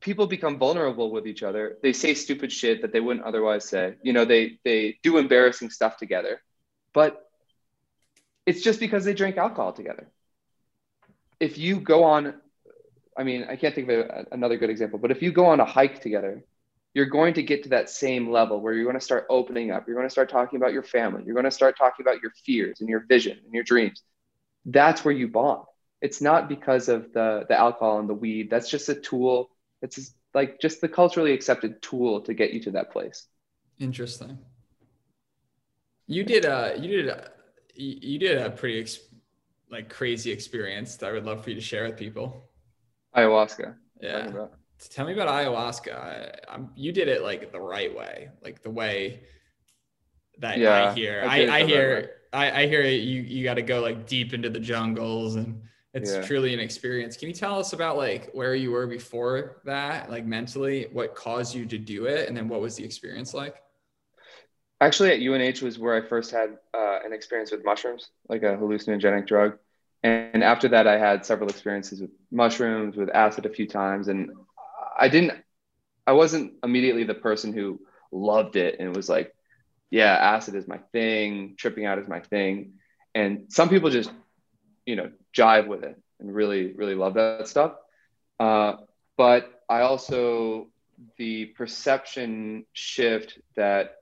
people 0.00 0.26
become 0.26 0.58
vulnerable 0.58 1.10
with 1.10 1.26
each 1.26 1.42
other. 1.42 1.78
They 1.82 1.92
say 1.92 2.14
stupid 2.14 2.52
shit 2.52 2.82
that 2.82 2.92
they 2.92 3.00
wouldn't 3.00 3.26
otherwise 3.26 3.68
say. 3.68 3.94
You 4.02 4.12
know 4.12 4.24
they 4.24 4.58
they 4.64 4.98
do 5.02 5.18
embarrassing 5.18 5.70
stuff 5.70 5.96
together. 5.96 6.40
But 6.92 7.24
it's 8.46 8.62
just 8.62 8.80
because 8.80 9.04
they 9.04 9.14
drink 9.14 9.36
alcohol 9.36 9.72
together. 9.72 10.08
If 11.38 11.58
you 11.58 11.80
go 11.80 12.04
on, 12.04 12.34
I 13.16 13.22
mean, 13.22 13.46
I 13.48 13.56
can't 13.56 13.74
think 13.74 13.88
of 13.88 14.26
another 14.32 14.56
good 14.56 14.70
example, 14.70 14.98
but 14.98 15.10
if 15.10 15.22
you 15.22 15.30
go 15.32 15.46
on 15.46 15.60
a 15.60 15.64
hike 15.64 16.00
together, 16.00 16.42
you're 16.94 17.06
going 17.06 17.34
to 17.34 17.42
get 17.42 17.62
to 17.64 17.68
that 17.70 17.90
same 17.90 18.30
level 18.30 18.60
where 18.60 18.72
you're 18.72 18.84
going 18.84 18.98
to 18.98 19.04
start 19.04 19.26
opening 19.28 19.70
up. 19.70 19.86
You're 19.86 19.96
going 19.96 20.06
to 20.06 20.10
start 20.10 20.30
talking 20.30 20.56
about 20.56 20.72
your 20.72 20.82
family. 20.82 21.22
You're 21.24 21.34
going 21.34 21.44
to 21.44 21.50
start 21.50 21.76
talking 21.76 22.04
about 22.04 22.22
your 22.22 22.32
fears 22.44 22.80
and 22.80 22.88
your 22.88 23.04
vision 23.08 23.38
and 23.44 23.52
your 23.52 23.64
dreams. 23.64 24.02
That's 24.64 25.04
where 25.04 25.14
you 25.14 25.28
bond. 25.28 25.64
It's 26.00 26.20
not 26.20 26.48
because 26.48 26.88
of 26.88 27.12
the 27.12 27.44
the 27.48 27.58
alcohol 27.58 27.98
and 27.98 28.08
the 28.08 28.14
weed. 28.14 28.50
That's 28.50 28.70
just 28.70 28.88
a 28.88 28.94
tool. 28.94 29.50
It's 29.82 29.96
just 29.96 30.14
like 30.34 30.60
just 30.60 30.80
the 30.80 30.88
culturally 30.88 31.32
accepted 31.32 31.82
tool 31.82 32.20
to 32.22 32.34
get 32.34 32.52
you 32.52 32.60
to 32.64 32.70
that 32.72 32.90
place. 32.92 33.26
Interesting. 33.78 34.38
You 36.06 36.24
did 36.24 36.44
a 36.44 36.76
you 36.78 36.88
did 36.88 37.08
a 37.08 37.30
you 37.74 38.18
did 38.18 38.38
a 38.38 38.50
pretty 38.50 38.80
ex- 38.80 39.00
like 39.70 39.88
crazy 39.88 40.30
experience 40.30 40.96
that 40.96 41.10
I 41.10 41.12
would 41.12 41.24
love 41.24 41.44
for 41.44 41.50
you 41.50 41.56
to 41.56 41.62
share 41.62 41.84
with 41.84 41.96
people. 41.96 42.48
Ayahuasca. 43.16 43.74
Yeah. 44.00 44.46
Tell 44.90 45.06
me 45.06 45.12
about 45.12 45.28
ayahuasca. 45.28 46.48
I, 46.48 46.58
you 46.76 46.92
did 46.92 47.08
it 47.08 47.22
like 47.22 47.50
the 47.50 47.60
right 47.60 47.94
way, 47.94 48.28
like 48.42 48.62
the 48.62 48.70
way 48.70 49.22
that 50.38 50.58
yeah, 50.58 50.90
I 50.90 50.94
hear. 50.94 51.24
I, 51.26 51.46
I, 51.46 51.56
I 51.56 51.64
hear. 51.64 52.10
I, 52.32 52.62
I 52.62 52.66
hear 52.66 52.82
you. 52.82 53.22
You 53.22 53.42
got 53.42 53.54
to 53.54 53.62
go 53.62 53.80
like 53.80 54.06
deep 54.06 54.34
into 54.34 54.50
the 54.50 54.60
jungles, 54.60 55.34
and 55.34 55.62
it's 55.94 56.14
yeah. 56.14 56.22
truly 56.22 56.54
an 56.54 56.60
experience. 56.60 57.16
Can 57.16 57.28
you 57.28 57.34
tell 57.34 57.58
us 57.58 57.72
about 57.72 57.96
like 57.96 58.30
where 58.32 58.54
you 58.54 58.70
were 58.70 58.86
before 58.86 59.62
that, 59.64 60.10
like 60.10 60.24
mentally, 60.24 60.86
what 60.92 61.14
caused 61.14 61.54
you 61.54 61.66
to 61.66 61.78
do 61.78 62.06
it, 62.06 62.28
and 62.28 62.36
then 62.36 62.48
what 62.48 62.60
was 62.60 62.76
the 62.76 62.84
experience 62.84 63.34
like? 63.34 63.56
Actually, 64.80 65.10
at 65.10 65.20
UNH 65.20 65.60
was 65.60 65.78
where 65.78 65.96
I 65.96 66.06
first 66.06 66.30
had 66.30 66.56
uh, 66.72 67.00
an 67.04 67.12
experience 67.12 67.50
with 67.50 67.64
mushrooms, 67.64 68.10
like 68.28 68.44
a 68.44 68.56
hallucinogenic 68.56 69.26
drug. 69.26 69.58
And 70.04 70.44
after 70.44 70.68
that, 70.68 70.86
I 70.86 70.96
had 70.96 71.26
several 71.26 71.48
experiences 71.48 72.00
with 72.00 72.10
mushrooms, 72.30 72.96
with 72.96 73.10
acid 73.10 73.46
a 73.46 73.48
few 73.48 73.66
times. 73.66 74.06
And 74.06 74.30
I 74.98 75.08
didn't, 75.08 75.32
I 76.06 76.12
wasn't 76.12 76.54
immediately 76.62 77.04
the 77.04 77.14
person 77.14 77.52
who 77.52 77.80
loved 78.10 78.56
it 78.56 78.80
and 78.80 78.94
was 78.96 79.08
like, 79.08 79.34
yeah, 79.90 80.12
acid 80.14 80.54
is 80.54 80.68
my 80.68 80.78
thing, 80.92 81.54
tripping 81.56 81.86
out 81.86 81.98
is 81.98 82.08
my 82.08 82.20
thing. 82.20 82.74
And 83.14 83.46
some 83.48 83.68
people 83.68 83.90
just, 83.90 84.10
you 84.84 84.96
know, 84.96 85.10
jive 85.34 85.66
with 85.66 85.84
it 85.84 85.98
and 86.20 86.34
really, 86.34 86.72
really 86.72 86.94
love 86.94 87.14
that 87.14 87.48
stuff. 87.48 87.74
Uh, 88.38 88.74
but 89.16 89.62
I 89.68 89.80
also, 89.80 90.68
the 91.16 91.46
perception 91.46 92.64
shift 92.72 93.38
that 93.56 93.96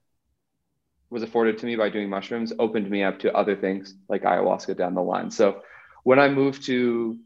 was 1.10 1.22
afforded 1.22 1.58
to 1.58 1.66
me 1.66 1.76
by 1.76 1.88
doing 1.88 2.08
mushrooms 2.08 2.52
opened 2.58 2.90
me 2.90 3.02
up 3.02 3.20
to 3.20 3.34
other 3.34 3.54
things 3.54 3.94
like 4.08 4.22
ayahuasca 4.22 4.76
down 4.76 4.94
the 4.94 5.02
line. 5.02 5.30
So 5.30 5.62
when 6.02 6.18
I 6.18 6.28
moved 6.28 6.66
to 6.66 7.18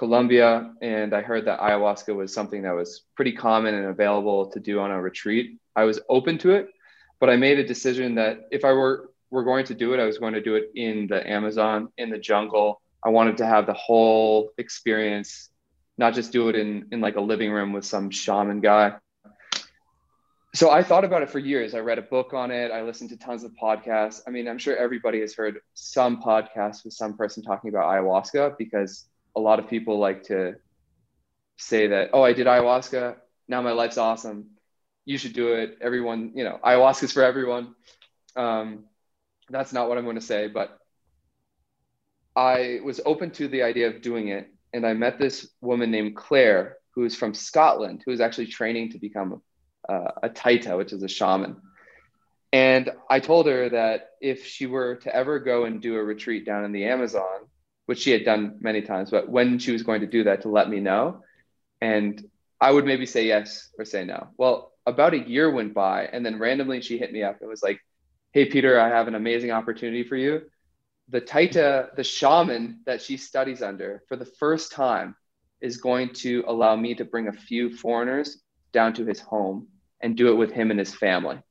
Colombia 0.00 0.72
and 0.80 1.12
I 1.12 1.20
heard 1.20 1.44
that 1.44 1.60
ayahuasca 1.60 2.16
was 2.16 2.32
something 2.32 2.62
that 2.62 2.74
was 2.74 3.02
pretty 3.16 3.32
common 3.32 3.74
and 3.74 3.84
available 3.84 4.50
to 4.52 4.58
do 4.58 4.80
on 4.80 4.90
a 4.90 4.98
retreat, 4.98 5.58
I 5.76 5.84
was 5.84 6.00
open 6.08 6.38
to 6.38 6.52
it. 6.52 6.68
But 7.20 7.28
I 7.28 7.36
made 7.36 7.58
a 7.58 7.66
decision 7.66 8.14
that 8.14 8.48
if 8.50 8.64
I 8.64 8.72
were 8.72 9.10
were 9.30 9.44
going 9.44 9.66
to 9.66 9.74
do 9.74 9.92
it, 9.92 10.00
I 10.00 10.06
was 10.06 10.16
going 10.16 10.32
to 10.32 10.40
do 10.40 10.54
it 10.54 10.70
in 10.74 11.06
the 11.06 11.20
Amazon, 11.30 11.88
in 11.98 12.08
the 12.08 12.16
jungle. 12.16 12.80
I 13.04 13.10
wanted 13.10 13.36
to 13.36 13.46
have 13.46 13.66
the 13.66 13.74
whole 13.74 14.50
experience, 14.56 15.50
not 15.98 16.14
just 16.14 16.32
do 16.32 16.48
it 16.48 16.56
in 16.56 16.86
in 16.92 17.02
like 17.02 17.16
a 17.16 17.24
living 17.32 17.52
room 17.52 17.74
with 17.74 17.84
some 17.84 18.08
shaman 18.10 18.60
guy 18.60 18.96
so 20.52 20.70
I 20.70 20.82
thought 20.82 21.04
about 21.04 21.22
it 21.22 21.30
for 21.30 21.38
years. 21.38 21.74
I 21.74 21.78
read 21.78 21.98
a 21.98 22.02
book 22.02 22.34
on 22.34 22.50
it. 22.50 22.72
I 22.72 22.82
listened 22.82 23.10
to 23.10 23.16
tons 23.16 23.44
of 23.44 23.52
podcasts. 23.52 24.20
I 24.26 24.30
mean, 24.30 24.48
I'm 24.48 24.58
sure 24.58 24.76
everybody 24.76 25.20
has 25.20 25.32
heard 25.32 25.60
some 25.74 26.20
podcast 26.20 26.84
with 26.84 26.92
some 26.92 27.16
person 27.16 27.42
talking 27.42 27.70
about 27.70 27.84
ayahuasca 27.84 28.58
because 28.58 29.06
a 29.36 29.40
lot 29.40 29.58
of 29.58 29.68
people 29.68 29.98
like 29.98 30.24
to 30.24 30.54
say 31.56 31.88
that, 31.88 32.10
oh, 32.12 32.22
I 32.22 32.32
did 32.32 32.46
ayahuasca. 32.46 33.16
Now 33.48 33.62
my 33.62 33.72
life's 33.72 33.98
awesome. 33.98 34.50
you 35.04 35.18
should 35.18 35.32
do 35.32 35.54
it. 35.54 35.78
Everyone, 35.80 36.32
you 36.34 36.44
know, 36.44 36.58
ayahuasca 36.64 37.04
is 37.04 37.12
for 37.12 37.22
everyone. 37.22 37.74
Um, 38.36 38.84
that's 39.48 39.72
not 39.72 39.88
what 39.88 39.98
I'm 39.98 40.04
going 40.04 40.16
to 40.16 40.22
say, 40.22 40.48
but 40.48 40.78
I 42.36 42.80
was 42.84 43.00
open 43.04 43.30
to 43.32 43.48
the 43.48 43.62
idea 43.62 43.88
of 43.88 44.02
doing 44.02 44.28
it. 44.28 44.48
And 44.72 44.86
I 44.86 44.94
met 44.94 45.18
this 45.18 45.48
woman 45.60 45.90
named 45.90 46.14
Claire, 46.14 46.76
who 46.94 47.04
is 47.04 47.16
from 47.16 47.34
Scotland, 47.34 48.02
who 48.04 48.12
is 48.12 48.20
actually 48.20 48.46
training 48.46 48.92
to 48.92 48.98
become 48.98 49.42
uh, 49.88 50.12
a 50.22 50.28
Taita, 50.28 50.76
which 50.76 50.92
is 50.92 51.02
a 51.02 51.08
shaman. 51.08 51.56
And 52.52 52.90
I 53.08 53.20
told 53.20 53.46
her 53.46 53.68
that 53.70 54.10
if 54.20 54.46
she 54.46 54.66
were 54.66 54.96
to 54.96 55.14
ever 55.14 55.38
go 55.40 55.64
and 55.64 55.80
do 55.80 55.96
a 55.96 56.02
retreat 56.02 56.46
down 56.46 56.64
in 56.64 56.72
the 56.72 56.84
Amazon, 56.84 57.46
which 57.90 57.98
she 57.98 58.12
had 58.12 58.24
done 58.24 58.56
many 58.60 58.82
times, 58.82 59.10
but 59.10 59.28
when 59.28 59.58
she 59.58 59.72
was 59.72 59.82
going 59.82 60.00
to 60.00 60.06
do 60.06 60.22
that, 60.22 60.42
to 60.42 60.48
let 60.48 60.70
me 60.70 60.78
know. 60.78 61.24
And 61.80 62.24
I 62.60 62.70
would 62.70 62.86
maybe 62.86 63.04
say 63.04 63.26
yes 63.26 63.68
or 63.76 63.84
say 63.84 64.04
no. 64.04 64.28
Well, 64.36 64.70
about 64.86 65.12
a 65.12 65.28
year 65.28 65.50
went 65.50 65.74
by, 65.74 66.04
and 66.04 66.24
then 66.24 66.38
randomly 66.38 66.82
she 66.82 66.98
hit 66.98 67.12
me 67.12 67.24
up 67.24 67.40
and 67.40 67.50
was 67.50 67.64
like, 67.64 67.80
Hey, 68.30 68.44
Peter, 68.44 68.78
I 68.78 68.90
have 68.90 69.08
an 69.08 69.16
amazing 69.16 69.50
opportunity 69.50 70.04
for 70.04 70.14
you. 70.14 70.42
The 71.08 71.20
Taita, 71.20 71.96
the 71.96 72.04
shaman 72.04 72.78
that 72.86 73.02
she 73.02 73.16
studies 73.16 73.60
under, 73.60 74.04
for 74.06 74.14
the 74.14 74.32
first 74.38 74.70
time, 74.70 75.16
is 75.60 75.78
going 75.78 76.10
to 76.22 76.44
allow 76.46 76.76
me 76.76 76.94
to 76.94 77.04
bring 77.04 77.26
a 77.26 77.32
few 77.32 77.76
foreigners 77.76 78.40
down 78.72 78.94
to 78.94 79.04
his 79.04 79.18
home 79.18 79.66
and 80.00 80.16
do 80.16 80.30
it 80.30 80.36
with 80.36 80.52
him 80.52 80.70
and 80.70 80.78
his 80.78 80.94
family. 80.94 81.42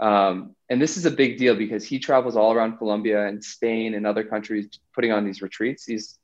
Um, 0.00 0.54
and 0.68 0.80
this 0.80 0.96
is 0.96 1.06
a 1.06 1.10
big 1.10 1.38
deal 1.38 1.54
because 1.54 1.84
he 1.84 1.98
travels 1.98 2.36
all 2.36 2.52
around 2.52 2.78
Colombia 2.78 3.26
and 3.26 3.42
Spain 3.42 3.94
and 3.94 4.06
other 4.06 4.24
countries 4.24 4.68
putting 4.94 5.12
on 5.12 5.24
these 5.24 5.40
retreats. 5.42 5.84
He's 5.84 6.18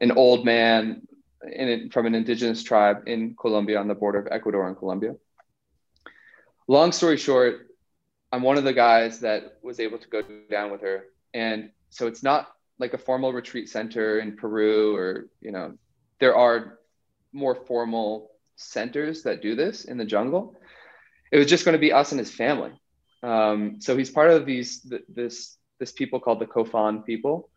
an 0.00 0.12
old 0.12 0.44
man 0.44 1.06
in, 1.50 1.90
from 1.90 2.06
an 2.06 2.14
indigenous 2.14 2.62
tribe 2.62 3.04
in 3.06 3.34
Colombia 3.36 3.78
on 3.78 3.88
the 3.88 3.94
border 3.94 4.18
of 4.18 4.28
Ecuador 4.30 4.66
and 4.66 4.76
Colombia. 4.76 5.14
Long 6.66 6.92
story 6.92 7.16
short, 7.16 7.68
I'm 8.32 8.42
one 8.42 8.58
of 8.58 8.64
the 8.64 8.72
guys 8.72 9.20
that 9.20 9.58
was 9.62 9.80
able 9.80 9.98
to 9.98 10.08
go 10.08 10.22
down 10.50 10.70
with 10.70 10.80
her. 10.82 11.04
And 11.32 11.70
so 11.90 12.06
it's 12.06 12.22
not 12.22 12.48
like 12.78 12.94
a 12.94 12.98
formal 12.98 13.32
retreat 13.32 13.68
center 13.68 14.18
in 14.18 14.36
Peru 14.36 14.96
or, 14.96 15.28
you 15.40 15.52
know, 15.52 15.74
there 16.18 16.36
are 16.36 16.78
more 17.32 17.54
formal 17.54 18.30
centers 18.56 19.22
that 19.22 19.42
do 19.42 19.54
this 19.54 19.84
in 19.84 19.98
the 19.98 20.04
jungle. 20.04 20.56
It 21.32 21.38
was 21.38 21.46
just 21.46 21.64
going 21.64 21.74
to 21.74 21.78
be 21.78 21.92
us 21.92 22.12
and 22.12 22.18
his 22.18 22.30
family. 22.30 22.72
Um, 23.24 23.80
so 23.80 23.96
he's 23.96 24.10
part 24.10 24.30
of 24.30 24.44
these 24.44 24.80
th- 24.82 25.02
this 25.08 25.56
this 25.80 25.92
people 25.92 26.20
called 26.20 26.40
the 26.40 26.46
Kofan 26.46 27.04
people. 27.04 27.48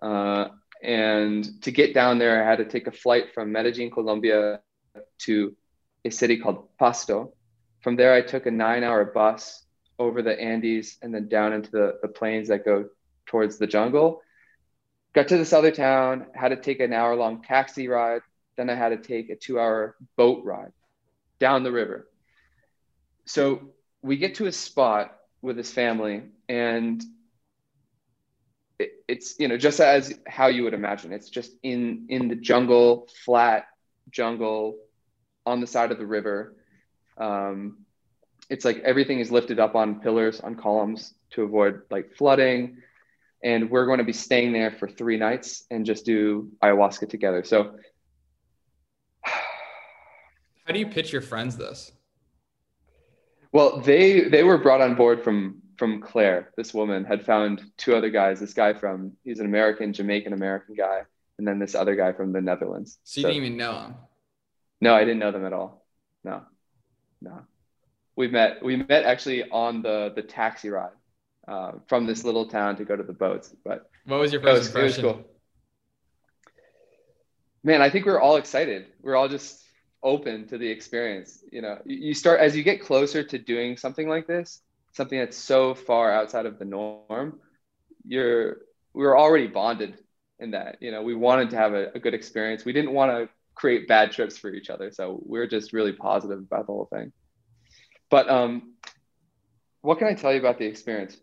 Uh, 0.00 0.48
and 0.82 1.60
to 1.62 1.70
get 1.72 1.92
down 1.92 2.18
there, 2.18 2.42
I 2.42 2.48
had 2.48 2.58
to 2.58 2.64
take 2.64 2.86
a 2.86 2.92
flight 2.92 3.34
from 3.34 3.50
Medellin, 3.50 3.90
Colombia, 3.90 4.60
to 5.26 5.56
a 6.04 6.10
city 6.10 6.38
called 6.38 6.68
Pasto. 6.78 7.34
From 7.80 7.96
there, 7.96 8.14
I 8.14 8.22
took 8.22 8.46
a 8.46 8.50
nine-hour 8.50 9.06
bus 9.06 9.64
over 9.98 10.22
the 10.22 10.40
Andes 10.40 10.98
and 11.02 11.12
then 11.12 11.28
down 11.28 11.52
into 11.52 11.70
the, 11.70 11.98
the 12.00 12.08
plains 12.08 12.48
that 12.48 12.64
go 12.64 12.86
towards 13.26 13.58
the 13.58 13.66
jungle. 13.66 14.22
Got 15.14 15.28
to 15.28 15.36
this 15.36 15.52
other 15.52 15.72
town, 15.72 16.26
had 16.34 16.50
to 16.50 16.56
take 16.56 16.78
an 16.78 16.92
hour 16.92 17.16
long 17.16 17.42
taxi 17.42 17.88
ride. 17.88 18.22
Then 18.56 18.70
I 18.70 18.76
had 18.76 18.90
to 18.90 18.98
take 18.98 19.30
a 19.30 19.36
two 19.36 19.58
hour 19.58 19.96
boat 20.16 20.44
ride 20.44 20.72
down 21.40 21.64
the 21.64 21.72
river. 21.72 22.08
So 23.24 23.72
we 24.02 24.16
get 24.16 24.36
to 24.36 24.46
a 24.46 24.52
spot 24.52 25.16
with 25.42 25.56
his 25.56 25.70
family 25.70 26.22
and 26.48 27.02
it, 28.78 28.92
it's 29.08 29.38
you 29.38 29.48
know 29.48 29.56
just 29.56 29.80
as 29.80 30.18
how 30.26 30.46
you 30.46 30.62
would 30.64 30.74
imagine. 30.74 31.12
It's 31.12 31.30
just 31.30 31.52
in 31.62 32.06
in 32.08 32.28
the 32.28 32.36
jungle 32.36 33.08
flat 33.24 33.66
jungle 34.10 34.76
on 35.46 35.60
the 35.60 35.66
side 35.66 35.90
of 35.90 35.98
the 35.98 36.06
river. 36.06 36.56
Um, 37.16 37.78
it's 38.48 38.64
like 38.64 38.78
everything 38.78 39.20
is 39.20 39.30
lifted 39.30 39.58
up 39.58 39.74
on 39.74 40.00
pillars 40.00 40.40
on 40.40 40.54
columns 40.54 41.14
to 41.30 41.42
avoid 41.42 41.82
like 41.90 42.14
flooding. 42.14 42.78
And 43.44 43.70
we're 43.70 43.86
going 43.86 43.98
to 43.98 44.04
be 44.04 44.12
staying 44.12 44.52
there 44.52 44.72
for 44.72 44.88
three 44.88 45.16
nights 45.16 45.64
and 45.70 45.86
just 45.86 46.04
do 46.04 46.50
ayahuasca 46.62 47.08
together. 47.08 47.44
So 47.44 47.76
how 49.22 50.72
do 50.72 50.78
you 50.78 50.86
pitch 50.86 51.12
your 51.12 51.22
friends 51.22 51.56
this 51.56 51.92
well, 53.52 53.80
they 53.80 54.28
they 54.28 54.42
were 54.42 54.58
brought 54.58 54.80
on 54.80 54.94
board 54.94 55.22
from 55.22 55.62
from 55.76 56.00
Claire. 56.00 56.50
This 56.56 56.74
woman 56.74 57.04
had 57.04 57.24
found 57.24 57.62
two 57.76 57.94
other 57.94 58.10
guys. 58.10 58.40
This 58.40 58.54
guy 58.54 58.74
from 58.74 59.12
he's 59.24 59.40
an 59.40 59.46
American, 59.46 59.92
Jamaican 59.92 60.32
American 60.32 60.74
guy, 60.74 61.02
and 61.38 61.46
then 61.46 61.58
this 61.58 61.74
other 61.74 61.94
guy 61.94 62.12
from 62.12 62.32
the 62.32 62.40
Netherlands. 62.40 62.98
So 63.04 63.20
you 63.20 63.22
so, 63.22 63.28
didn't 63.28 63.44
even 63.44 63.56
know 63.56 63.78
him? 63.80 63.94
No, 64.80 64.94
I 64.94 65.00
didn't 65.00 65.18
know 65.18 65.32
them 65.32 65.46
at 65.46 65.52
all. 65.52 65.86
No, 66.24 66.42
no. 67.22 67.42
We 68.16 68.28
met 68.28 68.62
we 68.62 68.76
met 68.76 69.04
actually 69.04 69.48
on 69.48 69.82
the 69.82 70.12
the 70.14 70.22
taxi 70.22 70.68
ride 70.68 70.90
uh, 71.46 71.72
from 71.86 72.06
this 72.06 72.24
little 72.24 72.46
town 72.48 72.76
to 72.76 72.84
go 72.84 72.96
to 72.96 73.02
the 73.02 73.12
boats. 73.12 73.54
But 73.64 73.88
what 74.04 74.20
was 74.20 74.32
your 74.32 74.42
first 74.42 74.56
it 74.56 74.58
was, 74.58 74.66
impression? 74.68 75.04
It 75.04 75.06
was 75.06 75.14
cool. 75.16 75.24
Man, 77.64 77.82
I 77.82 77.90
think 77.90 78.04
we 78.04 78.12
we're 78.12 78.20
all 78.20 78.36
excited. 78.36 78.86
We 79.00 79.10
we're 79.10 79.16
all 79.16 79.28
just 79.28 79.62
open 80.02 80.46
to 80.48 80.58
the 80.58 80.68
experience. 80.68 81.42
You 81.50 81.62
know, 81.62 81.78
you 81.84 82.14
start 82.14 82.40
as 82.40 82.56
you 82.56 82.62
get 82.62 82.80
closer 82.82 83.22
to 83.22 83.38
doing 83.38 83.76
something 83.76 84.08
like 84.08 84.26
this, 84.26 84.62
something 84.92 85.18
that's 85.18 85.36
so 85.36 85.74
far 85.74 86.12
outside 86.12 86.46
of 86.46 86.58
the 86.58 86.64
norm. 86.64 87.40
You're 88.04 88.58
we 88.94 89.02
were 89.04 89.18
already 89.18 89.46
bonded 89.46 89.98
in 90.38 90.52
that. 90.52 90.78
You 90.80 90.90
know, 90.90 91.02
we 91.02 91.14
wanted 91.14 91.50
to 91.50 91.56
have 91.56 91.74
a, 91.74 91.90
a 91.94 91.98
good 91.98 92.14
experience. 92.14 92.64
We 92.64 92.72
didn't 92.72 92.92
want 92.92 93.10
to 93.12 93.28
create 93.54 93.88
bad 93.88 94.12
trips 94.12 94.36
for 94.36 94.50
each 94.52 94.70
other, 94.70 94.90
so 94.90 95.20
we 95.26 95.38
are 95.40 95.46
just 95.46 95.72
really 95.72 95.92
positive 95.92 96.38
about 96.38 96.66
the 96.66 96.72
whole 96.72 96.88
thing. 96.92 97.12
But 98.10 98.28
um, 98.30 98.74
what 99.82 99.98
can 99.98 100.08
I 100.08 100.14
tell 100.14 100.32
you 100.32 100.38
about 100.38 100.58
the 100.58 100.66
experience? 100.66 101.16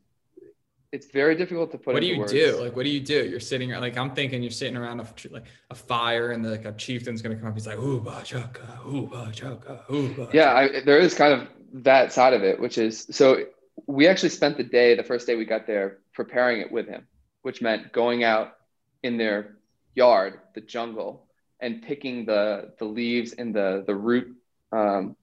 It's 0.95 1.07
very 1.07 1.35
difficult 1.35 1.71
to 1.71 1.77
put. 1.77 1.93
What 1.93 1.99
do 1.99 2.07
you 2.07 2.19
words. 2.19 2.31
do? 2.31 2.57
Like, 2.61 2.73
what 2.73 2.83
do 2.83 2.89
you 2.89 3.01
do? 3.01 3.27
You're 3.27 3.41
sitting 3.41 3.71
like 3.71 3.97
I'm 3.97 4.15
thinking 4.15 4.41
you're 4.41 4.49
sitting 4.49 4.77
around 4.77 5.01
a 5.01 5.07
like 5.29 5.43
a 5.69 5.75
fire, 5.75 6.31
and 6.31 6.43
the, 6.43 6.51
like 6.51 6.63
a 6.63 6.71
chieftain's 6.71 7.21
gonna 7.21 7.35
come 7.35 7.49
up. 7.49 7.53
He's 7.53 7.67
like, 7.67 7.77
"Ooba 7.77 8.23
chaka, 8.23 8.79
ooba 8.87 9.31
chaka, 9.33 9.83
ooba." 9.89 10.33
Yeah, 10.33 10.53
I, 10.53 10.81
there 10.85 10.97
is 10.97 11.13
kind 11.13 11.33
of 11.33 11.49
that 11.83 12.13
side 12.13 12.33
of 12.33 12.43
it, 12.43 12.59
which 12.59 12.77
is 12.77 13.05
so. 13.11 13.43
We 13.87 14.07
actually 14.07 14.29
spent 14.29 14.55
the 14.55 14.63
day, 14.63 14.95
the 14.95 15.03
first 15.03 15.27
day 15.27 15.35
we 15.35 15.43
got 15.43 15.67
there, 15.67 15.97
preparing 16.13 16.61
it 16.61 16.71
with 16.71 16.87
him, 16.87 17.05
which 17.41 17.61
meant 17.61 17.91
going 17.91 18.23
out 18.23 18.55
in 19.03 19.17
their 19.17 19.57
yard, 19.95 20.39
the 20.55 20.61
jungle, 20.61 21.27
and 21.59 21.81
picking 21.81 22.25
the 22.25 22.71
the 22.79 22.85
leaves 22.85 23.33
and 23.33 23.53
the 23.53 23.83
the 23.85 23.95
root 23.95 24.33
um, 24.71 25.17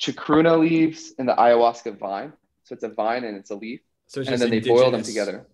chacruna 0.00 0.58
leaves 0.58 1.12
and 1.18 1.28
the 1.28 1.34
ayahuasca 1.34 1.98
vine. 1.98 2.32
So 2.64 2.74
it's 2.74 2.84
a 2.84 2.88
vine 2.88 3.24
and 3.24 3.36
it's 3.36 3.50
a 3.50 3.54
leaf 3.54 3.80
so 4.08 4.22
and 4.22 4.40
then 4.40 4.50
they 4.50 4.60
boil 4.60 4.90
them 4.90 5.02
together. 5.02 5.46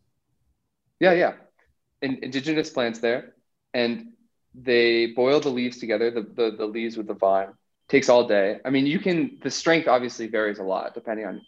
Yeah, 1.00 1.12
yeah. 1.12 1.34
In, 2.00 2.20
indigenous 2.22 2.70
plants 2.70 3.00
there, 3.00 3.34
and 3.74 4.12
they 4.54 5.06
boil 5.08 5.40
the 5.40 5.48
leaves 5.48 5.78
together, 5.78 6.10
the, 6.10 6.22
the 6.22 6.56
the 6.56 6.66
leaves 6.66 6.96
with 6.96 7.08
the 7.08 7.14
vine. 7.14 7.48
Takes 7.88 8.08
all 8.08 8.26
day. 8.26 8.60
I 8.64 8.70
mean, 8.70 8.86
you 8.86 9.00
can. 9.00 9.38
The 9.42 9.50
strength 9.50 9.88
obviously 9.88 10.28
varies 10.28 10.58
a 10.58 10.62
lot 10.62 10.94
depending 10.94 11.26
on 11.26 11.42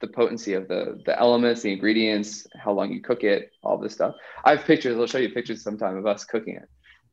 the 0.00 0.08
potency 0.08 0.54
of 0.54 0.66
the 0.66 1.00
the 1.06 1.18
elements, 1.18 1.62
the 1.62 1.72
ingredients, 1.72 2.46
how 2.58 2.72
long 2.72 2.92
you 2.92 3.00
cook 3.00 3.22
it, 3.22 3.52
all 3.62 3.78
this 3.78 3.92
stuff. 3.92 4.16
I 4.44 4.56
have 4.56 4.64
pictures. 4.64 4.98
I'll 4.98 5.06
show 5.06 5.18
you 5.18 5.30
pictures 5.30 5.62
sometime 5.62 5.96
of 5.96 6.06
us 6.06 6.24
cooking 6.24 6.56
it. 6.56 6.68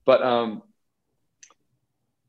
But 0.05 0.23
um, 0.23 0.63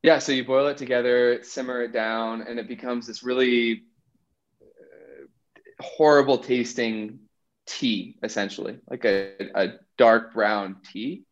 yeah. 0.02 0.18
So 0.18 0.32
you 0.32 0.44
boil 0.44 0.66
it 0.66 0.76
together, 0.76 1.42
simmer 1.42 1.82
it 1.82 1.92
down, 1.94 2.42
and 2.42 2.58
it 2.58 2.68
becomes 2.68 3.06
this 3.06 3.22
really 3.22 3.84
horrible 5.84 6.38
tasting 6.38 7.20
tea, 7.66 8.16
essentially, 8.22 8.78
like 8.88 9.04
a, 9.04 9.50
a 9.54 9.74
dark 9.98 10.34
brown 10.34 10.76
tea. 10.92 11.24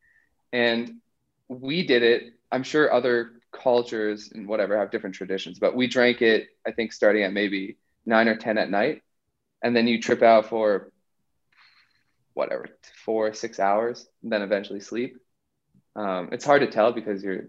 And 0.52 1.00
we 1.48 1.86
did 1.86 2.02
it. 2.02 2.34
I'm 2.50 2.62
sure 2.62 2.92
other 2.92 3.32
cultures 3.52 4.30
and 4.34 4.46
whatever 4.46 4.76
have 4.78 4.90
different 4.90 5.14
traditions, 5.14 5.58
but 5.58 5.74
we 5.76 5.86
drank 5.86 6.22
it, 6.22 6.48
I 6.66 6.72
think, 6.72 6.92
starting 6.92 7.22
at 7.22 7.32
maybe 7.32 7.78
nine 8.06 8.28
or 8.28 8.36
10 8.36 8.58
at 8.58 8.70
night. 8.70 9.02
And 9.62 9.76
then 9.76 9.86
you 9.86 10.00
trip 10.00 10.22
out 10.22 10.46
for 10.46 10.90
whatever, 12.34 12.66
four, 13.04 13.32
six 13.34 13.60
hours, 13.60 14.06
and 14.22 14.32
then 14.32 14.42
eventually 14.42 14.80
sleep. 14.80 15.18
Um, 15.94 16.30
it's 16.32 16.44
hard 16.44 16.62
to 16.62 16.66
tell 16.66 16.92
because 16.92 17.22
you're, 17.22 17.44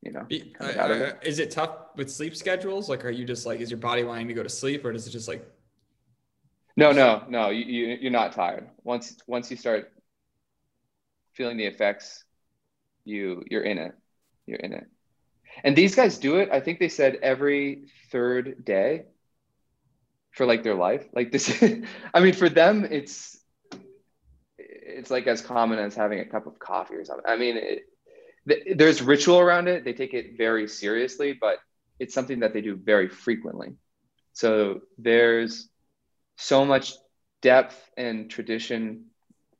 you 0.00 0.12
know, 0.12 0.26
uh, 0.60 0.64
uh, 0.64 1.12
is 1.22 1.40
it 1.40 1.50
tough 1.50 1.76
with 1.96 2.10
sleep 2.10 2.36
schedules? 2.36 2.88
Like, 2.88 3.04
are 3.04 3.10
you 3.10 3.24
just 3.24 3.44
like, 3.46 3.60
is 3.60 3.70
your 3.70 3.78
body 3.78 4.04
wanting 4.04 4.28
to 4.28 4.34
go 4.34 4.44
to 4.44 4.48
sleep 4.48 4.84
or 4.84 4.92
does 4.92 5.06
it 5.06 5.10
just 5.10 5.26
like 5.26 5.44
no, 6.78 6.92
no, 6.92 7.24
no. 7.28 7.50
You, 7.50 7.64
you 7.64 7.98
you're 8.02 8.12
not 8.12 8.32
tired. 8.32 8.68
Once 8.84 9.16
once 9.26 9.50
you 9.50 9.56
start 9.56 9.92
feeling 11.34 11.56
the 11.56 11.66
effects, 11.66 12.24
you 13.04 13.42
you're 13.50 13.62
in 13.62 13.78
it. 13.78 13.94
You're 14.46 14.60
in 14.60 14.72
it. 14.72 14.86
And 15.64 15.74
these 15.74 15.96
guys 15.96 16.18
do 16.18 16.36
it. 16.36 16.50
I 16.52 16.60
think 16.60 16.78
they 16.78 16.88
said 16.88 17.18
every 17.20 17.88
third 18.12 18.64
day 18.64 19.06
for 20.30 20.46
like 20.46 20.62
their 20.62 20.76
life. 20.76 21.04
Like 21.12 21.32
this. 21.32 21.62
I 22.14 22.20
mean, 22.20 22.34
for 22.34 22.48
them, 22.48 22.86
it's 22.88 23.36
it's 24.56 25.10
like 25.10 25.26
as 25.26 25.42
common 25.42 25.80
as 25.80 25.96
having 25.96 26.20
a 26.20 26.24
cup 26.24 26.46
of 26.46 26.60
coffee 26.60 26.94
or 26.94 27.04
something. 27.04 27.26
I 27.26 27.36
mean, 27.36 27.56
it, 27.56 28.78
there's 28.78 29.02
ritual 29.02 29.40
around 29.40 29.66
it. 29.66 29.84
They 29.84 29.94
take 29.94 30.14
it 30.14 30.38
very 30.38 30.68
seriously, 30.68 31.32
but 31.32 31.58
it's 31.98 32.14
something 32.14 32.38
that 32.40 32.52
they 32.52 32.60
do 32.60 32.76
very 32.76 33.08
frequently. 33.08 33.74
So 34.32 34.82
there's 34.96 35.68
so 36.38 36.64
much 36.64 36.94
depth 37.42 37.90
and 37.96 38.30
tradition 38.30 39.06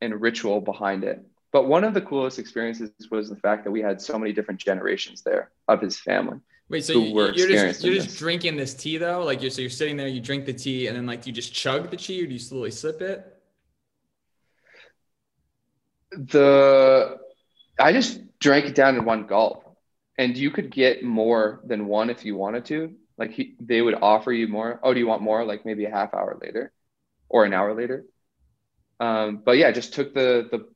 and 0.01 0.21
ritual 0.21 0.61
behind 0.61 1.05
it. 1.05 1.25
But 1.53 1.67
one 1.67 1.83
of 1.83 1.93
the 1.93 2.01
coolest 2.01 2.39
experiences 2.39 2.91
was 3.11 3.29
the 3.29 3.37
fact 3.37 3.65
that 3.65 3.71
we 3.71 3.83
had 3.83 4.01
so 4.01 4.19
many 4.19 4.33
different 4.33 4.61
generations 4.61 5.23
there 5.23 5.51
of 5.67 5.81
his 5.81 5.99
family. 5.99 6.39
Wait, 6.69 6.85
so 6.85 6.93
you, 6.93 7.19
are 7.19 7.33
just 7.33 7.83
you're 7.83 7.95
just 7.95 8.19
drinking 8.19 8.57
this 8.57 8.75
tea 8.75 8.99
though? 8.99 9.25
Like 9.25 9.41
you're 9.41 9.51
so 9.51 9.63
you're 9.63 9.71
sitting 9.71 9.97
there, 9.97 10.07
you 10.07 10.21
drink 10.21 10.45
the 10.45 10.53
tea, 10.53 10.87
and 10.87 10.97
then 10.97 11.07
like 11.07 11.27
you 11.27 11.33
just 11.33 11.53
chug 11.53 11.91
the 11.91 11.97
tea, 11.97 12.23
or 12.23 12.27
do 12.27 12.33
you 12.33 12.39
slowly 12.39 12.71
sip 12.71 13.01
it? 13.01 13.25
The 16.13 17.19
I 17.81 17.93
just 17.93 18.21
drank 18.39 18.67
it 18.67 18.75
down 18.75 18.97
in 18.97 19.05
one 19.07 19.27
gulp, 19.27 19.77
and 20.19 20.37
you 20.37 20.51
could 20.51 20.71
get 20.71 21.03
more 21.03 21.61
than 21.65 21.87
one 21.87 22.11
if 22.11 22.25
you 22.25 22.37
wanted 22.37 22.67
to. 22.67 22.95
Like 23.19 23.33
he, 23.33 23.57
they 23.61 23.83
would 23.83 23.97
offer 24.01 24.33
you 24.33 24.49
more. 24.49 24.81
Oh, 24.83 24.95
do 24.95 25.01
you 25.01 25.07
want 25.07 25.23
more? 25.23 25.45
Like 25.45 25.67
maybe 25.67 25.85
a 25.85 25.91
half 25.91 26.15
hour 26.15 26.39
later, 26.41 26.73
or 27.29 27.45
an 27.45 27.53
hour 27.53 27.75
later. 27.75 28.05
Um, 29.01 29.43
but 29.45 29.59
yeah, 29.59 29.71
just 29.73 29.95
took 29.95 30.15
the 30.15 30.49
the 30.51 30.69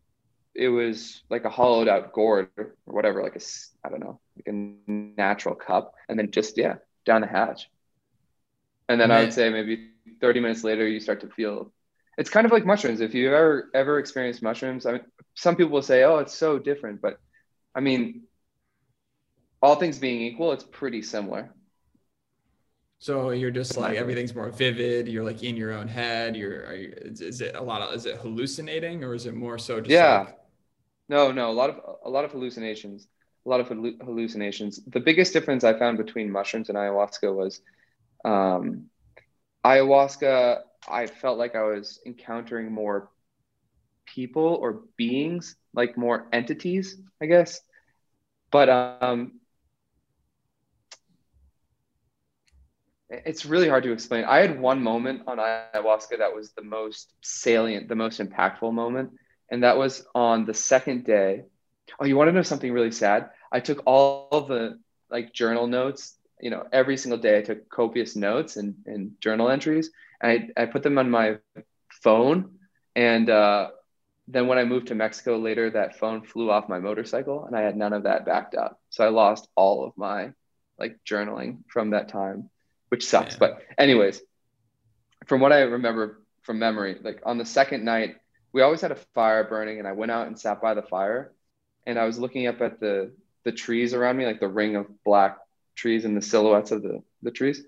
it 0.54 0.68
was 0.68 1.22
like 1.30 1.44
a 1.44 1.50
hollowed 1.50 1.88
out 1.88 2.12
gourd 2.12 2.50
or 2.56 2.74
whatever, 2.84 3.22
like 3.22 3.36
a 3.36 3.40
I 3.84 3.90
don't 3.90 4.00
know, 4.00 4.20
like 4.36 4.48
a 4.48 4.52
natural 4.88 5.54
cup, 5.54 5.94
and 6.08 6.18
then 6.18 6.30
just 6.30 6.58
yeah, 6.58 6.76
down 7.04 7.20
the 7.22 7.26
hatch. 7.26 7.68
And 8.88 9.00
then 9.00 9.08
Man. 9.08 9.18
I 9.18 9.20
would 9.22 9.32
say 9.32 9.48
maybe 9.48 9.90
30 10.20 10.40
minutes 10.40 10.64
later, 10.64 10.86
you 10.86 11.00
start 11.00 11.20
to 11.22 11.28
feel. 11.28 11.72
It's 12.18 12.30
kind 12.30 12.44
of 12.44 12.52
like 12.52 12.66
mushrooms. 12.66 13.00
If 13.00 13.14
you've 13.14 13.32
ever 13.32 13.70
ever 13.74 13.98
experienced 13.98 14.42
mushrooms, 14.42 14.84
I 14.84 14.92
mean, 14.92 15.02
some 15.34 15.56
people 15.56 15.72
will 15.72 15.82
say, 15.82 16.04
"Oh, 16.04 16.18
it's 16.18 16.34
so 16.34 16.58
different," 16.58 17.00
but 17.00 17.18
I 17.74 17.80
mean, 17.80 18.24
all 19.62 19.76
things 19.76 19.98
being 19.98 20.20
equal, 20.22 20.52
it's 20.52 20.64
pretty 20.64 21.02
similar. 21.02 21.54
So 23.02 23.30
you're 23.30 23.50
just 23.50 23.76
like 23.76 23.96
everything's 23.96 24.32
more 24.32 24.48
vivid. 24.50 25.08
You're 25.08 25.24
like 25.24 25.42
in 25.42 25.56
your 25.56 25.72
own 25.72 25.88
head. 25.88 26.36
You're, 26.36 26.72
you, 26.72 26.94
is 27.04 27.40
it 27.40 27.56
a 27.56 27.60
lot 27.60 27.82
of 27.82 27.92
is 27.96 28.06
it 28.06 28.18
hallucinating 28.18 29.02
or 29.02 29.12
is 29.12 29.26
it 29.26 29.34
more 29.34 29.58
so 29.58 29.80
just 29.80 29.90
yeah? 29.90 30.18
Like, 30.20 30.38
no, 31.08 31.32
no, 31.32 31.50
a 31.50 31.52
lot 31.52 31.68
of 31.70 31.80
a 32.04 32.08
lot 32.08 32.24
of 32.24 32.30
hallucinations. 32.30 33.08
A 33.44 33.48
lot 33.48 33.58
of 33.58 33.66
hallucinations. 33.66 34.78
The 34.86 35.00
biggest 35.00 35.32
difference 35.32 35.64
I 35.64 35.76
found 35.76 35.98
between 35.98 36.30
mushrooms 36.30 36.68
and 36.68 36.78
ayahuasca 36.78 37.34
was 37.34 37.60
um, 38.24 38.84
ayahuasca. 39.64 40.60
I 40.88 41.06
felt 41.08 41.38
like 41.38 41.56
I 41.56 41.64
was 41.64 41.98
encountering 42.06 42.70
more 42.70 43.10
people 44.06 44.60
or 44.62 44.82
beings, 44.96 45.56
like 45.74 45.98
more 45.98 46.28
entities, 46.32 46.98
I 47.20 47.26
guess. 47.26 47.62
But 48.52 48.68
um, 48.68 49.40
it's 53.24 53.44
really 53.44 53.68
hard 53.68 53.84
to 53.84 53.92
explain. 53.92 54.24
I 54.24 54.38
had 54.38 54.60
one 54.60 54.82
moment 54.82 55.22
on 55.26 55.38
ayahuasca 55.38 56.18
that 56.18 56.34
was 56.34 56.52
the 56.52 56.62
most 56.62 57.12
salient, 57.20 57.88
the 57.88 57.94
most 57.94 58.20
impactful 58.20 58.72
moment 58.72 59.10
and 59.52 59.62
that 59.62 59.76
was 59.76 60.04
on 60.14 60.46
the 60.46 60.54
second 60.54 61.04
day. 61.04 61.42
Oh, 62.00 62.06
you 62.06 62.16
want 62.16 62.28
to 62.28 62.32
know 62.32 62.42
something 62.42 62.72
really 62.72 62.90
sad? 62.90 63.28
I 63.52 63.60
took 63.60 63.82
all 63.84 64.28
of 64.32 64.48
the 64.48 64.78
like 65.10 65.34
journal 65.34 65.66
notes. 65.66 66.16
You 66.40 66.50
know, 66.50 66.66
every 66.72 66.96
single 66.96 67.18
day 67.18 67.38
I 67.38 67.42
took 67.42 67.68
copious 67.68 68.16
notes 68.16 68.56
and, 68.56 68.74
and 68.86 69.12
journal 69.20 69.50
entries. 69.50 69.90
And 70.22 70.50
I, 70.56 70.62
I 70.62 70.66
put 70.66 70.82
them 70.82 70.96
on 70.96 71.10
my 71.10 71.36
phone. 71.90 72.56
And 72.96 73.28
uh, 73.28 73.68
then 74.26 74.46
when 74.46 74.58
I 74.58 74.64
moved 74.64 74.86
to 74.86 74.94
Mexico 74.94 75.36
later, 75.36 75.70
that 75.70 75.98
phone 75.98 76.22
flew 76.22 76.50
off 76.50 76.70
my 76.70 76.78
motorcycle 76.78 77.44
and 77.44 77.54
I 77.54 77.60
had 77.60 77.76
none 77.76 77.92
of 77.92 78.04
that 78.04 78.24
backed 78.24 78.54
up. 78.54 78.80
So 78.88 79.04
I 79.04 79.10
lost 79.10 79.48
all 79.54 79.84
of 79.84 79.92
my 79.98 80.32
like 80.78 80.96
journaling 81.06 81.58
from 81.68 81.90
that 81.90 82.08
time, 82.08 82.48
which 82.92 83.06
sucks. 83.06 83.32
Yeah. 83.32 83.38
But 83.38 83.62
anyways, 83.78 84.20
from 85.24 85.40
what 85.40 85.50
I 85.50 85.60
remember 85.60 86.20
from 86.42 86.58
memory, 86.58 86.98
like 87.02 87.22
on 87.24 87.38
the 87.38 87.44
second 87.46 87.86
night, 87.86 88.16
we 88.52 88.60
always 88.60 88.82
had 88.82 88.92
a 88.92 88.96
fire 89.14 89.44
burning 89.44 89.78
and 89.78 89.88
I 89.88 89.92
went 89.92 90.12
out 90.12 90.26
and 90.26 90.38
sat 90.38 90.60
by 90.60 90.74
the 90.74 90.82
fire 90.82 91.32
and 91.86 91.98
I 91.98 92.04
was 92.04 92.18
looking 92.18 92.46
up 92.48 92.60
at 92.60 92.80
the 92.80 93.12
the 93.44 93.52
trees 93.52 93.94
around 93.94 94.18
me, 94.18 94.26
like 94.26 94.40
the 94.40 94.46
ring 94.46 94.76
of 94.76 95.02
black 95.04 95.38
trees 95.74 96.04
and 96.04 96.14
the 96.14 96.20
silhouettes 96.20 96.70
of 96.70 96.82
the, 96.82 97.02
the 97.22 97.30
trees. 97.30 97.64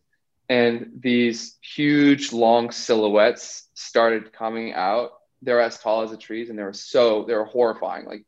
And 0.51 1.01
these 1.01 1.57
huge 1.63 2.35
long 2.35 2.71
silhouettes 2.71 3.67
started 3.73 4.31
coming 4.31 4.75
out. 4.75 5.13
They're 5.41 5.63
as 5.63 5.79
tall 5.79 6.03
as 6.03 6.11
the 6.11 6.19
trees 6.19 6.51
and 6.51 6.59
they 6.59 6.65
were 6.65 6.75
so 6.75 7.25
they 7.25 7.33
were 7.33 7.47
horrifying. 7.47 8.05
Like 8.05 8.27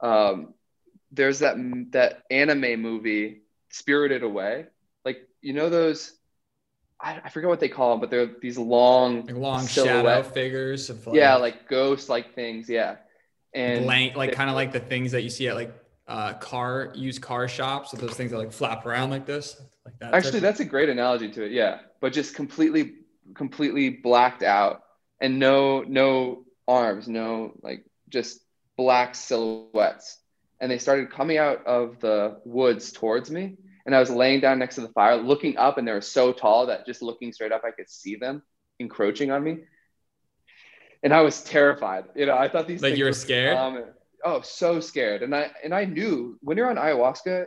um 0.00 0.54
there's 1.12 1.38
that 1.38 1.54
that 1.92 2.24
anime 2.32 2.82
movie 2.82 3.42
Spirited 3.68 4.24
Away. 4.24 4.66
Like 5.04 5.28
you 5.40 5.52
know 5.52 5.70
those 5.70 6.18
I, 7.02 7.20
I 7.24 7.28
forget 7.30 7.48
what 7.48 7.58
they 7.58 7.68
call 7.68 7.90
them, 7.90 8.00
but 8.00 8.10
they're 8.10 8.30
these 8.40 8.56
long, 8.56 9.26
like 9.26 9.34
long 9.34 9.66
shadow 9.66 10.22
figures 10.22 10.88
of 10.88 11.04
like, 11.06 11.16
yeah, 11.16 11.34
like 11.34 11.68
ghost 11.68 12.08
like 12.08 12.34
things, 12.34 12.68
yeah, 12.68 12.96
and 13.52 13.86
like, 13.86 14.16
like 14.16 14.32
kind 14.32 14.48
of 14.48 14.54
like 14.54 14.72
the 14.72 14.80
things 14.80 15.10
that 15.12 15.22
you 15.22 15.30
see 15.30 15.48
at 15.48 15.56
like 15.56 15.74
uh, 16.06 16.34
car 16.34 16.92
used 16.94 17.20
car 17.20 17.48
shops. 17.48 17.90
So 17.90 17.96
those 17.96 18.14
things 18.14 18.30
that 18.30 18.38
like 18.38 18.52
flap 18.52 18.86
around 18.86 19.10
like 19.10 19.26
this, 19.26 19.60
like 19.84 19.98
that. 19.98 20.14
Actually, 20.14 20.40
that's 20.40 20.60
a 20.60 20.64
great 20.64 20.88
analogy 20.88 21.28
to 21.32 21.44
it. 21.44 21.50
Yeah, 21.50 21.80
but 22.00 22.12
just 22.12 22.36
completely, 22.36 22.94
completely 23.34 23.90
blacked 23.90 24.44
out, 24.44 24.82
and 25.20 25.40
no, 25.40 25.82
no 25.82 26.44
arms, 26.68 27.08
no 27.08 27.52
like 27.62 27.84
just 28.10 28.40
black 28.76 29.16
silhouettes, 29.16 30.18
and 30.60 30.70
they 30.70 30.78
started 30.78 31.10
coming 31.10 31.36
out 31.36 31.66
of 31.66 31.98
the 31.98 32.40
woods 32.44 32.92
towards 32.92 33.28
me 33.28 33.56
and 33.86 33.94
I 33.94 34.00
was 34.00 34.10
laying 34.10 34.40
down 34.40 34.58
next 34.58 34.76
to 34.76 34.80
the 34.82 34.88
fire, 34.88 35.16
looking 35.16 35.56
up, 35.56 35.78
and 35.78 35.86
they 35.86 35.92
were 35.92 36.00
so 36.00 36.32
tall 36.32 36.66
that 36.66 36.86
just 36.86 37.02
looking 37.02 37.32
straight 37.32 37.52
up, 37.52 37.62
I 37.64 37.70
could 37.70 37.90
see 37.90 38.16
them 38.16 38.42
encroaching 38.78 39.30
on 39.30 39.42
me. 39.42 39.58
And 41.02 41.12
I 41.12 41.22
was 41.22 41.42
terrified. 41.42 42.04
You 42.14 42.26
know, 42.26 42.36
I 42.36 42.48
thought 42.48 42.68
these 42.68 42.82
like 42.82 42.96
you 42.96 43.04
were 43.04 43.12
scared. 43.12 43.56
Um, 43.56 43.84
oh, 44.24 44.40
so 44.42 44.78
scared. 44.78 45.22
And 45.22 45.34
I 45.34 45.50
and 45.64 45.74
I 45.74 45.84
knew 45.84 46.38
when 46.42 46.56
you're 46.56 46.70
on 46.70 46.76
ayahuasca, 46.76 47.46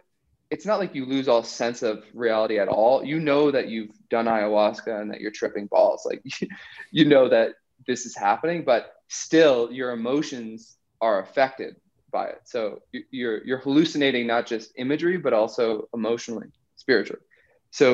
it's 0.52 0.66
not 0.66 0.80
like 0.80 0.94
you 0.94 1.06
lose 1.06 1.30
all 1.30 1.42
sense 1.42 1.82
of 1.82 2.04
reality 2.14 2.60
at 2.60 2.68
all. 2.68 3.04
You 3.04 3.20
know 3.20 3.52
that 3.52 3.70
you've 3.70 3.92
done 4.10 4.26
ayahuasca 4.26 5.02
and 5.02 5.12
that 5.12 5.22
you're 5.22 5.32
tripping 5.32 5.68
balls. 5.68 6.06
Like 6.06 6.22
you 6.92 7.06
know 7.06 7.30
that 7.30 7.54
this 7.88 8.06
is 8.06 8.16
happening, 8.16 8.64
but 8.66 8.94
still 9.08 9.72
your 9.72 9.92
emotions 9.92 10.76
are 11.00 11.22
affected 11.22 11.78
by 12.16 12.28
it. 12.36 12.42
So 12.46 12.82
you're 13.20 13.40
you're 13.48 13.64
hallucinating 13.68 14.26
not 14.26 14.44
just 14.54 14.72
imagery, 14.86 15.18
but 15.26 15.34
also 15.34 15.90
emotionally, 15.94 16.48
spiritually. 16.84 17.24
So 17.72 17.88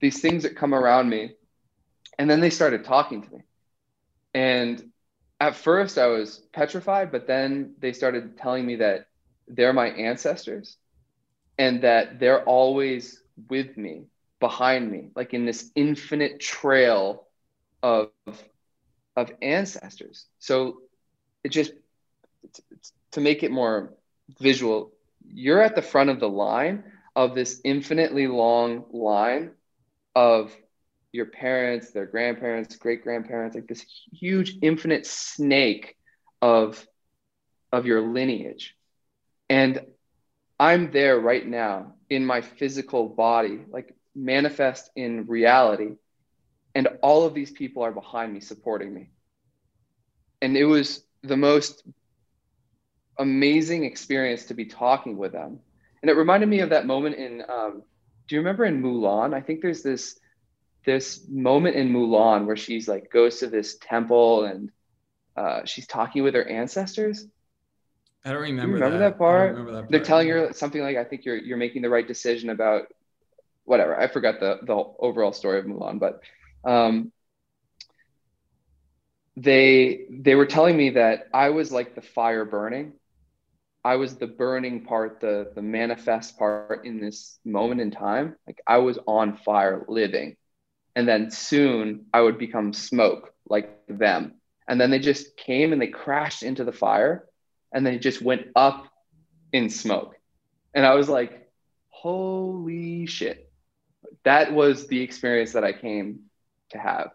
these 0.00 0.20
things 0.24 0.44
that 0.44 0.54
come 0.62 0.74
around 0.80 1.06
me, 1.16 1.22
and 2.18 2.26
then 2.30 2.40
they 2.40 2.50
started 2.50 2.84
talking 2.84 3.20
to 3.24 3.30
me. 3.34 3.40
And 4.32 4.74
at 5.40 5.54
first 5.56 5.98
I 5.98 6.06
was 6.06 6.28
petrified, 6.52 7.10
but 7.10 7.26
then 7.26 7.74
they 7.82 7.92
started 7.92 8.38
telling 8.38 8.64
me 8.64 8.76
that 8.76 8.98
they're 9.56 9.72
my 9.72 9.88
ancestors 10.10 10.76
and 11.58 11.82
that 11.82 12.20
they're 12.20 12.44
always 12.44 13.02
with 13.50 13.76
me, 13.76 13.94
behind 14.38 14.84
me, 14.94 15.02
like 15.18 15.34
in 15.34 15.44
this 15.50 15.70
infinite 15.74 16.34
trail 16.38 17.26
of 17.82 18.10
of 19.16 19.26
ancestors. 19.42 20.26
So 20.38 20.54
it 21.42 21.50
just 21.58 21.72
it's, 22.44 22.60
it's 22.70 22.92
to 23.14 23.20
make 23.20 23.42
it 23.42 23.50
more 23.50 23.94
visual, 24.40 24.92
you're 25.26 25.62
at 25.62 25.74
the 25.74 25.82
front 25.82 26.10
of 26.10 26.20
the 26.20 26.28
line 26.28 26.84
of 27.16 27.34
this 27.34 27.60
infinitely 27.64 28.26
long 28.26 28.84
line 28.92 29.52
of 30.14 30.54
your 31.12 31.26
parents, 31.26 31.92
their 31.92 32.06
grandparents, 32.06 32.76
great 32.76 33.02
grandparents, 33.02 33.54
like 33.54 33.68
this 33.68 33.86
huge 34.12 34.56
infinite 34.62 35.06
snake 35.06 35.96
of 36.42 36.86
of 37.72 37.86
your 37.86 38.00
lineage. 38.00 38.76
And 39.48 39.80
I'm 40.58 40.92
there 40.92 41.18
right 41.18 41.46
now 41.46 41.94
in 42.08 42.24
my 42.24 42.40
physical 42.40 43.08
body, 43.08 43.60
like 43.68 43.94
manifest 44.14 44.90
in 44.94 45.26
reality. 45.26 45.96
And 46.74 46.88
all 47.02 47.24
of 47.24 47.34
these 47.34 47.50
people 47.50 47.82
are 47.82 47.92
behind 47.92 48.32
me, 48.32 48.40
supporting 48.40 48.94
me. 48.94 49.10
And 50.40 50.56
it 50.56 50.64
was 50.64 51.04
the 51.22 51.36
most 51.36 51.82
amazing 53.18 53.84
experience 53.84 54.46
to 54.46 54.54
be 54.54 54.66
talking 54.66 55.16
with 55.16 55.32
them. 55.32 55.60
And 56.02 56.10
it 56.10 56.14
reminded 56.14 56.48
me 56.48 56.60
of 56.60 56.70
that 56.70 56.86
moment 56.86 57.16
in, 57.16 57.42
um, 57.48 57.82
do 58.28 58.34
you 58.34 58.40
remember 58.40 58.64
in 58.64 58.82
Mulan? 58.82 59.34
I 59.34 59.40
think 59.40 59.62
there's 59.62 59.82
this 59.82 60.18
this 60.84 61.26
moment 61.30 61.76
in 61.76 61.90
Mulan 61.90 62.46
where 62.46 62.56
she's 62.56 62.86
like 62.86 63.10
goes 63.10 63.38
to 63.38 63.46
this 63.46 63.78
temple 63.78 64.44
and 64.44 64.70
uh, 65.36 65.64
she's 65.64 65.86
talking 65.86 66.22
with 66.22 66.34
her 66.34 66.46
ancestors. 66.46 67.26
I 68.24 68.32
don't 68.32 68.42
remember. 68.42 68.74
remember 68.74 68.98
that, 68.98 69.10
that 69.10 69.18
part? 69.18 69.50
remember 69.50 69.72
that 69.72 69.78
part? 69.80 69.90
They're 69.90 70.00
telling 70.00 70.28
her 70.28 70.52
something 70.52 70.82
like, 70.82 70.96
"I 70.96 71.04
think 71.04 71.24
you're 71.24 71.36
you're 71.36 71.56
making 71.56 71.82
the 71.82 71.90
right 71.90 72.06
decision 72.06 72.50
about 72.50 72.86
whatever." 73.64 73.98
I 73.98 74.08
forgot 74.08 74.40
the 74.40 74.58
the 74.62 74.74
overall 74.98 75.32
story 75.32 75.58
of 75.58 75.66
Mulan, 75.66 75.98
but 75.98 76.20
um, 76.64 77.12
they 79.36 80.06
they 80.10 80.34
were 80.34 80.46
telling 80.46 80.76
me 80.76 80.90
that 80.90 81.28
I 81.34 81.50
was 81.50 81.72
like 81.72 81.94
the 81.94 82.02
fire 82.02 82.44
burning, 82.44 82.92
I 83.84 83.96
was 83.96 84.16
the 84.16 84.26
burning 84.26 84.84
part, 84.84 85.20
the 85.20 85.52
the 85.54 85.62
manifest 85.62 86.38
part 86.38 86.86
in 86.86 87.00
this 87.00 87.38
moment 87.44 87.80
in 87.80 87.90
time. 87.90 88.36
Like 88.46 88.60
I 88.66 88.78
was 88.78 88.98
on 89.06 89.36
fire 89.36 89.84
living. 89.88 90.36
And 90.96 91.08
then 91.08 91.30
soon 91.30 92.06
I 92.14 92.20
would 92.20 92.38
become 92.38 92.72
smoke 92.72 93.34
like 93.48 93.68
them. 93.88 94.34
And 94.66 94.80
then 94.80 94.90
they 94.90 95.00
just 95.00 95.36
came 95.36 95.72
and 95.72 95.82
they 95.82 95.88
crashed 95.88 96.42
into 96.42 96.64
the 96.64 96.72
fire 96.72 97.26
and 97.72 97.86
they 97.86 97.98
just 97.98 98.22
went 98.22 98.46
up 98.56 98.86
in 99.52 99.68
smoke. 99.68 100.16
And 100.72 100.86
I 100.86 100.94
was 100.94 101.08
like, 101.08 101.50
holy 101.90 103.06
shit. 103.06 103.50
That 104.24 104.52
was 104.52 104.86
the 104.86 105.02
experience 105.02 105.52
that 105.52 105.64
I 105.64 105.72
came 105.72 106.20
to 106.70 106.78
have, 106.78 107.10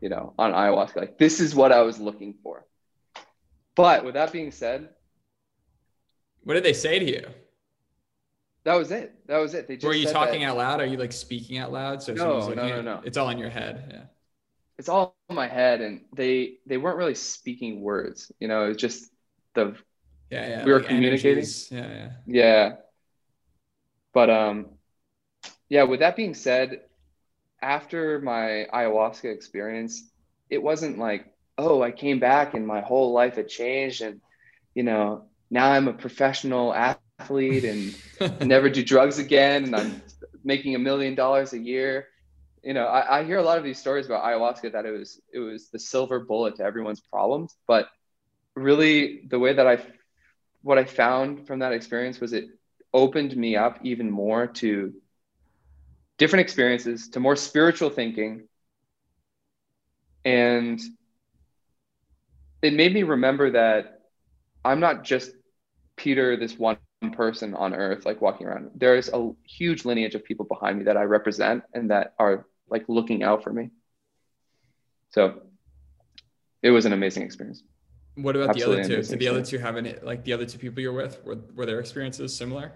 you 0.00 0.08
know, 0.08 0.34
on 0.38 0.52
ayahuasca. 0.52 0.96
Like, 0.96 1.18
this 1.18 1.40
is 1.40 1.54
what 1.54 1.72
I 1.72 1.82
was 1.82 1.98
looking 1.98 2.34
for. 2.42 2.66
But 3.74 4.04
with 4.04 4.14
that 4.14 4.32
being 4.32 4.50
said, 4.50 4.90
what 6.50 6.54
did 6.54 6.64
they 6.64 6.72
say 6.72 6.98
to 6.98 7.04
you? 7.04 7.24
That 8.64 8.74
was 8.74 8.90
it. 8.90 9.14
That 9.28 9.38
was 9.38 9.54
it. 9.54 9.68
They 9.68 9.76
just 9.76 9.86
Were 9.86 9.94
you 9.94 10.08
talking 10.08 10.40
that, 10.40 10.48
out 10.48 10.56
loud? 10.56 10.80
Are 10.80 10.84
you 10.84 10.96
like 10.96 11.12
speaking 11.12 11.58
out 11.58 11.70
loud? 11.70 12.02
So 12.02 12.12
no, 12.12 12.48
no, 12.48 12.66
no, 12.66 12.82
no. 12.82 13.00
It's 13.04 13.16
all 13.16 13.30
in 13.30 13.38
your 13.38 13.50
head. 13.50 13.84
Yeah. 13.88 14.02
It's 14.76 14.88
all 14.88 15.14
in 15.28 15.36
my 15.36 15.46
head, 15.46 15.80
and 15.80 16.00
they 16.12 16.54
they 16.66 16.76
weren't 16.76 16.96
really 16.96 17.14
speaking 17.14 17.82
words. 17.82 18.32
You 18.40 18.48
know, 18.48 18.64
it 18.64 18.68
was 18.70 18.78
just 18.78 19.12
the 19.54 19.76
yeah, 20.28 20.48
yeah. 20.48 20.64
We 20.64 20.72
were 20.72 20.80
like 20.80 20.88
communicating. 20.88 21.30
Energies. 21.30 21.68
Yeah, 21.70 21.86
yeah. 21.86 22.10
Yeah. 22.26 22.72
But 24.12 24.30
um, 24.30 24.66
yeah. 25.68 25.84
With 25.84 26.00
that 26.00 26.16
being 26.16 26.34
said, 26.34 26.80
after 27.62 28.20
my 28.20 28.66
ayahuasca 28.74 29.32
experience, 29.32 30.02
it 30.48 30.60
wasn't 30.60 30.98
like, 30.98 31.32
oh, 31.58 31.80
I 31.80 31.92
came 31.92 32.18
back 32.18 32.54
and 32.54 32.66
my 32.66 32.80
whole 32.80 33.12
life 33.12 33.36
had 33.36 33.46
changed, 33.46 34.02
and 34.02 34.20
you 34.74 34.82
know, 34.82 35.29
now 35.50 35.70
I'm 35.70 35.88
a 35.88 35.92
professional 35.92 36.74
athlete 36.74 37.64
and 37.64 37.94
never 38.46 38.68
do 38.70 38.84
drugs 38.84 39.18
again, 39.18 39.64
and 39.64 39.76
I'm 39.76 40.02
making 40.44 40.74
a 40.74 40.78
million 40.78 41.14
dollars 41.14 41.52
a 41.52 41.58
year. 41.58 42.08
You 42.62 42.74
know, 42.74 42.86
I, 42.86 43.20
I 43.20 43.24
hear 43.24 43.38
a 43.38 43.42
lot 43.42 43.58
of 43.58 43.64
these 43.64 43.78
stories 43.78 44.06
about 44.06 44.24
ayahuasca 44.24 44.72
that 44.72 44.86
it 44.86 44.90
was 44.90 45.20
it 45.32 45.38
was 45.38 45.70
the 45.70 45.78
silver 45.78 46.20
bullet 46.20 46.56
to 46.56 46.62
everyone's 46.62 47.00
problems, 47.00 47.56
but 47.66 47.88
really 48.54 49.22
the 49.28 49.38
way 49.38 49.52
that 49.54 49.66
I 49.66 49.78
what 50.62 50.78
I 50.78 50.84
found 50.84 51.46
from 51.46 51.60
that 51.60 51.72
experience 51.72 52.20
was 52.20 52.32
it 52.32 52.46
opened 52.92 53.36
me 53.36 53.56
up 53.56 53.78
even 53.82 54.10
more 54.10 54.46
to 54.46 54.92
different 56.18 56.42
experiences, 56.42 57.08
to 57.10 57.20
more 57.20 57.36
spiritual 57.36 57.88
thinking. 57.90 58.46
And 60.24 60.78
it 62.62 62.74
made 62.74 62.92
me 62.92 63.02
remember 63.04 63.52
that 63.52 64.00
I'm 64.64 64.80
not 64.80 65.02
just 65.04 65.30
Peter, 66.00 66.36
this 66.36 66.58
one 66.58 66.78
person 67.12 67.54
on 67.54 67.74
earth, 67.74 68.06
like 68.06 68.22
walking 68.22 68.46
around. 68.46 68.70
There's 68.74 69.10
a 69.10 69.32
huge 69.44 69.84
lineage 69.84 70.14
of 70.14 70.24
people 70.24 70.46
behind 70.46 70.78
me 70.78 70.84
that 70.84 70.96
I 70.96 71.02
represent 71.02 71.62
and 71.74 71.90
that 71.90 72.14
are 72.18 72.46
like 72.68 72.84
looking 72.88 73.22
out 73.22 73.44
for 73.44 73.52
me. 73.52 73.70
So 75.10 75.42
it 76.62 76.70
was 76.70 76.86
an 76.86 76.94
amazing 76.94 77.24
experience. 77.24 77.62
What 78.14 78.34
about 78.34 78.50
Absolutely 78.50 78.76
the 78.76 78.94
other 78.94 79.02
two? 79.02 79.08
Did 79.10 79.18
the 79.18 79.28
other 79.28 79.42
two 79.42 79.58
have 79.58 79.76
any, 79.76 79.94
like 80.02 80.24
the 80.24 80.32
other 80.32 80.46
two 80.46 80.58
people 80.58 80.80
you're 80.80 80.92
with, 80.92 81.22
were, 81.24 81.38
were 81.54 81.66
their 81.66 81.80
experiences 81.80 82.34
similar? 82.34 82.72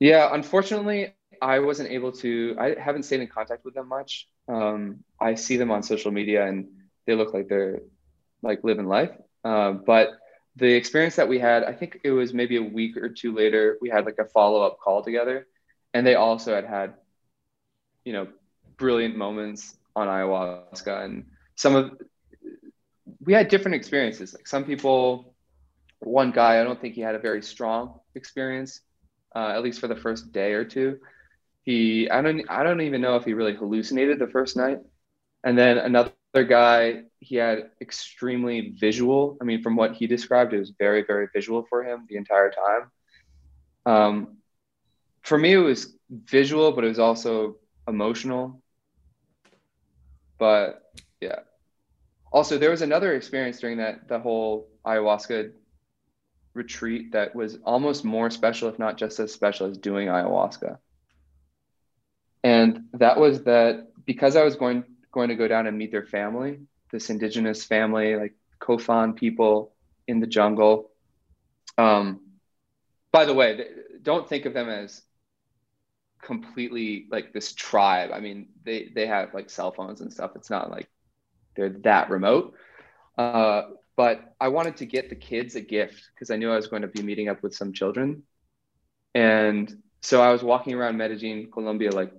Yeah, 0.00 0.28
unfortunately, 0.32 1.14
I 1.40 1.60
wasn't 1.60 1.90
able 1.90 2.10
to, 2.12 2.56
I 2.58 2.74
haven't 2.80 3.04
stayed 3.04 3.20
in 3.20 3.28
contact 3.28 3.64
with 3.64 3.74
them 3.74 3.88
much. 3.88 4.28
Um, 4.48 5.04
I 5.20 5.36
see 5.36 5.56
them 5.56 5.70
on 5.70 5.82
social 5.82 6.10
media 6.10 6.46
and 6.46 6.66
they 7.06 7.14
look 7.14 7.34
like 7.34 7.48
they're 7.48 7.82
like 8.42 8.64
living 8.64 8.86
life. 8.86 9.12
Uh, 9.44 9.72
but 9.72 10.10
the 10.56 10.72
experience 10.74 11.16
that 11.16 11.28
we 11.28 11.38
had, 11.38 11.64
I 11.64 11.72
think 11.72 12.00
it 12.04 12.10
was 12.10 12.34
maybe 12.34 12.56
a 12.56 12.62
week 12.62 12.96
or 12.96 13.08
two 13.08 13.34
later, 13.34 13.78
we 13.80 13.88
had 13.88 14.04
like 14.04 14.18
a 14.18 14.26
follow 14.26 14.62
up 14.62 14.78
call 14.78 15.02
together. 15.02 15.46
And 15.94 16.06
they 16.06 16.14
also 16.14 16.54
had 16.54 16.64
had, 16.64 16.94
you 18.04 18.12
know, 18.12 18.28
brilliant 18.76 19.16
moments 19.16 19.76
on 19.96 20.08
ayahuasca. 20.08 21.04
And 21.04 21.26
some 21.54 21.74
of 21.74 21.92
we 23.24 23.32
had 23.32 23.48
different 23.48 23.76
experiences. 23.76 24.34
Like 24.34 24.46
some 24.46 24.64
people, 24.64 25.34
one 26.00 26.32
guy, 26.32 26.60
I 26.60 26.64
don't 26.64 26.80
think 26.80 26.94
he 26.94 27.00
had 27.00 27.14
a 27.14 27.20
very 27.20 27.42
strong 27.42 28.00
experience, 28.14 28.80
uh, 29.34 29.52
at 29.54 29.62
least 29.62 29.80
for 29.80 29.88
the 29.88 29.96
first 29.96 30.32
day 30.32 30.52
or 30.52 30.64
two. 30.64 30.98
He, 31.62 32.10
I 32.10 32.20
don't, 32.22 32.42
I 32.50 32.62
don't 32.64 32.80
even 32.80 33.00
know 33.00 33.16
if 33.16 33.24
he 33.24 33.34
really 33.34 33.54
hallucinated 33.54 34.18
the 34.18 34.26
first 34.26 34.56
night. 34.56 34.80
And 35.44 35.56
then 35.56 35.78
another 35.78 36.12
guy, 36.32 37.02
he 37.20 37.36
had 37.36 37.70
extremely 37.80 38.74
visual. 38.80 39.36
I 39.40 39.44
mean, 39.44 39.62
from 39.62 39.76
what 39.76 39.94
he 39.94 40.06
described, 40.06 40.54
it 40.54 40.58
was 40.58 40.72
very, 40.78 41.04
very 41.06 41.28
visual 41.34 41.66
for 41.68 41.84
him 41.84 42.06
the 42.08 42.16
entire 42.16 42.50
time. 42.50 42.90
Um, 43.84 44.36
for 45.22 45.36
me, 45.36 45.52
it 45.52 45.58
was 45.58 45.94
visual, 46.10 46.72
but 46.72 46.84
it 46.84 46.88
was 46.88 46.98
also 46.98 47.56
emotional. 47.86 48.62
But 50.38 50.82
yeah, 51.20 51.40
also 52.32 52.58
there 52.58 52.70
was 52.70 52.82
another 52.82 53.14
experience 53.14 53.60
during 53.60 53.78
that 53.78 54.08
the 54.08 54.18
whole 54.18 54.68
ayahuasca 54.86 55.52
retreat 56.54 57.12
that 57.12 57.34
was 57.34 57.58
almost 57.64 58.04
more 58.04 58.30
special 58.30 58.68
if 58.68 58.78
not 58.78 58.96
just 58.96 59.20
as 59.20 59.32
special 59.32 59.66
as 59.66 59.78
doing 59.78 60.08
ayahuasca 60.08 60.78
and 62.42 62.84
that 62.94 63.18
was 63.18 63.44
that 63.44 63.88
because 64.04 64.36
i 64.36 64.42
was 64.42 64.56
going 64.56 64.84
going 65.12 65.28
to 65.28 65.34
go 65.34 65.46
down 65.46 65.66
and 65.66 65.76
meet 65.76 65.90
their 65.90 66.06
family 66.06 66.60
this 66.90 67.10
indigenous 67.10 67.64
family 67.64 68.16
like 68.16 68.34
kofan 68.60 69.14
people 69.14 69.72
in 70.06 70.20
the 70.20 70.26
jungle 70.26 70.90
um, 71.78 72.20
by 73.12 73.24
the 73.24 73.34
way 73.34 73.66
don't 74.02 74.28
think 74.28 74.46
of 74.46 74.54
them 74.54 74.68
as 74.68 75.02
completely 76.22 77.06
like 77.10 77.32
this 77.32 77.52
tribe 77.52 78.10
i 78.12 78.20
mean 78.20 78.48
they 78.64 78.90
they 78.94 79.06
have 79.06 79.34
like 79.34 79.50
cell 79.50 79.72
phones 79.72 80.00
and 80.00 80.12
stuff 80.12 80.32
it's 80.36 80.50
not 80.50 80.70
like 80.70 80.88
they're 81.54 81.70
that 81.70 82.10
remote. 82.10 82.54
Uh, 83.16 83.62
but 83.96 84.34
I 84.40 84.48
wanted 84.48 84.76
to 84.78 84.86
get 84.86 85.10
the 85.10 85.16
kids 85.16 85.54
a 85.54 85.60
gift 85.60 86.10
because 86.14 86.30
I 86.30 86.36
knew 86.36 86.50
I 86.50 86.56
was 86.56 86.66
going 86.66 86.82
to 86.82 86.88
be 86.88 87.02
meeting 87.02 87.28
up 87.28 87.42
with 87.42 87.54
some 87.54 87.72
children. 87.72 88.22
And 89.14 89.82
so 90.00 90.22
I 90.22 90.32
was 90.32 90.42
walking 90.42 90.74
around 90.74 90.96
Medellin, 90.96 91.50
Colombia, 91.52 91.90
like, 91.90 92.12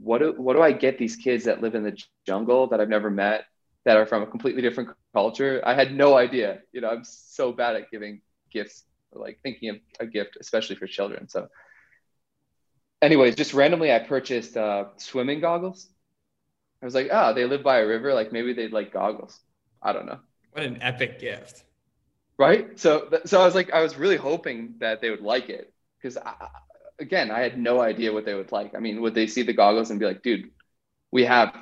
what 0.00 0.18
do, 0.18 0.32
what 0.36 0.54
do 0.54 0.62
I 0.62 0.72
get 0.72 0.98
these 0.98 1.16
kids 1.16 1.44
that 1.44 1.60
live 1.62 1.74
in 1.74 1.82
the 1.82 1.96
jungle 2.26 2.68
that 2.68 2.80
I've 2.80 2.88
never 2.88 3.10
met, 3.10 3.44
that 3.84 3.96
are 3.96 4.06
from 4.06 4.22
a 4.22 4.26
completely 4.26 4.62
different 4.62 4.90
culture? 5.12 5.62
I 5.64 5.74
had 5.74 5.94
no 5.94 6.16
idea. 6.16 6.60
You 6.72 6.80
know, 6.80 6.88
I'm 6.88 7.04
so 7.04 7.52
bad 7.52 7.76
at 7.76 7.90
giving 7.90 8.20
gifts, 8.50 8.84
like 9.12 9.40
thinking 9.42 9.70
of 9.70 9.76
a 10.00 10.06
gift, 10.06 10.36
especially 10.40 10.76
for 10.76 10.86
children. 10.86 11.28
So, 11.28 11.48
anyways, 13.02 13.34
just 13.34 13.54
randomly, 13.54 13.92
I 13.92 13.98
purchased 13.98 14.56
uh, 14.56 14.86
swimming 14.96 15.40
goggles 15.40 15.88
I 16.82 16.84
was 16.84 16.94
like, 16.94 17.08
oh, 17.10 17.32
they 17.32 17.44
live 17.46 17.62
by 17.62 17.78
a 17.78 17.86
river. 17.86 18.12
Like 18.14 18.32
maybe 18.32 18.52
they'd 18.52 18.72
like 18.72 18.92
goggles. 18.92 19.40
I 19.82 19.92
don't 19.92 20.06
know. 20.06 20.20
What 20.52 20.64
an 20.64 20.78
epic 20.82 21.18
gift. 21.18 21.64
Right. 22.38 22.78
So, 22.78 23.08
so 23.24 23.40
I 23.40 23.44
was 23.44 23.54
like, 23.54 23.72
I 23.72 23.80
was 23.80 23.96
really 23.96 24.16
hoping 24.16 24.74
that 24.78 25.00
they 25.00 25.10
would 25.10 25.22
like 25.22 25.48
it 25.48 25.72
because 26.00 26.18
again, 26.98 27.30
I 27.30 27.40
had 27.40 27.58
no 27.58 27.80
idea 27.80 28.12
what 28.12 28.24
they 28.24 28.34
would 28.34 28.52
like. 28.52 28.74
I 28.74 28.78
mean, 28.78 29.00
would 29.02 29.14
they 29.14 29.26
see 29.26 29.42
the 29.42 29.52
goggles 29.52 29.90
and 29.90 30.00
be 30.00 30.06
like, 30.06 30.22
dude, 30.22 30.50
we 31.10 31.24
have 31.24 31.56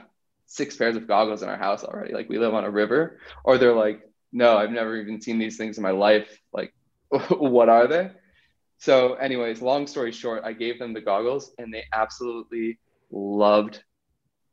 six 0.46 0.76
pairs 0.76 0.96
of 0.96 1.08
goggles 1.08 1.42
in 1.42 1.48
our 1.48 1.56
house 1.56 1.84
already. 1.84 2.14
Like 2.14 2.28
we 2.28 2.38
live 2.38 2.54
on 2.54 2.64
a 2.64 2.70
river. 2.70 3.18
Or 3.44 3.58
they're 3.58 3.74
like, 3.74 4.02
no, 4.32 4.56
I've 4.56 4.70
never 4.70 4.96
even 4.96 5.20
seen 5.20 5.38
these 5.38 5.56
things 5.56 5.76
in 5.76 5.82
my 5.82 5.90
life. 5.92 6.28
Like, 6.52 6.74
what 7.08 7.68
are 7.68 7.86
they? 7.86 8.10
So, 8.78 9.14
anyways, 9.14 9.62
long 9.62 9.86
story 9.86 10.12
short, 10.12 10.42
I 10.44 10.52
gave 10.52 10.78
them 10.78 10.92
the 10.92 11.00
goggles 11.00 11.52
and 11.58 11.72
they 11.72 11.84
absolutely 11.92 12.78
loved 13.10 13.82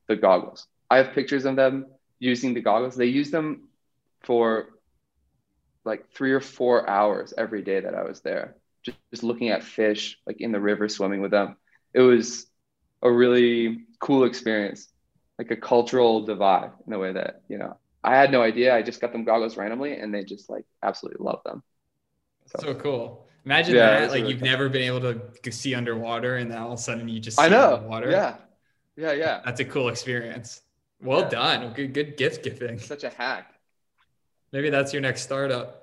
the 0.08 0.16
goggles. 0.16 0.68
I 0.90 0.98
have 0.98 1.14
pictures 1.14 1.46
of 1.46 1.56
them 1.56 1.88
using 2.20 2.54
the 2.54 2.62
goggles. 2.62 2.96
They 2.96 3.08
used 3.08 3.32
them 3.32 3.68
for 4.22 4.70
like 5.84 6.12
three 6.12 6.32
or 6.32 6.42
four 6.42 6.88
hours 6.88 7.34
every 7.38 7.64
day 7.64 7.80
that 7.80 7.96
I 7.96 8.04
was 8.04 8.22
there, 8.22 8.56
just, 8.84 8.98
just 9.12 9.24
looking 9.24 9.50
at 9.50 9.64
fish, 9.64 10.20
like 10.26 10.42
in 10.42 10.52
the 10.52 10.60
river, 10.60 10.90
swimming 10.90 11.22
with 11.22 11.32
them. 11.32 11.56
It 11.94 12.02
was 12.02 12.48
a 13.02 13.12
really 13.12 13.86
cool 14.00 14.24
experience, 14.24 14.88
like 15.38 15.52
a 15.52 15.56
cultural 15.56 16.26
divide 16.26 16.72
in 16.88 16.94
a 16.94 17.00
way 17.00 17.14
that, 17.14 17.42
you 17.48 17.58
know, 17.58 17.78
I 18.04 18.16
had 18.16 18.32
no 18.32 18.42
idea. 18.42 18.76
I 18.76 18.82
just 18.82 19.02
got 19.02 19.12
them 19.12 19.24
goggles 19.24 19.58
randomly 19.58 19.98
and 19.98 20.14
they 20.14 20.24
just 20.24 20.50
like 20.50 20.66
absolutely 20.82 21.24
love 21.24 21.42
them. 21.46 21.64
So, 22.48 22.68
so 22.68 22.76
cool. 22.76 23.28
Imagine 23.46 23.76
yeah, 23.76 24.00
that, 24.00 24.02
like 24.02 24.20
really 24.20 24.32
you've 24.32 24.40
cool. 24.40 24.50
never 24.50 24.70
been 24.70 24.84
able 24.84 25.02
to 25.02 25.52
see 25.52 25.76
underwater 25.76 26.38
and 26.38 26.50
then 26.50 26.58
all 26.58 26.74
of 26.74 26.80
a 26.80 26.82
sudden 26.82 27.08
you 27.08 27.20
just 27.20 27.40
I 27.40 27.48
know. 27.48 27.84
water. 27.88 28.10
Yeah. 28.10 28.36
Yeah, 28.96 29.14
yeah. 29.14 29.42
That's 29.46 29.60
a 29.60 29.66
cool 29.66 29.90
experience. 29.90 30.62
Well 31.02 31.22
yeah. 31.22 31.30
done. 31.30 31.74
Good, 31.74 31.94
good 31.94 32.18
gift 32.18 32.44
giving. 32.44 32.80
Such 32.80 33.04
a 33.04 33.10
hack. 33.10 33.54
Maybe 34.52 34.70
that's 34.70 34.94
your 34.94 35.02
next 35.02 35.22
startup. 35.22 35.81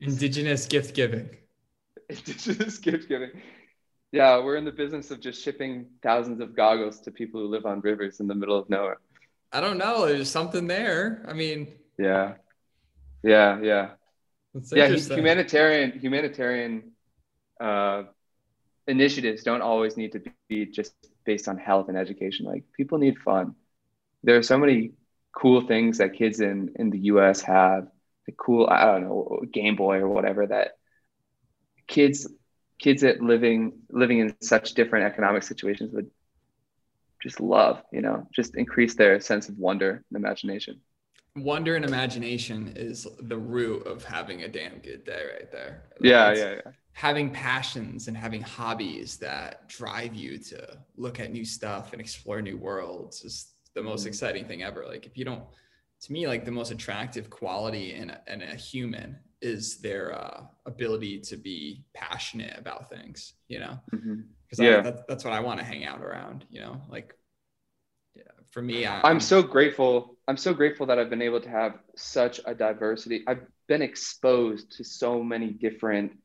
Indigenous 0.00 0.66
gift 0.66 0.94
giving. 0.94 1.30
Indigenous 2.08 2.78
gift 2.78 3.08
giving. 3.08 3.30
Yeah, 4.12 4.42
we're 4.42 4.56
in 4.56 4.64
the 4.64 4.72
business 4.72 5.10
of 5.10 5.20
just 5.20 5.42
shipping 5.42 5.86
thousands 6.02 6.40
of 6.40 6.56
goggles 6.56 7.00
to 7.00 7.10
people 7.10 7.40
who 7.40 7.48
live 7.48 7.66
on 7.66 7.80
rivers 7.80 8.20
in 8.20 8.26
the 8.26 8.34
middle 8.34 8.56
of 8.58 8.70
nowhere. 8.70 8.98
I 9.52 9.60
don't 9.60 9.78
know. 9.78 10.06
There's 10.06 10.30
something 10.30 10.66
there. 10.66 11.24
I 11.28 11.32
mean, 11.32 11.72
yeah, 11.98 12.34
yeah, 13.22 13.60
yeah. 13.60 13.90
Yeah, 14.72 14.88
humanitarian 14.88 15.98
humanitarian 15.98 16.92
uh, 17.60 18.04
initiatives 18.86 19.42
don't 19.42 19.60
always 19.60 19.96
need 19.96 20.12
to 20.12 20.22
be 20.48 20.66
just 20.66 20.94
based 21.24 21.48
on 21.48 21.58
health 21.58 21.88
and 21.88 21.98
education. 21.98 22.46
Like 22.46 22.64
people 22.74 22.98
need 22.98 23.18
fun. 23.18 23.54
There 24.22 24.36
are 24.36 24.42
so 24.42 24.56
many 24.56 24.92
cool 25.32 25.60
things 25.60 25.98
that 25.98 26.14
kids 26.14 26.40
in 26.40 26.72
in 26.76 26.90
the 26.90 26.98
U.S. 27.12 27.42
have. 27.42 27.88
The 28.26 28.32
cool, 28.32 28.66
I 28.68 28.84
don't 28.86 29.04
know, 29.04 29.42
Game 29.52 29.76
Boy 29.76 29.98
or 29.98 30.08
whatever 30.08 30.46
that 30.48 30.72
kids 31.86 32.28
kids 32.78 33.02
that 33.02 33.22
living 33.22 33.72
living 33.90 34.18
in 34.18 34.34
such 34.42 34.74
different 34.74 35.06
economic 35.06 35.42
situations 35.42 35.92
would 35.92 36.10
just 37.22 37.40
love. 37.40 37.82
You 37.92 38.02
know, 38.02 38.28
just 38.34 38.56
increase 38.56 38.94
their 38.94 39.20
sense 39.20 39.48
of 39.48 39.58
wonder 39.58 40.04
and 40.10 40.16
imagination. 40.16 40.80
Wonder 41.36 41.76
and 41.76 41.84
imagination 41.84 42.72
is 42.76 43.06
the 43.20 43.36
root 43.36 43.86
of 43.86 44.04
having 44.04 44.42
a 44.42 44.48
damn 44.48 44.78
good 44.78 45.04
day, 45.04 45.22
right 45.34 45.52
there. 45.52 45.82
Yeah, 46.00 46.32
yeah, 46.32 46.54
yeah. 46.64 46.72
Having 46.94 47.30
passions 47.32 48.08
and 48.08 48.16
having 48.16 48.40
hobbies 48.40 49.18
that 49.18 49.68
drive 49.68 50.14
you 50.14 50.38
to 50.38 50.78
look 50.96 51.20
at 51.20 51.30
new 51.30 51.44
stuff 51.44 51.92
and 51.92 52.00
explore 52.00 52.40
new 52.40 52.56
worlds 52.56 53.22
is 53.22 53.52
the 53.74 53.82
most 53.82 54.04
Mhm. 54.04 54.08
exciting 54.08 54.46
thing 54.46 54.62
ever. 54.62 54.86
Like 54.86 55.04
if 55.04 55.18
you 55.18 55.26
don't, 55.26 55.44
to 56.02 56.12
me, 56.12 56.26
like 56.26 56.44
the 56.44 56.50
most 56.50 56.70
attractive 56.70 57.30
quality 57.30 57.94
in 57.94 58.10
a, 58.10 58.20
in 58.26 58.42
a 58.42 58.54
human 58.54 59.18
is 59.42 59.78
their 59.78 60.14
uh, 60.14 60.42
ability 60.66 61.20
to 61.20 61.36
be 61.36 61.84
passionate 61.94 62.58
about 62.58 62.88
things. 62.90 63.34
You 63.48 63.60
know, 63.60 63.78
because 63.90 64.58
Yeah. 64.58 64.80
that's, 64.80 65.02
that's 65.08 65.24
what 65.24 65.32
I 65.32 65.40
want 65.40 65.58
to 65.60 65.64
hang 65.64 65.84
out 65.84 66.00
around. 66.02 66.44
You 66.50 66.60
know, 66.60 66.80
like 66.88 67.14
yeah, 68.14 68.22
for 68.50 68.62
me, 68.62 68.86
I, 68.86 69.00
I'm 69.08 69.20
so 69.20 69.42
grateful. 69.42 70.16
I'm 70.28 70.36
so 70.36 70.52
grateful 70.54 70.86
that 70.86 70.98
I've 70.98 71.10
been 71.10 71.22
able 71.22 71.40
to 71.40 71.48
have 71.50 71.78
such 71.96 72.40
a 72.44 72.54
diversity. 72.54 73.22
I've 73.26 73.46
been 73.68 73.82
exposed 73.82 74.72
to 74.76 74.84
so 74.84 75.22
many 75.22 75.50
different 75.50 76.18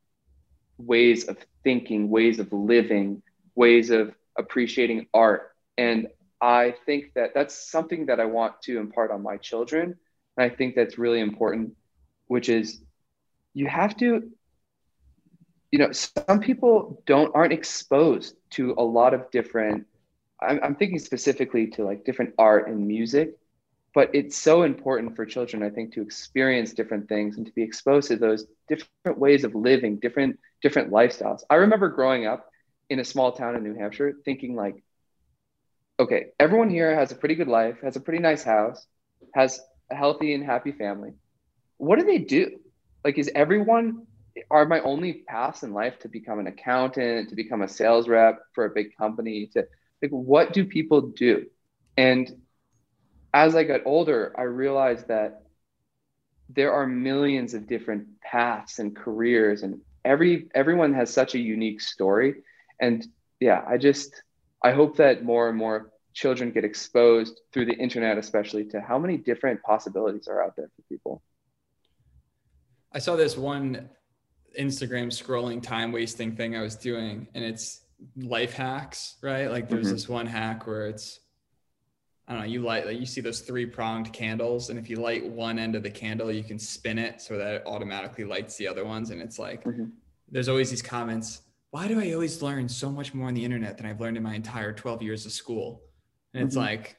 ways 0.78 1.28
of 1.28 1.38
thinking, 1.64 2.10
ways 2.10 2.40
of 2.40 2.52
living, 2.52 3.22
ways 3.56 3.90
of 3.90 4.16
appreciating 4.38 5.08
art. 5.14 5.52
And 5.78 6.08
I 6.42 6.76
think 6.86 7.14
that 7.16 7.34
that's 7.36 7.70
something 7.72 8.08
that 8.08 8.20
I 8.20 8.26
want 8.26 8.62
to 8.64 8.80
impart 8.80 9.12
on 9.12 9.22
my 9.24 9.38
children. 9.38 9.96
And 10.38 10.52
I 10.52 10.54
think 10.54 10.76
that's 10.76 10.98
really 10.98 11.20
important, 11.20 11.74
which 12.28 12.50
is 12.50 12.82
you 13.54 13.68
have 13.68 13.96
to 13.98 14.30
you 15.72 15.80
know 15.80 15.92
some 15.92 16.24
people 16.40 17.02
don't 17.06 17.20
aren't 17.22 17.54
exposed 17.54 18.36
to 18.52 18.74
a 18.78 18.84
lot 18.84 19.14
of 19.14 19.30
different 19.32 19.86
I'm, 20.42 20.60
I'm 20.64 20.76
thinking 20.76 21.00
specifically 21.00 21.68
to 21.72 21.84
like 21.84 22.04
different 22.04 22.34
art 22.38 22.68
and 22.68 22.88
music 22.88 23.38
but 23.94 24.10
it's 24.14 24.38
so 24.38 24.64
important 24.64 25.16
for 25.16 25.26
children 25.26 25.64
i 25.64 25.70
think 25.70 25.94
to 25.94 26.02
experience 26.02 26.74
different 26.74 27.08
things 27.10 27.38
and 27.38 27.46
to 27.46 27.52
be 27.54 27.64
exposed 27.64 28.10
to 28.10 28.18
those 28.18 28.46
different 28.68 29.00
ways 29.00 29.44
of 29.44 29.56
living 29.56 29.80
different 29.80 30.40
different 30.62 30.92
lifestyles 30.92 31.42
i 31.50 31.56
remember 31.56 31.90
growing 31.90 32.26
up 32.26 32.50
in 32.90 33.00
a 33.00 33.06
small 33.06 33.32
town 33.32 33.56
in 33.56 33.64
new 33.64 33.76
hampshire 33.76 34.14
thinking 34.26 34.56
like 34.56 34.84
okay 36.02 36.28
everyone 36.40 36.70
here 36.70 36.96
has 36.96 37.12
a 37.12 37.16
pretty 37.16 37.36
good 37.36 37.48
life 37.48 37.78
has 37.84 37.96
a 37.98 38.02
pretty 38.02 38.20
nice 38.20 38.44
house 38.44 38.88
has 39.36 39.62
a 39.92 39.96
healthy 39.96 40.34
and 40.34 40.44
happy 40.44 40.72
family. 40.72 41.14
What 41.78 42.00
do 42.00 42.06
they 42.06 42.18
do? 42.20 42.58
Like 43.04 43.18
is 43.18 43.30
everyone 43.36 44.08
are 44.50 44.66
my 44.66 44.80
only 44.82 45.24
paths 45.28 45.64
in 45.64 45.74
life 45.74 46.00
to 46.00 46.10
become 46.10 46.40
an 46.40 46.48
accountant 46.48 47.30
to 47.30 47.36
become 47.36 47.62
a 47.62 47.68
sales 47.68 48.08
rep 48.08 48.40
for 48.56 48.66
a 48.66 48.70
big 48.70 48.96
company 48.98 49.50
to 49.54 49.66
like 50.02 50.12
what 50.12 50.54
do 50.54 50.66
people 50.66 51.02
do? 51.02 51.46
And 51.98 52.32
as 53.34 53.56
i 53.56 53.64
got 53.64 53.82
older 53.86 54.34
i 54.38 54.42
realized 54.44 55.08
that 55.08 55.44
there 56.50 56.74
are 56.74 56.86
millions 56.86 57.54
of 57.54 57.68
different 57.68 58.06
paths 58.22 58.80
and 58.80 58.96
careers 58.96 59.64
and 59.64 59.80
every 60.04 60.48
everyone 60.54 60.94
has 60.94 61.14
such 61.14 61.36
a 61.36 61.40
unique 61.40 61.82
story. 61.82 62.36
And 62.80 63.06
yeah 63.40 63.64
i 63.68 63.78
just 63.78 64.24
i 64.64 64.72
hope 64.72 64.98
that 64.98 65.24
more 65.24 65.50
and 65.50 65.58
more 65.58 65.91
children 66.14 66.52
get 66.52 66.66
exposed 66.66 67.42
through 67.52 67.66
the 67.66 67.74
internet 67.74 68.18
especially 68.18 68.66
to 68.66 68.82
how 68.82 68.98
many 69.00 69.18
different 69.18 69.62
possibilities 69.64 70.28
are 70.28 70.44
out 70.44 70.56
there 70.56 70.70
for 70.76 70.82
people 70.90 71.22
I 72.94 73.00
saw 73.00 73.16
this 73.16 73.38
one 73.38 73.90
Instagram 74.60 75.08
scrolling 75.08 75.64
time 75.64 75.94
wasting 75.94 76.36
thing 76.36 76.58
I 76.58 76.62
was 76.62 76.76
doing, 76.76 77.26
and 77.34 77.42
it's 77.42 77.86
life 78.18 78.52
hacks, 78.52 79.16
right? 79.22 79.50
Like 79.50 79.70
there's 79.70 79.88
Mhm. 79.88 79.92
this 79.92 80.10
one 80.10 80.26
hack 80.26 80.68
where 80.68 80.88
it's 80.88 81.20
I 82.28 82.34
don't 82.34 82.42
know, 82.42 82.48
you 82.48 82.62
light 82.62 82.86
like 82.86 83.00
you 83.00 83.06
see 83.06 83.20
those 83.22 83.42
three 83.42 83.66
pronged 83.66 84.12
candles, 84.14 84.70
and 84.70 84.78
if 84.78 84.90
you 84.90 84.98
light 84.98 85.26
one 85.30 85.58
end 85.58 85.76
of 85.76 85.84
the 85.84 85.90
candle, 85.90 86.32
you 86.32 86.44
can 86.44 86.60
spin 86.60 86.98
it 86.98 87.22
so 87.22 87.38
that 87.38 87.56
it 87.56 87.64
automatically 87.66 88.26
lights 88.26 88.58
the 88.58 88.68
other 88.68 88.86
ones. 88.86 89.10
And 89.10 89.22
it's 89.22 89.40
like 89.40 89.64
Mhm. 89.64 89.92
there's 90.30 90.50
always 90.50 90.70
these 90.70 90.82
comments, 90.82 91.42
why 91.72 91.88
do 91.88 92.00
I 92.00 92.12
always 92.14 92.42
learn 92.42 92.70
so 92.70 92.92
much 92.92 93.14
more 93.14 93.28
on 93.28 93.34
the 93.34 93.44
internet 93.44 93.78
than 93.78 93.86
I've 93.86 94.00
learned 94.02 94.18
in 94.18 94.24
my 94.24 94.36
entire 94.36 94.74
12 94.74 95.02
years 95.02 95.26
of 95.26 95.32
school? 95.32 95.82
And 96.34 96.44
it's 96.46 96.56
Mhm. 96.56 96.60
like, 96.60 96.98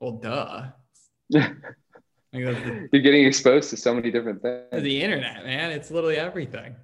well, 0.00 0.12
duh. 0.12 0.68
Like, 2.30 2.44
the- 2.44 2.88
you're 2.92 3.02
getting 3.02 3.24
exposed 3.24 3.70
to 3.70 3.76
so 3.78 3.94
many 3.94 4.10
different 4.10 4.42
things 4.42 4.82
the 4.82 5.02
internet, 5.02 5.44
man. 5.44 5.70
It's 5.70 5.90
literally 5.90 6.16
everything. 6.18 6.76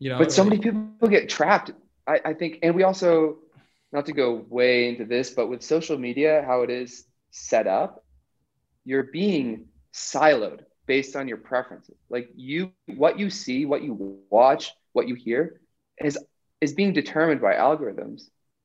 You 0.00 0.10
know, 0.10 0.18
but 0.18 0.32
so 0.32 0.42
many 0.42 0.58
people 0.58 1.08
get 1.08 1.28
trapped 1.28 1.70
I, 2.08 2.20
I 2.24 2.34
think 2.34 2.58
and 2.64 2.74
we 2.74 2.82
also 2.82 3.38
not 3.92 4.06
to 4.06 4.12
go 4.12 4.44
way 4.48 4.88
into 4.88 5.04
this 5.04 5.30
but 5.30 5.46
with 5.46 5.62
social 5.62 5.96
media 5.96 6.42
how 6.44 6.62
it 6.62 6.70
is 6.70 7.04
set 7.30 7.68
up 7.68 8.04
you're 8.84 9.04
being 9.04 9.66
siloed 9.94 10.64
based 10.86 11.14
on 11.14 11.28
your 11.28 11.36
preferences 11.36 11.94
like 12.10 12.28
you 12.34 12.72
what 12.96 13.20
you 13.20 13.30
see 13.30 13.64
what 13.64 13.84
you 13.84 14.18
watch 14.28 14.72
what 14.92 15.06
you 15.06 15.14
hear 15.14 15.60
is 15.98 16.18
is 16.60 16.72
being 16.72 16.92
determined 16.92 17.40
by 17.40 17.54
algorithms 17.54 18.22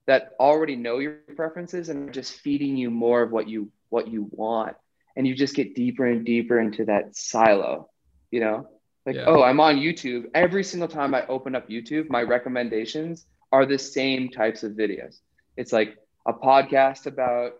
that 0.08 0.32
already 0.40 0.76
know 0.76 1.00
your 1.00 1.14
preferences 1.14 1.74
and 1.74 1.90
are 1.92 1.94
just 1.94 2.16
feeding 2.16 2.58
you 2.78 2.90
more 2.90 3.06
of 3.06 3.32
what 3.32 3.48
you 3.48 3.56
what 3.90 4.08
you 4.08 4.28
want. 4.32 4.76
And 5.16 5.28
you 5.28 5.36
just 5.36 5.56
get 5.56 5.76
deeper 5.76 6.06
and 6.06 6.26
deeper 6.26 6.60
into 6.60 6.86
that 6.86 7.16
silo 7.16 7.90
you 8.32 8.40
know? 8.40 8.68
Like 9.06 9.18
Yeah. 9.18 9.26
oh 9.26 9.44
i'm 9.44 9.60
on 9.60 9.78
youtube. 9.78 10.26
Every 10.34 10.64
single 10.64 10.88
time 10.88 11.14
i 11.14 11.26
open 11.28 11.56
up 11.56 11.70
youtube 11.70 12.10
my 12.10 12.22
recommendations 12.22 13.26
are 13.52 13.66
the 13.66 13.78
same 13.78 14.30
types 14.30 14.64
of 14.64 14.74
videos. 14.74 15.20
It's 15.58 15.72
like 15.74 15.98
a 16.26 16.34
podcast 16.34 17.06
about 17.08 17.54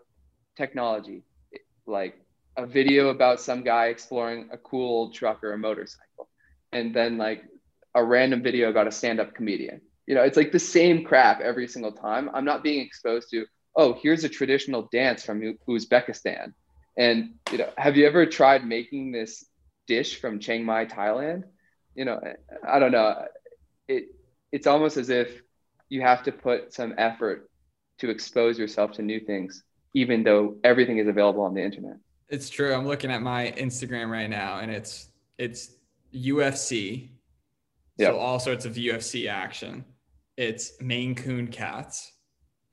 technology 0.56 1.22
like 1.86 2.14
a 2.56 2.66
video 2.66 3.08
about 3.08 3.40
some 3.40 3.62
guy 3.62 3.86
exploring 3.86 4.48
a 4.52 4.58
cool 4.58 4.88
old 4.88 5.14
truck 5.14 5.42
or 5.44 5.52
a 5.52 5.58
motorcycle 5.58 6.28
and 6.72 6.94
then 6.94 7.16
like 7.18 7.44
a 7.94 8.04
random 8.04 8.42
video 8.42 8.70
about 8.70 8.86
a 8.86 8.92
stand-up 8.92 9.34
comedian 9.34 9.80
you 10.08 10.14
know 10.14 10.22
it's 10.22 10.36
like 10.36 10.50
the 10.50 10.58
same 10.58 11.04
crap 11.04 11.40
every 11.40 11.68
single 11.68 11.92
time 11.92 12.30
i'm 12.34 12.44
not 12.44 12.62
being 12.62 12.84
exposed 12.84 13.28
to 13.30 13.44
oh 13.76 13.92
here's 14.02 14.24
a 14.24 14.28
traditional 14.28 14.88
dance 14.90 15.24
from 15.24 15.40
uzbekistan 15.68 16.52
and 16.96 17.34
you 17.52 17.58
know 17.58 17.68
have 17.76 17.96
you 17.96 18.06
ever 18.06 18.26
tried 18.26 18.66
making 18.66 19.12
this 19.12 19.44
dish 19.86 20.20
from 20.20 20.40
chiang 20.40 20.64
mai 20.64 20.84
thailand 20.84 21.44
you 21.94 22.04
know 22.04 22.18
i 22.66 22.78
don't 22.78 22.92
know 22.92 23.14
it 23.86 24.06
it's 24.50 24.66
almost 24.66 24.96
as 24.96 25.10
if 25.10 25.42
you 25.90 26.00
have 26.00 26.22
to 26.22 26.32
put 26.32 26.72
some 26.72 26.94
effort 26.98 27.50
to 27.98 28.10
expose 28.10 28.58
yourself 28.58 28.92
to 28.92 29.02
new 29.02 29.20
things 29.20 29.62
even 29.94 30.24
though 30.24 30.56
everything 30.64 30.98
is 30.98 31.06
available 31.06 31.42
on 31.42 31.54
the 31.54 31.62
internet 31.62 31.98
It's 32.30 32.50
true. 32.50 32.74
I'm 32.74 32.86
looking 32.86 33.10
at 33.10 33.22
my 33.22 33.54
Instagram 33.56 34.10
right 34.10 34.28
now, 34.28 34.58
and 34.58 34.70
it's 34.70 35.08
it's 35.38 35.70
UFC. 36.12 37.08
Yep. 37.96 38.12
So 38.12 38.18
all 38.18 38.38
sorts 38.38 38.66
of 38.66 38.74
UFC 38.74 39.28
action. 39.28 39.84
It's 40.38 40.80
Maine 40.80 41.16
Coon 41.16 41.48
cats, 41.48 42.12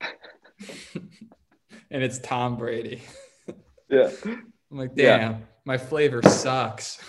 and 0.94 1.10
it's 1.90 2.20
Tom 2.20 2.56
Brady. 2.56 3.02
yeah 3.90 4.08
I'm 4.24 4.52
like, 4.70 4.92
Yeah. 4.94 5.18
damn, 5.18 5.46
my 5.64 5.76
flavor 5.76 6.22
sucks. 6.22 7.00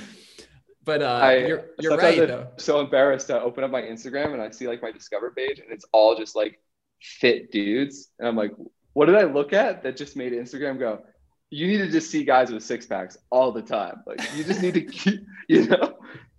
but 0.84 1.00
uh, 1.00 1.06
I, 1.06 1.36
you're 1.46 1.64
you're 1.78 1.96
right 1.96 2.20
I'm 2.20 2.28
though. 2.28 2.48
so 2.58 2.80
embarrassed 2.80 3.28
to 3.28 3.40
open 3.40 3.64
up 3.64 3.70
my 3.70 3.80
Instagram 3.80 4.34
and 4.34 4.42
I 4.42 4.50
see 4.50 4.68
like 4.68 4.82
my 4.82 4.92
discover 4.92 5.30
page 5.30 5.60
and 5.60 5.72
it's 5.72 5.86
all 5.92 6.14
just 6.14 6.36
like 6.36 6.60
fit 7.00 7.50
dudes. 7.50 8.10
And 8.18 8.28
I'm 8.28 8.36
like, 8.36 8.52
what 8.92 9.06
did 9.06 9.14
I 9.14 9.22
look 9.22 9.54
at 9.54 9.82
that 9.82 9.96
just 9.96 10.14
made 10.14 10.34
Instagram 10.34 10.78
go, 10.78 11.00
you 11.48 11.66
need 11.66 11.78
to 11.78 11.88
just 11.88 12.10
see 12.10 12.22
guys 12.22 12.52
with 12.52 12.62
six 12.62 12.84
packs 12.84 13.16
all 13.30 13.50
the 13.50 13.62
time. 13.62 14.02
Like 14.06 14.20
you 14.36 14.44
just 14.44 14.60
need 14.60 14.74
to 14.74 14.82
keep, 14.82 15.24
you 15.48 15.68
know, 15.68 15.94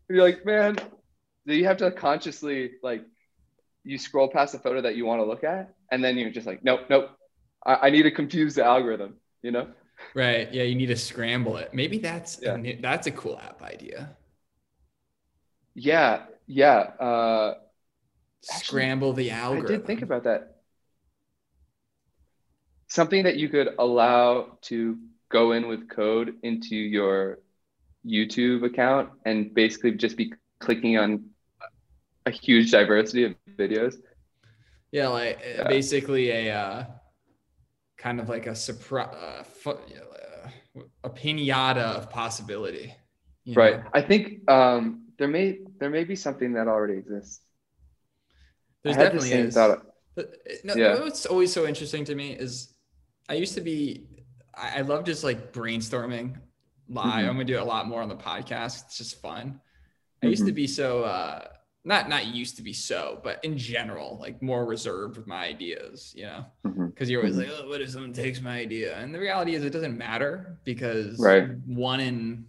you're 0.10 0.22
like, 0.24 0.46
man, 0.46 0.76
do 1.48 1.56
you 1.56 1.66
have 1.66 1.78
to 1.78 1.90
consciously 1.90 2.74
like 2.84 3.04
you 3.84 3.98
scroll 3.98 4.28
past 4.30 4.54
a 4.54 4.60
photo 4.60 4.82
that 4.82 4.96
you 4.96 5.06
want 5.06 5.20
to 5.22 5.26
look 5.26 5.44
at 5.44 5.74
and 5.92 6.04
then 6.04 6.18
you're 6.18 6.30
just 6.30 6.48
like, 6.48 6.64
nope, 6.64 6.82
nope. 6.90 7.10
I, 7.66 7.88
I 7.88 7.90
need 7.90 8.04
to 8.04 8.12
confuse 8.12 8.56
the 8.56 8.64
algorithm, 8.64 9.16
you 9.42 9.52
know? 9.52 9.68
Right. 10.16 10.52
Yeah. 10.54 10.64
You 10.64 10.76
need 10.76 10.88
to 10.88 10.96
scramble 10.96 11.58
it. 11.58 11.74
Maybe 11.74 11.98
that's 11.98 12.40
Yeah. 12.42 12.56
a 12.56 12.58
new, 12.58 12.78
that's 12.82 13.08
a 13.08 13.12
cool 13.12 13.40
app 13.40 13.62
idea. 13.62 14.16
Yeah. 15.74 16.24
Yeah. 16.48 16.78
Uh, 17.00 17.56
Actually, 18.52 18.66
Scramble 18.66 19.14
the 19.14 19.30
algorithm. 19.32 19.66
I 19.68 19.78
did 19.78 19.86
think 19.86 20.02
about 20.02 20.24
that. 20.24 20.56
Something 22.88 23.24
that 23.24 23.38
you 23.38 23.50
could 23.50 23.70
allow 23.78 24.58
to 24.64 24.98
go 25.30 25.52
in 25.54 25.68
with 25.68 25.88
code 25.90 26.36
into 26.44 26.76
your 26.76 27.40
YouTube 28.06 28.64
account 28.66 29.12
and 29.26 29.54
basically 29.54 29.92
just 29.92 30.18
be 30.18 30.34
clicking 30.60 30.98
on 30.98 31.26
a 32.26 32.32
huge 32.32 32.72
diversity 32.72 33.24
of 33.26 33.36
videos. 33.58 33.96
Yeah, 34.92 35.08
like 35.08 35.40
Yeah. 35.44 35.68
basically 35.68 36.30
a 36.32 36.52
uh, 36.56 36.86
kind 37.98 38.20
of 38.20 38.30
like 38.30 38.48
a 38.48 38.56
surprise, 38.56 39.16
uh, 39.16 39.44
fu- 39.44 39.72
uh, 39.72 40.82
a 41.04 41.10
pinata 41.10 41.78
of 41.98 42.10
possibility. 42.10 42.94
Right. 43.48 43.78
know? 43.84 43.90
I 43.94 44.02
think 44.02 44.50
um, 44.50 45.08
there 45.18 45.28
may 45.28 45.60
there 45.80 45.90
may 45.90 46.04
be 46.04 46.16
something 46.16 46.54
that 46.54 46.68
already 46.68 46.98
exists. 46.98 47.42
There's 48.84 48.98
the 48.98 49.04
definitely 49.04 49.32
is. 49.32 49.54
thought. 49.54 49.86
But, 50.16 50.26
uh, 50.50 50.54
no, 50.64 50.76
Yeah. 50.76 51.00
what's 51.00 51.26
always 51.26 51.52
so 51.54 51.66
interesting 51.66 52.04
to 52.06 52.16
me 52.16 52.34
is 52.34 52.74
I 53.30 53.36
used 53.36 53.54
to 53.56 53.62
be, 53.62 54.08
I, 54.54 54.80
I 54.80 54.82
love 54.82 55.06
just 55.06 55.24
like 55.24 55.54
brainstorming 55.54 56.36
live. 56.90 57.06
Mhm. 57.26 57.30
I'm 57.30 57.34
gonna 57.36 57.46
do 57.46 57.60
a 57.60 57.64
lot 57.64 57.88
more 57.88 58.02
on 58.02 58.10
the 58.10 58.16
podcast. 58.18 58.86
It's 58.86 58.98
just 58.98 59.22
fun. 59.22 59.62
I 60.24 60.28
used 60.28 60.46
to 60.46 60.52
Mhm. 60.52 60.56
be 60.56 60.68
so, 60.68 61.04
uh, 61.04 61.48
not 61.84 62.10
not 62.10 62.28
used 62.28 62.58
to 62.58 62.62
be 62.64 62.74
so, 62.74 63.20
but 63.24 63.44
in 63.44 63.58
general, 63.58 64.18
like 64.20 64.42
more 64.42 64.66
reserved 64.66 65.18
with 65.18 65.28
my 65.28 65.46
ideas, 65.46 66.14
you 66.16 66.24
know, 66.26 66.46
because 66.64 67.10
you're 67.10 67.22
always 67.22 67.36
Mhm. 67.36 67.40
like, 67.40 67.50
oh, 67.60 67.68
what 67.70 67.82
if 67.82 67.90
someone 67.90 68.14
takes 68.14 68.40
my 68.42 68.58
idea? 68.60 68.98
And 69.00 69.14
the 69.14 69.20
reality 69.20 69.56
is, 69.56 69.64
it 69.64 69.72
doesn't 69.72 69.98
matter 69.98 70.60
because 70.64 71.20
Right. 71.20 71.50
one 71.66 72.00
in 72.00 72.46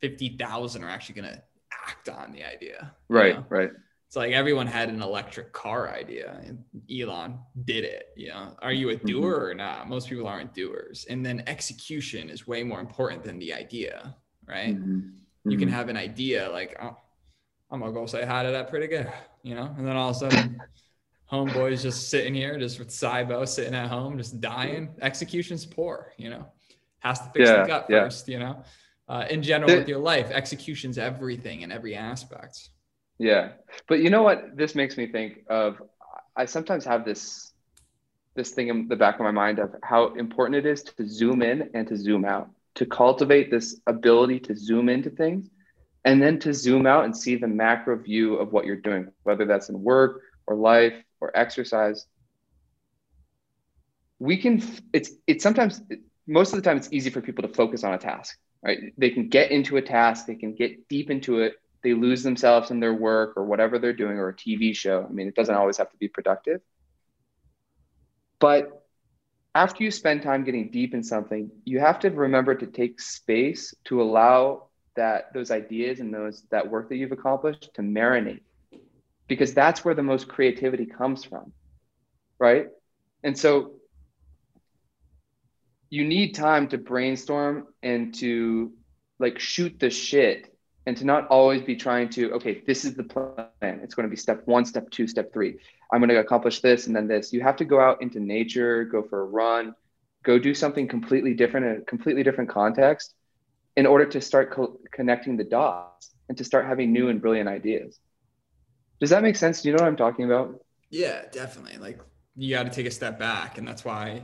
fifty 0.00 0.36
thousand 0.36 0.82
are 0.82 0.88
actually 0.90 1.16
gonna 1.20 1.42
act 1.88 2.08
on 2.08 2.32
the 2.32 2.42
idea. 2.44 2.94
Right. 3.08 3.34
know? 3.36 3.46
Right. 3.48 3.70
It's 4.06 4.16
like 4.16 4.32
everyone 4.32 4.66
had 4.66 4.88
an 4.88 5.00
electric 5.02 5.52
car 5.52 5.88
idea 5.88 6.40
and 6.44 6.64
Elon 6.90 7.38
did 7.64 7.84
it. 7.84 8.06
You 8.16 8.28
know, 8.30 8.56
are 8.60 8.72
you 8.72 8.90
a 8.90 8.94
Mm-hmm. 8.96 9.06
doer 9.06 9.44
or 9.50 9.54
not? 9.54 9.88
Most 9.88 10.08
people 10.08 10.26
aren't 10.26 10.52
doers. 10.52 11.06
And 11.08 11.24
then 11.24 11.44
execution 11.46 12.28
is 12.28 12.44
way 12.44 12.64
more 12.64 12.80
important 12.80 13.22
than 13.22 13.38
the 13.38 13.54
idea, 13.54 14.16
right? 14.48 14.76
Mhm. 14.76 15.12
You 15.44 15.56
can 15.56 15.68
Mhm. 15.68 15.72
have 15.72 15.88
an 15.88 15.96
idea 15.96 16.50
like, 16.50 16.76
oh, 16.82 16.96
I'm 17.70 17.80
gonna 17.80 17.92
go 17.92 18.06
say 18.06 18.24
hi 18.24 18.42
to 18.42 18.50
that 18.50 18.68
pretty 18.68 18.88
good, 18.88 19.10
you 19.42 19.54
know, 19.54 19.72
and 19.76 19.86
then 19.86 19.96
all 19.96 20.10
of 20.10 20.16
a 20.16 20.18
sudden, 20.18 20.60
homeboy's 21.30 21.82
just 21.82 22.08
sitting 22.08 22.34
here, 22.34 22.58
just 22.58 22.78
with 22.78 22.88
SIBO 22.88 23.46
sitting 23.46 23.74
at 23.74 23.88
home, 23.88 24.18
just 24.18 24.40
dying. 24.40 24.88
Execution's 25.00 25.64
poor, 25.64 26.12
you 26.16 26.30
know, 26.30 26.46
has 26.98 27.20
to 27.20 27.30
fix 27.32 27.48
Yeah, 27.48 27.62
the 27.62 27.68
gut 27.68 27.86
yeah. 27.88 28.04
first, 28.04 28.28
you 28.28 28.38
know. 28.38 28.62
Uh, 29.08 29.26
in 29.30 29.42
general, 29.42 29.76
with 29.76 29.88
your 29.88 29.98
life, 29.98 30.30
execution's 30.30 30.96
everything 30.98 31.62
in 31.62 31.72
every 31.72 31.96
aspect. 31.96 32.70
Yeah. 33.18 33.52
But 33.88 34.00
you 34.00 34.10
know 34.10 34.22
what 34.22 34.56
this 34.56 34.74
makes 34.74 34.96
me 34.96 35.06
think 35.06 35.40
of? 35.48 35.82
I 36.36 36.46
sometimes 36.46 36.84
have 36.84 37.04
this 37.04 37.52
this 38.36 38.50
thing 38.50 38.68
in 38.68 38.86
the 38.86 38.94
back 38.94 39.16
of 39.16 39.22
my 39.22 39.32
mind 39.32 39.58
of 39.58 39.74
how 39.82 40.14
important 40.14 40.64
it 40.64 40.64
is 40.64 40.84
to 40.84 41.06
zoom 41.06 41.42
in 41.42 41.68
and 41.74 41.88
to 41.88 41.96
zoom 41.96 42.24
out, 42.24 42.48
to 42.76 42.86
cultivate 42.86 43.50
this 43.50 43.80
ability 43.88 44.38
to 44.38 44.54
zoom 44.56 44.88
into 44.88 45.10
things 45.10 45.50
and 46.04 46.22
then 46.22 46.38
to 46.40 46.54
zoom 46.54 46.86
out 46.86 47.04
and 47.04 47.16
see 47.16 47.36
the 47.36 47.48
macro 47.48 47.96
view 47.96 48.36
of 48.36 48.52
what 48.52 48.64
you're 48.64 48.76
doing, 48.76 49.08
whether 49.22 49.44
that's 49.44 49.68
in 49.68 49.82
work 49.82 50.22
or 50.46 50.54
life 50.56 50.94
or 51.20 51.36
exercise. 51.36 52.06
We 54.18 54.36
can 54.36 54.62
it's 54.92 55.12
it's 55.26 55.42
sometimes 55.42 55.82
most 56.26 56.52
of 56.52 56.56
the 56.56 56.62
time 56.62 56.76
it's 56.76 56.92
easy 56.92 57.10
for 57.10 57.20
people 57.20 57.46
to 57.46 57.52
focus 57.54 57.84
on 57.84 57.94
a 57.94 57.98
task, 57.98 58.38
right? 58.62 58.78
They 58.96 59.10
can 59.10 59.28
get 59.28 59.50
into 59.50 59.76
a 59.76 59.82
task, 59.82 60.26
they 60.26 60.34
can 60.34 60.54
get 60.54 60.88
deep 60.88 61.10
into 61.10 61.40
it, 61.40 61.54
they 61.82 61.94
lose 61.94 62.22
themselves 62.22 62.70
in 62.70 62.80
their 62.80 62.94
work 62.94 63.34
or 63.36 63.44
whatever 63.44 63.78
they're 63.78 63.92
doing 63.92 64.18
or 64.18 64.28
a 64.28 64.34
TV 64.34 64.74
show. 64.74 65.06
I 65.08 65.12
mean, 65.12 65.28
it 65.28 65.34
doesn't 65.34 65.54
always 65.54 65.78
have 65.78 65.90
to 65.90 65.96
be 65.96 66.08
productive. 66.08 66.60
But 68.38 68.86
after 69.54 69.84
you 69.84 69.90
spend 69.90 70.22
time 70.22 70.44
getting 70.44 70.70
deep 70.70 70.94
in 70.94 71.02
something, 71.02 71.50
you 71.64 71.80
have 71.80 71.98
to 72.00 72.10
remember 72.10 72.54
to 72.54 72.66
take 72.66 73.00
space 73.00 73.74
to 73.84 74.00
allow 74.00 74.69
that 75.00 75.32
those 75.32 75.50
ideas 75.50 76.00
and 76.00 76.12
those 76.12 76.42
that 76.50 76.70
work 76.70 76.90
that 76.90 76.96
you've 76.96 77.10
accomplished 77.10 77.70
to 77.74 77.80
marinate. 77.80 78.42
Because 79.28 79.54
that's 79.54 79.82
where 79.82 79.94
the 79.94 80.02
most 80.02 80.28
creativity 80.28 80.84
comes 80.84 81.24
from. 81.24 81.52
Right? 82.38 82.66
And 83.22 83.38
so 83.38 83.72
you 85.88 86.04
need 86.04 86.34
time 86.34 86.68
to 86.68 86.78
brainstorm 86.78 87.68
and 87.82 88.14
to 88.16 88.72
like 89.18 89.38
shoot 89.38 89.80
the 89.80 89.88
shit 89.88 90.54
and 90.86 90.96
to 90.98 91.04
not 91.06 91.26
always 91.28 91.62
be 91.62 91.76
trying 91.76 92.08
to 92.10 92.32
okay 92.32 92.62
this 92.66 92.84
is 92.84 92.94
the 92.94 93.02
plan 93.02 93.80
it's 93.82 93.94
going 93.94 94.08
to 94.08 94.10
be 94.10 94.16
step 94.16 94.42
one 94.46 94.64
step 94.64 94.88
two 94.90 95.06
step 95.06 95.32
three 95.32 95.58
i'm 95.92 96.00
going 96.00 96.08
to 96.08 96.16
accomplish 96.16 96.60
this 96.60 96.86
and 96.86 96.96
then 96.96 97.06
this 97.06 97.32
you 97.32 97.42
have 97.42 97.56
to 97.56 97.66
go 97.66 97.78
out 97.80 98.00
into 98.00 98.18
nature 98.18 98.84
go 98.84 99.02
for 99.02 99.20
a 99.20 99.24
run 99.24 99.74
go 100.22 100.38
do 100.38 100.54
something 100.54 100.88
completely 100.88 101.34
different 101.34 101.66
in 101.66 101.82
a 101.82 101.84
completely 101.84 102.22
different 102.22 102.48
context 102.48 103.14
in 103.76 103.86
order 103.86 104.04
to 104.06 104.20
start 104.20 104.50
co- 104.50 104.78
connecting 104.92 105.36
the 105.36 105.44
dots 105.44 106.10
and 106.28 106.36
to 106.38 106.44
start 106.44 106.66
having 106.66 106.92
new 106.92 107.08
and 107.08 107.20
brilliant 107.20 107.48
ideas 107.48 107.98
does 109.00 109.10
that 109.10 109.22
make 109.22 109.36
sense 109.36 109.62
do 109.62 109.68
you 109.68 109.76
know 109.76 109.82
what 109.82 109.88
i'm 109.88 109.96
talking 109.96 110.24
about 110.24 110.54
Yeah, 110.90 111.22
definitely. 111.30 111.78
Like 111.78 112.00
you 112.36 112.50
got 112.56 112.64
to 112.64 112.70
take 112.70 112.86
a 112.86 112.90
step 112.90 113.16
back, 113.18 113.58
and 113.58 113.66
that's 113.66 113.84
why 113.84 114.22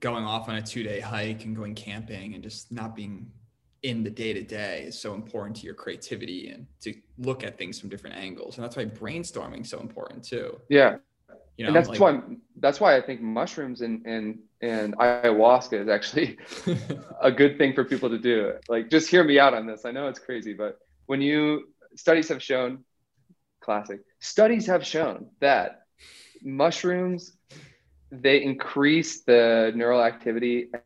going 0.00 0.24
off 0.24 0.48
on 0.48 0.56
a 0.56 0.62
two-day 0.62 1.00
hike 1.00 1.44
and 1.44 1.54
going 1.54 1.74
camping 1.74 2.34
and 2.34 2.42
just 2.42 2.72
not 2.72 2.96
being 2.96 3.30
in 3.82 4.02
the 4.02 4.10
day 4.10 4.32
to 4.32 4.42
day 4.42 4.84
is 4.88 4.98
so 4.98 5.14
important 5.14 5.56
to 5.56 5.64
your 5.64 5.74
creativity 5.74 6.48
and 6.48 6.66
to 6.80 6.94
look 7.18 7.44
at 7.44 7.58
things 7.58 7.78
from 7.78 7.88
different 7.90 8.16
angles. 8.16 8.56
And 8.56 8.64
that's 8.64 8.76
why 8.76 8.86
brainstorming 8.86 9.60
is 9.62 9.70
so 9.70 9.80
important 9.80 10.24
too. 10.24 10.58
yeah 10.70 10.96
You 11.56 11.64
know, 11.64 11.68
and 11.68 11.76
that's 11.76 11.88
like- 11.88 12.00
why 12.00 12.20
that's 12.60 12.80
why 12.80 12.96
i 12.96 13.00
think 13.00 13.20
mushrooms 13.20 13.80
and 13.80 14.04
and 14.06 14.38
and 14.62 14.96
ayahuasca 14.96 15.82
is 15.82 15.88
actually 15.88 16.38
a 17.20 17.30
good 17.30 17.58
thing 17.58 17.74
for 17.74 17.84
people 17.84 18.08
to 18.10 18.18
do. 18.18 18.54
Like, 18.68 18.90
just 18.90 19.10
hear 19.10 19.22
me 19.22 19.38
out 19.38 19.52
on 19.52 19.66
this. 19.66 19.84
I 19.84 19.90
know 19.90 20.08
it's 20.08 20.18
crazy, 20.18 20.54
but 20.54 20.78
when 21.06 21.20
you 21.20 21.68
studies 21.94 22.28
have 22.30 22.42
shown, 22.42 22.84
classic 23.60 24.00
studies 24.20 24.66
have 24.66 24.84
shown 24.86 25.26
that 25.40 25.82
mushrooms 26.42 27.36
they 28.10 28.42
increase 28.42 29.22
the 29.24 29.72
neural 29.74 30.02
activity. 30.02 30.68
I 30.74 30.78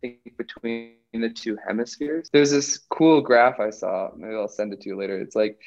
think 0.00 0.36
between 0.38 0.94
the 1.12 1.30
two 1.30 1.58
hemispheres. 1.66 2.28
There's 2.32 2.50
this 2.50 2.78
cool 2.90 3.20
graph 3.20 3.58
I 3.60 3.70
saw. 3.70 4.10
Maybe 4.16 4.34
I'll 4.34 4.48
send 4.48 4.72
it 4.72 4.80
to 4.82 4.88
you 4.88 4.96
later. 4.96 5.18
It's 5.18 5.34
like 5.36 5.58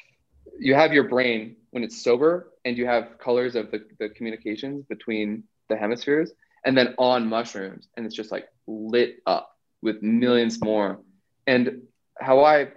you 0.58 0.74
have 0.74 0.92
your 0.92 1.04
brain 1.04 1.56
when 1.70 1.82
it's 1.82 2.02
sober, 2.02 2.52
and 2.64 2.76
you 2.76 2.86
have 2.86 3.18
colors 3.18 3.56
of 3.56 3.70
the, 3.70 3.84
the 3.98 4.08
communications 4.10 4.84
between 4.86 5.44
the 5.68 5.76
hemispheres 5.76 6.32
and 6.64 6.76
then 6.76 6.94
on 6.98 7.26
mushrooms 7.26 7.88
and 7.96 8.06
it's 8.06 8.14
just 8.14 8.30
like 8.30 8.48
lit 8.66 9.16
up 9.26 9.56
with 9.80 10.02
millions 10.02 10.62
more. 10.62 11.00
And 11.46 11.82
how 12.20 12.44
i 12.44 12.68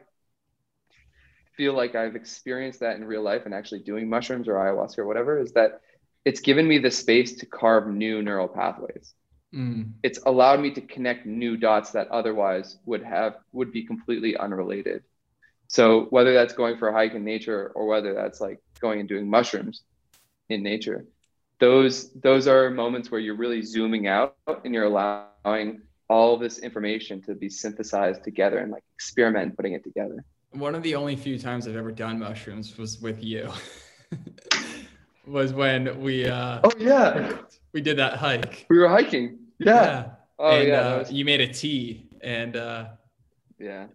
feel 1.57 1.73
like 1.73 1.95
i've 1.95 2.15
experienced 2.15 2.79
that 2.79 2.95
in 2.97 3.05
real 3.05 3.21
life 3.21 3.43
and 3.45 3.53
actually 3.53 3.79
doing 3.79 4.09
mushrooms 4.09 4.47
or 4.47 4.53
ayahuasca 4.53 4.97
or 4.97 5.05
whatever 5.05 5.39
is 5.39 5.51
that 5.53 5.81
it's 6.25 6.39
given 6.39 6.67
me 6.67 6.79
the 6.79 6.91
space 6.91 7.35
to 7.35 7.45
carve 7.45 7.87
new 7.87 8.21
neural 8.23 8.47
pathways. 8.47 9.13
Mm, 9.53 9.91
it's 10.01 10.19
allowed 10.25 10.59
me 10.59 10.71
to 10.71 10.81
connect 10.81 11.25
new 11.25 11.55
dots 11.55 11.91
that 11.91 12.07
otherwise 12.07 12.77
would 12.85 13.03
have 13.03 13.35
would 13.53 13.71
be 13.71 13.85
completely 13.85 14.35
unrelated 14.35 15.03
so 15.67 16.05
whether 16.09 16.33
that's 16.33 16.53
going 16.53 16.77
for 16.77 16.89
a 16.89 16.93
hike 16.93 17.13
in 17.13 17.23
nature 17.23 17.71
or 17.75 17.87
whether 17.87 18.13
that's 18.13 18.39
like 18.39 18.61
going 18.79 18.99
and 18.99 19.09
doing 19.09 19.29
mushrooms 19.29 19.83
in 20.49 20.61
nature 20.61 21.05
those 21.59 22.11
those 22.13 22.47
are 22.47 22.69
moments 22.69 23.11
where 23.11 23.19
you're 23.19 23.35
really 23.35 23.61
zooming 23.61 24.07
out 24.07 24.35
and 24.63 24.73
you're 24.73 24.85
allowing 24.85 25.81
all 26.09 26.37
this 26.37 26.59
information 26.59 27.21
to 27.23 27.33
be 27.33 27.49
synthesized 27.49 28.23
together 28.23 28.59
and 28.59 28.71
like 28.71 28.83
experiment 28.95 29.55
putting 29.55 29.73
it 29.73 29.83
together. 29.83 30.23
One 30.51 30.75
of 30.75 30.83
the 30.83 30.95
only 30.95 31.15
few 31.15 31.39
times 31.39 31.67
I've 31.67 31.75
ever 31.75 31.91
done 31.91 32.19
mushrooms 32.19 32.77
was 32.77 33.01
with 33.01 33.23
you. 33.23 33.51
was 35.27 35.53
when 35.53 36.01
we 36.01 36.27
uh 36.27 36.59
oh 36.63 36.71
yeah. 36.77 37.37
we 37.73 37.81
did 37.81 37.97
that 37.97 38.17
hike. 38.17 38.65
we 38.69 38.77
were 38.77 38.87
hiking. 38.87 39.39
Yeah, 39.57 40.11
oh 40.37 40.57
and 40.57 40.67
yeah 40.67 40.79
uh, 40.79 40.99
was, 40.99 41.11
you 41.11 41.25
made 41.25 41.41
a 41.41 41.47
tea 41.47 42.09
and 42.21 42.55
uh 42.55 42.85
yeah 43.57 43.87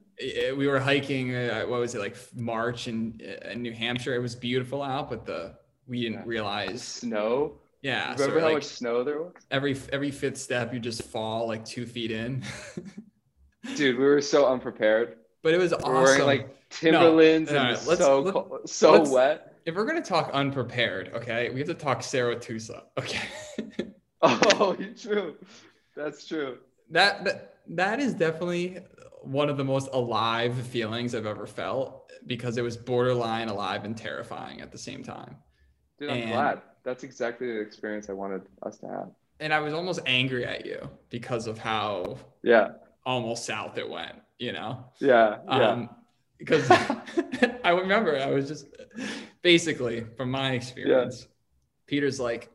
we 0.56 0.66
were 0.66 0.78
hiking 0.78 1.34
uh, 1.34 1.62
what 1.66 1.80
was 1.80 1.94
it 1.94 2.00
like 2.00 2.16
march 2.34 2.88
in, 2.88 3.20
in 3.50 3.62
new 3.62 3.72
hampshire. 3.72 4.14
It 4.14 4.20
was 4.20 4.34
beautiful 4.36 4.82
out 4.82 5.08
but 5.08 5.24
the 5.24 5.54
we 5.86 6.02
didn't 6.02 6.26
realize 6.26 6.82
snow? 6.82 7.58
Yeah 7.82 8.14
so 8.14 8.22
remember 8.24 8.40
how 8.40 8.46
like 8.46 8.54
much 8.56 8.64
snow 8.64 9.02
there 9.04 9.22
was? 9.22 9.32
every 9.50 9.76
every 9.92 10.10
fifth 10.10 10.36
step 10.38 10.72
you 10.74 10.80
just 10.80 11.02
fall 11.04 11.46
like 11.48 11.64
two 11.64 11.86
feet 11.86 12.10
in. 12.10 12.42
Dude 13.76 13.98
we 13.98 14.04
were 14.04 14.20
so 14.20 14.46
unprepared. 14.46 15.16
But 15.42 15.54
it 15.54 15.58
was 15.58 15.70
we 15.72 15.76
awesome 15.78 15.94
wearing 15.94 16.22
like 16.24 16.56
timberlands 16.70 17.50
no, 17.50 17.56
and 17.56 17.64
no, 17.64 17.70
it 17.70 17.72
was 17.72 17.86
let's- 17.88 18.00
so 18.00 18.20
let- 18.20 18.34
cold, 18.34 18.60
so 18.68 19.10
wet. 19.12 19.54
if 19.66 19.74
we're 19.74 19.86
gonna 19.86 20.00
talk 20.02 20.30
unprepared 20.32 21.12
okay 21.14 21.50
we 21.50 21.58
have 21.60 21.68
to 21.68 21.74
talk 21.74 22.02
Cerro 22.02 22.36
Tusa. 22.36 22.82
okay? 22.98 23.20
Oh 24.22 24.76
true. 25.00 25.36
That's 25.96 26.26
true. 26.26 26.58
That, 26.90 27.24
that 27.24 27.54
that 27.68 28.00
is 28.00 28.12
definitely 28.12 28.78
one 29.22 29.48
of 29.48 29.56
the 29.56 29.64
most 29.64 29.88
alive 29.92 30.54
feelings 30.66 31.14
I've 31.14 31.26
ever 31.26 31.46
felt 31.46 32.10
because 32.26 32.56
it 32.56 32.62
was 32.62 32.76
borderline 32.76 33.48
alive 33.48 33.84
and 33.84 33.96
terrifying 33.96 34.60
at 34.60 34.72
the 34.72 34.78
same 34.78 35.02
time. 35.02 35.36
dude 35.98 36.10
i'm 36.10 36.16
And- 36.18 36.32
glad. 36.32 36.62
That's 36.82 37.04
exactly 37.04 37.46
the 37.46 37.60
experience 37.60 38.08
i 38.08 38.14
wanted 38.14 38.42
us 38.62 38.78
to 38.78 38.86
have. 38.88 39.10
And 39.38 39.52
I 39.54 39.58
was 39.60 39.72
almost 39.74 40.00
angry 40.06 40.44
at 40.46 40.64
you 40.66 40.88
because 41.10 41.46
of 41.46 41.58
how 41.58 42.18
yeah. 42.42 42.68
almost 43.04 43.44
south 43.44 43.76
it 43.78 43.88
went, 43.88 44.16
you 44.38 44.52
know? 44.52 44.84
yeah 44.98 45.38
yeah. 45.46 45.68
Um, 45.68 45.90
because 46.38 46.70
I 47.64 47.70
remember 47.70 48.18
I 48.18 48.26
was 48.30 48.48
just 48.48 48.66
basically 49.42 50.04
from 50.16 50.30
my 50.30 50.52
experience, 50.52 51.26
Peter's 51.86 52.18
like, 52.18 52.50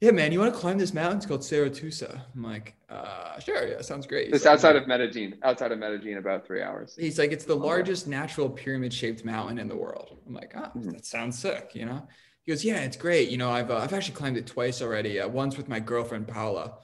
yeah, 0.00 0.10
man, 0.10 0.30
you 0.30 0.38
want 0.38 0.52
to 0.52 0.58
climb 0.60 0.76
this 0.76 0.92
mountain? 0.92 1.16
It's 1.16 1.26
called 1.26 1.42
Cerro 1.42 1.70
Tusa. 1.70 2.20
I'm 2.34 2.42
like, 2.42 2.74
uh, 2.90 3.38
sure, 3.40 3.66
yeah, 3.66 3.80
sounds 3.80 4.06
great. 4.06 4.32
It's 4.32 4.44
like, 4.44 4.52
outside 4.52 4.76
of 4.76 4.86
Medellin. 4.86 5.36
Outside 5.42 5.72
of 5.72 5.78
Medellin, 5.78 6.18
about 6.18 6.46
three 6.46 6.62
hours. 6.62 6.94
He's 6.98 7.18
like, 7.18 7.32
it's 7.32 7.44
the 7.46 7.54
Oh, 7.54 7.58
largest 7.58 8.06
natural 8.06 8.50
pyramid 8.50 8.92
shaped 8.92 9.24
mountain 9.24 9.58
in 9.58 9.68
the 9.68 9.76
world. 9.76 10.18
I'm 10.26 10.34
like, 10.34 10.52
oh, 10.54 10.70
Mhm. 10.76 10.92
that 10.92 11.06
sounds 11.06 11.38
sick, 11.38 11.70
you 11.74 11.86
know? 11.86 12.06
He 12.44 12.52
goes, 12.52 12.64
yeah, 12.64 12.80
it's 12.80 12.96
great. 12.96 13.30
You 13.30 13.38
know, 13.38 13.50
I've, 13.50 13.70
uh, 13.70 13.78
I've 13.78 13.92
actually 13.94 14.14
climbed 14.16 14.36
it 14.36 14.46
twice 14.46 14.82
already. 14.82 15.18
Uh, 15.18 15.28
once 15.28 15.56
with 15.56 15.66
my 15.68 15.80
girlfriend, 15.80 16.28
Paula. 16.28 16.78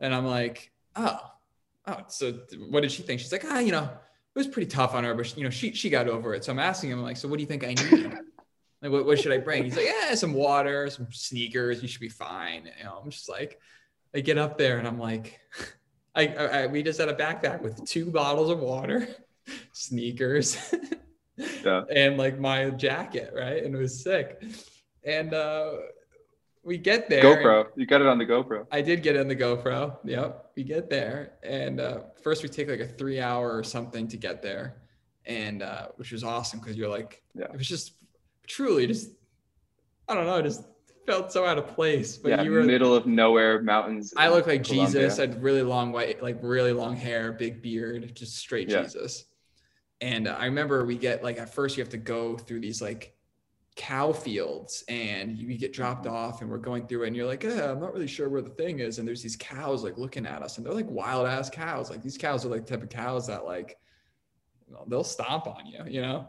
And 0.00 0.14
I'm 0.14 0.24
like, 0.26 0.72
oh, 0.96 1.18
oh, 1.86 1.98
so 2.08 2.32
what 2.70 2.80
did 2.80 2.90
she 2.90 3.02
think? 3.02 3.20
She's 3.20 3.30
like, 3.32 3.44
ah, 3.46 3.58
you 3.58 3.72
know, 3.72 3.84
it 3.84 4.38
was 4.38 4.48
pretty 4.48 4.68
tough 4.68 4.94
on 4.94 5.04
her, 5.04 5.14
but 5.14 5.36
you 5.36 5.44
know, 5.44 5.50
she, 5.50 5.72
she 5.74 5.90
got 5.90 6.08
over 6.08 6.34
it. 6.34 6.44
So 6.44 6.52
I'm 6.52 6.58
asking 6.58 6.90
him 6.90 7.02
like, 7.02 7.16
so 7.18 7.28
what 7.28 7.36
do 7.36 7.42
you 7.42 7.46
think 7.46 7.64
I 7.64 7.74
need? 7.74 8.16
like, 8.82 8.90
what, 8.92 9.06
what 9.06 9.18
should 9.18 9.32
I 9.32 9.38
bring? 9.38 9.64
He's 9.64 9.76
like, 9.76 9.86
yeah, 9.86 10.14
some 10.14 10.32
water, 10.34 10.88
some 10.90 11.08
sneakers. 11.10 11.82
You 11.82 11.88
should 11.88 12.00
be 12.00 12.08
fine. 12.08 12.70
You 12.78 12.84
know, 12.84 13.00
I'm 13.02 13.10
just 13.10 13.28
like, 13.28 13.58
I 14.14 14.20
get 14.20 14.38
up 14.38 14.56
there 14.58 14.78
and 14.78 14.86
I'm 14.86 14.98
like, 14.98 15.38
I, 16.14 16.26
I, 16.28 16.44
I 16.62 16.66
we 16.66 16.82
just 16.82 16.98
had 16.98 17.08
a 17.08 17.14
backpack 17.14 17.60
with 17.62 17.84
two 17.84 18.10
bottles 18.10 18.50
of 18.50 18.60
water, 18.60 19.08
sneakers, 19.72 20.74
Yeah. 21.64 21.82
and 21.94 22.16
like 22.18 22.38
my 22.40 22.70
jacket, 22.70 23.32
right? 23.34 23.62
And 23.62 23.74
it 23.74 23.78
was 23.78 24.02
sick. 24.02 24.42
And 25.04 25.32
uh, 25.34 25.72
we 26.64 26.78
get 26.78 27.08
there. 27.08 27.22
GoPro. 27.22 27.66
You 27.76 27.86
got 27.86 28.00
it 28.00 28.06
on 28.08 28.18
the 28.18 28.26
GoPro. 28.26 28.66
I 28.72 28.80
did 28.82 29.02
get 29.02 29.14
it 29.16 29.20
on 29.20 29.28
the 29.28 29.36
GoPro. 29.36 29.96
Yep. 30.04 30.50
We 30.56 30.64
get 30.64 30.90
there. 30.90 31.34
And 31.44 31.80
uh, 31.80 32.00
first 32.22 32.42
we 32.42 32.48
take 32.48 32.68
like 32.68 32.80
a 32.80 32.86
three 32.88 33.20
hour 33.20 33.56
or 33.56 33.62
something 33.62 34.08
to 34.08 34.16
get 34.16 34.42
there. 34.42 34.82
And 35.26 35.62
uh, 35.62 35.88
which 35.96 36.10
was 36.10 36.24
awesome 36.24 36.58
because 36.58 36.76
you're 36.76 36.88
like, 36.88 37.22
Yeah. 37.34 37.44
it 37.44 37.56
was 37.56 37.68
just 37.68 37.92
truly 38.48 38.86
just, 38.86 39.10
I 40.08 40.14
don't 40.14 40.26
know, 40.26 40.40
just 40.42 40.64
felt 41.06 41.32
so 41.32 41.46
out 41.46 41.58
of 41.58 41.66
place. 41.68 42.16
But 42.16 42.30
yeah, 42.30 42.42
you 42.42 42.50
were, 42.50 42.60
in 42.60 42.66
the 42.66 42.72
middle 42.72 42.94
of 42.94 43.06
nowhere 43.06 43.62
mountains. 43.62 44.12
I 44.16 44.28
look 44.28 44.46
like 44.46 44.64
Colombia. 44.64 45.02
Jesus. 45.02 45.18
I 45.18 45.22
had 45.22 45.42
really 45.42 45.62
long 45.62 45.92
white, 45.92 46.22
like 46.22 46.38
really 46.42 46.72
long 46.72 46.96
hair, 46.96 47.32
big 47.32 47.62
beard, 47.62 48.14
just 48.14 48.36
straight 48.36 48.68
Yeah. 48.68 48.82
Jesus. 48.82 49.24
And 50.00 50.28
I 50.28 50.44
remember 50.44 50.84
we 50.84 50.96
get 50.96 51.24
like 51.24 51.38
at 51.38 51.52
first 51.52 51.76
you 51.76 51.82
have 51.82 51.90
to 51.90 51.96
go 51.98 52.36
through 52.36 52.60
these 52.60 52.80
like 52.80 53.14
cow 53.74 54.12
fields 54.12 54.84
and 54.88 55.36
you 55.36 55.56
get 55.56 55.72
dropped 55.72 56.04
Mm-hmm. 56.04 56.14
off 56.14 56.42
and 56.42 56.50
we're 56.50 56.58
going 56.58 56.86
through 56.86 57.04
it 57.04 57.08
and 57.08 57.16
you're 57.16 57.26
like, 57.26 57.44
eh, 57.44 57.70
I'm 57.70 57.80
not 57.80 57.94
really 57.94 58.06
sure 58.06 58.28
where 58.28 58.42
the 58.42 58.50
thing 58.50 58.80
is. 58.80 58.98
And 58.98 59.08
there's 59.08 59.22
these 59.22 59.36
cows 59.36 59.82
like 59.82 59.96
looking 59.98 60.26
at 60.26 60.42
us 60.42 60.56
and 60.56 60.66
they're 60.66 60.74
like 60.74 60.88
wild 60.90 61.26
ass 61.26 61.48
cows. 61.48 61.90
Like 61.90 62.02
these 62.02 62.18
cows 62.18 62.44
are 62.44 62.48
like 62.48 62.66
the 62.66 62.74
type 62.74 62.82
of 62.82 62.90
cows 62.90 63.26
that 63.28 63.44
like 63.44 63.78
they'll 64.88 65.04
stomp 65.04 65.46
on 65.46 65.64
you, 65.66 65.80
you 65.88 66.02
know? 66.02 66.28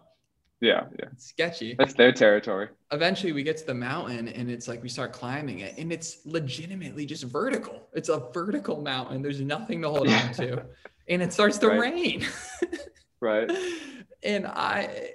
Yeah, 0.61 0.85
yeah. 0.99 1.05
It's 1.13 1.27
sketchy 1.27 1.75
That's 1.79 1.93
their 1.93 2.11
territory. 2.11 2.67
eventually 2.91 3.31
we 3.31 3.43
get 3.43 3.57
to 3.57 3.65
the 3.65 3.73
mountain 3.73 4.27
and 4.27 4.51
it's 4.51 4.67
like 4.67 4.83
we 4.83 4.89
start 4.89 5.13
climbing 5.13 5.59
it 5.59 5.77
and 5.77 5.91
it's 5.91 6.19
legitimately 6.25 7.05
just 7.05 7.23
vertical. 7.23 7.87
It's 7.93 8.09
a 8.09 8.29
vertical 8.33 8.81
mountain. 8.81 9.21
There's 9.21 9.39
nothing 9.41 9.81
to 9.83 9.89
hold 9.89 10.09
on 10.09 10.33
to. 10.33 10.65
And 11.07 11.21
it 11.21 11.31
starts 11.33 11.57
to 11.59 11.67
Right. 11.69 11.79
rain. 11.79 12.25
Right. 13.21 13.51
and 14.23 14.47
I 14.47 15.11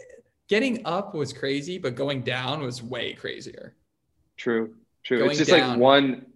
getting 0.48 0.84
up 0.84 1.14
was 1.14 1.32
crazy, 1.32 1.78
but 1.78 1.94
going 1.94 2.22
down 2.22 2.60
was 2.62 2.82
way 2.82 3.14
crazier. 3.14 3.76
True. 4.36 4.74
True. 5.04 5.18
Going 5.18 5.30
it's 5.30 5.38
just 5.38 5.50
down. 5.50 5.70
like 5.70 5.78
one, 5.78 6.26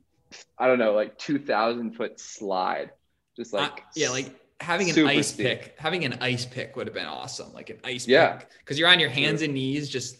I 0.58 0.66
don't 0.66 0.78
know, 0.78 0.92
like 0.94 1.18
two 1.18 1.38
thousand 1.38 1.92
foot 1.94 2.18
slide. 2.20 2.90
Just 3.36 3.52
like 3.52 3.84
yeah, 3.94 4.08
like 4.10 4.34
having 4.60 4.88
an 4.88 4.94
super 4.94 5.08
ice 5.10 5.28
steep. 5.28 5.46
pick, 5.46 5.74
having 5.78 6.04
an 6.04 6.18
ice 6.20 6.44
pick 6.46 6.76
would 6.76 6.86
have 6.86 6.94
been 6.94 7.06
awesome. 7.06 7.52
Like 7.52 7.70
an 7.70 7.78
ice 7.84 8.06
Yeah. 8.08 8.36
pick. 8.38 8.48
Because 8.58 8.78
you're 8.78 8.88
on 8.88 9.00
your 9.00 9.10
hands 9.10 9.42
and 9.42 9.54
knees 9.54 9.88
just 9.88 10.16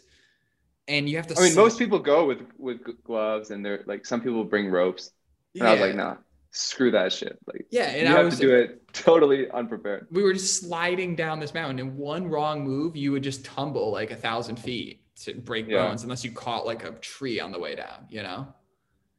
and 0.86 1.09
you 1.09 1.16
have 1.16 1.27
to 1.28 1.39
I 1.39 1.43
mean, 1.43 1.55
most 1.55 1.78
people 1.78 1.98
go 1.98 2.24
with 2.27 2.40
with 2.56 2.81
gloves, 3.05 3.51
and 3.51 3.65
they're 3.65 3.82
like 3.86 4.06
some 4.06 4.20
people 4.20 4.44
bring 4.44 4.70
ropes. 4.70 5.10
And 5.55 5.66
I 5.69 5.73
was 5.73 5.81
like, 5.81 5.90
Yeah. 5.90 5.97
nah, 5.97 6.16
screw 6.51 6.90
that 6.93 7.12
shit. 7.12 7.39
Like, 7.47 7.66
Yeah, 7.70 7.85
and 7.90 8.09
you 8.09 8.15
I 8.15 8.16
have 8.19 8.27
was 8.27 8.36
to 8.36 8.40
do 8.40 8.55
it 8.55 8.81
totally 8.94 9.51
unprepared. 9.51 10.06
we 10.10 10.23
were 10.23 10.32
just 10.32 10.60
sliding 10.62 11.15
down 11.16 11.40
this 11.40 11.52
mountain 11.52 11.78
and 11.81 11.97
one 11.97 12.27
wrong 12.28 12.65
move 12.65 12.97
you 12.97 13.12
would 13.12 13.23
just 13.23 13.44
tumble 13.44 13.90
like 13.93 14.10
a 14.12 14.16
thousand 14.16 14.56
feet 14.56 15.02
to 15.24 15.35
break 15.35 15.66
Yeah. 15.69 15.89
bones 15.89 16.05
unless 16.05 16.24
you 16.24 16.32
caught 16.32 16.65
like 16.65 16.85
a 16.85 16.93
tree 16.93 17.39
on 17.40 17.52
the 17.52 17.59
way 17.59 17.74
down 17.74 18.06
you 18.09 18.23
know 18.23 18.48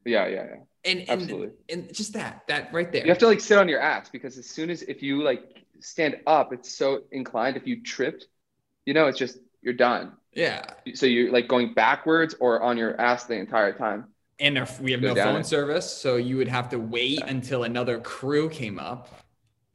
Yeah, 0.06 0.28
yeah, 0.28 0.46
yeah. 0.46 0.56
And 0.86 1.00
and, 1.02 1.10
Absolutely. 1.10 1.50
and 1.70 1.94
just 1.94 2.14
that 2.14 2.44
that 2.48 2.74
right 2.74 2.92
there 2.92 3.04
You 3.04 3.10
have 3.10 3.18
to 3.20 3.28
like 3.28 3.42
sit 3.42 3.58
on 3.58 3.68
your 3.68 3.80
ass 3.82 4.10
because 4.10 4.38
as 4.38 4.46
soon 4.46 4.70
as 4.70 4.82
if 4.84 5.02
you 5.04 5.24
like 5.24 5.66
stand 5.82 6.18
up, 6.28 6.54
it's 6.54 6.72
so 6.72 7.02
inclined. 7.12 7.58
If 7.58 7.68
you 7.68 7.82
tripped, 7.82 8.28
you 8.86 8.94
know, 8.94 9.08
it's 9.08 9.18
just 9.20 9.40
you're 9.62 9.74
done. 9.74 10.14
yeah 10.34 10.64
So 10.94 11.06
you're 11.06 11.32
like 11.32 11.48
going 11.48 11.74
backwards 11.74 12.36
or 12.40 12.62
on 12.62 12.78
your 12.78 13.00
ass 13.00 13.26
the 13.26 13.36
entire 13.36 13.74
time. 13.74 14.06
and 14.40 14.58
if 14.58 14.80
we 14.80 14.92
have 14.94 15.02
Go 15.02 15.10
no 15.10 15.16
down 15.16 15.34
phone 15.34 15.42
it. 15.42 15.46
service 15.46 15.92
so 15.92 16.16
you 16.16 16.38
would 16.38 16.48
have 16.48 16.70
to 16.70 16.80
wait 16.80 17.22
until 17.28 17.64
another 17.64 18.00
crew 18.00 18.50
came 18.50 18.80
up 18.80 19.10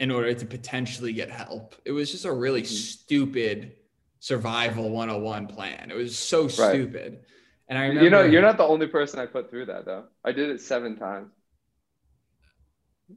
in 0.00 0.10
order 0.10 0.32
to 0.34 0.46
potentially 0.46 1.12
get 1.12 1.30
help 1.30 1.74
it 1.84 1.92
was 1.92 2.10
just 2.10 2.24
a 2.24 2.32
really 2.32 2.62
Mhm. 2.62 2.66
stupid 2.66 3.76
survival 4.20 4.88
101 4.90 5.46
plan 5.46 5.90
it 5.90 5.94
was 5.96 6.16
so 6.16 6.44
Right. 6.44 6.50
stupid 6.50 7.24
and 7.68 7.78
i 7.78 7.82
remember 7.82 8.04
You 8.04 8.10
know, 8.10 8.22
you're 8.22 8.42
not 8.42 8.56
the 8.56 8.64
only 8.64 8.86
person 8.86 9.18
I 9.20 9.26
put 9.26 9.50
through 9.50 9.66
that 9.66 9.84
though. 9.84 10.04
I 10.24 10.32
did 10.32 10.50
it 10.50 10.60
seven 10.60 10.96
times. 10.96 11.30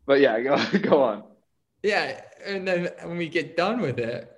But 0.05 0.19
yeah, 0.19 0.39
go 0.47 0.57
go 0.79 1.03
on. 1.03 1.23
Yeah, 1.83 2.21
and 2.45 2.67
then 2.67 2.89
when 3.03 3.17
we 3.17 3.29
get 3.29 3.55
done 3.55 3.81
with 3.81 3.99
it, 3.99 4.31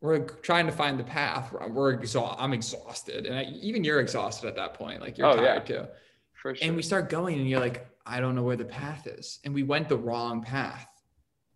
we're 0.00 0.20
trying 0.20 0.66
to 0.66 0.72
find 0.72 0.98
the 0.98 1.04
path. 1.04 1.52
We're 1.52 1.90
exhausted. 1.90 2.42
I'm 2.42 2.52
exhausted, 2.52 3.26
and 3.26 3.36
I, 3.38 3.42
even 3.60 3.84
you're 3.84 4.00
exhausted 4.00 4.48
at 4.48 4.56
that 4.56 4.74
point. 4.74 5.00
Like 5.00 5.18
you're 5.18 5.26
Oh, 5.26 5.36
tired 5.36 5.68
yeah. 5.68 5.76
too. 5.82 5.86
For 6.32 6.54
sure. 6.54 6.66
And 6.66 6.76
we 6.76 6.82
start 6.82 7.10
going, 7.10 7.38
and 7.38 7.48
you're 7.48 7.60
like, 7.60 7.86
I 8.06 8.20
don't 8.20 8.34
know 8.34 8.42
where 8.42 8.56
the 8.56 8.64
path 8.64 9.06
is, 9.06 9.40
and 9.44 9.52
we 9.52 9.62
went 9.62 9.88
the 9.88 9.98
wrong 9.98 10.42
path. 10.42 10.86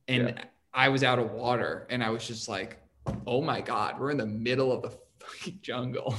And 0.09 0.29
Yeah. 0.29 0.45
I 0.75 0.89
was 0.91 1.03
out 1.03 1.19
of 1.19 1.31
water, 1.31 1.87
and 1.89 2.03
I 2.05 2.11
was 2.11 2.27
just 2.27 2.49
like, 2.49 2.79
Oh 3.27 3.41
my 3.41 3.61
god, 3.61 3.99
we're 4.01 4.11
in 4.11 4.17
the 4.19 4.27
middle 4.27 4.73
of 4.73 4.83
the 4.83 4.91
fucking 5.27 5.59
jungle. 5.63 6.15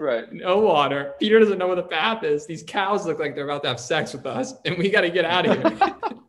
right. 0.00 0.32
no 0.32 0.58
water. 0.58 1.14
Peter 1.20 1.38
doesn't 1.38 1.58
know 1.58 1.66
where 1.66 1.76
the 1.76 1.82
path 1.82 2.22
is. 2.24 2.46
These 2.46 2.62
cows 2.66 3.06
look 3.06 3.18
like 3.18 3.34
they're 3.34 3.44
about 3.44 3.62
to 3.62 3.68
have 3.68 3.80
sex 3.80 4.12
with 4.12 4.26
us, 4.26 4.54
and 4.64 4.76
we 4.78 4.90
got 4.90 5.02
to 5.02 5.10
get 5.10 5.24
out 5.24 5.46
of 5.46 5.56
here. 5.62 5.94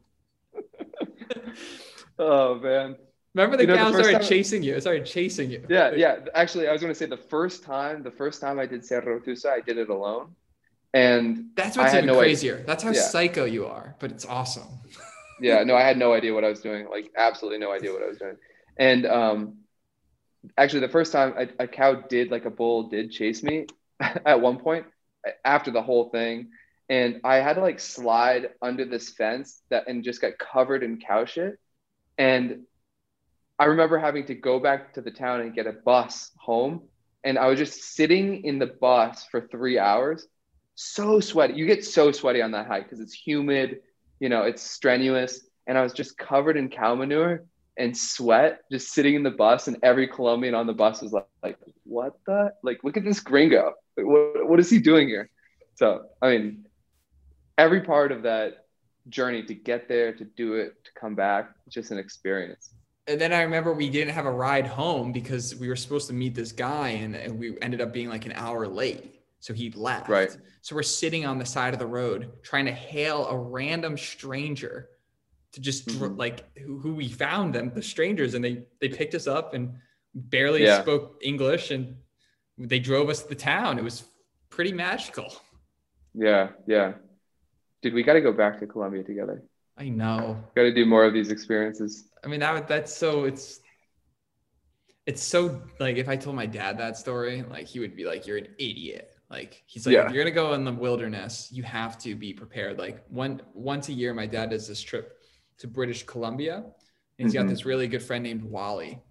Oh 2.18 2.56
man. 2.56 2.96
Remember 3.34 3.58
the 3.58 3.64
You 3.64 3.68
know, 3.68 3.76
cows 3.76 3.92
first 3.94 4.06
started 4.10 4.20
time- 4.20 4.30
chasing 4.30 4.64
you. 4.64 4.76
It 4.76 4.82
started 4.82 5.06
chasing 5.06 5.52
you. 5.52 5.66
Yeah, 5.68 5.92
yeah. 5.92 6.20
Actually, 6.34 6.70
I 6.70 6.72
was 6.72 6.82
gonna 6.82 6.96
say 6.96 7.06
the 7.06 7.18
first 7.18 7.64
time, 7.64 8.04
the 8.04 8.12
first 8.12 8.40
time 8.40 8.58
I 8.60 8.66
did 8.66 8.86
Cerro 8.86 9.20
Tusa, 9.20 9.48
I 9.48 9.60
did 9.60 9.78
it 9.78 9.90
alone, 9.90 10.34
and 10.94 11.50
That's 11.58 11.78
I 11.78 11.82
what's 11.82 11.94
even 11.94 12.06
no 12.06 12.14
idea- 12.14 12.22
crazier. 12.24 12.64
That's 12.66 12.84
how 12.84 12.92
Yeah. 12.92 13.02
psycho 13.02 13.44
you 13.44 13.66
are, 13.66 13.96
but 14.00 14.12
it's 14.12 14.26
awesome. 14.26 14.68
yeah, 15.42 15.64
no, 15.66 15.76
I 15.76 15.82
had 15.82 15.98
no 15.98 16.14
idea 16.14 16.34
what 16.34 16.46
I 16.46 16.50
was 16.50 16.62
doing. 16.62 16.88
Like, 16.90 17.12
absolutely 17.18 17.60
no 17.60 17.74
idea 17.74 17.92
what 17.92 18.02
I 18.02 18.08
was 18.08 18.18
doing. 18.18 18.38
And 18.78 19.06
um, 19.06 19.58
actually, 20.58 20.82
the 20.82 20.90
first 20.90 21.12
time 21.12 21.34
a, 21.38 21.64
a 21.64 21.68
cow 21.68 21.94
did, 21.94 22.32
like 22.32 22.46
a 22.46 22.50
bull 22.50 22.90
did 22.90 23.12
chase 23.12 23.44
me 23.44 23.68
at 24.00 24.42
one 24.42 24.58
point 24.58 24.86
after 25.44 25.72
the 25.72 25.82
whole 25.82 26.10
thing, 26.10 26.50
and 26.90 27.22
I 27.24 27.36
had 27.38 27.54
to 27.54 27.62
like 27.62 27.80
slide 27.80 28.50
under 28.62 28.86
this 28.86 29.10
fence 29.10 29.62
that 29.70 29.88
and 29.88 30.04
just 30.04 30.22
got 30.22 30.38
covered 30.38 30.84
in 30.84 31.00
cow 31.00 31.26
shit. 31.26 31.60
And 32.18 32.64
I 33.58 33.66
remember 33.66 33.98
having 33.98 34.26
to 34.28 34.36
go 34.36 34.60
back 34.60 34.94
to 34.94 35.02
the 35.02 35.12
town 35.12 35.42
and 35.42 35.54
get 35.56 35.68
a 35.68 35.74
bus 35.74 36.32
home, 36.38 36.84
and 37.24 37.38
I 37.38 37.48
was 37.48 37.58
just 37.58 37.82
sitting 37.96 38.44
in 38.44 38.60
the 38.60 38.68
bus 38.68 39.26
for 39.32 39.42
three 39.42 39.80
hours, 39.80 40.28
so 40.76 41.20
sweaty. 41.20 41.56
You 41.56 41.66
get 41.66 41.86
so 41.86 42.12
sweaty 42.12 42.42
on 42.42 42.52
that 42.52 42.68
hike 42.68 42.84
because 42.84 43.00
it's 43.00 43.14
humid 43.14 43.82
you 44.20 44.30
know, 44.30 44.44
it's 44.44 44.62
strenuous. 44.62 45.42
And 45.68 45.78
I 45.78 45.82
was 45.82 45.94
just 45.94 46.18
covered 46.18 46.58
in 46.58 46.70
cow 46.70 46.96
manure 46.96 47.46
and 47.78 47.96
sweat, 47.98 48.62
just 48.72 48.94
sitting 48.94 49.16
in 49.16 49.24
the 49.24 49.32
bus. 49.32 49.68
And 49.68 49.78
every 49.84 50.08
Colombian 50.08 50.56
on 50.56 50.68
the 50.68 50.74
bus 50.74 51.02
was 51.02 51.14
like, 51.14 51.28
like 51.44 51.58
what 51.84 52.14
the? 52.26 52.54
Like, 52.64 52.84
look 52.84 52.98
at 52.98 53.04
this 53.04 53.20
gringo. 53.20 53.74
Like, 53.98 54.06
what, 54.06 54.50
what 54.50 54.60
is 54.60 54.70
he 54.70 54.80
doing 54.80 55.08
here? 55.08 55.30
So, 55.76 56.06
I 56.22 56.30
mean, 56.30 56.66
every 57.58 57.82
part 57.82 58.12
of 58.12 58.24
that 58.24 58.66
journey 59.10 59.44
to 59.44 59.54
get 59.54 59.88
there, 59.88 60.14
to 60.14 60.24
do 60.24 60.56
it, 60.56 60.84
to 60.84 60.92
come 61.00 61.16
back, 61.16 61.52
just 61.70 61.92
an 61.92 61.98
experience. 61.98 62.74
And 63.08 63.22
then 63.22 63.34
I 63.34 63.42
remember 63.42 63.74
we 63.74 63.90
didn't 63.90 64.14
have 64.14 64.26
a 64.26 64.32
ride 64.32 64.66
home 64.66 65.12
because 65.12 65.56
we 65.56 65.68
were 65.68 65.76
supposed 65.76 66.08
to 66.08 66.14
meet 66.14 66.34
this 66.34 66.52
guy 66.52 66.90
and, 66.90 67.16
and 67.16 67.38
we 67.38 67.60
ended 67.62 67.82
up 67.82 67.94
being 67.94 68.10
like 68.10 68.26
an 68.26 68.34
hour 68.34 68.68
late. 68.68 69.22
So 69.42 69.54
he 69.54 69.70
left. 69.72 70.10
Right. 70.10 70.36
So 70.62 70.76
we're 70.76 70.82
sitting 70.82 71.24
on 71.24 71.38
the 71.38 71.46
side 71.46 71.74
of 71.74 71.80
the 71.80 71.86
road 71.86 72.32
trying 72.42 72.66
to 72.66 72.72
hail 72.72 73.28
a 73.28 73.38
random 73.38 73.96
stranger 73.96 74.90
to 75.56 75.62
just 75.62 75.88
Mhm. 75.88 76.18
like 76.18 76.58
who, 76.60 76.78
who 76.80 76.94
we 76.96 77.08
found 77.08 77.56
them, 77.56 77.72
the 77.74 77.82
strangers, 77.82 78.34
and 78.36 78.44
they 78.44 78.68
they 78.82 78.90
picked 78.90 79.16
us 79.16 79.26
up 79.26 79.54
and 79.54 79.74
barely 80.14 80.64
Yeah. 80.64 80.82
spoke 80.82 81.20
English 81.22 81.72
and 81.72 81.96
they 82.58 82.80
drove 82.80 83.10
us 83.10 83.24
to 83.24 83.30
the 83.30 83.36
town. 83.36 83.80
It 83.80 83.84
was 83.84 84.04
pretty 84.50 84.74
magical. 84.74 85.34
Yeah, 86.14 86.52
yeah. 86.68 86.94
Dude, 87.82 87.94
we 87.94 88.04
got 88.04 88.14
to 88.14 88.22
go 88.22 88.32
back 88.34 88.60
to 88.60 88.68
Colombia 88.68 89.04
together. 89.04 89.44
I 89.78 89.90
know. 89.90 90.42
Got 90.56 90.64
to 90.64 90.74
do 90.74 90.86
more 90.86 91.04
of 91.06 91.14
these 91.14 91.32
experiences. 91.32 92.10
I 92.24 92.28
mean 92.28 92.40
that 92.42 92.68
that's 92.68 92.94
so 92.96 93.26
it's 93.26 93.62
it's 95.06 95.22
so 95.24 95.62
like 95.80 95.98
if 95.98 96.10
I 96.10 96.16
told 96.18 96.36
my 96.36 96.48
dad 96.48 96.78
that 96.80 96.98
story, 96.98 97.44
like 97.44 97.68
he 97.68 97.80
would 97.80 97.96
be 97.96 98.06
like, 98.06 98.26
"You're 98.28 98.38
an 98.40 98.48
idiot." 98.58 99.12
Like 99.30 99.64
he's 99.68 99.86
like, 99.86 99.94
Yeah. 99.94 100.06
if 100.08 100.12
you're 100.14 100.24
gonna 100.24 100.34
go 100.36 100.54
in 100.54 100.64
the 100.66 100.72
wilderness, 100.74 101.50
you 101.52 101.64
have 101.64 101.98
to 102.00 102.16
be 102.16 102.34
prepared. 102.34 102.78
Like 102.78 103.06
one 103.10 103.42
once 103.54 103.90
a 103.90 103.94
year, 103.94 104.14
my 104.14 104.26
dad 104.28 104.50
does 104.52 104.68
this 104.68 104.82
trip 104.82 105.22
to 105.58 105.68
British 105.68 106.04
Columbia, 106.04 106.58
and 107.18 107.28
he's 107.28 107.34
got 107.34 107.46
Mhm. 107.46 107.50
this 107.50 107.66
really 107.66 107.88
good 107.88 108.04
friend 108.04 108.24
named 108.24 108.44
Wally, 108.44 109.02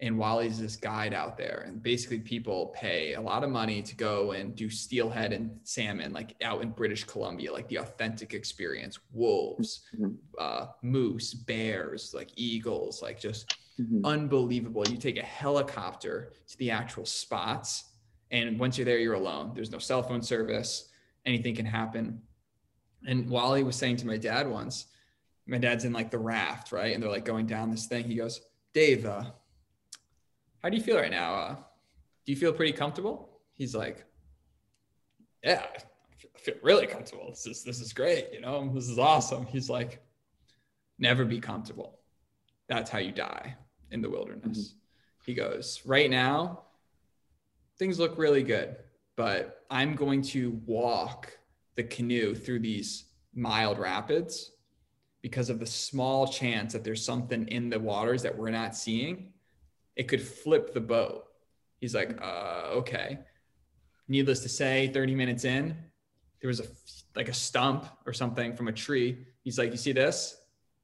and 0.00 0.18
Wally's 0.18 0.58
this 0.58 0.76
guide 0.76 1.12
out 1.12 1.36
there, 1.36 1.64
and 1.66 1.82
basically 1.82 2.20
people 2.20 2.68
pay 2.74 3.14
a 3.14 3.20
lot 3.20 3.44
of 3.44 3.50
money 3.50 3.82
to 3.82 3.94
go 3.94 4.32
and 4.32 4.54
do 4.56 4.70
steelhead 4.70 5.32
and 5.32 5.60
salmon, 5.62 6.12
like 6.12 6.36
out 6.42 6.62
in 6.62 6.70
British 6.70 7.04
Columbia, 7.04 7.52
like 7.52 7.68
the 7.68 7.76
authentic 7.76 8.32
experience. 8.32 8.98
Wolves, 9.12 9.86
Mhm. 9.94 10.16
uh, 10.38 10.68
moose, 10.82 11.34
bears, 11.34 12.14
like 12.14 12.30
eagles, 12.36 13.02
like 13.02 13.20
just 13.20 13.54
Mhm. 13.78 14.00
unbelievable. 14.04 14.88
You 14.88 14.96
take 14.96 15.18
a 15.18 15.22
helicopter 15.22 16.32
to 16.46 16.56
the 16.58 16.70
actual 16.70 17.04
spots, 17.04 17.84
and 18.30 18.58
once 18.58 18.78
you're 18.78 18.86
there, 18.86 18.98
you're 18.98 19.14
alone. 19.14 19.52
There's 19.54 19.70
no 19.70 19.78
cell 19.78 20.02
phone 20.02 20.22
service. 20.22 20.88
Anything 21.26 21.54
can 21.54 21.66
happen. 21.66 22.22
And 23.06 23.28
Wally 23.28 23.62
was 23.64 23.76
saying 23.76 23.96
to 23.96 24.06
my 24.06 24.16
dad 24.16 24.48
once, 24.48 24.86
my 25.50 25.58
dad's 25.58 25.84
in 25.84 25.92
like 25.92 26.12
the 26.12 26.18
raft, 26.18 26.70
right? 26.70 26.94
And 26.94 27.02
they're 27.02 27.10
like 27.10 27.24
going 27.24 27.46
down 27.46 27.70
this 27.70 27.86
thing. 27.86 28.04
He 28.04 28.14
goes, 28.14 28.40
Dave, 28.72 29.04
uh, 29.04 29.24
how 30.62 30.68
do 30.68 30.76
you 30.76 30.82
feel 30.82 30.96
right 30.96 31.10
now? 31.10 31.34
Uh, 31.34 31.54
do 32.24 32.32
you 32.32 32.36
feel 32.36 32.52
pretty 32.52 32.72
comfortable? 32.72 33.40
He's 33.54 33.74
like, 33.74 34.04
Yeah, 35.42 35.66
I 35.74 36.38
feel 36.38 36.54
really 36.62 36.86
comfortable. 36.86 37.26
This 37.30 37.46
is 37.46 37.64
this 37.64 37.80
is 37.80 37.92
great. 37.92 38.28
You 38.32 38.40
know, 38.40 38.70
this 38.72 38.88
is 38.88 38.98
awesome. 38.98 39.44
He's 39.46 39.68
like, 39.68 40.00
never 41.00 41.24
be 41.24 41.40
comfortable. 41.40 41.98
That's 42.68 42.88
how 42.88 42.98
you 42.98 43.10
die 43.10 43.56
in 43.90 44.02
the 44.02 44.10
wilderness. 44.10 44.74
He 45.26 45.34
goes, 45.34 45.82
right 45.84 46.08
now, 46.08 46.62
things 47.78 47.98
look 47.98 48.16
really 48.16 48.44
good, 48.44 48.76
but 49.16 49.64
I'm 49.68 49.96
going 49.96 50.22
to 50.22 50.60
walk 50.64 51.36
the 51.74 51.82
canoe 51.82 52.34
through 52.34 52.60
these 52.60 53.06
mild 53.34 53.78
rapids 53.78 54.52
because 55.22 55.50
of 55.50 55.58
the 55.58 55.66
small 55.66 56.26
chance 56.26 56.72
that 56.72 56.84
there's 56.84 57.04
something 57.04 57.46
in 57.48 57.68
the 57.68 57.78
waters 57.78 58.22
that 58.22 58.36
we're 58.36 58.50
not 58.50 58.74
seeing. 58.74 59.32
It 59.96 60.08
could 60.08 60.22
flip 60.22 60.72
the 60.72 60.80
boat. 60.80 61.24
He's 61.80 61.94
like, 61.94 62.18
uh, 62.22 62.70
okay. 62.76 63.18
Needless 64.08 64.40
to 64.40 64.48
say, 64.48 64.88
30 64.88 65.14
minutes 65.14 65.44
in, 65.44 65.76
there 66.40 66.48
was 66.48 66.60
a 66.60 66.64
like 67.16 67.28
a 67.28 67.34
stump 67.34 67.86
or 68.06 68.12
something 68.12 68.54
from 68.54 68.68
a 68.68 68.72
tree. 68.72 69.26
He's 69.42 69.58
like, 69.58 69.72
you 69.72 69.76
see 69.76 69.92
this? 69.92 70.36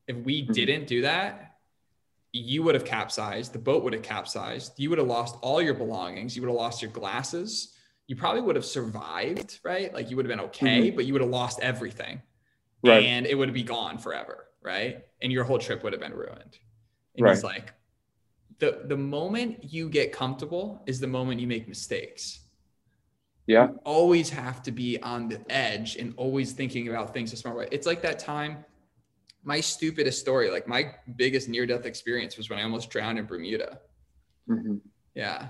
If 0.09 0.17
we 0.17 0.45
Mhm. 0.45 0.53
didn't 0.53 0.87
do 0.87 1.03
that, 1.03 1.59
you 2.33 2.63
would 2.63 2.75
have 2.75 2.85
capsized. 2.85 3.53
The 3.53 3.59
boat 3.59 3.83
would 3.85 3.93
have 3.93 4.03
capsized. 4.03 4.79
You 4.79 4.91
would 4.91 4.99
have 4.99 5.07
lost 5.07 5.37
all 5.41 5.63
your 5.63 5.75
belongings. 5.75 6.37
You 6.37 6.43
would 6.43 6.49
have 6.49 6.57
lost 6.57 6.83
your 6.83 6.91
glasses. 6.91 7.75
You 8.07 8.17
probably 8.17 8.43
would 8.43 8.57
have 8.57 8.65
survived, 8.65 9.61
right? 9.65 9.95
Like 9.95 10.11
you 10.11 10.17
would 10.17 10.27
have 10.27 10.37
been 10.37 10.47
okay, 10.47 10.91
but 10.91 11.07
you 11.07 11.13
would 11.15 11.23
have 11.23 11.31
lost 11.31 11.61
everything 11.61 12.21
Right. 12.89 13.05
and 13.05 13.27
it 13.27 13.35
would 13.35 13.53
be 13.53 13.63
gone 13.63 13.99
forever, 13.99 14.47
right? 14.63 15.05
And 15.23 15.33
your 15.33 15.45
whole 15.45 15.59
trip 15.59 15.83
would 15.83 15.93
have 15.93 16.01
been 16.01 16.15
ruined. 16.15 16.59
And 17.17 17.25
Right. 17.25 17.35
he's 17.35 17.45
like, 17.45 17.73
the 18.59 18.83
the 18.87 18.97
moment 18.97 19.65
you 19.73 19.89
get 19.91 20.13
comfortable 20.13 20.83
is 20.87 20.99
the 21.01 21.07
moment 21.07 21.41
you 21.41 21.47
make 21.47 21.69
mistakes. 21.69 22.41
Yeah. 23.47 23.69
You 23.69 23.81
always 23.85 24.29
have 24.31 24.63
to 24.65 24.73
be 24.73 25.01
on 25.03 25.29
the 25.29 25.41
edge 25.51 25.97
and 25.97 26.13
always 26.17 26.53
thinking 26.53 26.89
about 26.89 27.13
things 27.15 27.33
a 27.33 27.37
smart 27.37 27.57
way. 27.57 27.69
It's 27.71 27.87
like 27.87 28.03
that 28.03 28.19
time. 28.19 28.65
My 29.45 29.61
stupidest 29.61 30.19
story, 30.21 30.51
like 30.51 30.67
my 30.67 30.93
biggest 31.17 31.49
near 31.49 31.67
death 31.67 31.87
experience, 31.87 32.37
was 32.37 32.51
when 32.51 32.59
I 32.59 32.63
almost 32.65 32.91
drowned 32.91 33.19
in 33.21 33.27
Bermuda. 33.27 33.81
Mhm. 34.49 34.81
Yeah, 35.15 35.49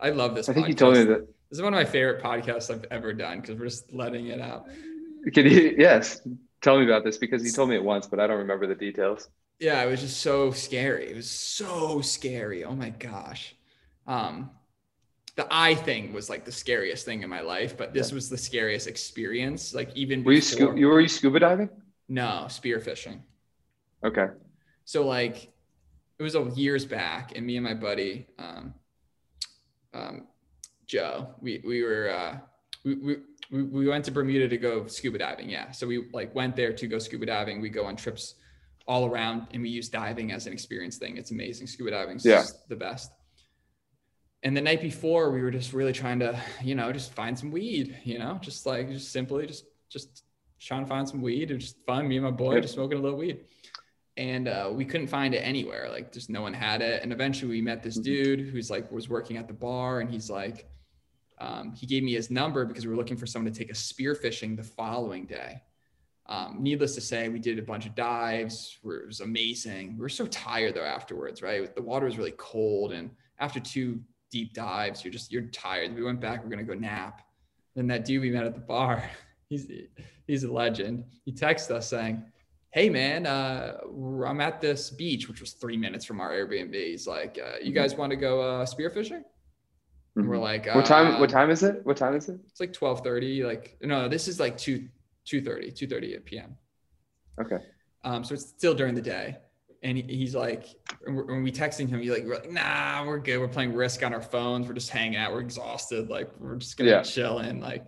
I 0.00 0.10
love 0.10 0.34
this. 0.34 0.48
I 0.48 0.52
think 0.54 0.66
you 0.66 0.74
podcast. 0.74 0.78
told 0.78 0.94
me 0.96 1.04
that. 1.04 1.20
This 1.50 1.58
is 1.58 1.62
one 1.62 1.72
of 1.72 1.78
my 1.78 1.84
favorite 1.84 2.20
podcasts 2.22 2.70
I've 2.74 2.84
ever 2.90 3.12
done 3.12 3.40
because 3.40 3.56
we're 3.56 3.66
just 3.66 3.92
letting 3.92 4.26
it 4.26 4.40
out. 4.40 4.66
Can 5.32 5.46
you? 5.46 5.74
Yes. 5.78 6.20
Tell 6.66 6.80
me 6.80 6.84
about 6.84 7.04
this 7.04 7.16
because 7.16 7.44
you 7.44 7.52
told 7.52 7.68
me 7.68 7.76
it 7.76 7.84
once, 7.84 8.08
but 8.08 8.18
I 8.18 8.26
don't 8.26 8.38
remember 8.38 8.66
the 8.66 8.74
details. 8.74 9.28
yeah 9.60 9.80
it 9.84 9.86
was 9.88 10.00
just 10.00 10.20
so 10.20 10.50
scary 10.50 11.08
it 11.08 11.14
was 11.14 11.30
so 11.30 12.00
scary 12.00 12.64
oh 12.64 12.74
my 12.74 12.90
gosh 12.90 13.54
um 14.08 14.50
the 15.36 15.46
eye 15.48 15.76
thing 15.76 16.12
was 16.12 16.28
like 16.28 16.44
the 16.44 16.50
scariest 16.50 17.04
thing 17.04 17.22
in 17.22 17.30
my 17.30 17.40
life 17.40 17.76
but 17.76 17.94
this 17.94 18.10
was 18.10 18.28
the 18.28 18.36
scariest 18.36 18.88
experience 18.88 19.74
like 19.74 19.90
even 19.94 20.24
Were 20.24 20.32
you 20.32 20.40
scu- 20.40 20.76
you 20.76 20.88
were 20.88 21.00
you 21.00 21.06
scuba 21.06 21.38
diving? 21.38 21.70
no 22.08 22.46
spear 22.48 22.80
spearfishing 22.80 23.20
Okay. 24.02 24.26
so 24.84 25.06
like 25.06 25.36
it 26.18 26.22
was 26.24 26.34
a 26.34 26.42
years 26.56 26.84
back 26.84 27.36
and 27.36 27.46
me 27.46 27.56
and 27.58 27.64
my 27.64 27.74
buddy 27.74 28.26
um, 28.40 28.74
um, 29.94 30.26
joe 30.84 31.28
we, 31.40 31.62
we 31.64 31.84
were 31.84 32.10
uh, 32.10 32.38
we, 32.86 32.94
we 33.06 33.16
we 33.52 33.62
we 33.78 33.88
went 33.88 34.04
to 34.06 34.10
bermuda 34.12 34.48
to 34.48 34.56
go 34.68 34.86
scuba 34.86 35.18
diving 35.18 35.48
yeah. 35.50 35.70
So 35.72 35.86
we 35.86 35.96
like 36.12 36.34
went 36.34 36.56
there 36.56 36.72
to 36.72 36.86
go 36.86 36.98
scuba 36.98 37.26
diving. 37.26 37.60
We 37.60 37.68
go 37.68 37.84
on 37.84 37.96
trips 37.96 38.24
all 38.88 39.04
around 39.10 39.48
and 39.52 39.60
we 39.62 39.68
use 39.68 39.88
diving 39.88 40.30
as 40.32 40.46
an 40.46 40.52
experience 40.52 40.96
thing. 40.96 41.16
It's 41.16 41.32
amazing. 41.32 41.66
Scuba 41.66 41.90
diving 41.90 42.18
Yeah. 42.22 42.44
the 42.68 42.76
best. 42.76 43.10
And 44.44 44.56
the 44.56 44.60
night 44.60 44.80
before 44.80 45.32
we 45.32 45.42
were 45.42 45.50
just 45.50 45.72
really 45.72 45.92
trying 45.92 46.20
to 46.20 46.40
you 46.62 46.74
know 46.74 46.92
just 46.92 47.12
find 47.12 47.36
some 47.38 47.50
weed 47.50 47.98
you 48.04 48.18
know 48.18 48.38
just 48.40 48.64
like 48.66 48.88
just 48.90 49.10
simply 49.12 49.46
just 49.46 49.64
just 49.88 50.24
trying 50.60 50.84
to 50.84 50.88
find 50.88 51.06
some 51.08 51.20
weed 51.20 51.50
it 51.50 51.54
was 51.54 51.64
just 51.64 51.84
fun 51.86 52.08
me 52.08 52.16
and 52.16 52.24
my 52.24 52.30
boy 52.30 52.54
Yep. 52.54 52.62
just 52.62 52.74
smoking 52.74 52.98
a 52.98 53.02
little 53.02 53.18
weed. 53.18 53.40
And 54.18 54.48
uh, 54.48 54.70
we 54.72 54.86
couldn't 54.86 55.08
find 55.08 55.34
it 55.34 55.42
anywhere. 55.52 55.88
Like 55.90 56.10
just 56.10 56.30
no 56.30 56.40
one 56.40 56.54
had 56.54 56.80
it. 56.80 57.02
And 57.02 57.12
eventually 57.12 57.50
we 57.50 57.60
met 57.60 57.82
this 57.82 57.98
Mhm. 57.98 58.04
dude 58.04 58.40
who's 58.50 58.70
like 58.70 58.90
was 58.90 59.08
working 59.10 59.36
at 59.36 59.46
the 59.46 59.52
bar 59.52 60.00
and 60.00 60.08
he's 60.10 60.30
like 60.30 60.66
um, 61.38 61.72
he 61.72 61.86
gave 61.86 62.02
me 62.02 62.14
his 62.14 62.30
number 62.30 62.64
because 62.64 62.86
we 62.86 62.90
were 62.90 62.96
looking 62.96 63.16
for 63.16 63.26
someone 63.26 63.52
to 63.52 63.58
take 63.58 63.70
a 63.70 63.74
spearfishing 63.74 64.56
the 64.56 64.62
following 64.62 65.26
day. 65.26 65.62
Um, 66.28 66.56
needless 66.58 66.94
to 66.96 67.00
say 67.00 67.28
we 67.28 67.38
did 67.38 67.58
a 67.58 67.62
bunch 67.62 67.86
of 67.86 67.94
dives. 67.94 68.78
It 68.84 69.06
was 69.06 69.20
amazing. 69.20 69.96
We 69.96 70.02
were 70.02 70.08
so 70.08 70.26
tired 70.26 70.74
though 70.74 70.84
afterwards 70.84 71.42
right? 71.42 71.72
The 71.74 71.82
water 71.82 72.06
was 72.06 72.18
really 72.18 72.34
cold 72.36 72.92
and 72.92 73.10
after 73.38 73.60
two 73.60 74.00
deep 74.30 74.52
dives 74.52 75.04
you're 75.04 75.12
just 75.12 75.30
you're 75.30 75.42
tired. 75.42 75.94
We 75.94 76.02
went 76.02 76.20
back 76.20 76.42
we're 76.42 76.50
gonna 76.50 76.64
go 76.64 76.74
nap. 76.74 77.22
Then 77.76 77.86
that 77.88 78.04
dude 78.04 78.22
we 78.22 78.30
met 78.30 78.44
at 78.44 78.54
the 78.54 78.60
bar 78.60 79.08
he's 79.48 79.70
he's 80.26 80.42
a 80.42 80.52
legend. 80.52 81.04
He 81.24 81.32
texted 81.32 81.72
us 81.72 81.88
saying 81.88 82.24
hey 82.70 82.90
man 82.90 83.24
uh 83.26 83.78
i'm 84.26 84.40
at 84.40 84.60
this 84.60 84.90
beach 84.90 85.28
which 85.28 85.40
was 85.40 85.52
three 85.52 85.76
minutes 85.76 86.04
from 86.04 86.20
our 86.20 86.32
airbnb. 86.32 86.74
He's 86.74 87.06
like 87.06 87.38
uh, 87.40 87.58
you 87.62 87.72
guys 87.72 87.94
want 87.94 88.10
to 88.10 88.16
go 88.16 88.40
uh 88.40 88.66
spearfishing 88.66 89.22
and 90.16 90.28
we're 90.28 90.38
like 90.38 90.66
What 90.74 90.86
time? 90.86 91.20
What 91.20 91.28
uh, 91.30 91.32
time 91.32 91.50
is 91.50 91.62
it? 91.62 91.80
What 91.84 91.96
time 91.96 92.14
is 92.16 92.28
it? 92.28 92.40
it's 92.48 92.60
like 92.60 92.72
12:30 92.72 93.44
like 93.44 93.76
no 93.82 94.08
this 94.08 94.28
is 94.28 94.40
like 94.40 94.56
2 94.58 94.88
2:30 95.26 95.72
2:30 95.76 96.24
p.m. 96.24 96.56
Okay. 97.40 97.58
um 98.04 98.24
so 98.24 98.34
it's 98.34 98.46
still 98.48 98.74
during 98.74 98.94
the 98.94 99.02
day 99.02 99.36
and 99.82 99.98
he, 99.98 100.02
he's 100.04 100.34
like 100.34 100.64
when 101.06 101.42
we 101.42 101.52
texting 101.52 101.88
him 101.88 102.00
he's 102.00 102.10
like 102.10 102.24
we're 102.24 102.36
like 102.36 102.50
nah 102.50 103.04
we're 103.06 103.18
good 103.18 103.38
we're 103.38 103.46
playing 103.48 103.74
risk 103.74 104.02
on 104.02 104.14
our 104.14 104.22
phones 104.22 104.66
we're 104.66 104.72
just 104.74 104.88
hanging 104.90 105.16
out 105.16 105.32
we're 105.32 105.40
exhausted 105.40 106.08
like 106.08 106.30
we're 106.40 106.56
just 106.56 106.76
gonna 106.78 106.90
Yeah. 106.90 107.02
chill 107.02 107.40
in 107.40 107.60
like 107.60 107.84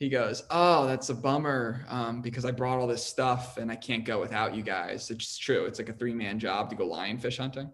he 0.00 0.08
goes 0.08 0.42
oh 0.50 0.86
that's 0.86 1.10
a 1.10 1.14
bummer 1.14 1.84
um 1.88 2.22
because 2.22 2.44
I 2.44 2.50
brought 2.50 2.78
all 2.80 2.86
this 2.88 3.04
stuff 3.04 3.56
and 3.56 3.70
I 3.70 3.76
can't 3.76 4.04
go 4.04 4.18
without 4.20 4.54
you 4.56 4.62
guys 4.62 5.10
it's 5.10 5.38
true 5.38 5.64
it's 5.66 5.78
like 5.78 5.88
a 5.88 5.92
three 5.92 6.14
man 6.14 6.38
job 6.40 6.70
to 6.70 6.76
go 6.76 6.88
lionfish 6.88 7.38
hunting 7.38 7.70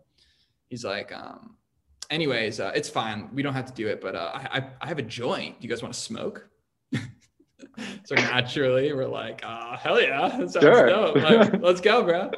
he's 0.69 0.85
like 0.85 1.11
um 1.15 1.57
anyways 2.11 2.61
uh, 2.61 2.73
it's 2.75 2.89
fine. 2.89 3.29
We 3.33 3.43
don't 3.43 3.55
have 3.55 3.67
to 3.67 3.73
do 3.73 3.89
it 3.89 4.01
but 4.01 4.15
uh, 4.15 4.31
I, 4.35 4.67
I 4.81 4.87
have 4.87 4.99
a 4.99 5.03
joint. 5.03 5.61
Do 5.61 5.67
you 5.67 5.71
guys 5.73 5.83
want 5.83 5.95
to 5.95 6.01
smoke? 6.01 6.49
So 8.05 8.15
naturally 8.15 8.93
we're 8.93 9.07
like 9.09 9.41
uh 9.45 9.77
hell 9.77 10.01
yeah 10.01 10.29
that 10.29 10.51
sounds 10.51 10.65
Sure. 10.65 10.87
dope. 10.87 11.17
Like, 11.17 11.61
let's 11.63 11.81
go 11.81 12.03
bro. 12.05 12.31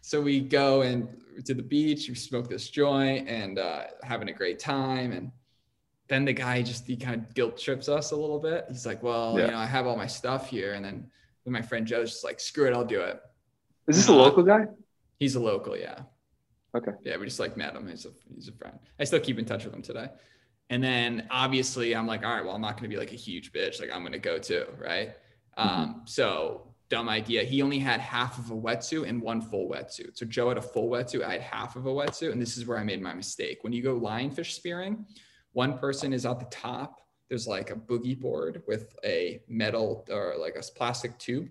So 0.00 0.20
we 0.20 0.40
go 0.40 0.82
and 0.82 1.08
to 1.44 1.52
the 1.52 1.62
beach 1.62 2.08
we 2.08 2.14
smoke 2.14 2.48
this 2.48 2.68
joint 2.70 3.28
and 3.28 3.58
uh 3.58 3.84
having 4.02 4.28
a 4.28 4.32
great 4.32 4.58
time. 4.58 5.12
And 5.12 5.30
then 6.08 6.24
the 6.24 6.32
guy 6.32 6.62
just 6.62 6.86
he 6.86 6.96
kind 6.96 7.16
of 7.20 7.34
guilt 7.34 7.58
trips 7.58 7.88
us 7.88 8.12
a 8.12 8.16
little 8.16 8.38
bit. 8.38 8.64
He's 8.68 8.86
like 8.86 9.02
well 9.02 9.36
Yeah. 9.38 9.46
you 9.46 9.50
know 9.50 9.58
i 9.58 9.66
have 9.66 9.86
all 9.86 9.96
my 9.96 10.06
stuff 10.06 10.48
here. 10.48 10.74
And 10.74 10.84
then 10.84 11.10
then 11.44 11.52
my 11.52 11.62
friend 11.62 11.86
joe's 11.86 12.10
just 12.12 12.24
like 12.24 12.38
screw 12.40 12.66
it 12.68 12.72
i'll 12.72 12.84
do 12.84 13.00
it. 13.00 13.20
Is 13.88 13.96
this 13.96 14.08
a 14.08 14.12
Uh, 14.12 14.16
local 14.16 14.42
guy? 14.42 14.66
He's 15.18 15.34
a 15.34 15.40
local, 15.40 15.76
yeah. 15.76 16.00
Okay. 16.74 16.92
Yeah, 17.02 17.16
we 17.16 17.26
just 17.26 17.40
like 17.40 17.56
met 17.56 17.74
him. 17.74 17.88
He's 17.88 18.06
a 18.06 18.10
he's 18.34 18.48
a 18.48 18.52
friend. 18.52 18.78
I 18.98 19.04
still 19.04 19.20
keep 19.20 19.38
in 19.38 19.44
touch 19.44 19.64
with 19.64 19.74
him 19.74 19.82
today. 19.82 20.08
And 20.68 20.82
then 20.82 21.28
obviously 21.30 21.94
I'm 21.94 22.06
like, 22.06 22.24
all 22.24 22.34
right, 22.34 22.44
well, 22.44 22.54
I'm 22.54 22.60
not 22.60 22.76
gonna 22.76 22.88
be 22.88 22.96
like 22.96 23.12
a 23.12 23.16
huge 23.16 23.52
bitch. 23.52 23.80
Like 23.80 23.90
I'm 23.92 24.02
gonna 24.02 24.18
go 24.18 24.38
too, 24.38 24.66
right? 24.78 25.14
Um, 25.56 26.02
so 26.04 26.74
dumb 26.88 27.08
idea. 27.08 27.42
He 27.42 27.62
only 27.62 27.78
had 27.78 28.00
half 28.00 28.38
of 28.38 28.50
a 28.50 28.54
wetsuit 28.54 29.08
and 29.08 29.20
one 29.20 29.40
full 29.40 29.68
wetsuit. 29.68 30.16
So 30.16 30.26
Joe 30.26 30.48
had 30.48 30.58
a 30.58 30.62
full 30.62 30.88
wetsuit, 30.88 31.24
I 31.24 31.32
had 31.32 31.40
half 31.40 31.76
of 31.76 31.86
a 31.86 31.90
wetsuit, 31.90 32.32
and 32.32 32.40
this 32.40 32.56
is 32.56 32.66
where 32.66 32.78
I 32.78 32.84
made 32.84 33.02
my 33.02 33.14
mistake. 33.14 33.58
When 33.62 33.72
you 33.72 33.82
go 33.82 33.98
lionfish 33.98 34.52
spearing, 34.52 35.04
one 35.52 35.78
person 35.78 36.12
is 36.12 36.26
at 36.26 36.38
the 36.38 36.46
top. 36.46 37.00
There's 37.28 37.48
like 37.48 37.70
a 37.70 37.74
boogie 37.74 38.18
board 38.18 38.62
with 38.68 38.94
a 39.04 39.40
metal 39.48 40.06
or 40.10 40.34
like 40.38 40.56
a 40.56 40.62
plastic 40.76 41.18
tube 41.18 41.48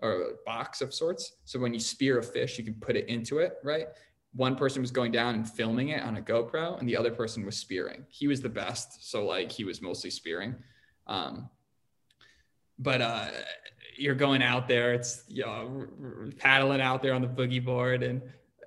or 0.00 0.12
a 0.12 0.30
box 0.44 0.80
of 0.80 0.92
sorts. 0.92 1.36
So 1.44 1.60
when 1.60 1.72
you 1.72 1.78
spear 1.78 2.18
a 2.18 2.22
fish, 2.22 2.58
you 2.58 2.64
can 2.64 2.74
put 2.74 2.96
it 2.96 3.08
into 3.08 3.38
it, 3.38 3.54
right? 3.62 3.86
One 4.34 4.56
person 4.56 4.80
was 4.80 4.90
going 4.90 5.12
down 5.12 5.34
and 5.34 5.48
filming 5.48 5.90
it 5.90 6.02
on 6.02 6.16
a 6.16 6.22
GoPro, 6.22 6.78
and 6.78 6.88
the 6.88 6.96
other 6.96 7.10
person 7.10 7.44
was 7.44 7.56
spearing. 7.56 8.06
He 8.08 8.26
was 8.26 8.40
the 8.40 8.48
best, 8.48 9.10
so 9.10 9.26
like 9.26 9.52
he 9.52 9.64
was 9.64 9.82
mostly 9.82 10.10
spearing. 10.10 10.54
Um, 11.06 11.50
but 12.78 13.02
uh, 13.02 13.26
you're 13.96 14.14
going 14.14 14.42
out 14.42 14.68
there, 14.68 14.94
it's 14.94 15.24
you 15.28 15.44
know 15.44 15.86
paddling 16.38 16.80
out 16.80 17.02
there 17.02 17.12
on 17.12 17.20
the 17.20 17.28
boogie 17.28 17.62
board, 17.62 18.02
and 18.02 18.22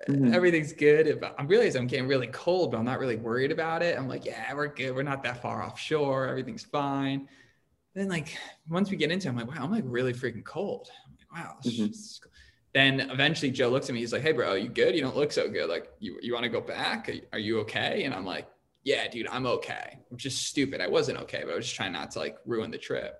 mm-hmm. 0.08 0.32
everything's 0.32 0.72
good. 0.72 1.24
I'm 1.36 1.48
realizing 1.48 1.82
I'm 1.82 1.88
getting 1.88 2.06
really 2.06 2.28
cold, 2.28 2.70
but 2.70 2.78
I'm 2.78 2.84
not 2.84 3.00
really 3.00 3.16
worried 3.16 3.50
about 3.50 3.82
it. 3.82 3.98
I'm 3.98 4.08
like, 4.08 4.24
yeah, 4.24 4.54
we're 4.54 4.68
good. 4.68 4.94
We're 4.94 5.02
not 5.02 5.24
that 5.24 5.42
far 5.42 5.64
offshore. 5.64 6.28
Everything's 6.28 6.64
fine. 6.64 7.28
Then 7.94 8.08
like 8.08 8.36
once 8.68 8.88
we 8.88 8.96
get 8.96 9.10
into, 9.10 9.26
it, 9.26 9.30
I'm 9.30 9.36
like, 9.36 9.48
wow, 9.48 9.64
I'm 9.64 9.72
like 9.72 9.84
really 9.86 10.12
freaking 10.12 10.44
cold. 10.44 10.90
I'm 11.06 11.16
Like, 11.18 11.44
wow. 11.44 11.56
Mm-hmm 11.64 12.28
then 12.76 13.00
eventually 13.10 13.50
Joe 13.50 13.68
looks 13.68 13.88
at 13.88 13.94
me. 13.94 14.00
He's 14.00 14.12
like, 14.12 14.22
"Hey, 14.22 14.32
bro, 14.32 14.54
you 14.54 14.68
good? 14.68 14.94
You 14.94 15.00
don't 15.00 15.16
look 15.16 15.32
so 15.32 15.48
good. 15.48 15.68
Like, 15.68 15.90
you 15.98 16.18
you 16.20 16.34
want 16.34 16.44
to 16.44 16.50
go 16.50 16.60
back? 16.60 17.10
Are 17.32 17.38
you 17.38 17.60
okay?" 17.60 18.04
And 18.04 18.14
I'm 18.14 18.26
like, 18.26 18.46
"Yeah, 18.84 19.08
dude, 19.08 19.28
I'm 19.28 19.46
okay." 19.46 20.00
Which 20.10 20.26
is 20.26 20.36
stupid. 20.36 20.82
I 20.82 20.86
wasn't 20.86 21.18
okay, 21.20 21.42
but 21.42 21.52
I 21.52 21.56
was 21.56 21.64
just 21.64 21.76
trying 21.76 21.92
not 21.92 22.10
to 22.12 22.18
like 22.18 22.36
ruin 22.44 22.70
the 22.70 22.78
trip. 22.78 23.18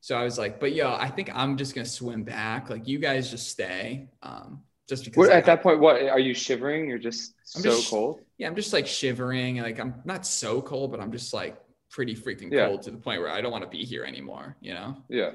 So 0.00 0.16
I 0.16 0.24
was 0.24 0.36
like, 0.36 0.58
"But 0.58 0.74
yo, 0.74 0.92
I 0.92 1.08
think 1.08 1.30
I'm 1.32 1.56
just 1.56 1.74
gonna 1.74 1.86
swim 1.86 2.24
back. 2.24 2.70
Like, 2.70 2.88
you 2.88 2.98
guys 2.98 3.30
just 3.30 3.48
stay." 3.48 4.08
Um, 4.22 4.62
just 4.88 5.04
because 5.04 5.28
at 5.28 5.44
that 5.44 5.62
point, 5.62 5.78
what 5.78 6.02
are 6.02 6.18
you 6.18 6.34
shivering? 6.34 6.88
You're 6.88 6.98
just 6.98 7.34
I'm 7.54 7.62
so 7.62 7.70
just, 7.76 7.90
cold. 7.90 8.20
Yeah, 8.36 8.48
I'm 8.48 8.56
just 8.56 8.72
like 8.72 8.86
shivering. 8.86 9.58
Like, 9.58 9.78
I'm 9.78 9.94
not 10.04 10.26
so 10.26 10.60
cold, 10.60 10.90
but 10.90 11.00
I'm 11.00 11.12
just 11.12 11.32
like 11.32 11.56
pretty 11.90 12.14
freaking 12.14 12.52
yeah. 12.52 12.66
cold 12.66 12.82
to 12.82 12.90
the 12.90 12.98
point 12.98 13.20
where 13.20 13.30
I 13.30 13.40
don't 13.40 13.52
want 13.52 13.64
to 13.64 13.70
be 13.70 13.84
here 13.84 14.04
anymore. 14.04 14.56
You 14.60 14.74
know? 14.74 14.96
Yeah. 15.08 15.32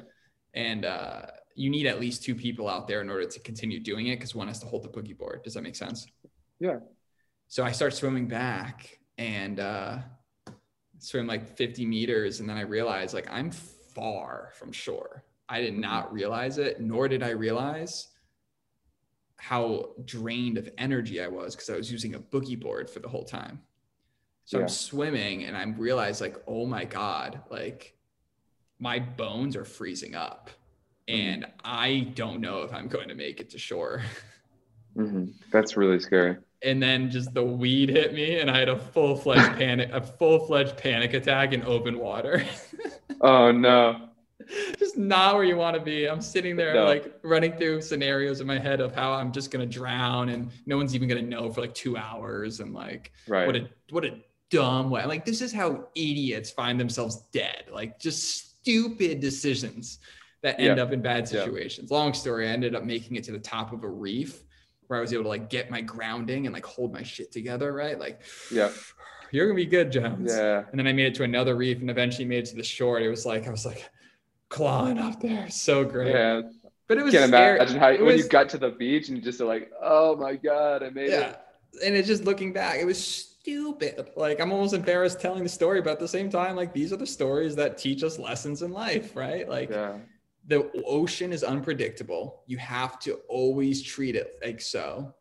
And 0.53 0.85
uh 0.85 1.25
you 1.55 1.69
need 1.69 1.85
at 1.85 1.99
least 1.99 2.23
two 2.23 2.35
people 2.35 2.67
out 2.67 2.87
there 2.87 3.01
in 3.01 3.09
order 3.09 3.25
to 3.25 3.39
continue 3.39 3.79
doing 3.79 4.07
it 4.07 4.17
because 4.17 4.33
one 4.33 4.47
has 4.47 4.59
to 4.59 4.65
hold 4.65 4.83
the 4.83 4.89
boogie 4.89 5.17
board. 5.17 5.43
Does 5.43 5.53
that 5.53 5.61
make 5.61 5.75
sense? 5.75 6.07
Yeah. 6.59 6.77
So 7.47 7.63
I 7.63 7.71
start 7.71 7.93
swimming 7.93 8.27
back 8.27 8.99
and 9.17 9.59
uh, 9.59 9.99
swim 10.99 11.27
like 11.27 11.55
50 11.55 11.85
meters, 11.85 12.39
and 12.39 12.49
then 12.49 12.57
I 12.57 12.61
realize 12.61 13.13
like 13.13 13.27
I'm 13.31 13.51
far 13.51 14.51
from 14.55 14.71
shore. 14.71 15.23
I 15.49 15.61
did 15.61 15.77
not 15.77 16.07
mm-hmm. 16.07 16.15
realize 16.15 16.57
it, 16.57 16.81
nor 16.81 17.07
did 17.07 17.21
I 17.21 17.29
realize 17.29 18.07
how 19.37 19.89
drained 20.05 20.57
of 20.57 20.69
energy 20.77 21.21
I 21.21 21.27
was 21.27 21.53
because 21.55 21.69
I 21.69 21.75
was 21.75 21.91
using 21.91 22.15
a 22.15 22.19
boogie 22.19 22.59
board 22.59 22.89
for 22.89 22.99
the 22.99 23.09
whole 23.09 23.25
time. 23.25 23.61
So 24.45 24.57
yeah. 24.57 24.63
I'm 24.63 24.69
swimming 24.69 25.43
and 25.43 25.55
I'm 25.55 25.75
realized 25.77 26.21
like, 26.21 26.37
oh 26.47 26.65
my 26.65 26.85
God, 26.85 27.41
like 27.49 27.95
my 28.79 28.99
bones 28.99 29.55
are 29.55 29.65
freezing 29.65 30.15
up. 30.15 30.49
And 31.07 31.45
I 31.63 32.11
don't 32.15 32.39
know 32.39 32.61
if 32.61 32.73
I'm 32.73 32.87
going 32.87 33.09
to 33.09 33.15
make 33.15 33.39
it 33.39 33.49
to 33.51 33.57
shore. 33.57 34.01
Mm-hmm. 34.97 35.31
That's 35.51 35.75
really 35.75 35.99
scary. 35.99 36.37
And 36.61 36.81
then 36.81 37.09
just 37.09 37.33
the 37.33 37.43
weed 37.43 37.89
hit 37.89 38.13
me, 38.13 38.39
and 38.39 38.49
I 38.49 38.59
had 38.59 38.69
a 38.69 38.77
full 38.77 39.15
fledged 39.15 39.57
panic, 39.57 39.89
a 39.91 40.01
full 40.01 40.45
fledged 40.45 40.77
panic 40.77 41.13
attack 41.13 41.51
in 41.51 41.63
open 41.63 41.97
water. 41.97 42.45
oh 43.21 43.51
no! 43.51 44.09
Just 44.77 44.97
not 44.97 45.33
where 45.33 45.43
you 45.43 45.57
want 45.57 45.75
to 45.75 45.81
be. 45.81 46.07
I'm 46.07 46.21
sitting 46.21 46.55
there 46.55 46.75
no. 46.75 46.85
like 46.85 47.19
running 47.23 47.53
through 47.53 47.81
scenarios 47.81 48.39
in 48.39 48.45
my 48.45 48.59
head 48.59 48.81
of 48.81 48.93
how 48.93 49.13
I'm 49.13 49.31
just 49.31 49.49
gonna 49.49 49.65
drown, 49.65 50.29
and 50.29 50.51
no 50.65 50.77
one's 50.77 50.93
even 50.93 51.09
gonna 51.09 51.23
know 51.23 51.51
for 51.51 51.61
like 51.61 51.73
two 51.73 51.97
hours, 51.97 52.59
and 52.59 52.73
like 52.73 53.11
right. 53.27 53.47
what 53.47 53.55
a 53.55 53.67
what 53.89 54.05
a 54.05 54.19
dumb 54.51 54.91
way. 54.91 55.03
Like 55.05 55.25
this 55.25 55.41
is 55.41 55.51
how 55.51 55.87
idiots 55.95 56.51
find 56.51 56.79
themselves 56.79 57.23
dead. 57.33 57.63
Like 57.71 57.99
just 57.99 58.59
stupid 58.59 59.19
decisions 59.19 59.99
that 60.43 60.59
end 60.59 60.77
yeah. 60.77 60.83
up 60.83 60.91
in 60.91 61.01
bad 61.01 61.27
situations. 61.27 61.89
Yeah. 61.89 61.97
Long 61.97 62.13
story, 62.13 62.47
I 62.47 62.51
ended 62.51 62.75
up 62.75 62.83
making 62.83 63.15
it 63.15 63.23
to 63.23 63.31
the 63.31 63.39
top 63.39 63.73
of 63.73 63.83
a 63.83 63.89
reef 63.89 64.43
where 64.87 64.99
I 64.99 65.01
was 65.01 65.13
able 65.13 65.23
to 65.23 65.29
like 65.29 65.49
get 65.49 65.71
my 65.71 65.81
grounding 65.81 66.45
and 66.45 66.53
like 66.53 66.65
hold 66.65 66.93
my 66.93 67.01
shit 67.01 67.31
together, 67.31 67.73
right? 67.73 67.97
Like, 67.97 68.21
yeah, 68.51 68.69
you're 69.31 69.47
gonna 69.47 69.55
be 69.55 69.65
good, 69.65 69.91
Jones. 69.91 70.33
Yeah. 70.35 70.63
And 70.69 70.79
then 70.79 70.85
I 70.85 70.93
made 70.93 71.07
it 71.07 71.15
to 71.15 71.23
another 71.23 71.55
reef 71.55 71.79
and 71.79 71.89
eventually 71.89 72.25
made 72.25 72.39
it 72.39 72.45
to 72.47 72.55
the 72.57 72.63
shore. 72.63 72.99
It 72.99 73.07
was 73.07 73.25
like 73.25 73.47
I 73.47 73.51
was 73.51 73.65
like 73.65 73.89
clawing 74.49 74.99
up 74.99 75.21
there, 75.21 75.49
so 75.49 75.83
great. 75.85 76.13
Yeah. 76.13 76.41
But 76.89 76.97
it 76.97 77.05
was 77.05 77.13
can't 77.13 77.29
scary. 77.29 77.57
imagine 77.57 77.79
how 77.79 77.91
when 77.91 78.05
was, 78.05 78.23
you 78.23 78.29
got 78.29 78.49
to 78.49 78.57
the 78.57 78.69
beach 78.69 79.07
and 79.07 79.17
you 79.17 79.23
just 79.23 79.39
like, 79.39 79.71
oh 79.81 80.17
my 80.17 80.35
god, 80.35 80.83
I 80.83 80.89
made 80.89 81.09
yeah. 81.09 81.29
it. 81.29 81.39
And 81.83 81.95
it's 81.95 82.07
just 82.07 82.25
looking 82.25 82.51
back, 82.51 82.79
it 82.79 82.85
was 82.85 83.01
stupid. 83.01 84.09
Like 84.17 84.41
I'm 84.41 84.51
almost 84.51 84.73
embarrassed 84.73 85.21
telling 85.21 85.43
the 85.43 85.49
story, 85.49 85.81
but 85.81 85.93
at 85.93 85.99
the 85.99 86.07
same 86.07 86.29
time, 86.29 86.57
like 86.57 86.73
these 86.73 86.91
are 86.91 86.97
the 86.97 87.07
stories 87.07 87.55
that 87.55 87.77
teach 87.77 88.03
us 88.03 88.19
lessons 88.19 88.61
in 88.61 88.71
life, 88.71 89.15
right? 89.15 89.47
Like 89.47 89.69
yeah 89.69 89.93
the 90.47 90.69
ocean 90.85 91.31
is 91.31 91.43
unpredictable. 91.43 92.43
You 92.47 92.57
have 92.57 92.99
to 92.99 93.15
always 93.29 93.81
treat 93.81 94.15
it 94.15 94.39
like 94.43 94.61
so. 94.61 95.13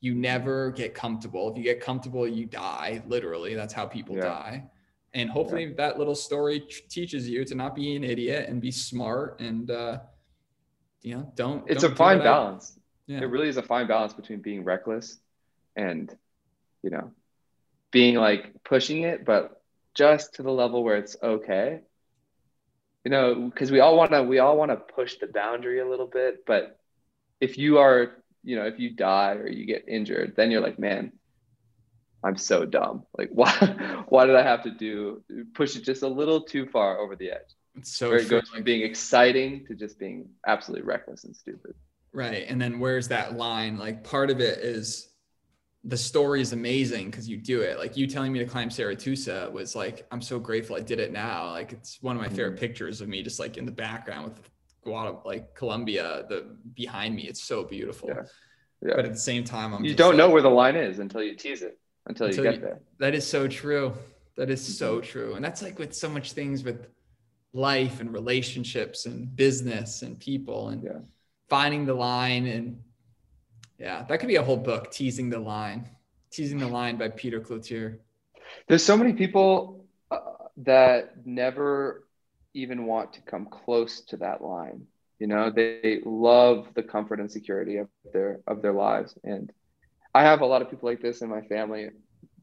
You 0.00 0.14
never 0.14 0.70
get 0.70 0.94
comfortable. 0.94 1.50
If 1.50 1.58
you 1.58 1.64
get 1.64 1.80
comfortable, 1.80 2.26
you 2.26 2.46
die. 2.46 3.02
Literally, 3.06 3.54
that's 3.54 3.74
how 3.74 3.86
people 3.86 4.16
yeah. 4.16 4.22
die. 4.22 4.70
And 5.12 5.28
hopefully, 5.28 5.64
yeah. 5.64 5.74
that 5.76 5.98
little 5.98 6.14
story 6.14 6.60
t- 6.60 6.82
teaches 6.88 7.28
you 7.28 7.44
to 7.44 7.54
not 7.54 7.74
be 7.74 7.96
an 7.96 8.04
idiot 8.04 8.48
and 8.48 8.60
be 8.60 8.70
smart 8.70 9.40
and, 9.40 9.70
uh, 9.70 9.98
you 11.02 11.16
know, 11.16 11.32
don't. 11.34 11.68
It's 11.68 11.82
don't 11.82 11.92
a 11.92 11.96
fine 11.96 12.18
balance. 12.20 12.78
Yeah. 13.06 13.18
It 13.20 13.24
really 13.24 13.48
is 13.48 13.56
a 13.56 13.62
fine 13.62 13.86
balance 13.88 14.14
between 14.14 14.40
being 14.40 14.64
reckless 14.64 15.18
and, 15.76 16.14
you 16.82 16.90
know, 16.90 17.10
being 17.90 18.14
like 18.14 18.52
pushing 18.64 19.02
it, 19.02 19.24
but 19.24 19.62
just 19.94 20.34
to 20.34 20.42
the 20.42 20.52
level 20.52 20.84
where 20.84 20.96
it's 20.96 21.16
okay 21.22 21.80
you 23.04 23.10
know 23.10 23.48
because 23.48 23.70
we 23.70 23.80
all 23.80 23.96
want 23.96 24.12
to 24.12 24.22
we 24.22 24.38
all 24.38 24.56
want 24.56 24.70
to 24.70 24.76
push 24.76 25.16
the 25.18 25.26
boundary 25.26 25.80
a 25.80 25.88
little 25.88 26.06
bit 26.06 26.44
but 26.46 26.78
if 27.40 27.56
you 27.56 27.78
are 27.78 28.22
you 28.42 28.56
know 28.56 28.64
if 28.64 28.78
you 28.78 28.90
die 28.90 29.34
or 29.34 29.48
you 29.48 29.64
get 29.64 29.88
injured 29.88 30.34
then 30.36 30.50
you're 30.50 30.60
like 30.60 30.78
man 30.78 31.12
i'm 32.22 32.36
so 32.36 32.64
dumb. 32.64 33.04
Like 33.16 33.30
why 33.32 33.50
why 34.08 34.26
did 34.26 34.36
i 34.36 34.42
have 34.42 34.62
to 34.64 34.70
do 34.70 35.22
push 35.54 35.76
it 35.76 35.84
just 35.84 36.02
a 36.02 36.08
little 36.08 36.42
too 36.42 36.66
far 36.66 36.98
over 36.98 37.16
the 37.16 37.30
edge? 37.30 37.54
It's 37.76 37.96
so 37.96 38.10
where 38.10 38.18
it 38.18 38.28
goes 38.28 38.48
from 38.48 38.62
being 38.62 38.82
exciting 38.82 39.64
to 39.66 39.74
just 39.74 39.98
being 39.98 40.28
absolutely 40.46 40.86
reckless 40.86 41.24
and 41.24 41.34
stupid. 41.34 41.74
Right 42.12 42.46
and 42.48 42.60
then 42.60 42.80
where's 42.80 43.08
that 43.08 43.36
line? 43.36 43.78
Like 43.78 44.04
part 44.04 44.30
of 44.30 44.40
it 44.40 44.58
is 44.58 45.09
the 45.84 45.96
story 45.96 46.42
is 46.42 46.52
amazing 46.52 47.10
because 47.10 47.28
you 47.28 47.38
do 47.38 47.62
it. 47.62 47.78
Like 47.78 47.96
you 47.96 48.06
telling 48.06 48.32
me 48.32 48.38
to 48.40 48.44
climb 48.44 48.70
Cerro 48.70 48.94
Tusa 48.94 49.50
was 49.50 49.74
like, 49.74 50.06
I'm 50.10 50.20
so 50.20 50.38
grateful 50.38 50.76
I 50.76 50.80
did 50.80 51.00
it 51.00 51.12
now. 51.12 51.50
Like 51.50 51.72
it's 51.72 52.02
one 52.02 52.16
of 52.16 52.22
my 52.22 52.28
favorite 52.28 52.52
mm-hmm. 52.52 52.60
pictures 52.60 53.00
of 53.00 53.08
me 53.08 53.22
just 53.22 53.40
like 53.40 53.56
in 53.56 53.64
the 53.64 53.72
background 53.72 54.24
with 54.24 54.50
Guatemala, 54.82 55.20
like 55.24 55.54
Colombia, 55.54 56.26
the 56.28 56.56
behind 56.74 57.14
me. 57.14 57.22
It's 57.22 57.42
so 57.42 57.64
beautiful. 57.64 58.10
Yeah. 58.10 58.22
yeah. 58.82 58.92
But 58.96 59.06
at 59.06 59.12
the 59.12 59.18
same 59.18 59.42
time, 59.42 59.72
I'm 59.72 59.84
you 59.84 59.94
don't 59.94 60.10
like, 60.10 60.18
know 60.18 60.30
where 60.30 60.42
the 60.42 60.50
line 60.50 60.76
is 60.76 60.98
until 60.98 61.22
you 61.22 61.34
tease 61.34 61.62
it, 61.62 61.78
until, 62.06 62.26
until 62.26 62.44
you 62.44 62.50
get 62.50 62.60
you, 62.60 62.66
there. 62.66 62.80
That 62.98 63.14
is 63.14 63.26
so 63.26 63.48
true. 63.48 63.94
That 64.36 64.50
is 64.50 64.78
so 64.78 64.96
mm-hmm. 64.96 65.06
true. 65.06 65.34
And 65.34 65.44
that's 65.44 65.62
like 65.62 65.78
with 65.78 65.94
so 65.94 66.10
much 66.10 66.32
things 66.32 66.62
with 66.62 66.88
life 67.54 68.00
and 68.00 68.12
relationships 68.12 69.06
and 69.06 69.34
business 69.34 70.02
and 70.02 70.18
people 70.18 70.68
and 70.68 70.84
yeah. 70.84 70.98
finding 71.48 71.86
the 71.86 71.94
line 71.94 72.46
and 72.46 72.80
yeah, 73.80 74.04
that 74.08 74.20
could 74.20 74.28
be 74.28 74.36
a 74.36 74.42
whole 74.42 74.58
book, 74.58 74.90
Teasing 74.90 75.30
the 75.30 75.38
Line. 75.38 75.88
Teasing 76.30 76.58
the 76.58 76.68
Line 76.68 76.98
by 76.98 77.08
Peter 77.08 77.40
Cloutier. 77.40 77.98
There's 78.68 78.84
so 78.84 78.94
many 78.94 79.14
people 79.14 79.86
uh, 80.10 80.18
that 80.58 81.26
never 81.26 82.06
even 82.52 82.84
want 82.84 83.14
to 83.14 83.22
come 83.22 83.46
close 83.46 84.02
to 84.02 84.18
that 84.18 84.42
line. 84.42 84.86
You 85.18 85.28
know, 85.28 85.50
they 85.50 86.00
love 86.04 86.68
the 86.74 86.82
comfort 86.82 87.20
and 87.20 87.32
security 87.32 87.78
of 87.78 87.88
their 88.12 88.40
of 88.46 88.60
their 88.60 88.72
lives. 88.72 89.14
And 89.24 89.50
I 90.14 90.24
have 90.24 90.42
a 90.42 90.46
lot 90.46 90.60
of 90.60 90.70
people 90.70 90.88
like 90.88 91.00
this 91.00 91.22
in 91.22 91.30
my 91.30 91.42
family. 91.42 91.88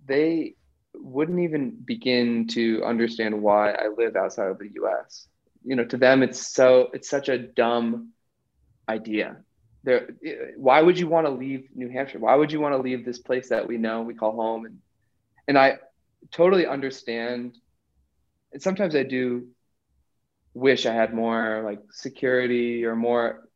They 0.06 0.56
wouldn't 0.96 1.40
even 1.40 1.78
begin 1.86 2.48
to 2.48 2.84
understand 2.84 3.40
why 3.42 3.72
I 3.72 3.90
live 3.96 4.16
outside 4.16 4.50
of 4.50 4.58
the 4.58 4.72
US. 4.82 5.28
You 5.64 5.76
know, 5.76 5.86
to 5.86 5.98
them 5.98 6.24
it's 6.24 6.54
so 6.54 6.90
it's 6.94 7.10
such 7.10 7.30
a 7.30 7.38
dumb 7.38 8.14
idea 8.90 9.38
there 9.84 10.10
why 10.58 10.82
would 10.82 10.98
you 10.98 11.08
want 11.08 11.28
to 11.28 11.32
leave 11.32 11.70
new 11.76 11.90
hampshire? 11.90 12.20
Why 12.20 12.36
would 12.36 12.52
you 12.52 12.60
want 12.60 12.74
to 12.74 12.82
leave 12.82 13.06
this 13.06 13.20
place 13.20 13.50
that 13.50 13.68
we 13.68 13.78
know 13.78 14.02
we 14.02 14.14
call 14.14 14.36
home? 14.36 14.66
And 14.66 14.80
and 15.48 15.58
i 15.58 15.78
totally 16.32 16.66
understand 16.68 17.58
and 18.54 18.62
sometimes 18.62 18.96
i 18.96 19.04
do 19.04 19.48
wish 20.54 20.86
i 20.86 20.94
had 20.94 21.14
more 21.14 21.62
like 21.64 21.80
security 21.92 22.86
or 22.86 22.96
more 22.96 23.48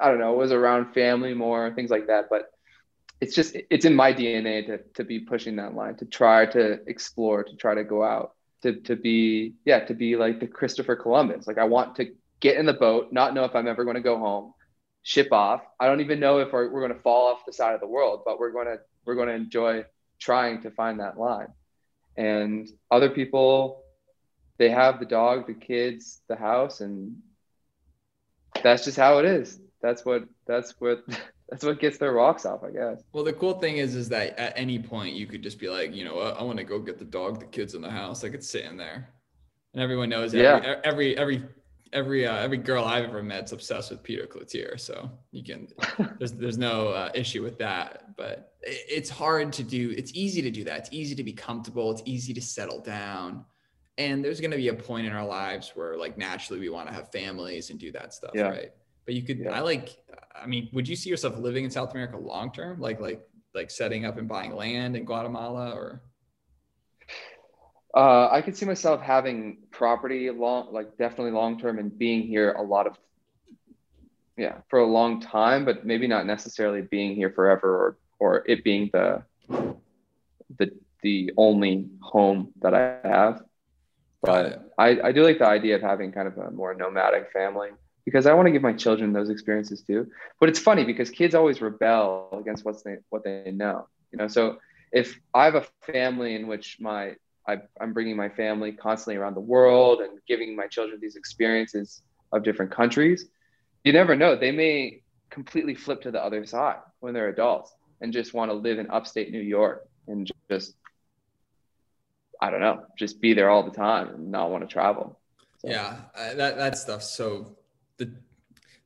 i 0.00 0.08
don't 0.08 0.20
know 0.20 0.34
was 0.34 0.52
around 0.52 0.92
family 0.92 1.34
more 1.34 1.72
things 1.74 1.90
like 1.90 2.08
that 2.08 2.26
but 2.28 2.50
it's 3.20 3.34
just 3.34 3.56
it's 3.70 3.84
in 3.84 3.94
my 3.94 4.12
dna 4.12 4.66
to, 4.66 4.78
to 4.94 5.04
be 5.04 5.20
pushing 5.20 5.56
that 5.56 5.74
line 5.74 5.96
to 5.96 6.04
try 6.04 6.44
to 6.44 6.78
explore 6.86 7.42
to 7.44 7.56
try 7.56 7.74
to 7.74 7.84
go 7.84 8.02
out 8.02 8.32
to, 8.62 8.80
to 8.80 8.96
be 8.96 9.54
yeah 9.64 9.80
to 9.80 9.94
be 9.94 10.16
like 10.16 10.40
the 10.40 10.46
christopher 10.46 10.96
columbus. 10.96 11.46
Like 11.46 11.58
i 11.58 11.64
want 11.64 11.96
to 11.96 12.12
get 12.40 12.56
in 12.56 12.66
the 12.66 12.74
boat 12.74 13.12
not 13.12 13.32
know 13.32 13.44
if 13.44 13.54
i'm 13.54 13.68
ever 13.68 13.84
going 13.84 13.96
to 13.96 14.02
go 14.02 14.18
home 14.18 14.52
ship 15.06 15.28
off. 15.30 15.62
I 15.78 15.86
don't 15.86 16.00
even 16.00 16.18
know 16.18 16.40
if 16.40 16.52
we're, 16.52 16.68
we're 16.68 16.80
going 16.80 16.92
to 16.92 17.00
fall 17.00 17.28
off 17.28 17.46
the 17.46 17.52
side 17.52 17.74
of 17.74 17.80
the 17.80 17.86
world, 17.86 18.22
but 18.26 18.40
we're 18.40 18.50
going 18.50 18.66
to 18.66 18.80
we're 19.04 19.14
going 19.14 19.28
to 19.28 19.34
enjoy 19.34 19.84
trying 20.18 20.62
to 20.62 20.70
find 20.72 20.98
that 20.98 21.16
line. 21.16 21.46
And 22.16 22.68
other 22.90 23.08
people, 23.10 23.84
they 24.58 24.68
have 24.68 24.98
the 24.98 25.06
dog, 25.06 25.46
the 25.46 25.54
kids, 25.54 26.22
the 26.26 26.34
house, 26.34 26.80
and 26.80 27.18
that's 28.64 28.84
just 28.84 28.96
how 28.96 29.18
it 29.18 29.26
is. 29.26 29.60
That's 29.80 30.04
what 30.04 30.24
that's 30.44 30.74
what 30.80 31.04
that's 31.48 31.64
what 31.64 31.78
gets 31.78 31.98
their 31.98 32.12
rocks 32.12 32.44
off, 32.44 32.64
I 32.64 32.72
guess. 32.72 33.04
Well, 33.12 33.22
the 33.22 33.32
cool 33.32 33.60
thing 33.60 33.76
is, 33.76 33.94
is 33.94 34.08
that 34.08 34.36
at 34.36 34.54
any 34.56 34.80
point 34.80 35.14
you 35.14 35.28
could 35.28 35.42
just 35.44 35.60
be 35.60 35.68
like, 35.68 35.94
you 35.94 36.04
know, 36.04 36.18
I 36.18 36.42
want 36.42 36.58
to 36.58 36.64
go 36.64 36.80
get 36.80 36.98
the 36.98 37.04
dog, 37.04 37.38
the 37.38 37.46
kids 37.46 37.76
in 37.76 37.80
the 37.80 37.90
house. 37.90 38.24
I 38.24 38.28
could 38.28 38.42
sit 38.42 38.64
in 38.64 38.76
there, 38.76 39.08
and 39.72 39.80
everyone 39.80 40.08
knows. 40.08 40.34
Every, 40.34 40.42
Yeah. 40.42 40.80
Every 40.82 41.16
every 41.16 41.44
every 41.92 42.26
uh, 42.26 42.36
every 42.36 42.58
girl 42.58 42.84
I've 42.84 43.04
ever 43.04 43.22
met's 43.22 43.52
obsessed 43.52 43.90
with 43.90 44.02
Peter 44.02 44.26
Cloutier. 44.26 44.78
So 44.78 45.10
you 45.30 45.42
can 45.44 45.68
there's 46.18 46.32
there's 46.32 46.58
no 46.58 46.88
uh, 46.88 47.10
issue 47.14 47.42
with 47.42 47.58
that. 47.58 48.16
But 48.16 48.54
it, 48.62 48.80
it's 48.88 49.10
hard 49.10 49.52
to 49.54 49.62
do. 49.62 49.94
It's 49.96 50.12
easy 50.14 50.42
to 50.42 50.50
do 50.50 50.64
that. 50.64 50.78
It's 50.78 50.88
easy 50.92 51.14
to 51.14 51.24
be 51.24 51.32
comfortable. 51.32 51.90
It's 51.90 52.02
easy 52.04 52.32
to 52.34 52.40
settle 52.40 52.80
down. 52.80 53.44
And 53.98 54.22
there's 54.22 54.40
going 54.40 54.50
to 54.50 54.58
be 54.58 54.68
a 54.68 54.74
point 54.74 55.06
in 55.06 55.12
our 55.14 55.24
lives 55.26 55.72
where, 55.74 55.96
like, 55.96 56.18
naturally 56.18 56.60
we 56.60 56.68
want 56.68 56.86
to 56.88 56.94
have 56.94 57.10
families 57.10 57.70
and 57.70 57.78
do 57.78 57.90
that 57.92 58.12
stuff, 58.12 58.32
Yeah. 58.34 58.48
right? 58.50 58.70
But 59.06 59.14
you 59.14 59.22
could, 59.22 59.38
Yeah. 59.38 59.52
I 59.52 59.60
like, 59.60 59.96
I 60.34 60.46
mean, 60.46 60.68
would 60.74 60.86
you 60.86 60.94
see 60.96 61.08
yourself 61.08 61.38
living 61.38 61.64
in 61.64 61.70
South 61.70 61.92
America 61.92 62.18
long 62.18 62.52
term, 62.52 62.78
like, 62.78 63.00
like, 63.00 63.26
like 63.54 63.70
setting 63.70 64.04
up 64.04 64.18
and 64.18 64.28
buying 64.28 64.54
land 64.54 64.96
in 64.98 65.06
Guatemala, 65.06 65.70
or 65.70 66.02
Uh, 67.96 68.28
I 68.30 68.42
could 68.42 68.54
see 68.56 68.66
myself 68.66 69.00
having 69.00 69.56
property 69.70 70.30
long, 70.30 70.68
like 70.70 70.98
definitely 70.98 71.32
long 71.32 71.58
term, 71.58 71.78
and 71.78 71.96
being 71.98 72.24
here 72.24 72.52
a 72.52 72.62
lot 72.62 72.86
of, 72.86 72.98
yeah, 74.36 74.58
for 74.68 74.80
a 74.80 74.86
long 74.86 75.20
time, 75.22 75.64
but 75.64 75.86
maybe 75.86 76.06
not 76.06 76.26
necessarily 76.26 76.82
being 76.82 77.14
here 77.16 77.30
forever, 77.30 77.74
or 77.74 77.96
or 78.18 78.44
it 78.46 78.62
being 78.64 78.90
the 78.92 79.22
the 80.58 80.70
the 81.02 81.32
only 81.38 81.88
home 82.02 82.52
that 82.60 82.74
I 82.74 82.98
have. 83.08 83.42
But 84.22 84.70
I, 84.78 85.00
I 85.00 85.12
do 85.12 85.22
like 85.22 85.38
the 85.38 85.46
idea 85.46 85.76
of 85.76 85.82
having 85.82 86.12
kind 86.12 86.28
of 86.28 86.36
a 86.36 86.50
more 86.50 86.74
nomadic 86.74 87.32
family 87.32 87.70
because 88.04 88.26
I 88.26 88.34
want 88.34 88.46
to 88.46 88.52
give 88.52 88.62
my 88.62 88.72
children 88.74 89.12
those 89.12 89.30
experiences 89.30 89.82
too. 89.82 90.10
But 90.38 90.50
it's 90.50 90.58
funny 90.58 90.84
because 90.84 91.08
kids 91.08 91.34
always 91.34 91.62
rebel 91.62 92.28
against 92.38 92.64
what's 92.64 92.82
they 92.82 92.96
what 93.08 93.24
they 93.24 93.52
know, 93.52 93.88
you 94.12 94.18
know. 94.18 94.28
So 94.28 94.58
if 94.92 95.18
I 95.32 95.46
have 95.46 95.54
a 95.54 95.66
family 95.92 96.34
in 96.34 96.46
which 96.46 96.76
my 96.78 97.16
I, 97.48 97.58
I'm 97.80 97.92
bringing 97.92 98.16
my 98.16 98.28
family 98.28 98.72
constantly 98.72 99.16
around 99.16 99.34
the 99.34 99.40
world 99.40 100.00
and 100.00 100.18
giving 100.26 100.56
my 100.56 100.66
children 100.66 100.98
these 101.00 101.16
experiences 101.16 102.02
of 102.32 102.42
different 102.42 102.72
countries, 102.72 103.26
you 103.84 103.92
never 103.92 104.16
know. 104.16 104.36
They 104.36 104.50
may 104.50 105.02
completely 105.30 105.74
flip 105.74 106.02
to 106.02 106.10
the 106.10 106.22
other 106.22 106.44
side 106.46 106.78
when 107.00 107.14
they're 107.14 107.28
adults 107.28 107.72
and 108.00 108.12
just 108.12 108.34
want 108.34 108.50
to 108.50 108.54
live 108.54 108.78
in 108.78 108.90
upstate 108.90 109.30
New 109.30 109.40
York 109.40 109.88
and 110.08 110.30
just, 110.50 110.74
I 112.40 112.50
don't 112.50 112.60
know, 112.60 112.84
just 112.98 113.20
be 113.20 113.32
there 113.32 113.48
all 113.48 113.62
the 113.62 113.70
time 113.70 114.08
and 114.08 114.30
not 114.30 114.50
want 114.50 114.68
to 114.68 114.72
travel. 114.72 115.18
So, 115.58 115.70
yeah, 115.70 115.96
that 116.14 116.56
that 116.56 116.78
stuff. 116.78 117.02
So 117.02 117.56
the 117.96 118.12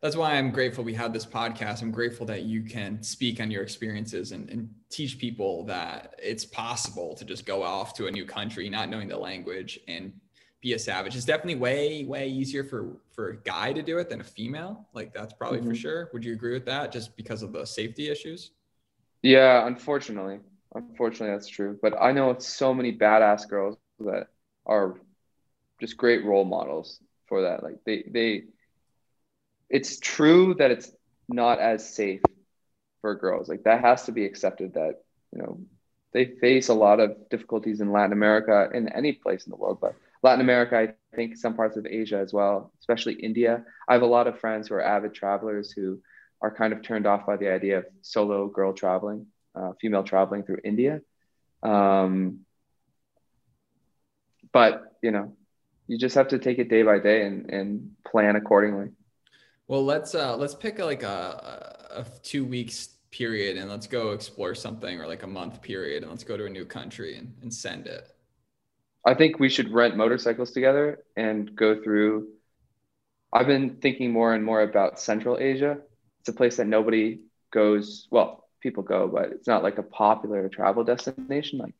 that's 0.02 0.16
why 0.16 0.34
I'm 0.36 0.50
grateful 0.50 0.82
we 0.82 0.94
had 0.94 1.12
this 1.12 1.26
podcast. 1.26 1.82
I'm 1.82 1.90
grateful 1.90 2.24
that 2.26 2.42
you 2.42 2.62
can 2.62 3.02
speak 3.02 3.40
on 3.40 3.50
your 3.50 3.62
experiences 3.62 4.32
and, 4.32 4.48
and 4.48 4.70
teach 4.90 5.18
people 5.18 5.64
that 5.66 6.14
it's 6.22 6.44
possible 6.44 7.14
to 7.16 7.24
just 7.24 7.44
go 7.44 7.62
off 7.62 7.92
to 7.94 8.06
a 8.06 8.10
new 8.10 8.24
country, 8.24 8.68
not 8.70 8.88
knowing 8.88 9.08
the 9.08 9.16
language 9.18 9.78
and 9.88 10.12
be 10.62 10.72
a 10.74 10.78
savage. 10.78 11.16
It's 11.16 11.24
definitely 11.24 11.56
way, 11.56 12.04
way 12.04 12.28
easier 12.28 12.64
for 12.64 12.96
for 13.14 13.30
a 13.30 13.36
guy 13.38 13.72
to 13.72 13.82
do 13.82 13.98
it 13.98 14.08
than 14.08 14.20
a 14.20 14.24
female. 14.24 14.86
Like 14.94 15.12
that's 15.12 15.32
probably 15.34 15.60
for 15.60 15.70
Mhm. 15.72 15.76
sure. 15.76 16.10
Would 16.12 16.24
you 16.24 16.32
agree 16.32 16.52
with 16.52 16.66
that? 16.66 16.92
Just 16.92 17.16
because 17.16 17.42
of 17.42 17.52
the 17.52 17.64
safety 17.66 18.08
issues? 18.08 18.52
Yeah, 19.22 19.66
unfortunately. 19.66 20.40
Unfortunately, 20.74 21.34
that's 21.34 21.48
true. 21.48 21.78
But 21.82 22.00
I 22.00 22.12
know 22.12 22.38
so 22.38 22.72
many 22.72 22.96
badass 22.96 23.48
girls 23.48 23.76
that 24.00 24.28
are 24.66 25.00
just 25.80 25.96
great 25.96 26.24
role 26.24 26.44
models 26.44 27.00
for 27.26 27.42
that. 27.42 27.62
Like 27.62 27.76
they 27.84 28.04
they 28.10 28.44
it's 29.70 29.98
true 29.98 30.54
that 30.54 30.70
it's 30.70 30.90
not 31.28 31.60
as 31.60 31.88
safe 31.94 32.20
for 33.00 33.14
girls. 33.14 33.48
Like 33.48 33.64
that 33.64 33.80
has 33.80 34.04
to 34.04 34.12
be 34.12 34.24
accepted 34.24 34.74
that, 34.74 34.96
you 35.32 35.40
know, 35.40 35.60
they 36.12 36.24
face 36.24 36.68
a 36.68 36.74
lot 36.74 36.98
of 36.98 37.28
difficulties 37.30 37.80
in 37.80 37.92
Latin 37.92 38.12
America 38.12 38.68
in 38.74 38.88
any 38.88 39.12
place 39.12 39.46
in 39.46 39.50
the 39.50 39.56
world, 39.56 39.78
but 39.80 39.94
Latin 40.22 40.40
America, 40.40 40.76
I 40.76 41.16
think 41.16 41.36
some 41.36 41.54
parts 41.54 41.76
of 41.76 41.86
Asia 41.86 42.18
as 42.18 42.32
well, 42.32 42.72
especially 42.80 43.14
India. 43.14 43.64
I 43.88 43.94
have 43.94 44.02
a 44.02 44.06
lot 44.06 44.26
of 44.26 44.38
friends 44.38 44.68
who 44.68 44.74
are 44.74 44.82
avid 44.82 45.14
travelers 45.14 45.70
who 45.70 46.00
are 46.42 46.54
kind 46.54 46.72
of 46.72 46.82
turned 46.82 47.06
off 47.06 47.26
by 47.26 47.36
the 47.36 47.50
idea 47.50 47.78
of 47.78 47.86
solo 48.02 48.48
girl 48.48 48.72
traveling, 48.72 49.26
uh, 49.54 49.72
female 49.80 50.02
traveling 50.02 50.42
through 50.42 50.58
India. 50.64 51.00
Um, 51.62 52.40
but 54.52 54.82
you 55.02 55.10
know, 55.10 55.36
you 55.86 55.96
just 55.96 56.16
have 56.16 56.28
to 56.28 56.38
take 56.38 56.58
it 56.58 56.68
day 56.68 56.82
by 56.82 56.98
day 56.98 57.24
and, 57.24 57.50
and 57.50 57.90
plan 58.04 58.36
accordingly. 58.36 58.88
Well, 59.70 59.84
let's 59.84 60.16
uh 60.16 60.36
let's 60.36 60.56
pick 60.56 60.80
like 60.80 61.04
a, 61.04 61.76
a, 61.98 62.04
two 62.24 62.44
weeks 62.44 62.88
period 63.12 63.56
and 63.56 63.70
let's 63.70 63.86
go 63.86 64.10
explore 64.10 64.52
something 64.52 65.00
or 65.00 65.06
like 65.06 65.22
a 65.22 65.28
month 65.28 65.62
period 65.62 66.02
and 66.02 66.10
let's 66.10 66.24
go 66.24 66.36
to 66.36 66.46
a 66.46 66.50
new 66.50 66.64
country 66.64 67.16
and, 67.16 67.32
and 67.40 67.54
send 67.54 67.86
it. 67.86 68.04
I 69.06 69.14
think 69.14 69.38
we 69.38 69.48
should 69.48 69.72
rent 69.72 69.96
motorcycles 69.96 70.50
together 70.50 71.04
and 71.16 71.54
go 71.54 71.80
through. 71.80 72.30
I've 73.32 73.46
been 73.46 73.76
thinking 73.76 74.10
more 74.10 74.34
and 74.34 74.44
more 74.44 74.62
about 74.62 74.98
Central 74.98 75.38
Asia. 75.38 75.78
It's 76.18 76.28
a 76.28 76.32
place 76.32 76.56
that 76.56 76.66
nobody 76.66 77.20
goes. 77.52 78.08
Well, 78.10 78.48
people 78.60 78.82
go, 78.82 79.06
but 79.06 79.30
it's 79.30 79.46
not 79.46 79.62
like 79.62 79.78
a 79.78 79.84
popular 79.84 80.48
travel 80.48 80.82
destination. 80.82 81.60
Like 81.60 81.74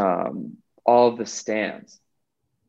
um, 0.00 0.56
all 0.86 1.14
the 1.14 1.26
stands, 1.26 2.00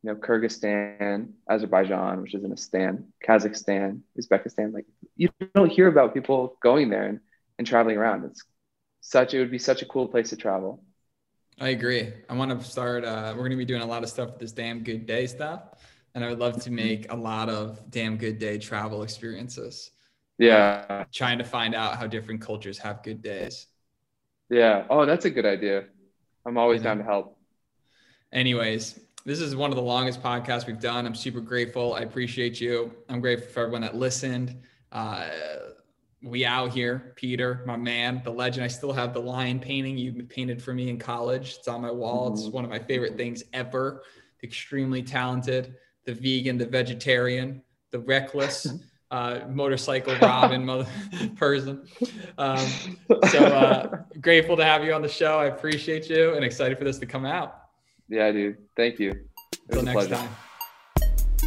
you 0.04 0.10
know, 0.10 0.16
Kyrgyzstan, 0.16 1.30
Azerbaijan, 1.48 2.20
which 2.20 2.34
is 2.34 2.44
in 2.44 2.52
a 2.52 2.58
stand, 2.58 3.06
Kazakhstan, 3.26 4.00
Uzbekistan. 4.20 4.74
Like 4.74 4.84
you 5.16 5.30
don't 5.54 5.72
hear 5.72 5.88
about 5.88 6.12
people 6.12 6.58
going 6.62 6.90
there 6.90 7.04
and, 7.06 7.20
and 7.58 7.66
traveling 7.66 7.96
around. 7.96 8.24
It's 8.26 8.42
such. 9.00 9.32
It 9.32 9.38
would 9.38 9.50
be 9.50 9.58
such 9.58 9.80
a 9.80 9.86
cool 9.86 10.06
place 10.06 10.28
to 10.28 10.36
travel. 10.36 10.84
I 11.58 11.70
agree. 11.70 12.12
I 12.28 12.34
want 12.34 12.50
to 12.50 12.62
start. 12.68 13.02
Uh, 13.02 13.32
we're 13.34 13.44
going 13.44 13.52
to 13.52 13.56
be 13.56 13.64
doing 13.64 13.80
a 13.80 13.86
lot 13.86 14.02
of 14.02 14.10
stuff 14.10 14.32
with 14.32 14.40
this 14.40 14.52
damn 14.52 14.84
good 14.84 15.06
day 15.06 15.26
stuff, 15.26 15.62
and 16.14 16.22
I 16.22 16.28
would 16.28 16.38
love 16.38 16.62
to 16.64 16.70
make 16.70 17.10
a 17.10 17.16
lot 17.16 17.48
of 17.48 17.90
damn 17.90 18.18
good 18.18 18.38
day 18.38 18.58
travel 18.58 19.04
experiences. 19.04 19.90
Yeah. 20.36 21.04
Trying 21.14 21.38
to 21.38 21.44
find 21.44 21.74
out 21.74 21.96
how 21.96 22.06
different 22.08 22.42
cultures 22.42 22.76
have 22.78 23.02
good 23.02 23.22
days. 23.22 23.68
Yeah. 24.50 24.84
Oh, 24.90 25.06
that's 25.06 25.24
a 25.24 25.30
good 25.30 25.46
idea. 25.46 25.84
I'm 26.44 26.58
always 26.58 26.82
Yeah. 26.82 26.88
down 26.88 26.98
to 26.98 27.04
help. 27.04 27.38
Anyways, 28.32 28.98
this 29.24 29.40
is 29.40 29.56
one 29.56 29.70
of 29.70 29.76
the 29.76 29.82
longest 29.82 30.22
podcasts 30.22 30.66
we've 30.66 30.80
done. 30.80 31.06
I'm 31.06 31.14
super 31.14 31.40
grateful. 31.40 31.94
I 31.94 32.00
appreciate 32.00 32.60
you. 32.60 32.92
I'm 33.08 33.20
grateful 33.20 33.48
for 33.48 33.60
everyone 33.60 33.80
that 33.82 33.96
listened. 33.96 34.56
Uh, 34.92 35.28
we 36.22 36.44
out 36.44 36.72
here, 36.72 37.12
Peter, 37.16 37.62
my 37.66 37.76
man, 37.76 38.20
the 38.24 38.30
legend. 38.30 38.64
I 38.64 38.68
still 38.68 38.92
have 38.92 39.12
the 39.12 39.20
lion 39.20 39.58
painting 39.58 39.98
you 39.98 40.22
painted 40.24 40.62
for 40.62 40.72
me 40.72 40.88
in 40.88 40.98
college. 40.98 41.56
It's 41.58 41.68
on 41.68 41.82
my 41.82 41.90
wall. 41.90 42.32
It's 42.32 42.44
Mhm. 42.44 42.52
one 42.52 42.64
of 42.64 42.70
my 42.70 42.78
favorite 42.78 43.16
things 43.16 43.42
ever. 43.52 44.02
Extremely 44.42 45.02
talented, 45.02 45.74
the 46.04 46.14
vegan, 46.14 46.56
the 46.58 46.66
vegetarian, 46.66 47.62
the 47.90 47.98
reckless, 48.00 48.66
uh, 49.10 49.40
motorcycle 49.48 50.14
Robin 50.20 50.64
mother 50.64 50.86
person. 51.36 51.86
Um, 52.38 52.66
so 53.30 53.44
uh, 53.44 53.98
grateful 54.20 54.56
to 54.56 54.64
have 54.64 54.82
you 54.84 54.92
on 54.94 55.02
the 55.02 55.08
show. 55.08 55.38
I 55.38 55.46
appreciate 55.46 56.08
you 56.10 56.34
and 56.34 56.44
excited 56.44 56.76
for 56.78 56.84
this 56.84 56.98
to 56.98 57.06
come 57.06 57.24
out. 57.24 57.63
Yeah, 58.08 58.30
dude. 58.32 58.56
Thank 58.76 58.98
you. 58.98 59.10
It 59.10 59.18
was 59.68 59.78
Until 59.78 59.80
a 59.80 59.84
next 59.84 60.08
pleasure. 60.08 60.14
time. 60.16 60.36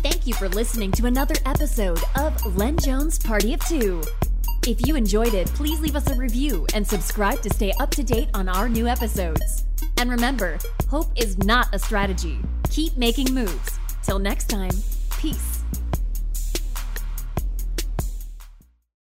Thank 0.03 0.27
you 0.27 0.33
for 0.33 0.47
listening 0.49 0.91
to 0.93 1.05
another 1.05 1.35
episode 1.45 1.99
of 2.17 2.35
Ian 2.59 2.77
Jones 2.77 3.19
Party 3.19 3.53
of 3.53 3.59
Two. 3.65 4.01
If 4.67 4.85
you 4.85 4.95
enjoyed 4.95 5.33
it, 5.33 5.47
please 5.47 5.79
leave 5.79 5.95
us 5.95 6.09
a 6.11 6.15
review 6.15 6.65
and 6.73 6.85
subscribe 6.85 7.41
to 7.41 7.49
stay 7.49 7.71
up 7.79 7.89
to 7.91 8.03
date 8.03 8.29
on 8.33 8.49
our 8.49 8.67
new 8.67 8.87
episodes. 8.87 9.65
And 9.97 10.11
remember, 10.11 10.57
hope 10.89 11.07
is 11.15 11.37
not 11.39 11.73
a 11.73 11.79
strategy. 11.79 12.39
Keep 12.69 12.97
making 12.97 13.33
moves. 13.33 13.79
Till 14.03 14.19
next 14.19 14.49
time, 14.49 14.71
peace. 15.19 15.56